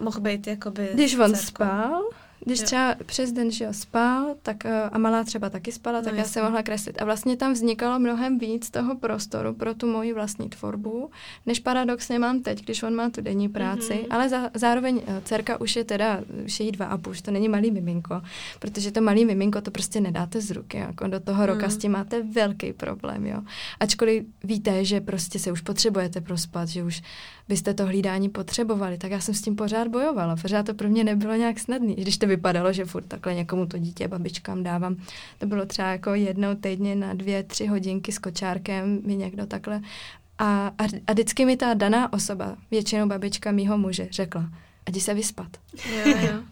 mohl 0.00 0.20
být 0.20 0.46
jakoby 0.46 0.88
Když 0.94 1.14
on 1.14 1.34
dcerkou. 1.34 1.46
spal, 1.46 2.02
když 2.44 2.60
jo. 2.60 2.66
třeba 2.66 2.94
přes 3.06 3.32
den, 3.32 3.50
že 3.50 3.64
jo, 3.64 3.72
spal, 3.72 4.34
tak 4.42 4.64
eh, 4.64 4.82
a 4.82 4.98
malá 4.98 5.24
třeba 5.24 5.50
taky 5.50 5.72
spala, 5.72 5.98
no 5.98 6.04
tak 6.04 6.14
jasný. 6.14 6.18
já 6.18 6.24
jsem 6.24 6.44
mohla 6.44 6.62
kreslit. 6.62 7.02
A 7.02 7.04
vlastně 7.04 7.36
tam 7.36 7.52
vznikalo 7.52 7.98
mnohem 7.98 8.38
víc 8.38 8.70
toho 8.70 8.96
prostoru 8.96 9.54
pro 9.54 9.74
tu 9.74 9.86
moji 9.86 10.12
vlastní 10.12 10.48
tvorbu, 10.48 11.10
než 11.46 11.60
paradoxně 11.60 12.18
mám 12.18 12.42
teď, 12.42 12.64
když 12.64 12.82
on 12.82 12.94
má 12.94 13.10
tu 13.10 13.20
denní 13.20 13.48
práci, 13.48 13.92
mm-hmm. 13.92 14.06
ale 14.10 14.28
za, 14.28 14.50
zároveň 14.54 15.00
eh, 15.06 15.20
dcerka 15.24 15.60
už 15.60 15.76
je 15.76 15.84
teda, 15.84 16.20
už 16.44 16.60
je 16.60 16.66
jí 16.66 16.72
dva 16.72 16.86
a 16.86 16.98
půl, 16.98 17.14
to 17.22 17.30
není 17.30 17.48
malý 17.48 17.70
miminko, 17.70 18.22
protože 18.58 18.92
to 18.92 19.00
malý 19.00 19.24
miminko 19.24 19.60
to 19.60 19.70
prostě 19.70 20.00
nedáte 20.00 20.40
z 20.40 20.50
ruky, 20.50 20.76
jako 20.76 21.06
do 21.06 21.20
toho 21.20 21.46
roka 21.46 21.66
mm. 21.66 21.72
s 21.72 21.76
tím 21.76 21.92
máte 21.92 22.22
velký 22.22 22.72
problém, 22.72 23.26
jo. 23.26 23.42
Ačkoliv 23.80 24.24
víte, 24.44 24.84
že 24.84 25.00
prostě 25.00 25.38
se 25.38 25.52
už 25.52 25.60
potřebujete 25.60 26.20
prospat, 26.20 26.68
že 26.68 26.82
už 26.82 27.02
byste 27.50 27.74
to 27.74 27.86
hlídání 27.86 28.28
potřebovali, 28.28 28.98
tak 28.98 29.10
já 29.10 29.20
jsem 29.20 29.34
s 29.34 29.42
tím 29.42 29.56
pořád 29.56 29.88
bojovala. 29.88 30.36
Pořád 30.36 30.66
to 30.66 30.74
pro 30.74 30.88
mě 30.88 31.04
nebylo 31.04 31.34
nějak 31.34 31.58
snadné, 31.58 31.94
když 31.94 32.18
to 32.18 32.26
vypadalo, 32.26 32.72
že 32.72 32.84
furt 32.84 33.04
takhle 33.04 33.34
někomu 33.34 33.66
to 33.66 33.78
dítě 33.78 34.08
babičkám 34.08 34.62
dávám. 34.62 34.96
To 35.38 35.46
bylo 35.46 35.66
třeba 35.66 35.88
jako 35.88 36.14
jednou 36.14 36.54
týdně 36.54 36.96
na 36.96 37.14
dvě, 37.14 37.42
tři 37.42 37.66
hodinky 37.66 38.12
s 38.12 38.18
kočárkem 38.18 39.00
mi 39.04 39.16
někdo 39.16 39.46
takhle. 39.46 39.80
A, 40.38 40.66
a, 40.78 40.84
a 41.06 41.12
vždycky 41.12 41.44
mi 41.44 41.56
ta 41.56 41.74
daná 41.74 42.12
osoba, 42.12 42.56
většinou 42.70 43.08
babička 43.08 43.52
mýho 43.52 43.78
muže, 43.78 44.08
řekla, 44.10 44.50
jdi 44.88 45.00
se 45.00 45.14
vyspat. 45.14 45.48
Jo, 45.74 46.16
jo. 46.20 46.42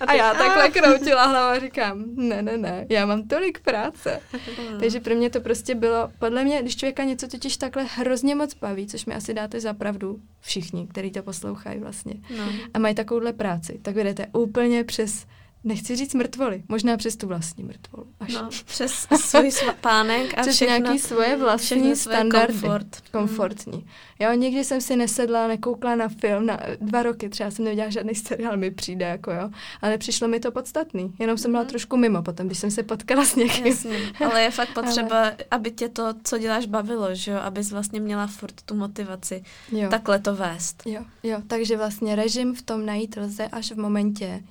A, 0.00 0.04
a 0.04 0.12
já 0.12 0.30
a... 0.30 0.34
takhle 0.34 0.68
kroutila 0.68 1.26
hlavu 1.26 1.56
a 1.56 1.58
říkám, 1.58 2.04
ne, 2.14 2.42
ne, 2.42 2.58
ne, 2.58 2.86
já 2.88 3.06
mám 3.06 3.28
tolik 3.28 3.60
práce. 3.60 4.20
Takže 4.80 5.00
pro 5.00 5.14
mě 5.14 5.30
to 5.30 5.40
prostě 5.40 5.74
bylo, 5.74 6.10
podle 6.18 6.44
mě, 6.44 6.62
když 6.62 6.76
člověka 6.76 7.04
něco 7.04 7.28
totiž 7.28 7.56
takhle 7.56 7.84
hrozně 7.84 8.34
moc 8.34 8.54
baví, 8.54 8.86
což 8.86 9.06
mi 9.06 9.14
asi 9.14 9.34
dáte 9.34 9.60
za 9.60 9.74
pravdu 9.74 10.20
všichni, 10.40 10.86
kteří 10.86 11.10
to 11.10 11.22
poslouchají 11.22 11.80
vlastně, 11.80 12.14
no. 12.36 12.44
a 12.74 12.78
mají 12.78 12.94
takovouhle 12.94 13.32
práci, 13.32 13.78
tak 13.82 13.94
vedete 13.94 14.26
úplně 14.32 14.84
přes 14.84 15.26
nechci 15.66 15.96
říct 15.96 16.14
mrtvoly, 16.14 16.62
možná 16.68 16.96
přes 16.96 17.16
tu 17.16 17.26
vlastní 17.26 17.64
mrtvolu. 17.64 18.06
Až. 18.20 18.32
No, 18.32 18.48
přes 18.64 19.06
svůj 19.20 19.50
pánek 19.80 20.38
a 20.38 20.42
přes 20.42 20.54
všechno, 20.54 20.76
nějaký 20.76 20.98
svoje 20.98 21.36
vlastní 21.36 21.96
standardy. 21.96 22.52
Komfort. 22.52 23.02
Komfortní. 23.12 23.78
Mm. 23.78 23.84
Jo, 24.18 24.32
někdy 24.32 24.64
jsem 24.64 24.80
si 24.80 24.96
nesedla, 24.96 25.48
nekoukla 25.48 25.94
na 25.94 26.08
film, 26.08 26.46
na 26.46 26.60
dva 26.80 27.02
roky 27.02 27.28
třeba 27.28 27.50
jsem 27.50 27.64
neviděla 27.64 27.90
žádný 27.90 28.14
seriál, 28.14 28.56
mi 28.56 28.70
přijde, 28.70 29.04
jako 29.04 29.32
jo. 29.32 29.50
Ale 29.82 29.98
přišlo 29.98 30.28
mi 30.28 30.40
to 30.40 30.52
podstatný, 30.52 31.14
jenom 31.18 31.38
jsem 31.38 31.50
byla 31.50 31.62
mm. 31.62 31.68
trošku 31.68 31.96
mimo 31.96 32.22
potom, 32.22 32.46
když 32.46 32.58
jsem 32.58 32.70
se 32.70 32.82
potkala 32.82 33.24
s 33.24 33.36
někým. 33.36 33.66
Jasně, 33.66 33.98
ale 34.26 34.42
je 34.42 34.50
fakt 34.50 34.74
potřeba, 34.74 35.20
ale... 35.20 35.36
aby 35.50 35.70
tě 35.70 35.88
to, 35.88 36.14
co 36.24 36.38
děláš, 36.38 36.66
bavilo, 36.66 37.14
že 37.14 37.30
jo, 37.30 37.38
abys 37.38 37.72
vlastně 37.72 38.00
měla 38.00 38.26
furt 38.26 38.62
tu 38.62 38.74
motivaci 38.74 39.42
jo. 39.72 39.88
takhle 39.90 40.18
to 40.18 40.34
vést. 40.34 40.82
Jo, 40.86 41.04
jo, 41.22 41.38
takže 41.46 41.76
vlastně 41.76 42.16
režim 42.16 42.54
v 42.54 42.62
tom 42.62 42.86
najít 42.86 43.16
lze 43.16 43.48
až 43.48 43.72
v 43.72 43.78
momentě, 43.78 44.42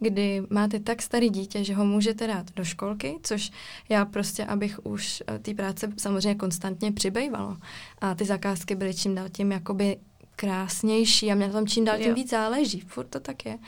kdy 0.00 0.42
máte 0.50 0.80
tak 0.80 1.02
starý 1.02 1.30
dítě, 1.30 1.64
že 1.64 1.74
ho 1.74 1.84
můžete 1.84 2.26
dát 2.26 2.50
do 2.56 2.64
školky, 2.64 3.18
což 3.22 3.50
já 3.88 4.04
prostě, 4.04 4.44
abych 4.44 4.86
už 4.86 5.22
eh, 5.26 5.38
té 5.38 5.54
práce 5.54 5.92
samozřejmě 5.96 6.34
konstantně 6.34 6.92
přibývalo. 6.92 7.56
A 7.98 8.14
ty 8.14 8.24
zakázky 8.24 8.74
byly 8.74 8.94
čím 8.94 9.14
dál 9.14 9.28
tím 9.28 9.52
jakoby 9.52 9.96
krásnější 10.40 11.32
a 11.32 11.34
mě 11.34 11.50
tam 11.50 11.66
čím 11.66 11.84
dál 11.84 11.98
tím 11.98 12.08
jo. 12.08 12.14
víc 12.14 12.30
záleží. 12.30 12.80
Furt 12.80 13.06
to 13.06 13.20
tak 13.20 13.46
je. 13.46 13.58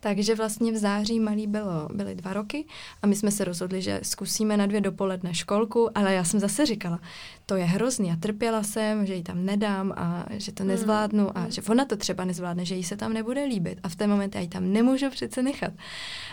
Takže 0.00 0.34
vlastně 0.34 0.72
v 0.72 0.76
září 0.76 1.20
malý 1.20 1.46
bylo, 1.46 1.88
byly 1.94 2.14
dva 2.14 2.32
roky 2.32 2.64
a 3.02 3.06
my 3.06 3.14
jsme 3.14 3.30
se 3.30 3.44
rozhodli, 3.44 3.82
že 3.82 4.00
zkusíme 4.02 4.56
na 4.56 4.66
dvě 4.66 4.80
dopoledne 4.80 5.34
školku, 5.34 5.98
ale 5.98 6.14
já 6.14 6.24
jsem 6.24 6.40
zase 6.40 6.66
říkala, 6.66 7.00
to 7.46 7.56
je 7.56 7.64
hrozný 7.64 8.10
a 8.10 8.16
trpěla 8.16 8.62
jsem, 8.62 9.06
že 9.06 9.14
ji 9.14 9.22
tam 9.22 9.44
nedám 9.44 9.92
a 9.96 10.26
že 10.30 10.52
to 10.52 10.62
hmm. 10.62 10.70
nezvládnu 10.70 11.38
a 11.38 11.48
že 11.48 11.62
ona 11.62 11.84
to 11.84 11.96
třeba 11.96 12.24
nezvládne, 12.24 12.64
že 12.64 12.74
jí 12.74 12.84
se 12.84 12.96
tam 12.96 13.12
nebude 13.12 13.44
líbit 13.44 13.78
a 13.82 13.88
v 13.88 13.96
ten 13.96 14.10
moment 14.10 14.34
já 14.34 14.40
ji 14.40 14.48
tam 14.48 14.72
nemůžu 14.72 15.10
přece 15.10 15.42
nechat. 15.42 15.72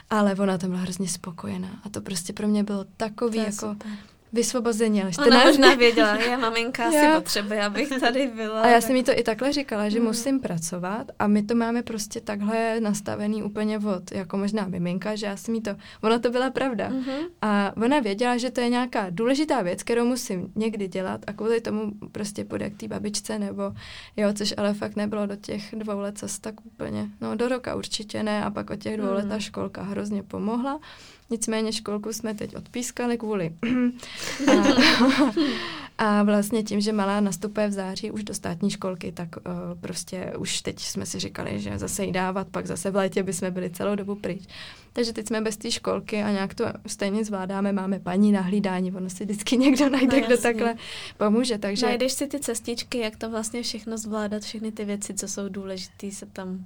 Ale 0.09 0.35
ona 0.35 0.57
tam 0.57 0.69
byla 0.69 0.81
hrozně 0.81 1.07
spokojená 1.07 1.81
a 1.83 1.89
to 1.89 2.01
prostě 2.01 2.33
pro 2.33 2.47
mě 2.47 2.63
bylo 2.63 2.85
takový 2.97 3.37
jako... 3.37 3.69
Super 3.69 3.91
vysvobození. 4.33 5.01
Ale 5.01 5.11
Ona 5.27 5.43
možná 5.43 5.73
věděla, 5.73 6.15
je 6.15 6.37
maminka 6.37 6.91
si 6.91 7.07
potřebuje, 7.15 7.65
abych 7.65 7.89
tady 7.99 8.27
byla. 8.27 8.61
A 8.61 8.67
já 8.67 8.81
jsem 8.81 8.95
jí 8.95 9.03
to 9.03 9.11
i 9.15 9.23
takhle 9.23 9.53
říkala, 9.53 9.89
že 9.89 9.97
hmm. 9.97 10.07
musím 10.07 10.39
pracovat 10.39 11.11
a 11.19 11.27
my 11.27 11.43
to 11.43 11.55
máme 11.55 11.83
prostě 11.83 12.21
takhle 12.21 12.79
nastavený 12.79 13.43
úplně 13.43 13.79
od, 13.79 14.11
jako 14.11 14.37
možná 14.37 14.67
miminka, 14.67 15.15
že 15.15 15.25
já 15.25 15.37
jsem 15.37 15.55
jí 15.55 15.61
to, 15.61 15.75
ona 16.03 16.19
to 16.19 16.29
byla 16.29 16.49
pravda. 16.49 16.89
Mm-hmm. 16.89 17.27
A 17.41 17.73
ona 17.83 17.99
věděla, 17.99 18.37
že 18.37 18.51
to 18.51 18.61
je 18.61 18.69
nějaká 18.69 19.07
důležitá 19.09 19.61
věc, 19.61 19.83
kterou 19.83 20.05
musím 20.05 20.51
někdy 20.55 20.87
dělat 20.87 21.21
a 21.27 21.33
kvůli 21.33 21.61
tomu 21.61 21.91
prostě 22.11 22.45
půjde 22.45 22.69
k 22.69 22.77
té 22.77 22.87
babičce 22.87 23.39
nebo 23.39 23.63
jo, 24.17 24.33
což 24.33 24.53
ale 24.57 24.73
fakt 24.73 24.95
nebylo 24.95 25.25
do 25.25 25.35
těch 25.35 25.75
dvou 25.75 25.99
let 25.99 26.19
zase 26.19 26.41
tak 26.41 26.65
úplně. 26.65 27.09
No 27.21 27.35
do 27.35 27.47
roka 27.47 27.75
určitě 27.75 28.23
ne 28.23 28.43
a 28.43 28.51
pak 28.51 28.69
od 28.69 28.79
těch 28.79 28.97
dvou 28.97 29.07
mm. 29.07 29.13
let 29.13 29.29
ta 29.29 29.39
školka 29.39 29.81
hrozně 29.81 30.23
pomohla. 30.23 30.79
Nicméně 31.29 31.73
školku 31.73 32.13
jsme 32.13 32.33
teď 32.33 32.55
odpískali 32.55 33.17
kvůli. 33.17 33.53
a, 34.47 34.53
a 36.19 36.23
vlastně 36.23 36.63
tím, 36.63 36.81
že 36.81 36.93
malá 36.93 37.19
nastupuje 37.19 37.67
v 37.67 37.71
září 37.71 38.11
už 38.11 38.23
do 38.23 38.33
státní 38.33 38.69
školky, 38.69 39.11
tak 39.11 39.29
uh, 39.37 39.43
prostě 39.79 40.33
už 40.37 40.61
teď 40.61 40.79
jsme 40.79 41.05
si 41.05 41.19
říkali, 41.19 41.59
že 41.59 41.77
zase 41.77 42.05
jí 42.05 42.11
dávat, 42.11 42.47
pak 42.47 42.67
zase 42.67 42.91
v 42.91 42.95
létě 42.95 43.23
by 43.23 43.33
jsme 43.33 43.51
byli 43.51 43.69
celou 43.69 43.95
dobu 43.95 44.15
pryč. 44.15 44.43
Takže 44.93 45.13
teď 45.13 45.27
jsme 45.27 45.41
bez 45.41 45.57
té 45.57 45.71
školky 45.71 46.23
a 46.23 46.31
nějak 46.31 46.53
to 46.53 46.65
stejně 46.87 47.25
zvládáme, 47.25 47.71
máme 47.71 47.99
paní 47.99 48.31
na 48.31 48.41
hlídání, 48.41 48.91
ono 48.91 49.09
si 49.09 49.23
vždycky 49.23 49.57
někdo 49.57 49.89
najde, 49.89 50.21
no, 50.21 50.27
kdo 50.27 50.37
takhle 50.37 50.75
pomůže. 51.17 51.57
Takže... 51.57 51.85
Najdeš 51.85 52.13
si 52.13 52.27
ty 52.27 52.39
cestičky, 52.39 52.97
jak 52.97 53.15
to 53.15 53.29
vlastně 53.29 53.63
všechno 53.63 53.97
zvládat, 53.97 54.43
všechny 54.43 54.71
ty 54.71 54.85
věci, 54.85 55.13
co 55.13 55.27
jsou 55.27 55.49
důležité, 55.49 56.11
se 56.11 56.25
tam 56.25 56.65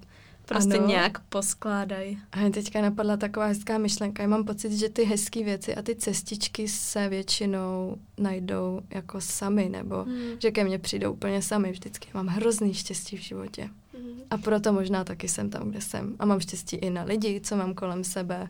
prostě 0.54 0.78
ano. 0.78 0.88
nějak 0.88 1.20
poskládají. 1.20 2.20
A 2.32 2.50
teďka 2.50 2.82
napadla 2.82 3.18
taková 3.18 3.46
hezká 3.46 3.78
myšlenka. 3.78 4.24
Já 4.24 4.30
mám 4.30 4.46
pocit, 4.46 4.72
že 4.72 4.90
ty 4.90 5.04
hezké 5.04 5.44
věci 5.44 5.76
a 5.76 5.82
ty 5.82 5.96
cestičky 5.96 6.68
se 6.68 7.10
většinou 7.10 7.98
najdou 8.18 8.82
jako 8.90 9.22
sami, 9.22 9.70
nebo 9.70 10.04
hmm. 10.04 10.30
že 10.40 10.52
ke 10.52 10.64
mně 10.64 10.80
přijdou 10.80 11.14
úplně 11.14 11.42
sami 11.42 11.72
vždycky. 11.72 12.08
Mám 12.14 12.28
hrozný 12.28 12.74
štěstí 12.74 13.18
v 13.18 13.22
životě. 13.22 13.70
Mm. 14.00 14.22
A 14.30 14.38
proto 14.38 14.74
možná 14.74 15.04
taky 15.04 15.28
jsem 15.28 15.50
tam, 15.50 15.70
kde 15.70 15.82
jsem. 15.82 16.16
A 16.20 16.26
mám 16.26 16.40
štěstí 16.40 16.76
i 16.76 16.90
na 16.90 17.04
lidi, 17.04 17.42
co 17.44 17.56
mám 17.56 17.74
kolem 17.74 18.04
sebe. 18.04 18.50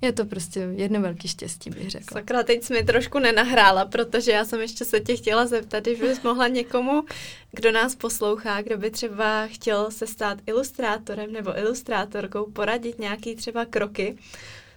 Je 0.00 0.12
to 0.12 0.24
prostě 0.24 0.60
jedno 0.60 1.00
velký 1.00 1.28
štěstí, 1.28 1.70
bych 1.70 1.90
řekla. 1.90 2.20
Sakra, 2.20 2.42
teď 2.42 2.62
jsi 2.62 2.72
mi 2.72 2.84
trošku 2.84 3.18
nenahrála, 3.18 3.84
protože 3.84 4.32
já 4.32 4.44
jsem 4.44 4.60
ještě 4.60 4.84
se 4.84 5.00
tě 5.00 5.16
chtěla 5.16 5.46
zeptat, 5.46 5.84
když 5.84 6.00
bys 6.00 6.22
mohla 6.22 6.48
někomu, 6.48 7.04
kdo 7.52 7.72
nás 7.72 7.94
poslouchá, 7.94 8.62
kdo 8.62 8.78
by 8.78 8.90
třeba 8.90 9.46
chtěl 9.46 9.90
se 9.90 10.06
stát 10.06 10.38
ilustrátorem 10.46 11.32
nebo 11.32 11.58
ilustrátorkou, 11.58 12.50
poradit 12.50 12.98
nějaký 12.98 13.36
třeba 13.36 13.64
kroky, 13.64 14.18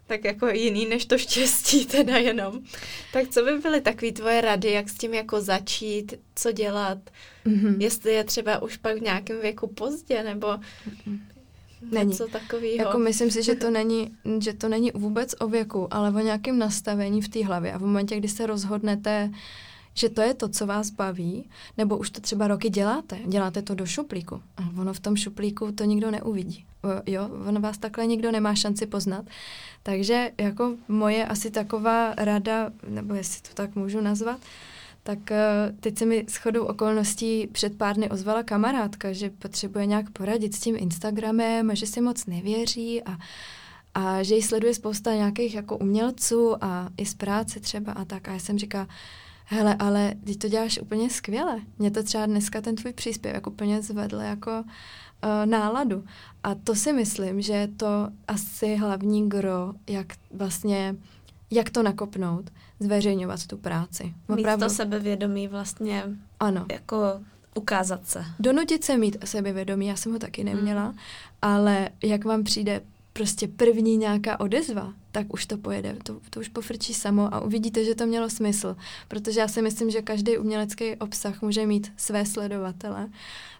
tak 0.07 0.24
jako 0.24 0.47
jiný 0.47 0.86
než 0.86 1.05
to 1.05 1.17
štěstí 1.17 1.86
teda 1.86 2.17
jenom. 2.17 2.61
Tak 3.13 3.28
co 3.30 3.43
by 3.43 3.57
byly 3.57 3.82
takové 3.82 4.11
tvoje 4.11 4.41
rady, 4.41 4.72
jak 4.72 4.89
s 4.89 4.93
tím 4.93 5.13
jako 5.13 5.41
začít, 5.41 6.13
co 6.36 6.51
dělat, 6.51 6.97
mm-hmm. 7.45 7.76
jestli 7.80 8.13
je 8.13 8.24
třeba 8.24 8.61
už 8.61 8.78
pak 8.78 8.97
v 8.97 9.01
nějakém 9.01 9.41
věku 9.41 9.67
pozdě, 9.67 10.24
nebo 10.24 10.47
mm-hmm. 10.47 11.19
Není. 11.91 12.09
něco 12.09 12.27
takového. 12.27 12.75
Jako 12.75 12.99
myslím 12.99 13.32
si, 13.32 13.43
že 13.43 13.55
to, 13.55 13.71
není, 13.71 14.11
že 14.39 14.53
to 14.53 14.69
není 14.69 14.91
vůbec 14.93 15.36
o 15.39 15.47
věku, 15.47 15.88
ale 15.91 16.09
o 16.09 16.19
nějakém 16.19 16.59
nastavení 16.59 17.21
v 17.21 17.29
té 17.29 17.45
hlavě. 17.45 17.73
A 17.73 17.77
v 17.77 17.82
momentě, 17.82 18.17
kdy 18.17 18.27
se 18.27 18.45
rozhodnete, 18.45 19.32
že 19.93 20.09
to 20.09 20.21
je 20.21 20.34
to, 20.34 20.49
co 20.49 20.65
vás 20.65 20.89
baví, 20.89 21.49
nebo 21.77 21.97
už 21.97 22.09
to 22.09 22.21
třeba 22.21 22.47
roky 22.47 22.69
děláte, 22.69 23.19
děláte 23.25 23.61
to 23.61 23.75
do 23.75 23.86
šuplíku. 23.86 24.41
A 24.57 24.82
ono 24.82 24.93
v 24.93 24.99
tom 24.99 25.15
šuplíku 25.15 25.71
to 25.71 25.84
nikdo 25.84 26.11
neuvidí. 26.11 26.65
Jo, 27.05 27.29
ono 27.47 27.61
vás 27.61 27.77
takhle 27.77 28.07
nikdo 28.07 28.32
nemá 28.32 28.55
šanci 28.55 28.86
poznat. 28.86 29.25
Takže 29.84 30.32
jako 30.38 30.75
moje 30.88 31.25
asi 31.25 31.51
taková 31.51 32.13
rada, 32.17 32.71
nebo 32.88 33.13
jestli 33.13 33.41
to 33.41 33.49
tak 33.53 33.75
můžu 33.75 34.01
nazvat, 34.01 34.39
tak 35.04 35.20
uh, 35.20 35.78
teď 35.80 35.97
se 35.97 36.06
mi 36.06 36.26
shodou 36.30 36.66
okolností 36.66 37.47
před 37.47 37.78
pár 37.78 37.95
dny 37.95 38.10
ozvala 38.10 38.43
kamarádka, 38.43 39.14
že 39.14 39.30
potřebuje 39.30 39.86
nějak 39.86 40.10
poradit 40.10 40.56
s 40.56 40.60
tím 40.60 40.76
Instagramem 40.80 41.76
že 41.76 41.88
si 41.88 42.02
moc 42.02 42.26
nevěří 42.26 43.04
a, 43.04 43.18
a 43.93 44.24
že 44.24 44.36
ji 44.36 44.41
sleduje 44.41 44.74
spousta 44.74 45.16
nějakých 45.16 45.56
jako 45.56 45.78
umělců 45.78 46.64
a 46.64 46.89
i 46.97 47.06
z 47.06 47.14
práce 47.14 47.60
třeba 47.60 47.91
a 47.93 48.06
tak. 48.06 48.28
A 48.28 48.34
já 48.34 48.39
jsem 48.39 48.58
říkala, 48.58 48.88
hele, 49.45 49.76
ale 49.80 50.14
ty 50.24 50.36
to 50.36 50.47
děláš 50.49 50.80
úplně 50.82 51.10
skvěle. 51.10 51.60
Mě 51.80 51.91
to 51.91 52.04
třeba 52.04 52.26
dneska 52.26 52.62
ten 52.62 52.76
tvůj 52.76 52.93
příspěvek 52.93 53.47
úplně 53.47 53.82
zvedl 53.82 54.18
jako 54.20 54.52
uh, 54.52 55.45
náladu. 55.45 56.04
A 56.43 56.56
to 56.56 56.76
si 56.76 56.93
myslím, 56.93 57.41
že 57.41 57.54
je 57.54 57.68
to 57.68 58.08
asi 58.28 58.76
hlavní 58.76 59.30
gro, 59.30 59.74
jak 59.89 60.08
vlastně, 60.32 60.95
jak 61.52 61.70
to 61.70 61.84
nakopnout, 61.84 62.49
zveřejňovat 62.80 63.47
tu 63.47 63.58
práci. 63.58 64.14
Opravdu. 64.28 64.64
Mít 64.66 64.70
to 64.70 64.76
sebevědomí 64.76 65.47
vlastně 65.47 66.04
ano. 66.39 66.66
jako 66.72 66.97
ukázat 67.56 68.08
se. 68.08 68.26
Donutit 68.39 68.84
se 68.84 68.97
mít 68.97 69.18
sebevědomí, 69.26 69.88
já 69.88 69.95
jsem 69.95 70.12
ho 70.12 70.20
taky 70.20 70.43
neměla, 70.43 70.91
mm. 70.91 70.97
ale 71.41 71.89
jak 72.04 72.26
vám 72.26 72.43
přijde 72.43 72.82
prostě 73.14 73.47
první 73.47 73.97
nějaká 73.97 74.39
odezva, 74.39 74.93
tak 75.12 75.34
už 75.34 75.45
to 75.45 75.58
pojede, 75.58 75.97
to, 76.04 76.20
to 76.30 76.39
už 76.39 76.47
pofrčí 76.47 76.93
samo 76.93 77.34
a 77.34 77.41
uvidíte, 77.41 77.86
že 77.86 77.95
to 77.95 78.06
mělo 78.06 78.30
smysl, 78.30 78.76
protože 79.08 79.39
já 79.39 79.47
si 79.47 79.62
myslím, 79.62 79.91
že 79.91 80.02
každý 80.02 80.38
umělecký 80.38 80.95
obsah 80.95 81.41
může 81.41 81.66
mít 81.66 81.93
své 81.97 82.26
sledovatele, 82.26 83.10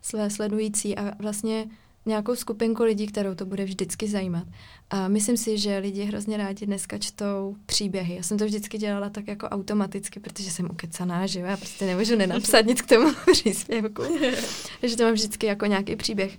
své 0.02 0.30
sledující 0.30 0.98
a 0.98 1.16
vlastně 1.20 1.66
nějakou 2.06 2.36
skupinku 2.36 2.84
lidí, 2.84 3.08
kterou 3.08 3.36
to 3.36 3.46
bude 3.46 3.64
vždycky 3.64 4.08
zajímat. 4.08 4.48
A 4.90 5.08
myslím 5.08 5.38
si, 5.38 5.58
že 5.58 5.78
lidi 5.78 6.04
hrozně 6.04 6.38
rádi 6.38 6.66
dneska 6.66 6.98
čtou 6.98 7.56
příběhy. 7.66 8.16
Já 8.16 8.24
jsem 8.24 8.38
to 8.38 8.46
vždycky 8.46 8.78
dělala 8.78 9.10
tak 9.10 9.28
jako 9.28 9.48
automaticky, 9.48 10.20
protože 10.20 10.52
jsem 10.52 10.66
ukecaná, 10.72 11.28
že 11.28 11.40
já 11.40 11.58
prostě 11.58 11.86
nemůžu 11.86 12.16
nenapsat 12.16 12.66
nic 12.66 12.82
k 12.82 12.88
tomu 12.88 13.12
příspěvku. 13.32 14.04
Takže 14.82 14.98
to 14.98 15.04
mám 15.04 15.14
vždycky 15.14 15.48
jako 15.48 15.66
nějaký 15.66 15.96
příběh. 15.96 16.38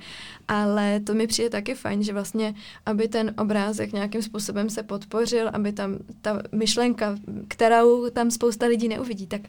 Ale 0.48 1.00
to 1.00 1.14
mi 1.14 1.26
přijde 1.26 1.50
taky 1.50 1.74
fajn, 1.74 2.02
že 2.02 2.12
vlastně, 2.12 2.54
aby 2.86 3.08
ten 3.08 3.34
obrázek 3.38 3.92
nějakým 3.92 4.22
způsobem 4.22 4.70
se 4.70 4.82
podpořil, 4.82 5.50
aby 5.52 5.72
tam 5.72 5.98
ta 6.20 6.42
myšlenka, 6.52 7.16
kterou 7.48 8.10
tam 8.10 8.30
spousta 8.30 8.66
lidí 8.66 8.88
neuvidí, 8.88 9.26
tak 9.26 9.40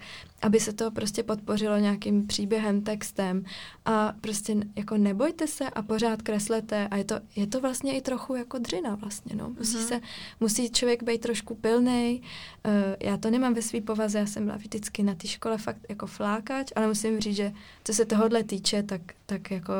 aby 0.41 0.59
se 0.59 0.73
to 0.73 0.91
prostě 0.91 1.23
podpořilo 1.23 1.77
nějakým 1.77 2.27
příběhem, 2.27 2.81
textem 2.81 3.43
a 3.85 4.13
prostě 4.21 4.55
jako 4.75 4.97
nebojte 4.97 5.47
se 5.47 5.69
a 5.69 5.81
pořád 5.81 6.21
kreslete 6.21 6.87
a 6.87 6.97
je 6.97 7.03
to, 7.03 7.19
je 7.35 7.47
to 7.47 7.61
vlastně 7.61 7.97
i 7.97 8.01
trochu 8.01 8.35
jako 8.35 8.57
dřina 8.57 8.95
vlastně, 8.95 9.35
no. 9.35 9.49
Musí 9.49 9.77
uh-huh. 9.77 9.87
se, 9.87 10.01
musí 10.39 10.71
člověk 10.71 11.03
být 11.03 11.21
trošku 11.21 11.55
pilnej. 11.55 12.21
Uh, 12.65 12.71
já 12.99 13.17
to 13.17 13.29
nemám 13.29 13.53
ve 13.53 13.61
své 13.61 13.81
povaze, 13.81 14.19
já 14.19 14.25
jsem 14.25 14.45
byla 14.45 14.57
vždycky 14.57 15.03
na 15.03 15.15
té 15.15 15.27
škole 15.27 15.57
fakt 15.57 15.81
jako 15.89 16.07
flákač, 16.07 16.71
ale 16.75 16.87
musím 16.87 17.19
říct, 17.19 17.35
že 17.35 17.53
co 17.83 17.93
se 17.93 18.05
tohohle 18.05 18.43
týče, 18.43 18.83
tak, 18.83 19.01
tak 19.25 19.51
jako 19.51 19.73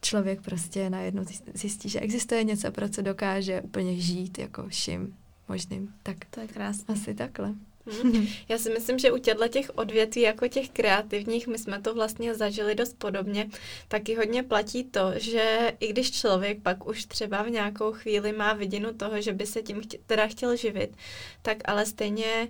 člověk 0.00 0.40
prostě 0.40 0.90
najednou 0.90 1.24
zjistí, 1.54 1.88
že 1.88 2.00
existuje 2.00 2.44
něco, 2.44 2.72
pro 2.72 2.88
co 2.88 3.02
dokáže 3.02 3.62
úplně 3.62 4.00
žít 4.00 4.38
jako 4.38 4.68
vším 4.68 5.16
možným. 5.48 5.94
Tak 6.02 6.16
to 6.30 6.40
je 6.40 6.48
krásné. 6.48 6.94
Asi 6.94 7.14
takhle. 7.14 7.54
Hmm. 7.86 8.26
Já 8.48 8.58
si 8.58 8.70
myslím, 8.70 8.98
že 8.98 9.12
u 9.12 9.18
těchto 9.18 9.48
těch 9.48 9.70
odvětví, 9.74 10.22
jako 10.22 10.48
těch 10.48 10.70
kreativních, 10.70 11.46
my 11.46 11.58
jsme 11.58 11.80
to 11.80 11.94
vlastně 11.94 12.34
zažili 12.34 12.74
dost 12.74 12.98
podobně, 12.98 13.50
taky 13.88 14.14
hodně 14.14 14.42
platí 14.42 14.84
to, 14.84 15.12
že 15.16 15.72
i 15.80 15.88
když 15.88 16.10
člověk 16.10 16.62
pak 16.62 16.86
už 16.86 17.04
třeba 17.04 17.42
v 17.42 17.50
nějakou 17.50 17.92
chvíli 17.92 18.32
má 18.32 18.52
vidinu 18.52 18.94
toho, 18.94 19.20
že 19.20 19.32
by 19.32 19.46
se 19.46 19.62
tím 19.62 19.80
chtě, 19.80 19.98
teda 20.06 20.26
chtěl 20.26 20.56
živit, 20.56 20.96
tak 21.42 21.56
ale 21.64 21.86
stejně 21.86 22.48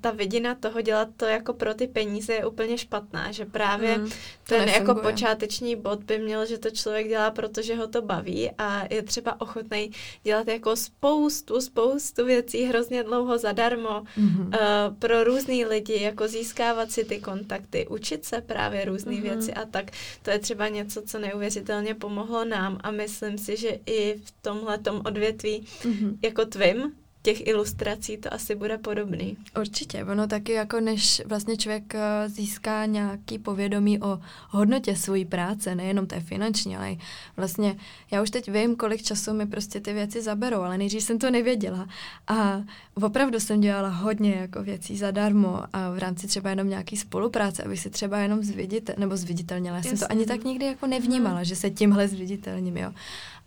ta 0.00 0.10
vidina 0.10 0.54
toho 0.54 0.80
dělat 0.80 1.08
to 1.16 1.24
jako 1.24 1.52
pro 1.52 1.74
ty 1.74 1.86
peníze 1.86 2.34
je 2.34 2.46
úplně 2.46 2.78
špatná, 2.78 3.32
že 3.32 3.44
právě 3.44 3.98
mm, 3.98 4.10
ten 4.44 4.60
nefunguje. 4.60 4.72
jako 4.72 4.94
počáteční 4.94 5.76
bod 5.76 6.02
by 6.02 6.18
měl, 6.18 6.46
že 6.46 6.58
to 6.58 6.70
člověk 6.70 7.08
dělá, 7.08 7.30
protože 7.30 7.76
ho 7.76 7.86
to 7.86 8.02
baví 8.02 8.50
a 8.58 8.94
je 8.94 9.02
třeba 9.02 9.40
ochotný 9.40 9.90
dělat 10.22 10.48
jako 10.48 10.76
spoustu, 10.76 11.60
spoustu 11.60 12.24
věcí 12.24 12.62
hrozně 12.62 13.02
dlouho 13.02 13.38
zadarmo 13.38 14.02
mm-hmm. 14.18 14.46
uh, 14.46 14.96
pro 14.98 15.24
různý 15.24 15.64
lidi, 15.64 16.02
jako 16.02 16.28
získávat 16.28 16.90
si 16.90 17.04
ty 17.04 17.20
kontakty, 17.20 17.86
učit 17.88 18.24
se 18.24 18.40
právě 18.40 18.84
různé 18.84 19.12
mm-hmm. 19.12 19.22
věci 19.22 19.52
a 19.52 19.64
tak. 19.64 19.90
To 20.22 20.30
je 20.30 20.38
třeba 20.38 20.68
něco, 20.68 21.02
co 21.02 21.18
neuvěřitelně 21.18 21.94
pomohlo 21.94 22.44
nám 22.44 22.78
a 22.80 22.90
myslím 22.90 23.38
si, 23.38 23.56
že 23.56 23.78
i 23.86 24.20
v 24.24 24.30
tomhle 24.42 24.78
odvětví 25.04 25.66
mm-hmm. 25.82 26.18
jako 26.22 26.44
tvým, 26.44 26.92
těch 27.26 27.46
ilustrací 27.46 28.16
to 28.16 28.34
asi 28.34 28.54
bude 28.54 28.78
podobný. 28.78 29.36
Určitě, 29.60 30.04
ono 30.04 30.26
taky 30.26 30.52
jako 30.52 30.80
než 30.80 31.22
vlastně 31.26 31.56
člověk 31.56 31.94
eh, 31.94 32.28
získá 32.28 32.86
nějaký 32.86 33.38
povědomí 33.38 34.02
o 34.02 34.18
hodnotě 34.50 34.96
své 34.96 35.24
práce, 35.24 35.74
nejenom 35.74 36.06
té 36.06 36.20
finanční, 36.20 36.76
ale 36.76 36.96
vlastně 37.36 37.76
já 38.10 38.22
už 38.22 38.30
teď 38.30 38.50
vím, 38.50 38.76
kolik 38.76 39.02
času 39.02 39.32
mi 39.32 39.46
prostě 39.46 39.80
ty 39.80 39.92
věci 39.92 40.22
zaberou, 40.22 40.60
ale 40.60 40.78
nejdřív 40.78 41.02
jsem 41.02 41.18
to 41.18 41.30
nevěděla 41.30 41.88
a 42.28 42.62
opravdu 42.94 43.40
jsem 43.40 43.60
dělala 43.60 43.88
hodně 43.88 44.34
jako 44.34 44.62
věcí 44.62 44.96
zadarmo 44.96 45.62
a 45.72 45.90
v 45.90 45.98
rámci 45.98 46.26
třeba 46.26 46.50
jenom 46.50 46.68
nějaký 46.68 46.96
spolupráce, 46.96 47.62
aby 47.62 47.76
si 47.76 47.90
třeba 47.90 48.18
jenom 48.18 48.42
zvidit, 48.42 48.90
nebo 48.98 49.16
zviditelněla. 49.16 49.76
Já 49.76 49.82
jsem 49.82 49.98
to 49.98 50.10
ani 50.10 50.26
tak 50.26 50.44
nikdy 50.44 50.66
jako 50.66 50.86
nevnímala, 50.86 51.42
že 51.42 51.56
se 51.56 51.70
tímhle 51.70 52.08
zviditelním, 52.08 52.76
jo 52.76 52.92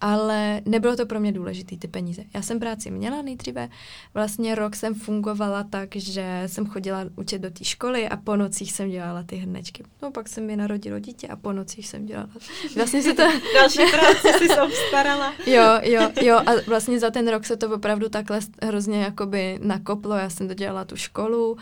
ale 0.02 0.62
nebylo 0.66 0.96
to 0.96 1.06
pro 1.06 1.20
mě 1.20 1.32
důležité, 1.32 1.78
ty 1.78 1.88
peníze. 1.88 2.24
Já 2.34 2.42
jsem 2.42 2.60
práci 2.60 2.92
měla 2.92 3.22
nejdříve, 3.22 3.69
vlastně 4.14 4.56
rok 4.56 4.76
jsem 4.76 4.96
fungovala 4.96 5.64
tak, 5.64 5.96
že 5.96 6.44
jsem 6.48 6.68
chodila 6.68 7.06
učit 7.16 7.40
do 7.40 7.52
té 7.52 7.64
školy 7.64 8.10
a 8.10 8.18
po 8.18 8.36
nocích 8.36 8.72
jsem 8.72 8.90
dělala 8.90 9.24
ty 9.24 9.36
hrnečky. 9.36 9.84
No 10.02 10.12
pak 10.12 10.30
jsem 10.30 10.46
mi 10.46 10.56
narodilo 10.56 11.00
dítě 11.00 11.28
a 11.28 11.36
po 11.36 11.54
nocích 11.54 11.88
jsem 11.88 12.06
dělala. 12.06 12.30
Vlastně 12.76 13.04
se 13.04 13.14
to... 13.14 13.24
Další 13.54 13.80
práce 13.92 14.40
si 14.40 14.48
jsem 14.48 14.72
starala. 14.88 15.34
jo, 15.46 15.64
jo, 15.84 16.10
jo 16.22 16.36
a 16.38 16.52
vlastně 16.68 17.00
za 17.00 17.12
ten 17.12 17.28
rok 17.28 17.46
se 17.46 17.58
to 17.58 17.76
opravdu 17.76 18.10
takhle 18.10 18.40
hrozně 18.64 19.02
jakoby 19.02 19.60
nakoplo. 19.62 20.16
Já 20.16 20.30
jsem 20.30 20.48
dodělala 20.48 20.86
tu 20.86 20.96
školu, 20.96 21.58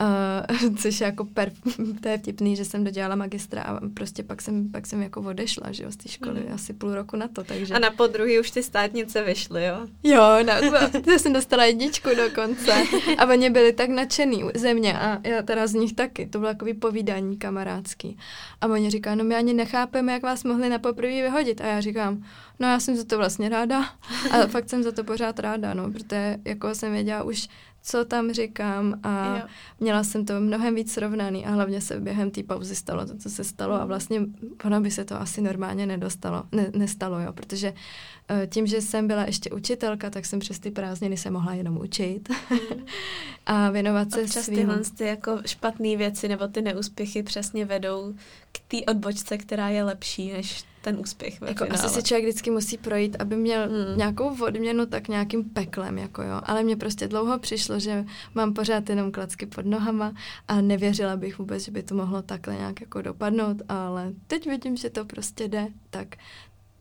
Uh, 0.00 0.74
což 0.76 1.00
je 1.00 1.04
jako 1.04 1.24
per, 1.24 1.52
to 2.02 2.08
je 2.08 2.18
vtipný, 2.18 2.56
že 2.56 2.64
jsem 2.64 2.84
dodělala 2.84 3.14
magistra 3.14 3.62
a 3.62 3.80
prostě 3.94 4.22
pak 4.22 4.42
jsem, 4.42 4.70
pak 4.70 4.86
jsem 4.86 5.02
jako 5.02 5.20
odešla, 5.20 5.72
že 5.72 5.84
jo, 5.84 5.92
z 5.92 5.96
té 5.96 6.08
školy, 6.08 6.40
mm. 6.48 6.54
asi 6.54 6.72
půl 6.72 6.94
roku 6.94 7.16
na 7.16 7.28
to, 7.28 7.44
takže... 7.44 7.74
A 7.74 7.78
na 7.78 7.90
podruhý 7.90 8.40
už 8.40 8.50
ty 8.50 8.62
státnice 8.62 9.22
vyšly, 9.22 9.64
jo? 9.64 9.86
Jo, 10.02 10.22
na, 10.42 10.60
to 11.04 11.10
jsem 11.10 11.32
dostala 11.32 11.64
jedničku 11.64 12.08
dokonce 12.16 12.72
a 13.18 13.26
oni 13.26 13.50
byli 13.50 13.72
tak 13.72 13.88
nadšený 13.88 14.44
ze 14.54 14.74
mě 14.74 14.98
a 14.98 15.28
já 15.28 15.42
teda 15.42 15.66
z 15.66 15.74
nich 15.74 15.92
taky, 15.92 16.26
to 16.26 16.38
bylo 16.38 16.52
takový 16.52 16.74
povídání 16.74 17.36
kamarádský. 17.36 18.18
A 18.60 18.66
oni 18.66 18.90
říkají, 18.90 19.18
no 19.18 19.24
my 19.24 19.34
ani 19.34 19.54
nechápeme, 19.54 20.12
jak 20.12 20.22
vás 20.22 20.44
mohli 20.44 20.68
na 20.68 20.78
poprvé 20.78 21.22
vyhodit 21.22 21.60
a 21.60 21.66
já 21.66 21.80
říkám, 21.80 22.24
no 22.60 22.68
já 22.68 22.80
jsem 22.80 22.96
za 22.96 23.04
to 23.04 23.18
vlastně 23.18 23.48
ráda 23.48 23.84
a 24.30 24.46
fakt 24.46 24.70
jsem 24.70 24.82
za 24.82 24.92
to 24.92 25.04
pořád 25.04 25.38
ráda, 25.38 25.74
no, 25.74 25.90
protože 25.90 26.36
jako 26.44 26.74
jsem 26.74 26.92
věděla 26.92 27.22
už 27.22 27.48
co 27.82 28.04
tam 28.04 28.32
říkám 28.32 29.00
a 29.02 29.36
jo. 29.36 29.42
měla 29.80 30.04
jsem 30.04 30.24
to 30.24 30.40
mnohem 30.40 30.74
víc 30.74 30.92
srovnaný 30.92 31.46
a 31.46 31.50
hlavně 31.50 31.80
se 31.80 32.00
během 32.00 32.30
té 32.30 32.42
pauzy 32.42 32.74
stalo 32.74 33.06
to, 33.06 33.16
co 33.16 33.30
se 33.30 33.44
stalo 33.44 33.74
a 33.74 33.84
vlastně 33.84 34.20
ono 34.64 34.80
by 34.80 34.90
se 34.90 35.04
to 35.04 35.20
asi 35.20 35.40
normálně 35.40 35.86
nedostalo, 35.86 36.42
ne, 36.52 36.70
nestalo, 36.76 37.20
jo, 37.20 37.32
protože 37.32 37.70
uh, 37.70 38.46
tím, 38.46 38.66
že 38.66 38.82
jsem 38.82 39.06
byla 39.06 39.24
ještě 39.24 39.50
učitelka, 39.50 40.10
tak 40.10 40.26
jsem 40.26 40.38
přes 40.38 40.58
ty 40.58 40.70
prázdniny 40.70 41.16
se 41.16 41.30
mohla 41.30 41.54
jenom 41.54 41.76
učit 41.76 42.28
mm. 42.50 42.58
a 43.46 43.70
věnovat 43.70 44.10
se 44.10 44.22
Občas 44.22 44.44
svým... 44.44 44.56
tyhle 44.56 44.80
ty 44.96 45.04
jako 45.04 45.38
špatné 45.46 45.96
věci 45.96 46.28
nebo 46.28 46.48
ty 46.48 46.62
neúspěchy 46.62 47.22
přesně 47.22 47.64
vedou 47.64 48.14
k 48.52 48.58
té 48.68 48.76
odbočce, 48.92 49.38
která 49.38 49.68
je 49.68 49.84
lepší 49.84 50.32
než 50.32 50.64
ten 50.82 50.98
úspěch 51.00 51.40
ve 51.40 51.48
jako 51.48 51.64
finále. 51.64 51.84
Asi 51.84 51.94
se 51.94 52.02
člověk 52.02 52.24
vždycky 52.24 52.50
musí 52.50 52.78
projít, 52.78 53.16
aby 53.18 53.36
měl 53.36 53.68
Hmm. 53.68 53.98
nějakou 53.98 54.44
odměnu 54.44 54.86
tak 54.86 55.08
nějakým 55.08 55.44
peklem, 55.44 55.98
jako 55.98 56.22
jo. 56.22 56.40
Ale 56.42 56.62
mně 56.62 56.76
prostě 56.76 57.08
dlouho 57.08 57.38
přišlo, 57.38 57.78
že 57.78 58.04
mám 58.34 58.54
pořád 58.54 58.90
jenom 58.90 59.12
klacky 59.12 59.46
pod 59.46 59.66
nohama 59.66 60.12
a 60.48 60.60
nevěřila 60.60 61.16
bych 61.16 61.38
vůbec, 61.38 61.64
že 61.64 61.70
by 61.70 61.82
to 61.82 61.94
mohlo 61.94 62.22
takhle 62.22 62.54
nějak 62.54 62.80
jako 62.80 63.02
dopadnout, 63.02 63.62
ale 63.68 64.12
teď 64.26 64.46
vidím, 64.46 64.76
že 64.76 64.90
to 64.90 65.04
prostě 65.04 65.48
jde, 65.48 65.68
tak 65.90 66.16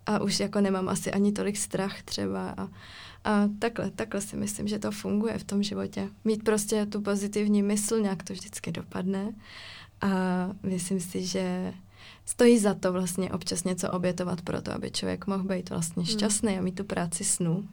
a 0.05 0.19
už 0.19 0.39
jako 0.39 0.61
nemám 0.61 0.89
asi 0.89 1.11
ani 1.11 1.31
tolik 1.31 1.57
strach 1.57 2.01
třeba 2.01 2.49
a, 2.49 2.67
a 3.23 3.49
takhle, 3.59 3.91
takhle 3.91 4.21
si 4.21 4.37
myslím, 4.37 4.67
že 4.67 4.79
to 4.79 4.91
funguje 4.91 5.37
v 5.37 5.43
tom 5.43 5.63
životě. 5.63 6.09
Mít 6.25 6.43
prostě 6.43 6.85
tu 6.85 7.01
pozitivní 7.01 7.63
mysl, 7.63 7.99
nějak 7.99 8.23
to 8.23 8.33
vždycky 8.33 8.71
dopadne 8.71 9.33
a 10.01 10.07
myslím 10.63 10.99
si, 10.99 11.25
že 11.25 11.73
stojí 12.29 12.59
za 12.59 12.73
to 12.73 12.91
vlastně 12.91 13.31
občas 13.31 13.63
něco 13.63 13.91
obětovat 13.91 14.41
pro 14.41 14.61
to, 14.61 14.71
aby 14.73 14.91
člověk 14.91 15.27
mohl 15.27 15.43
být 15.43 15.69
vlastně 15.69 16.03
Hmm. 16.03 16.11
šťastný 16.11 16.57
a 16.57 16.61
mít 16.61 16.75
tu 16.75 16.83
práci 16.83 17.23
snů. 17.23 17.63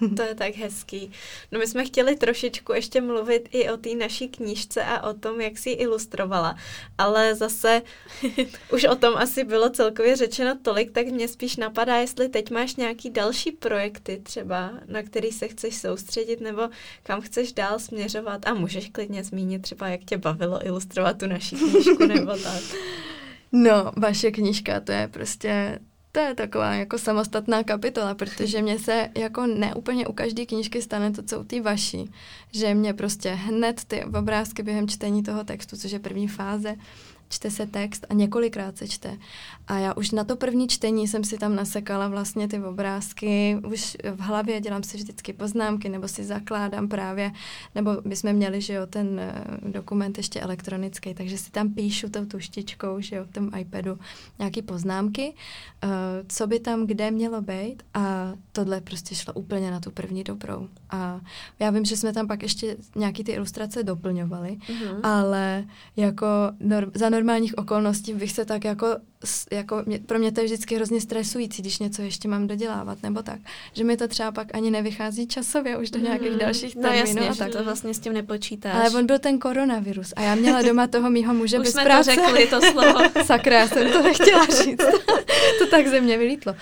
Mm, 0.00 0.14
To 0.16 0.22
je 0.22 0.34
tak 0.34 0.54
hezký. 0.56 1.10
No 1.52 1.58
my 1.58 1.66
jsme 1.66 1.84
chtěli 1.84 2.16
trošičku 2.16 2.72
ještě 2.72 3.00
mluvit 3.00 3.48
i 3.52 3.70
o 3.70 3.76
té 3.76 3.94
naší 3.94 4.28
knížce 4.28 4.84
a 4.84 5.08
o 5.10 5.14
tom, 5.14 5.40
jak 5.40 5.58
si 5.58 5.70
ji 5.70 5.76
ilustrovala, 5.76 6.56
ale 6.98 7.34
zase 7.34 7.82
už 8.72 8.84
o 8.84 8.96
tom 8.96 9.16
asi 9.16 9.44
bylo 9.44 9.70
celkově 9.70 10.16
řečeno 10.16 10.58
tolik, 10.62 10.90
tak 10.90 11.06
mě 11.06 11.28
spíš 11.28 11.56
napadá, 11.56 11.96
jestli 11.96 12.28
teď 12.28 12.50
máš 12.50 12.76
nějaký 12.76 13.10
další 13.10 13.52
projekty 13.52 14.20
třeba, 14.22 14.70
na 14.86 15.02
který 15.02 15.32
se 15.32 15.48
chceš 15.48 15.76
soustředit 15.76 16.40
nebo 16.40 16.62
kam 17.02 17.20
chceš 17.20 17.52
dál 17.52 17.78
směřovat 17.78 18.46
a 18.46 18.54
můžeš 18.54 18.88
klidně 18.92 19.24
zmínit 19.24 19.62
třeba, 19.62 19.88
jak 19.88 20.00
tě 20.04 20.18
bavilo 20.18 20.66
ilustrovat 20.66 21.18
tu 21.18 21.26
naší 21.26 21.56
knížku 21.56 22.06
nebo 22.06 22.32
tak. 22.36 22.62
No, 23.52 23.92
vaše 23.96 24.30
knížka, 24.30 24.80
to 24.80 24.92
je 24.92 25.08
prostě, 25.08 25.78
to 26.12 26.20
je 26.20 26.34
taková 26.34 26.74
jako 26.74 26.98
samostatná 26.98 27.64
kapitola, 27.64 28.14
protože 28.14 28.62
mně 28.62 28.78
se 28.78 29.08
jako 29.18 29.46
neúplně 29.46 30.06
u 30.06 30.12
každé 30.12 30.46
knížky 30.46 30.82
stane 30.82 31.10
to, 31.10 31.22
co 31.22 31.40
u 31.40 31.44
té 31.44 31.60
vaší, 31.60 32.10
že 32.52 32.74
mě 32.74 32.94
prostě 32.94 33.30
hned 33.30 33.84
ty 33.84 34.04
obrázky 34.04 34.62
během 34.62 34.88
čtení 34.88 35.22
toho 35.22 35.44
textu, 35.44 35.76
což 35.76 35.90
je 35.90 35.98
první 35.98 36.28
fáze, 36.28 36.76
čte 37.30 37.50
se 37.50 37.66
text 37.66 38.06
a 38.10 38.14
několikrát 38.14 38.76
se 38.76 38.88
čte. 38.88 39.16
A 39.68 39.78
já 39.78 39.94
už 39.94 40.10
na 40.10 40.24
to 40.24 40.36
první 40.36 40.68
čtení 40.68 41.08
jsem 41.08 41.24
si 41.24 41.38
tam 41.38 41.54
nasekala 41.56 42.08
vlastně 42.08 42.48
ty 42.48 42.58
obrázky, 42.62 43.56
už 43.72 43.96
v 44.14 44.20
hlavě 44.20 44.60
dělám 44.60 44.82
si 44.82 44.96
vždycky 44.96 45.32
poznámky, 45.32 45.88
nebo 45.88 46.08
si 46.08 46.24
zakládám 46.24 46.88
právě, 46.88 47.32
nebo 47.74 47.90
my 48.04 48.16
jsme 48.16 48.32
měli, 48.32 48.60
že 48.60 48.72
jo, 48.74 48.86
ten 48.86 49.20
eh, 49.20 49.44
dokument 49.70 50.16
ještě 50.16 50.40
elektronický, 50.40 51.14
takže 51.14 51.38
si 51.38 51.50
tam 51.50 51.74
píšu 51.74 52.08
tou 52.08 52.24
tuštičkou, 52.24 53.00
že 53.00 53.16
jo, 53.16 53.24
v 53.24 53.32
tom 53.32 53.50
iPadu 53.58 53.98
nějaký 54.38 54.62
poznámky, 54.62 55.34
eh, 55.84 55.88
co 56.28 56.46
by 56.46 56.60
tam 56.60 56.86
kde 56.86 57.10
mělo 57.10 57.40
být 57.42 57.82
a 57.94 58.32
tohle 58.52 58.80
prostě 58.80 59.14
šlo 59.14 59.32
úplně 59.34 59.70
na 59.70 59.80
tu 59.80 59.90
první 59.90 60.24
dobrou. 60.24 60.68
A 60.90 61.20
já 61.58 61.70
vím, 61.70 61.84
že 61.84 61.96
jsme 61.96 62.12
tam 62.12 62.26
pak 62.28 62.42
ještě 62.42 62.76
nějaký 62.96 63.24
ty 63.24 63.32
ilustrace 63.32 63.82
doplňovali, 63.82 64.58
Mhm. 64.68 65.00
ale 65.02 65.64
jako 65.96 66.26
nor- 66.60 66.90
za 66.94 67.08
normálních 67.20 67.58
okolností 67.58 68.14
bych 68.14 68.32
se 68.32 68.44
tak 68.44 68.64
jako, 68.64 68.86
jako 69.52 69.82
mě, 69.86 69.98
pro 69.98 70.18
mě 70.18 70.32
to 70.32 70.40
je 70.40 70.44
vždycky 70.46 70.76
hrozně 70.76 71.00
stresující, 71.00 71.62
když 71.62 71.78
něco 71.78 72.02
ještě 72.02 72.28
mám 72.28 72.46
dodělávat 72.46 73.02
nebo 73.02 73.22
tak, 73.22 73.38
že 73.72 73.84
mi 73.84 73.96
to 73.96 74.08
třeba 74.08 74.32
pak 74.32 74.54
ani 74.54 74.70
nevychází 74.70 75.26
časově 75.26 75.76
už 75.78 75.90
do 75.90 75.98
nějakých 75.98 76.30
Mhm. 76.30 76.38
dalších 76.38 76.76
No 76.76 76.82
termínů 76.82 77.22
jasně, 77.22 77.28
a 77.28 77.34
tak. 77.34 77.52
to 77.52 77.64
vlastně 77.64 77.94
s 77.94 77.98
tím 77.98 78.12
nepočítáš. 78.12 78.74
Ale 78.74 78.90
on 78.90 79.06
byl 79.06 79.18
ten 79.18 79.38
koronavirus 79.38 80.12
a 80.16 80.22
já 80.22 80.34
měla 80.34 80.62
doma 80.62 80.86
toho 80.86 81.10
mýho 81.10 81.34
muže 81.34 81.58
Už 81.58 81.64
bez 81.64 81.72
jsme 81.72 81.84
práce. 81.84 82.14
to 82.16 82.22
řekli, 82.26 82.46
to 82.46 82.60
slovo. 82.60 82.98
Sakra, 83.24 83.58
já 83.58 83.68
jsem 83.68 83.92
to 83.92 84.02
nechtěla 84.02 84.46
říct. 84.46 84.84
to 85.58 85.66
tak 85.70 85.86
ze 85.88 86.00
mě 86.00 86.18
vylítlo. 86.18 86.54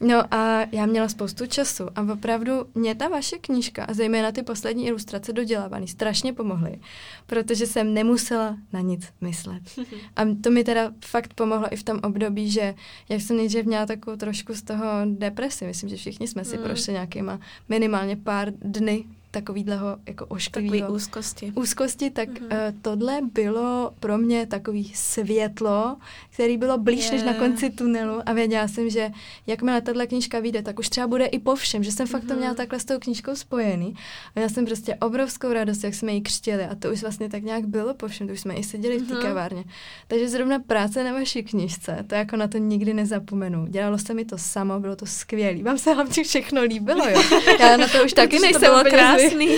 No 0.00 0.34
a 0.34 0.66
já 0.72 0.86
měla 0.86 1.08
spoustu 1.08 1.46
času 1.46 1.84
a 1.96 2.12
opravdu 2.12 2.52
mě 2.74 2.94
ta 2.94 3.08
vaše 3.08 3.38
knížka 3.38 3.84
a 3.84 3.94
zejména 3.94 4.32
ty 4.32 4.42
poslední 4.42 4.86
ilustrace 4.86 5.32
dodělávaný 5.32 5.88
strašně 5.88 6.32
pomohly, 6.32 6.78
protože 7.26 7.66
jsem 7.66 7.94
nemusela 7.94 8.56
na 8.72 8.80
nic 8.80 9.08
myslet. 9.20 9.62
A 10.16 10.22
to 10.42 10.50
mi 10.50 10.64
teda 10.64 10.92
fakt 11.04 11.34
pomohlo 11.34 11.72
i 11.72 11.76
v 11.76 11.82
tom 11.82 12.00
období, 12.06 12.50
že 12.50 12.74
jak 13.08 13.20
jsem 13.20 13.36
nejdřív 13.36 13.64
měla 13.64 13.86
takovou 13.86 14.16
trošku 14.16 14.54
z 14.54 14.62
toho 14.62 14.84
depresi, 15.04 15.64
myslím, 15.66 15.88
že 15.90 15.96
všichni 15.96 16.28
jsme 16.28 16.44
si 16.44 16.56
Mm. 16.56 16.62
prošli 16.64 16.92
nějakýma 16.92 17.40
minimálně 17.68 18.16
pár 18.16 18.52
dny 18.62 19.04
takovýhleho 19.40 19.86
jako 20.06 20.24
Takový 20.24 20.36
ošklivého 20.36 20.92
úzkosti. 20.94 21.52
úzkosti, 21.54 22.10
tak 22.10 22.28
Mhm. 22.28 22.48
mm-hmm. 22.48 22.68
uh, 22.68 22.74
tohle 22.82 23.20
bylo 23.32 23.90
pro 24.00 24.18
mě 24.18 24.46
takový 24.46 24.92
světlo, 24.94 25.96
který 26.32 26.56
bylo 26.58 26.78
blíž 26.78 27.10
než 27.10 27.22
na 27.22 27.34
konci 27.34 27.70
tunelu 27.70 28.20
a 28.26 28.32
věděla 28.32 28.68
jsem, 28.68 28.90
že 28.90 29.10
jakmile 29.46 29.80
tahle 29.80 30.06
knížka 30.06 30.40
vyjde, 30.40 30.62
tak 30.62 30.78
už 30.78 30.88
třeba 30.88 31.06
bude 31.06 31.26
i 31.26 31.38
po 31.38 31.54
všem, 31.54 31.84
že 31.84 31.92
jsem 31.92 32.06
fakt 32.06 32.20
to 32.24 32.26
Mhm. 32.32 32.38
měla 32.38 32.54
takhle 32.54 32.80
s 32.80 32.84
tou 32.84 32.98
knížkou 32.98 33.34
spojený. 33.34 33.94
A 34.36 34.40
já 34.40 34.48
jsem 34.48 34.64
prostě 34.66 34.94
obrovskou 34.94 35.52
radost, 35.52 35.84
jak 35.84 35.94
jsme 35.94 36.12
ji 36.12 36.20
křtili 36.20 36.64
a 36.64 36.74
to 36.74 36.92
už 36.92 37.02
vlastně 37.02 37.28
tak 37.28 37.42
nějak 37.42 37.66
bylo 37.66 37.94
po 37.94 38.08
všem, 38.08 38.26
to 38.26 38.32
už 38.32 38.40
jsme 38.40 38.54
i 38.54 38.64
seděli 38.64 38.98
v 38.98 39.08
té 39.08 39.14
Mhm. 39.14 39.22
kavárně. 39.22 39.64
Takže 40.08 40.28
zrovna 40.28 40.58
práce 40.58 41.04
na 41.04 41.12
vaší 41.12 41.42
knížce, 41.42 42.04
to 42.06 42.14
jako 42.14 42.36
na 42.36 42.48
to 42.48 42.58
nikdy 42.58 42.94
nezapomenu. 42.94 43.66
Dělalo 43.66 43.98
se 43.98 44.14
mi 44.14 44.24
to 44.24 44.38
samo, 44.38 44.80
bylo 44.80 44.96
to 44.96 45.06
skvělé. 45.06 45.62
Vám 45.62 45.78
se 45.78 45.92
hlavně 45.94 46.24
všechno 46.24 46.62
líbilo, 46.62 47.08
jo. 47.08 47.22
Já 47.60 47.76
na 47.76 47.88
to 47.88 48.04
už 48.04 48.12
taky 48.12 48.38
nejsem 48.38 48.72
úplně 48.80 48.90
krásný. 49.28 49.48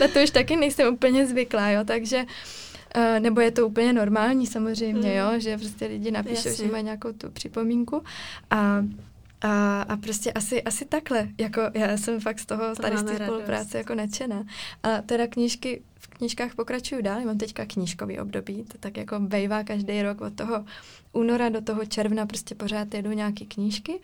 na 0.00 0.08
to 0.12 0.22
už 0.22 0.30
taky 0.30 0.56
nejsem 0.56 0.94
úplně 0.94 1.26
zvyklá, 1.26 1.70
jo, 1.70 1.84
takže 1.84 2.24
Uh, 2.96 3.20
nebo 3.20 3.40
je 3.40 3.50
to 3.50 3.66
úplně 3.66 3.92
normální 3.92 4.46
samozřejmě, 4.46 5.10
Mm. 5.10 5.16
jo, 5.16 5.40
že 5.40 5.58
prostě 5.58 5.86
lidi 5.86 6.10
napíšou, 6.10 6.48
Jasně. 6.48 6.66
že 6.66 6.72
mají 6.72 6.84
nějakou 6.84 7.12
tu 7.12 7.30
připomínku 7.30 8.02
a, 8.50 8.84
a, 9.42 9.82
a 9.82 9.96
prostě 9.96 10.32
asi, 10.32 10.62
asi 10.62 10.84
takhle, 10.84 11.28
jako 11.38 11.60
já 11.74 11.96
jsem 11.96 12.20
fakt 12.20 12.38
z 12.38 12.46
toho 12.46 12.74
tady 12.76 12.96
z 12.98 13.02
té 13.02 13.12
radost. 13.12 13.26
spolupráce 13.26 13.78
jako 13.78 13.94
nadšená. 13.94 14.44
A 14.82 15.02
teda 15.02 15.26
knížky, 15.26 15.82
v 15.98 16.08
knížkách 16.08 16.54
pokračuju 16.54 17.02
dál, 17.02 17.20
mám 17.20 17.38
teďka 17.38 17.66
knížkový 17.66 18.18
období, 18.20 18.64
to 18.72 18.78
tak 18.78 18.96
jako 18.96 19.20
bejvá 19.20 19.64
každý 19.64 20.02
rok 20.02 20.20
od 20.20 20.34
toho 20.34 20.64
února 21.12 21.48
do 21.48 21.60
toho 21.60 21.84
června 21.86 22.26
prostě 22.26 22.54
pořád 22.54 22.94
jedu 22.94 23.12
nějaký 23.12 23.46
knížky. 23.46 24.00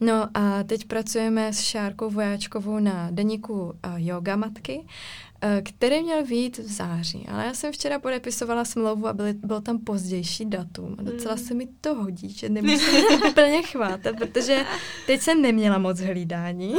No 0.00 0.28
a 0.34 0.62
teď 0.62 0.84
pracujeme 0.84 1.52
s 1.52 1.60
Šárkou 1.60 2.10
Vojáčkovou 2.10 2.78
na 2.78 3.08
deníku 3.10 3.62
uh, 3.62 3.72
Yoga 3.96 4.36
Matky, 4.36 4.86
který 5.64 6.02
měl 6.02 6.26
být 6.26 6.58
v 6.58 6.72
září, 6.72 7.26
ale 7.28 7.44
já 7.44 7.54
jsem 7.54 7.72
včera 7.72 7.98
podepisovala 7.98 8.64
smlouvu 8.64 9.06
a 9.08 9.12
byly, 9.12 9.32
bylo 9.32 9.60
tam 9.60 9.78
pozdější 9.78 10.44
datum 10.44 10.96
a 10.98 11.02
docela 11.02 11.34
Mm. 11.34 11.38
se 11.40 11.54
mi 11.54 11.66
to 11.80 11.94
hodí, 11.94 12.32
že 12.32 12.48
nemusím 12.48 13.02
to 13.20 13.26
úplně 13.30 13.62
chvátat, 13.62 14.16
protože 14.16 14.64
teď 15.06 15.20
jsem 15.20 15.42
neměla 15.42 15.78
moc 15.78 16.00
hlídání, 16.00 16.74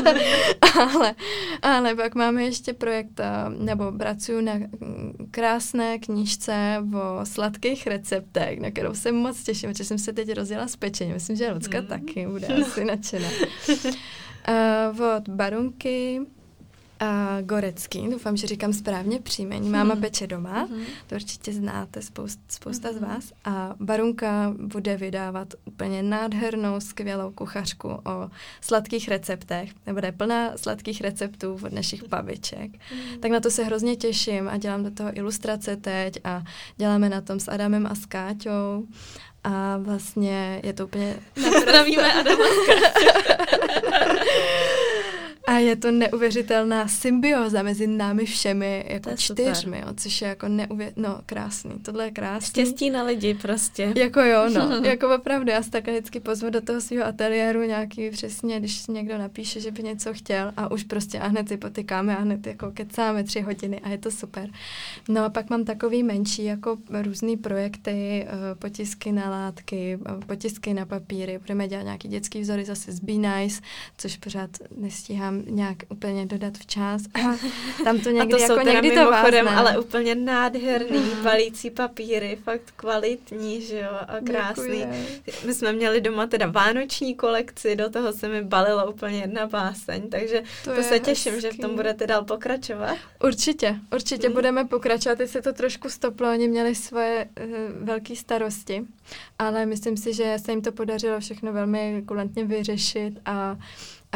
ale, 0.80 1.14
ale 1.62 1.94
pak 1.94 2.14
máme 2.14 2.44
ještě 2.44 2.72
projekt, 2.72 3.20
uh, 3.20 3.64
nebo 3.64 3.92
pracuju 3.92 4.40
na 4.40 4.54
mm, 4.54 5.12
krásné 5.30 5.98
knížce 5.98 6.78
o 6.94 7.26
sladkých 7.26 7.86
receptech, 7.86 8.60
na 8.60 8.70
kterou 8.70 8.94
se 8.94 9.12
moc 9.12 9.42
těším, 9.42 9.70
protože 9.70 9.84
jsem 9.84 9.98
se 9.98 10.12
teď 10.12 10.32
rozjela 10.32 10.68
s 10.68 10.76
pečením. 10.76 11.14
Myslím, 11.14 11.36
že 11.36 11.52
Lucka 11.52 11.80
Mm. 11.80 11.86
taky 11.86 12.26
bude 12.26 12.46
asi 12.46 12.84
nadšená. 12.84 13.28
Uh, 14.48 15.02
od 15.16 15.28
Barunky 15.28 16.20
a 17.00 17.40
Gorecký, 17.40 18.08
doufám, 18.10 18.36
že 18.36 18.46
říkám 18.46 18.72
správně 18.72 19.20
příjmení. 19.20 19.68
Máma 19.70 19.94
Mhm. 19.94 20.00
peče 20.02 20.26
doma, 20.26 20.66
Mhm. 20.70 20.80
to 21.06 21.14
určitě 21.14 21.52
znáte 21.52 22.02
spoust, 22.02 22.40
spousta 22.48 22.92
z 22.92 22.96
Mhm. 22.96 23.08
vás. 23.08 23.24
A 23.44 23.74
Barunka 23.80 24.54
bude 24.58 24.96
vydávat 24.96 25.54
úplně 25.64 26.02
nádhernou, 26.02 26.80
skvělou 26.80 27.30
kuchařku 27.30 27.88
o 27.88 28.30
sladkých 28.60 29.08
receptech. 29.08 29.70
Bude 29.92 30.12
plná 30.12 30.56
sladkých 30.56 31.00
receptů 31.00 31.58
od 31.64 31.72
našich 31.72 32.08
babiček. 32.08 32.70
Tak 33.20 33.30
na 33.30 33.40
to 33.40 33.50
se 33.50 33.64
hrozně 33.64 33.96
těším 33.96 34.48
a 34.48 34.56
dělám 34.56 34.84
do 34.84 34.90
toho 34.90 35.10
ilustrace 35.18 35.76
teď 35.76 36.14
a 36.24 36.42
děláme 36.76 37.08
na 37.08 37.20
tom 37.20 37.40
s 37.40 37.48
Adamem 37.50 37.86
a 37.86 37.94
s 37.94 38.06
Káťou. 38.06 38.86
A 39.44 39.76
vlastně 39.78 40.60
je 40.64 40.72
to 40.72 40.84
úplně... 40.84 41.16
Zdravíme 41.62 42.12
Adama. 42.12 42.44
A 45.46 45.58
je 45.58 45.76
to 45.76 45.90
neuvěřitelná 45.90 46.88
symbioza 46.88 47.62
mezi 47.62 47.86
námi 47.86 48.26
všemi, 48.26 48.84
jako 48.88 49.10
čtyřmi, 49.16 49.82
jo, 49.86 49.92
což 49.96 50.22
je 50.22 50.28
jako 50.28 50.48
neuvě... 50.48 50.92
No, 50.96 51.20
krásný. 51.26 51.72
Tohle 51.82 52.04
je 52.04 52.10
krásný. 52.10 52.48
Štěstí 52.48 52.90
na 52.90 53.02
lidi 53.02 53.34
prostě. 53.34 53.92
Jako 53.96 54.20
jo, 54.20 54.50
no. 54.54 54.76
jako 54.84 55.14
opravdu, 55.14 55.50
já 55.50 55.62
se 55.62 55.70
takhle 55.70 55.92
vždycky 55.92 56.20
pozvu 56.20 56.50
do 56.50 56.60
toho 56.60 56.80
svého 56.80 57.04
ateliéru 57.04 57.62
nějaký 57.62 58.10
přesně, 58.10 58.60
když 58.60 58.86
někdo 58.86 59.18
napíše, 59.18 59.60
že 59.60 59.70
by 59.70 59.82
něco 59.82 60.14
chtěl 60.14 60.52
a 60.56 60.70
už 60.70 60.84
prostě 60.84 61.18
a 61.18 61.26
hned 61.26 61.48
si 61.48 61.56
potykáme 61.56 62.16
a 62.16 62.20
hned 62.20 62.46
jako 62.46 62.70
kecáme 62.70 63.24
tři 63.24 63.40
hodiny 63.40 63.80
a 63.80 63.88
je 63.88 63.98
to 63.98 64.10
super. 64.10 64.50
No 65.08 65.24
a 65.24 65.28
pak 65.28 65.50
mám 65.50 65.64
takový 65.64 66.02
menší 66.02 66.44
jako 66.44 66.76
různý 67.02 67.36
projekty, 67.36 68.26
eh, 68.28 68.54
potisky 68.54 69.12
na 69.12 69.30
látky, 69.30 69.98
eh, 70.06 70.26
potisky 70.26 70.74
na 70.74 70.86
papíry, 70.86 71.38
budeme 71.38 71.68
dělat 71.68 71.82
nějaký 71.82 72.08
dětský 72.08 72.40
vzory 72.40 72.64
zase 72.64 72.92
z 72.92 73.00
Be 73.00 73.12
Nice, 73.12 73.62
což 73.96 74.16
pořád 74.16 74.50
nestíháme 74.76 75.35
nějak 75.46 75.76
úplně 75.88 76.26
dodat 76.26 76.54
včas. 76.58 77.02
tam 77.84 78.00
to 78.00 78.10
někdy 78.10 78.34
a 78.34 78.36
to 78.36 78.42
jako 78.42 78.54
jsou 78.54 78.58
teda 78.58 78.72
někdy 78.72 78.90
to 78.90 79.10
vázne. 79.10 79.40
ale 79.40 79.78
úplně 79.78 80.14
nádherný, 80.14 81.02
balící 81.22 81.70
papíry, 81.70 82.38
fakt 82.44 82.72
kvalitní, 82.76 83.60
že 83.60 83.78
jo, 83.78 83.90
a 84.08 84.16
krásný. 84.26 84.78
Děkuji. 85.24 85.46
My 85.46 85.54
jsme 85.54 85.72
měli 85.72 86.00
doma 86.00 86.26
teda 86.26 86.46
vánoční 86.46 87.14
kolekci, 87.14 87.76
do 87.76 87.90
toho 87.90 88.12
se 88.12 88.28
mi 88.28 88.42
balila 88.42 88.88
úplně 88.88 89.18
jedna 89.18 89.46
báseň, 89.46 90.10
takže 90.10 90.42
to, 90.64 90.74
to 90.74 90.82
se 90.82 91.00
těším, 91.00 91.32
hezký. 91.32 91.48
že 91.48 91.52
v 91.52 91.60
tom 91.60 91.76
budete 91.76 92.06
dál 92.06 92.24
pokračovat. 92.24 92.96
Určitě, 93.24 93.76
určitě 93.92 94.28
mm. 94.28 94.34
budeme 94.34 94.64
pokračovat, 94.64 95.18
teď 95.18 95.30
se 95.30 95.42
to 95.42 95.52
trošku 95.52 95.88
stoplo, 95.88 96.30
oni 96.30 96.48
měli 96.48 96.74
svoje 96.74 97.28
uh, 97.40 97.46
velké 97.86 98.16
starosti, 98.16 98.84
ale 99.38 99.66
myslím 99.66 99.96
si, 99.96 100.14
že 100.14 100.36
se 100.44 100.52
jim 100.52 100.62
to 100.62 100.72
podařilo 100.72 101.20
všechno 101.20 101.52
velmi 101.52 102.02
kulantně 102.06 102.44
vyřešit 102.44 103.20
a 103.24 103.56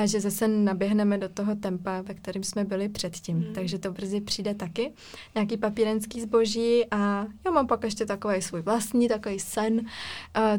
a 0.03 0.07
že 0.07 0.21
zase 0.21 0.49
naběhneme 0.49 1.19
do 1.19 1.29
toho 1.29 1.55
tempa, 1.55 2.01
ve 2.01 2.15
kterém 2.15 2.43
jsme 2.43 2.65
byli 2.65 2.89
předtím. 2.89 3.37
Hmm. 3.37 3.55
Takže 3.55 3.79
to 3.79 3.93
brzy 3.93 4.21
přijde 4.21 4.55
taky. 4.55 4.93
Nějaký 5.35 5.57
papírenský 5.57 6.21
zboží 6.21 6.85
a 6.91 7.27
já 7.45 7.51
mám 7.51 7.67
pak 7.67 7.85
ještě 7.85 8.07
takový 8.07 8.43
svůj 8.43 8.63
vlastní, 8.63 9.09
takový 9.09 9.41
sen, 9.41 9.81
uh, 9.81 9.83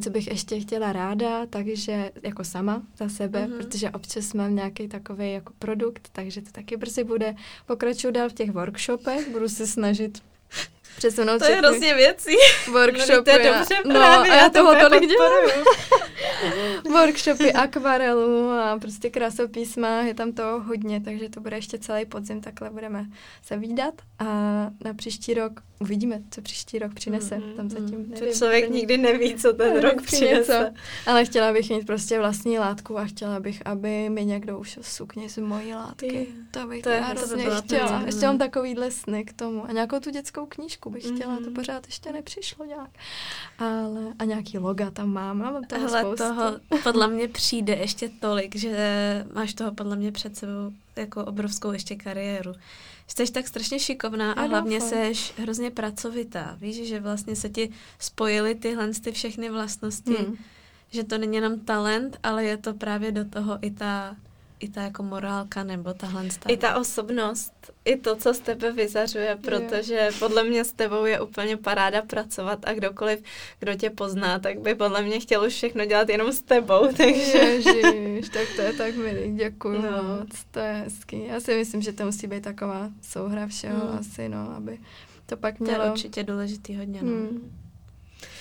co 0.04 0.10
bych 0.10 0.28
ještě 0.28 0.60
chtěla 0.60 0.94
ráda, 0.94 1.46
takže 1.46 2.12
jako 2.24 2.44
sama 2.44 2.82
za 2.98 3.10
sebe, 3.10 3.40
hmm. 3.44 3.58
protože 3.58 3.90
občas 3.90 4.34
mám 4.34 4.56
nějaký 4.56 4.88
takový 4.88 5.34
jako 5.34 5.54
produkt, 5.60 6.10
takže 6.12 6.42
to 6.42 6.52
taky 6.52 6.78
brzy 6.78 7.04
bude. 7.04 7.36
Pokračuju 7.66 8.14
dál 8.14 8.30
v 8.30 8.34
těch 8.34 8.52
workshopech, 8.52 9.30
budu 9.30 9.50
se 9.50 9.68
snažit 9.68 10.22
přesunout 10.98 11.40
To 11.40 11.46
je 11.46 11.56
hrozně 11.56 11.96
věcí. 11.96 12.36
Workshopy. 12.72 13.14
No, 13.16 13.24
to 13.24 13.30
je 13.30 13.54
dobře 13.54 13.76
no, 13.86 13.96
právě, 13.96 14.32
a 14.32 14.36
já 14.36 14.50
toho 14.50 14.76
tolik 14.76 15.10
dělám. 15.10 15.34
Workshopy 16.92 17.54
akvarelu 17.54 18.50
a 18.50 18.80
prostě 18.80 19.10
krásopísma, 19.10 19.88
je 19.88 20.14
tam 20.14 20.32
toho 20.32 20.60
hodně, 20.62 21.02
takže 21.02 21.30
to 21.30 21.42
bude 21.42 21.56
ještě 21.56 21.80
celý 21.80 22.06
podzim, 22.06 22.42
takhle 22.42 22.70
budeme 22.70 23.06
se 23.44 23.58
výdat 23.58 23.94
a 24.20 24.26
na 24.84 24.94
příští 24.96 25.34
rok 25.34 25.62
uvidíme, 25.82 26.22
co 26.32 26.42
příští 26.42 26.80
rok 26.80 26.94
přinese. 26.94 27.38
Mm, 27.38 27.54
tam 27.54 27.70
zatím 27.70 28.00
mm, 28.00 28.10
nevím. 28.10 28.34
Člověk 28.34 28.66
úplně. 28.66 28.80
nikdy 28.80 28.98
neví, 28.98 29.36
co 29.36 29.54
ten 29.54 29.74
ne, 29.74 29.82
rok 29.82 30.02
přinese. 30.02 30.74
Ale 31.06 31.26
chtěla 31.26 31.54
bych 31.54 31.70
mít 31.70 31.86
prostě 31.86 32.20
vlastní 32.20 32.60
látku 32.60 32.98
a 32.98 33.06
chtěla 33.06 33.40
bych, 33.40 33.62
aby 33.66 34.10
mi 34.10 34.26
někdo 34.26 34.60
ušel 34.60 34.84
sukně 34.84 35.30
z 35.30 35.38
mojí 35.38 35.74
látky. 35.74 36.16
Je, 36.16 36.26
to 36.52 36.68
bych 36.68 36.84
to 36.84 36.90
je 36.90 37.02
hrozně 37.02 37.46
chtěla. 37.58 38.02
Ještě 38.06 38.26
mám 38.26 38.38
takovýhle 38.38 38.92
sny 38.92 39.26
k 39.26 39.34
tomu. 39.34 39.66
A 39.70 39.72
nějakou 39.72 40.00
tu 40.00 40.10
dětskou 40.10 40.46
knížku 40.46 40.90
bych 40.90 41.04
chtěla, 41.04 41.40
mm. 41.40 41.46
to 41.46 41.52
pořád 41.52 41.86
ještě 41.86 42.12
nepřišlo 42.12 42.66
nějak. 42.66 42.90
Ale, 43.60 44.14
a 44.20 44.24
nějaký 44.24 44.58
loga 44.58 44.92
tam 44.92 45.14
mám, 45.14 45.38
mám 45.38 45.64
toho 45.64 45.88
Hele, 45.88 46.02
spoustu. 46.02 46.24
toho 46.24 46.60
podle 46.84 47.08
mě 47.08 47.28
přijde 47.28 47.74
ještě 47.74 48.10
tolik, 48.20 48.56
že 48.56 49.26
máš 49.34 49.54
toho 49.54 49.72
podle 49.72 49.96
mě 49.96 50.12
před 50.12 50.38
sebou 50.38 50.72
jako 50.96 51.26
obrovskou 51.26 51.72
ještě 51.72 51.96
kariéru. 51.96 52.54
Jsi 53.08 53.32
tak 53.32 53.48
strašně 53.48 53.80
šikovná 53.80 54.34
a 54.34 54.42
hlavně 54.42 54.82
seš 54.82 55.34
hrozně 55.38 55.72
pracovitá. 55.72 56.58
Víš, 56.62 56.88
že 56.88 57.00
vlastně 57.00 57.36
se 57.36 57.50
ti 57.50 57.72
spojily 58.00 58.56
tyhle 58.56 58.88
ty 58.88 59.12
všechny 59.12 59.50
vlastnosti, 59.50 60.14
hmm. 60.14 60.38
že 60.92 61.04
to 61.04 61.18
není 61.18 61.36
jenom 61.36 61.60
talent, 61.60 62.18
ale 62.24 62.44
je 62.44 62.58
to 62.58 62.74
právě 62.74 63.12
do 63.12 63.26
toho 63.26 63.58
i 63.62 63.72
ta 63.72 64.16
i 64.62 64.70
ta 64.70 64.82
jako 64.82 65.04
morálka 65.04 65.64
nebo 65.64 65.94
tahle 65.94 66.28
I 66.48 66.58
ta 66.58 66.76
osobnost, 66.76 67.54
i 67.86 67.98
to, 67.98 68.16
co 68.16 68.34
z 68.34 68.40
tebe 68.40 68.72
vyzařuje, 68.72 69.38
protože 69.42 69.94
je. 69.94 70.12
podle 70.20 70.44
mě 70.44 70.64
s 70.64 70.74
tebou 70.74 71.06
je 71.06 71.22
úplně 71.22 71.58
paráda 71.58 72.02
pracovat 72.02 72.60
a 72.64 72.74
kdokoliv, 72.74 73.24
kdo 73.60 73.76
tě 73.76 73.90
pozná, 73.90 74.40
tak 74.40 74.60
by 74.60 74.76
podle 74.76 75.02
mě 75.02 75.20
chtěl 75.20 75.44
už 75.44 75.54
všechno 75.54 75.86
dělat 75.86 76.10
jenom 76.10 76.34
s 76.34 76.42
tebou, 76.42 76.88
takže... 76.98 77.38
Ježiš, 77.38 78.30
tak 78.30 78.48
to 78.56 78.62
je 78.62 78.74
tak 78.74 78.96
milý, 78.96 79.36
děkuji 79.36 79.82
no. 79.82 80.04
moc, 80.04 80.30
to 80.52 80.60
je 80.60 80.74
hezký. 80.74 81.26
Já 81.28 81.40
si 81.40 81.56
myslím, 81.56 81.82
že 81.82 81.94
to 81.94 82.06
musí 82.06 82.28
být 82.28 82.44
taková 82.44 82.90
souhra 83.02 83.48
všeho 83.48 83.88
hmm. 83.88 83.98
asi, 84.00 84.30
no, 84.30 84.56
aby 84.56 84.80
to 85.26 85.38
pak 85.38 85.60
mělo... 85.60 85.78
To 85.78 85.84
je 85.84 85.92
určitě 85.92 86.24
důležitý 86.24 86.78
hodně, 86.78 87.02
no. 87.02 87.10
Hmm. 87.10 87.61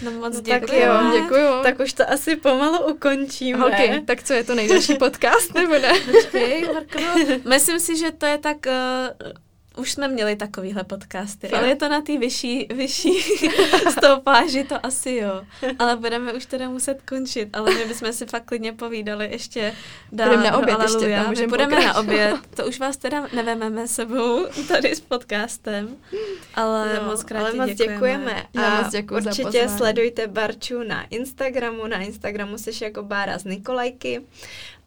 No 0.03 0.11
moc 0.11 0.35
no, 0.35 0.41
děkuji. 0.41 0.67
Tak 0.67 0.73
jo, 0.73 1.23
děkuju. 1.23 1.63
Tak 1.63 1.81
už 1.81 1.93
to 1.93 2.11
asi 2.11 2.37
pomalu 2.37 2.79
ukončíme. 2.95 3.67
Ok, 3.67 4.05
tak 4.07 4.23
co 4.23 4.33
je 4.33 4.45
to 4.45 4.55
nejdelší 4.55 4.95
podcast, 4.95 5.55
nebo 5.55 5.73
ne? 5.73 5.93
Počkej, 6.13 6.69
Myslím 7.49 7.81
si, 7.81 7.97
že 7.97 8.11
to 8.11 8.27
je 8.27 8.39
tak... 8.39 8.57
Uh, 8.67 9.33
už 9.77 9.93
jsme 9.93 10.09
měli 10.09 10.37
takovýhle 10.37 10.85
podcasty, 10.85 11.49
jo. 11.53 11.59
ale 11.59 11.69
je 11.69 11.77
to 11.77 11.89
na 11.89 12.01
té 12.01 12.19
vyšší, 12.19 12.67
vyšší 12.75 13.13
stopáži, 13.99 14.65
to 14.65 14.87
asi 14.87 15.11
jo. 15.15 15.43
Ale 15.79 15.97
budeme 15.97 16.33
už 16.33 16.47
teda 16.47 16.69
muset 16.69 17.03
končit, 17.03 17.49
ale 17.53 17.75
my 17.75 17.85
bychom 17.85 18.13
si 18.13 18.27
fakt 18.27 18.45
klidně 18.45 18.73
povídali 18.73 19.29
ještě 19.33 19.75
dál. 20.13 20.29
Budeme 20.29 20.51
na 20.51 20.59
oběd 20.59 20.79
ještě 20.83 21.17
tam 21.17 21.31
My 21.31 21.47
budeme 21.47 21.77
pokračovat. 21.77 21.95
na 21.95 22.01
oběd, 22.01 22.37
to 22.57 22.67
už 22.67 22.79
vás 22.79 22.97
teda 22.97 23.27
nevememe 23.35 23.89
sebou 23.89 24.47
tady 24.69 24.95
s 24.95 25.01
podcastem, 25.01 25.97
ale 26.55 27.01
no, 27.03 27.11
moc 27.11 27.25
krát 27.25 27.41
ale 27.41 27.55
moc 27.55 27.71
děkujeme. 27.71 27.95
děkujeme. 27.95 28.47
A 28.57 28.83
moc 28.83 28.93
děkuji 28.93 29.15
určitě 29.15 29.69
sledujte 29.69 30.27
Barču 30.27 30.83
na 30.83 31.05
Instagramu, 31.05 31.87
na 31.87 31.99
Instagramu 31.99 32.59
jsi 32.59 32.85
jako 32.85 33.03
Bára 33.03 33.39
z 33.39 33.45
Nikolajky 33.45 34.21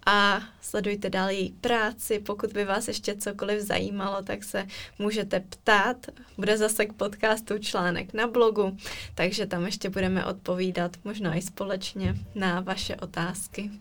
a 0.05 0.41
sledujte 0.61 1.09
dál 1.09 1.29
její 1.29 1.51
práci. 1.51 2.19
Pokud 2.19 2.53
by 2.53 2.65
vás 2.65 2.87
ještě 2.87 3.15
cokoliv 3.15 3.61
zajímalo, 3.61 4.21
tak 4.23 4.43
se 4.43 4.67
můžete 4.99 5.39
ptát. 5.39 5.97
Bude 6.37 6.57
zase 6.57 6.85
k 6.85 6.93
podcastu 6.93 7.57
článek 7.57 8.13
na 8.13 8.27
blogu, 8.27 8.77
takže 9.15 9.45
tam 9.45 9.65
ještě 9.65 9.89
budeme 9.89 10.25
odpovídat 10.25 10.91
možná 11.03 11.35
i 11.35 11.41
společně 11.41 12.15
na 12.35 12.59
vaše 12.59 12.95
otázky. 12.95 13.71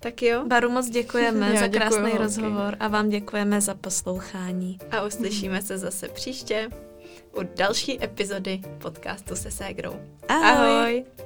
Tak 0.00 0.22
jo. 0.22 0.44
Baru 0.46 0.70
moc 0.70 0.90
děkujeme 0.90 1.50
Já 1.54 1.60
za 1.60 1.68
krásný 1.68 2.04
děkuju, 2.04 2.22
rozhovor 2.22 2.74
okay. 2.74 2.76
a 2.80 2.88
vám 2.88 3.08
děkujeme 3.08 3.60
za 3.60 3.74
poslouchání. 3.74 4.78
A 4.90 5.02
uslyšíme 5.02 5.62
se 5.62 5.78
zase 5.78 6.08
příště 6.08 6.70
u 7.36 7.42
další 7.56 8.04
epizody 8.04 8.60
podcastu 8.78 9.36
se 9.36 9.50
Ségrou. 9.50 10.00
Ahoj. 10.28 10.68
Ahoj. 10.68 11.25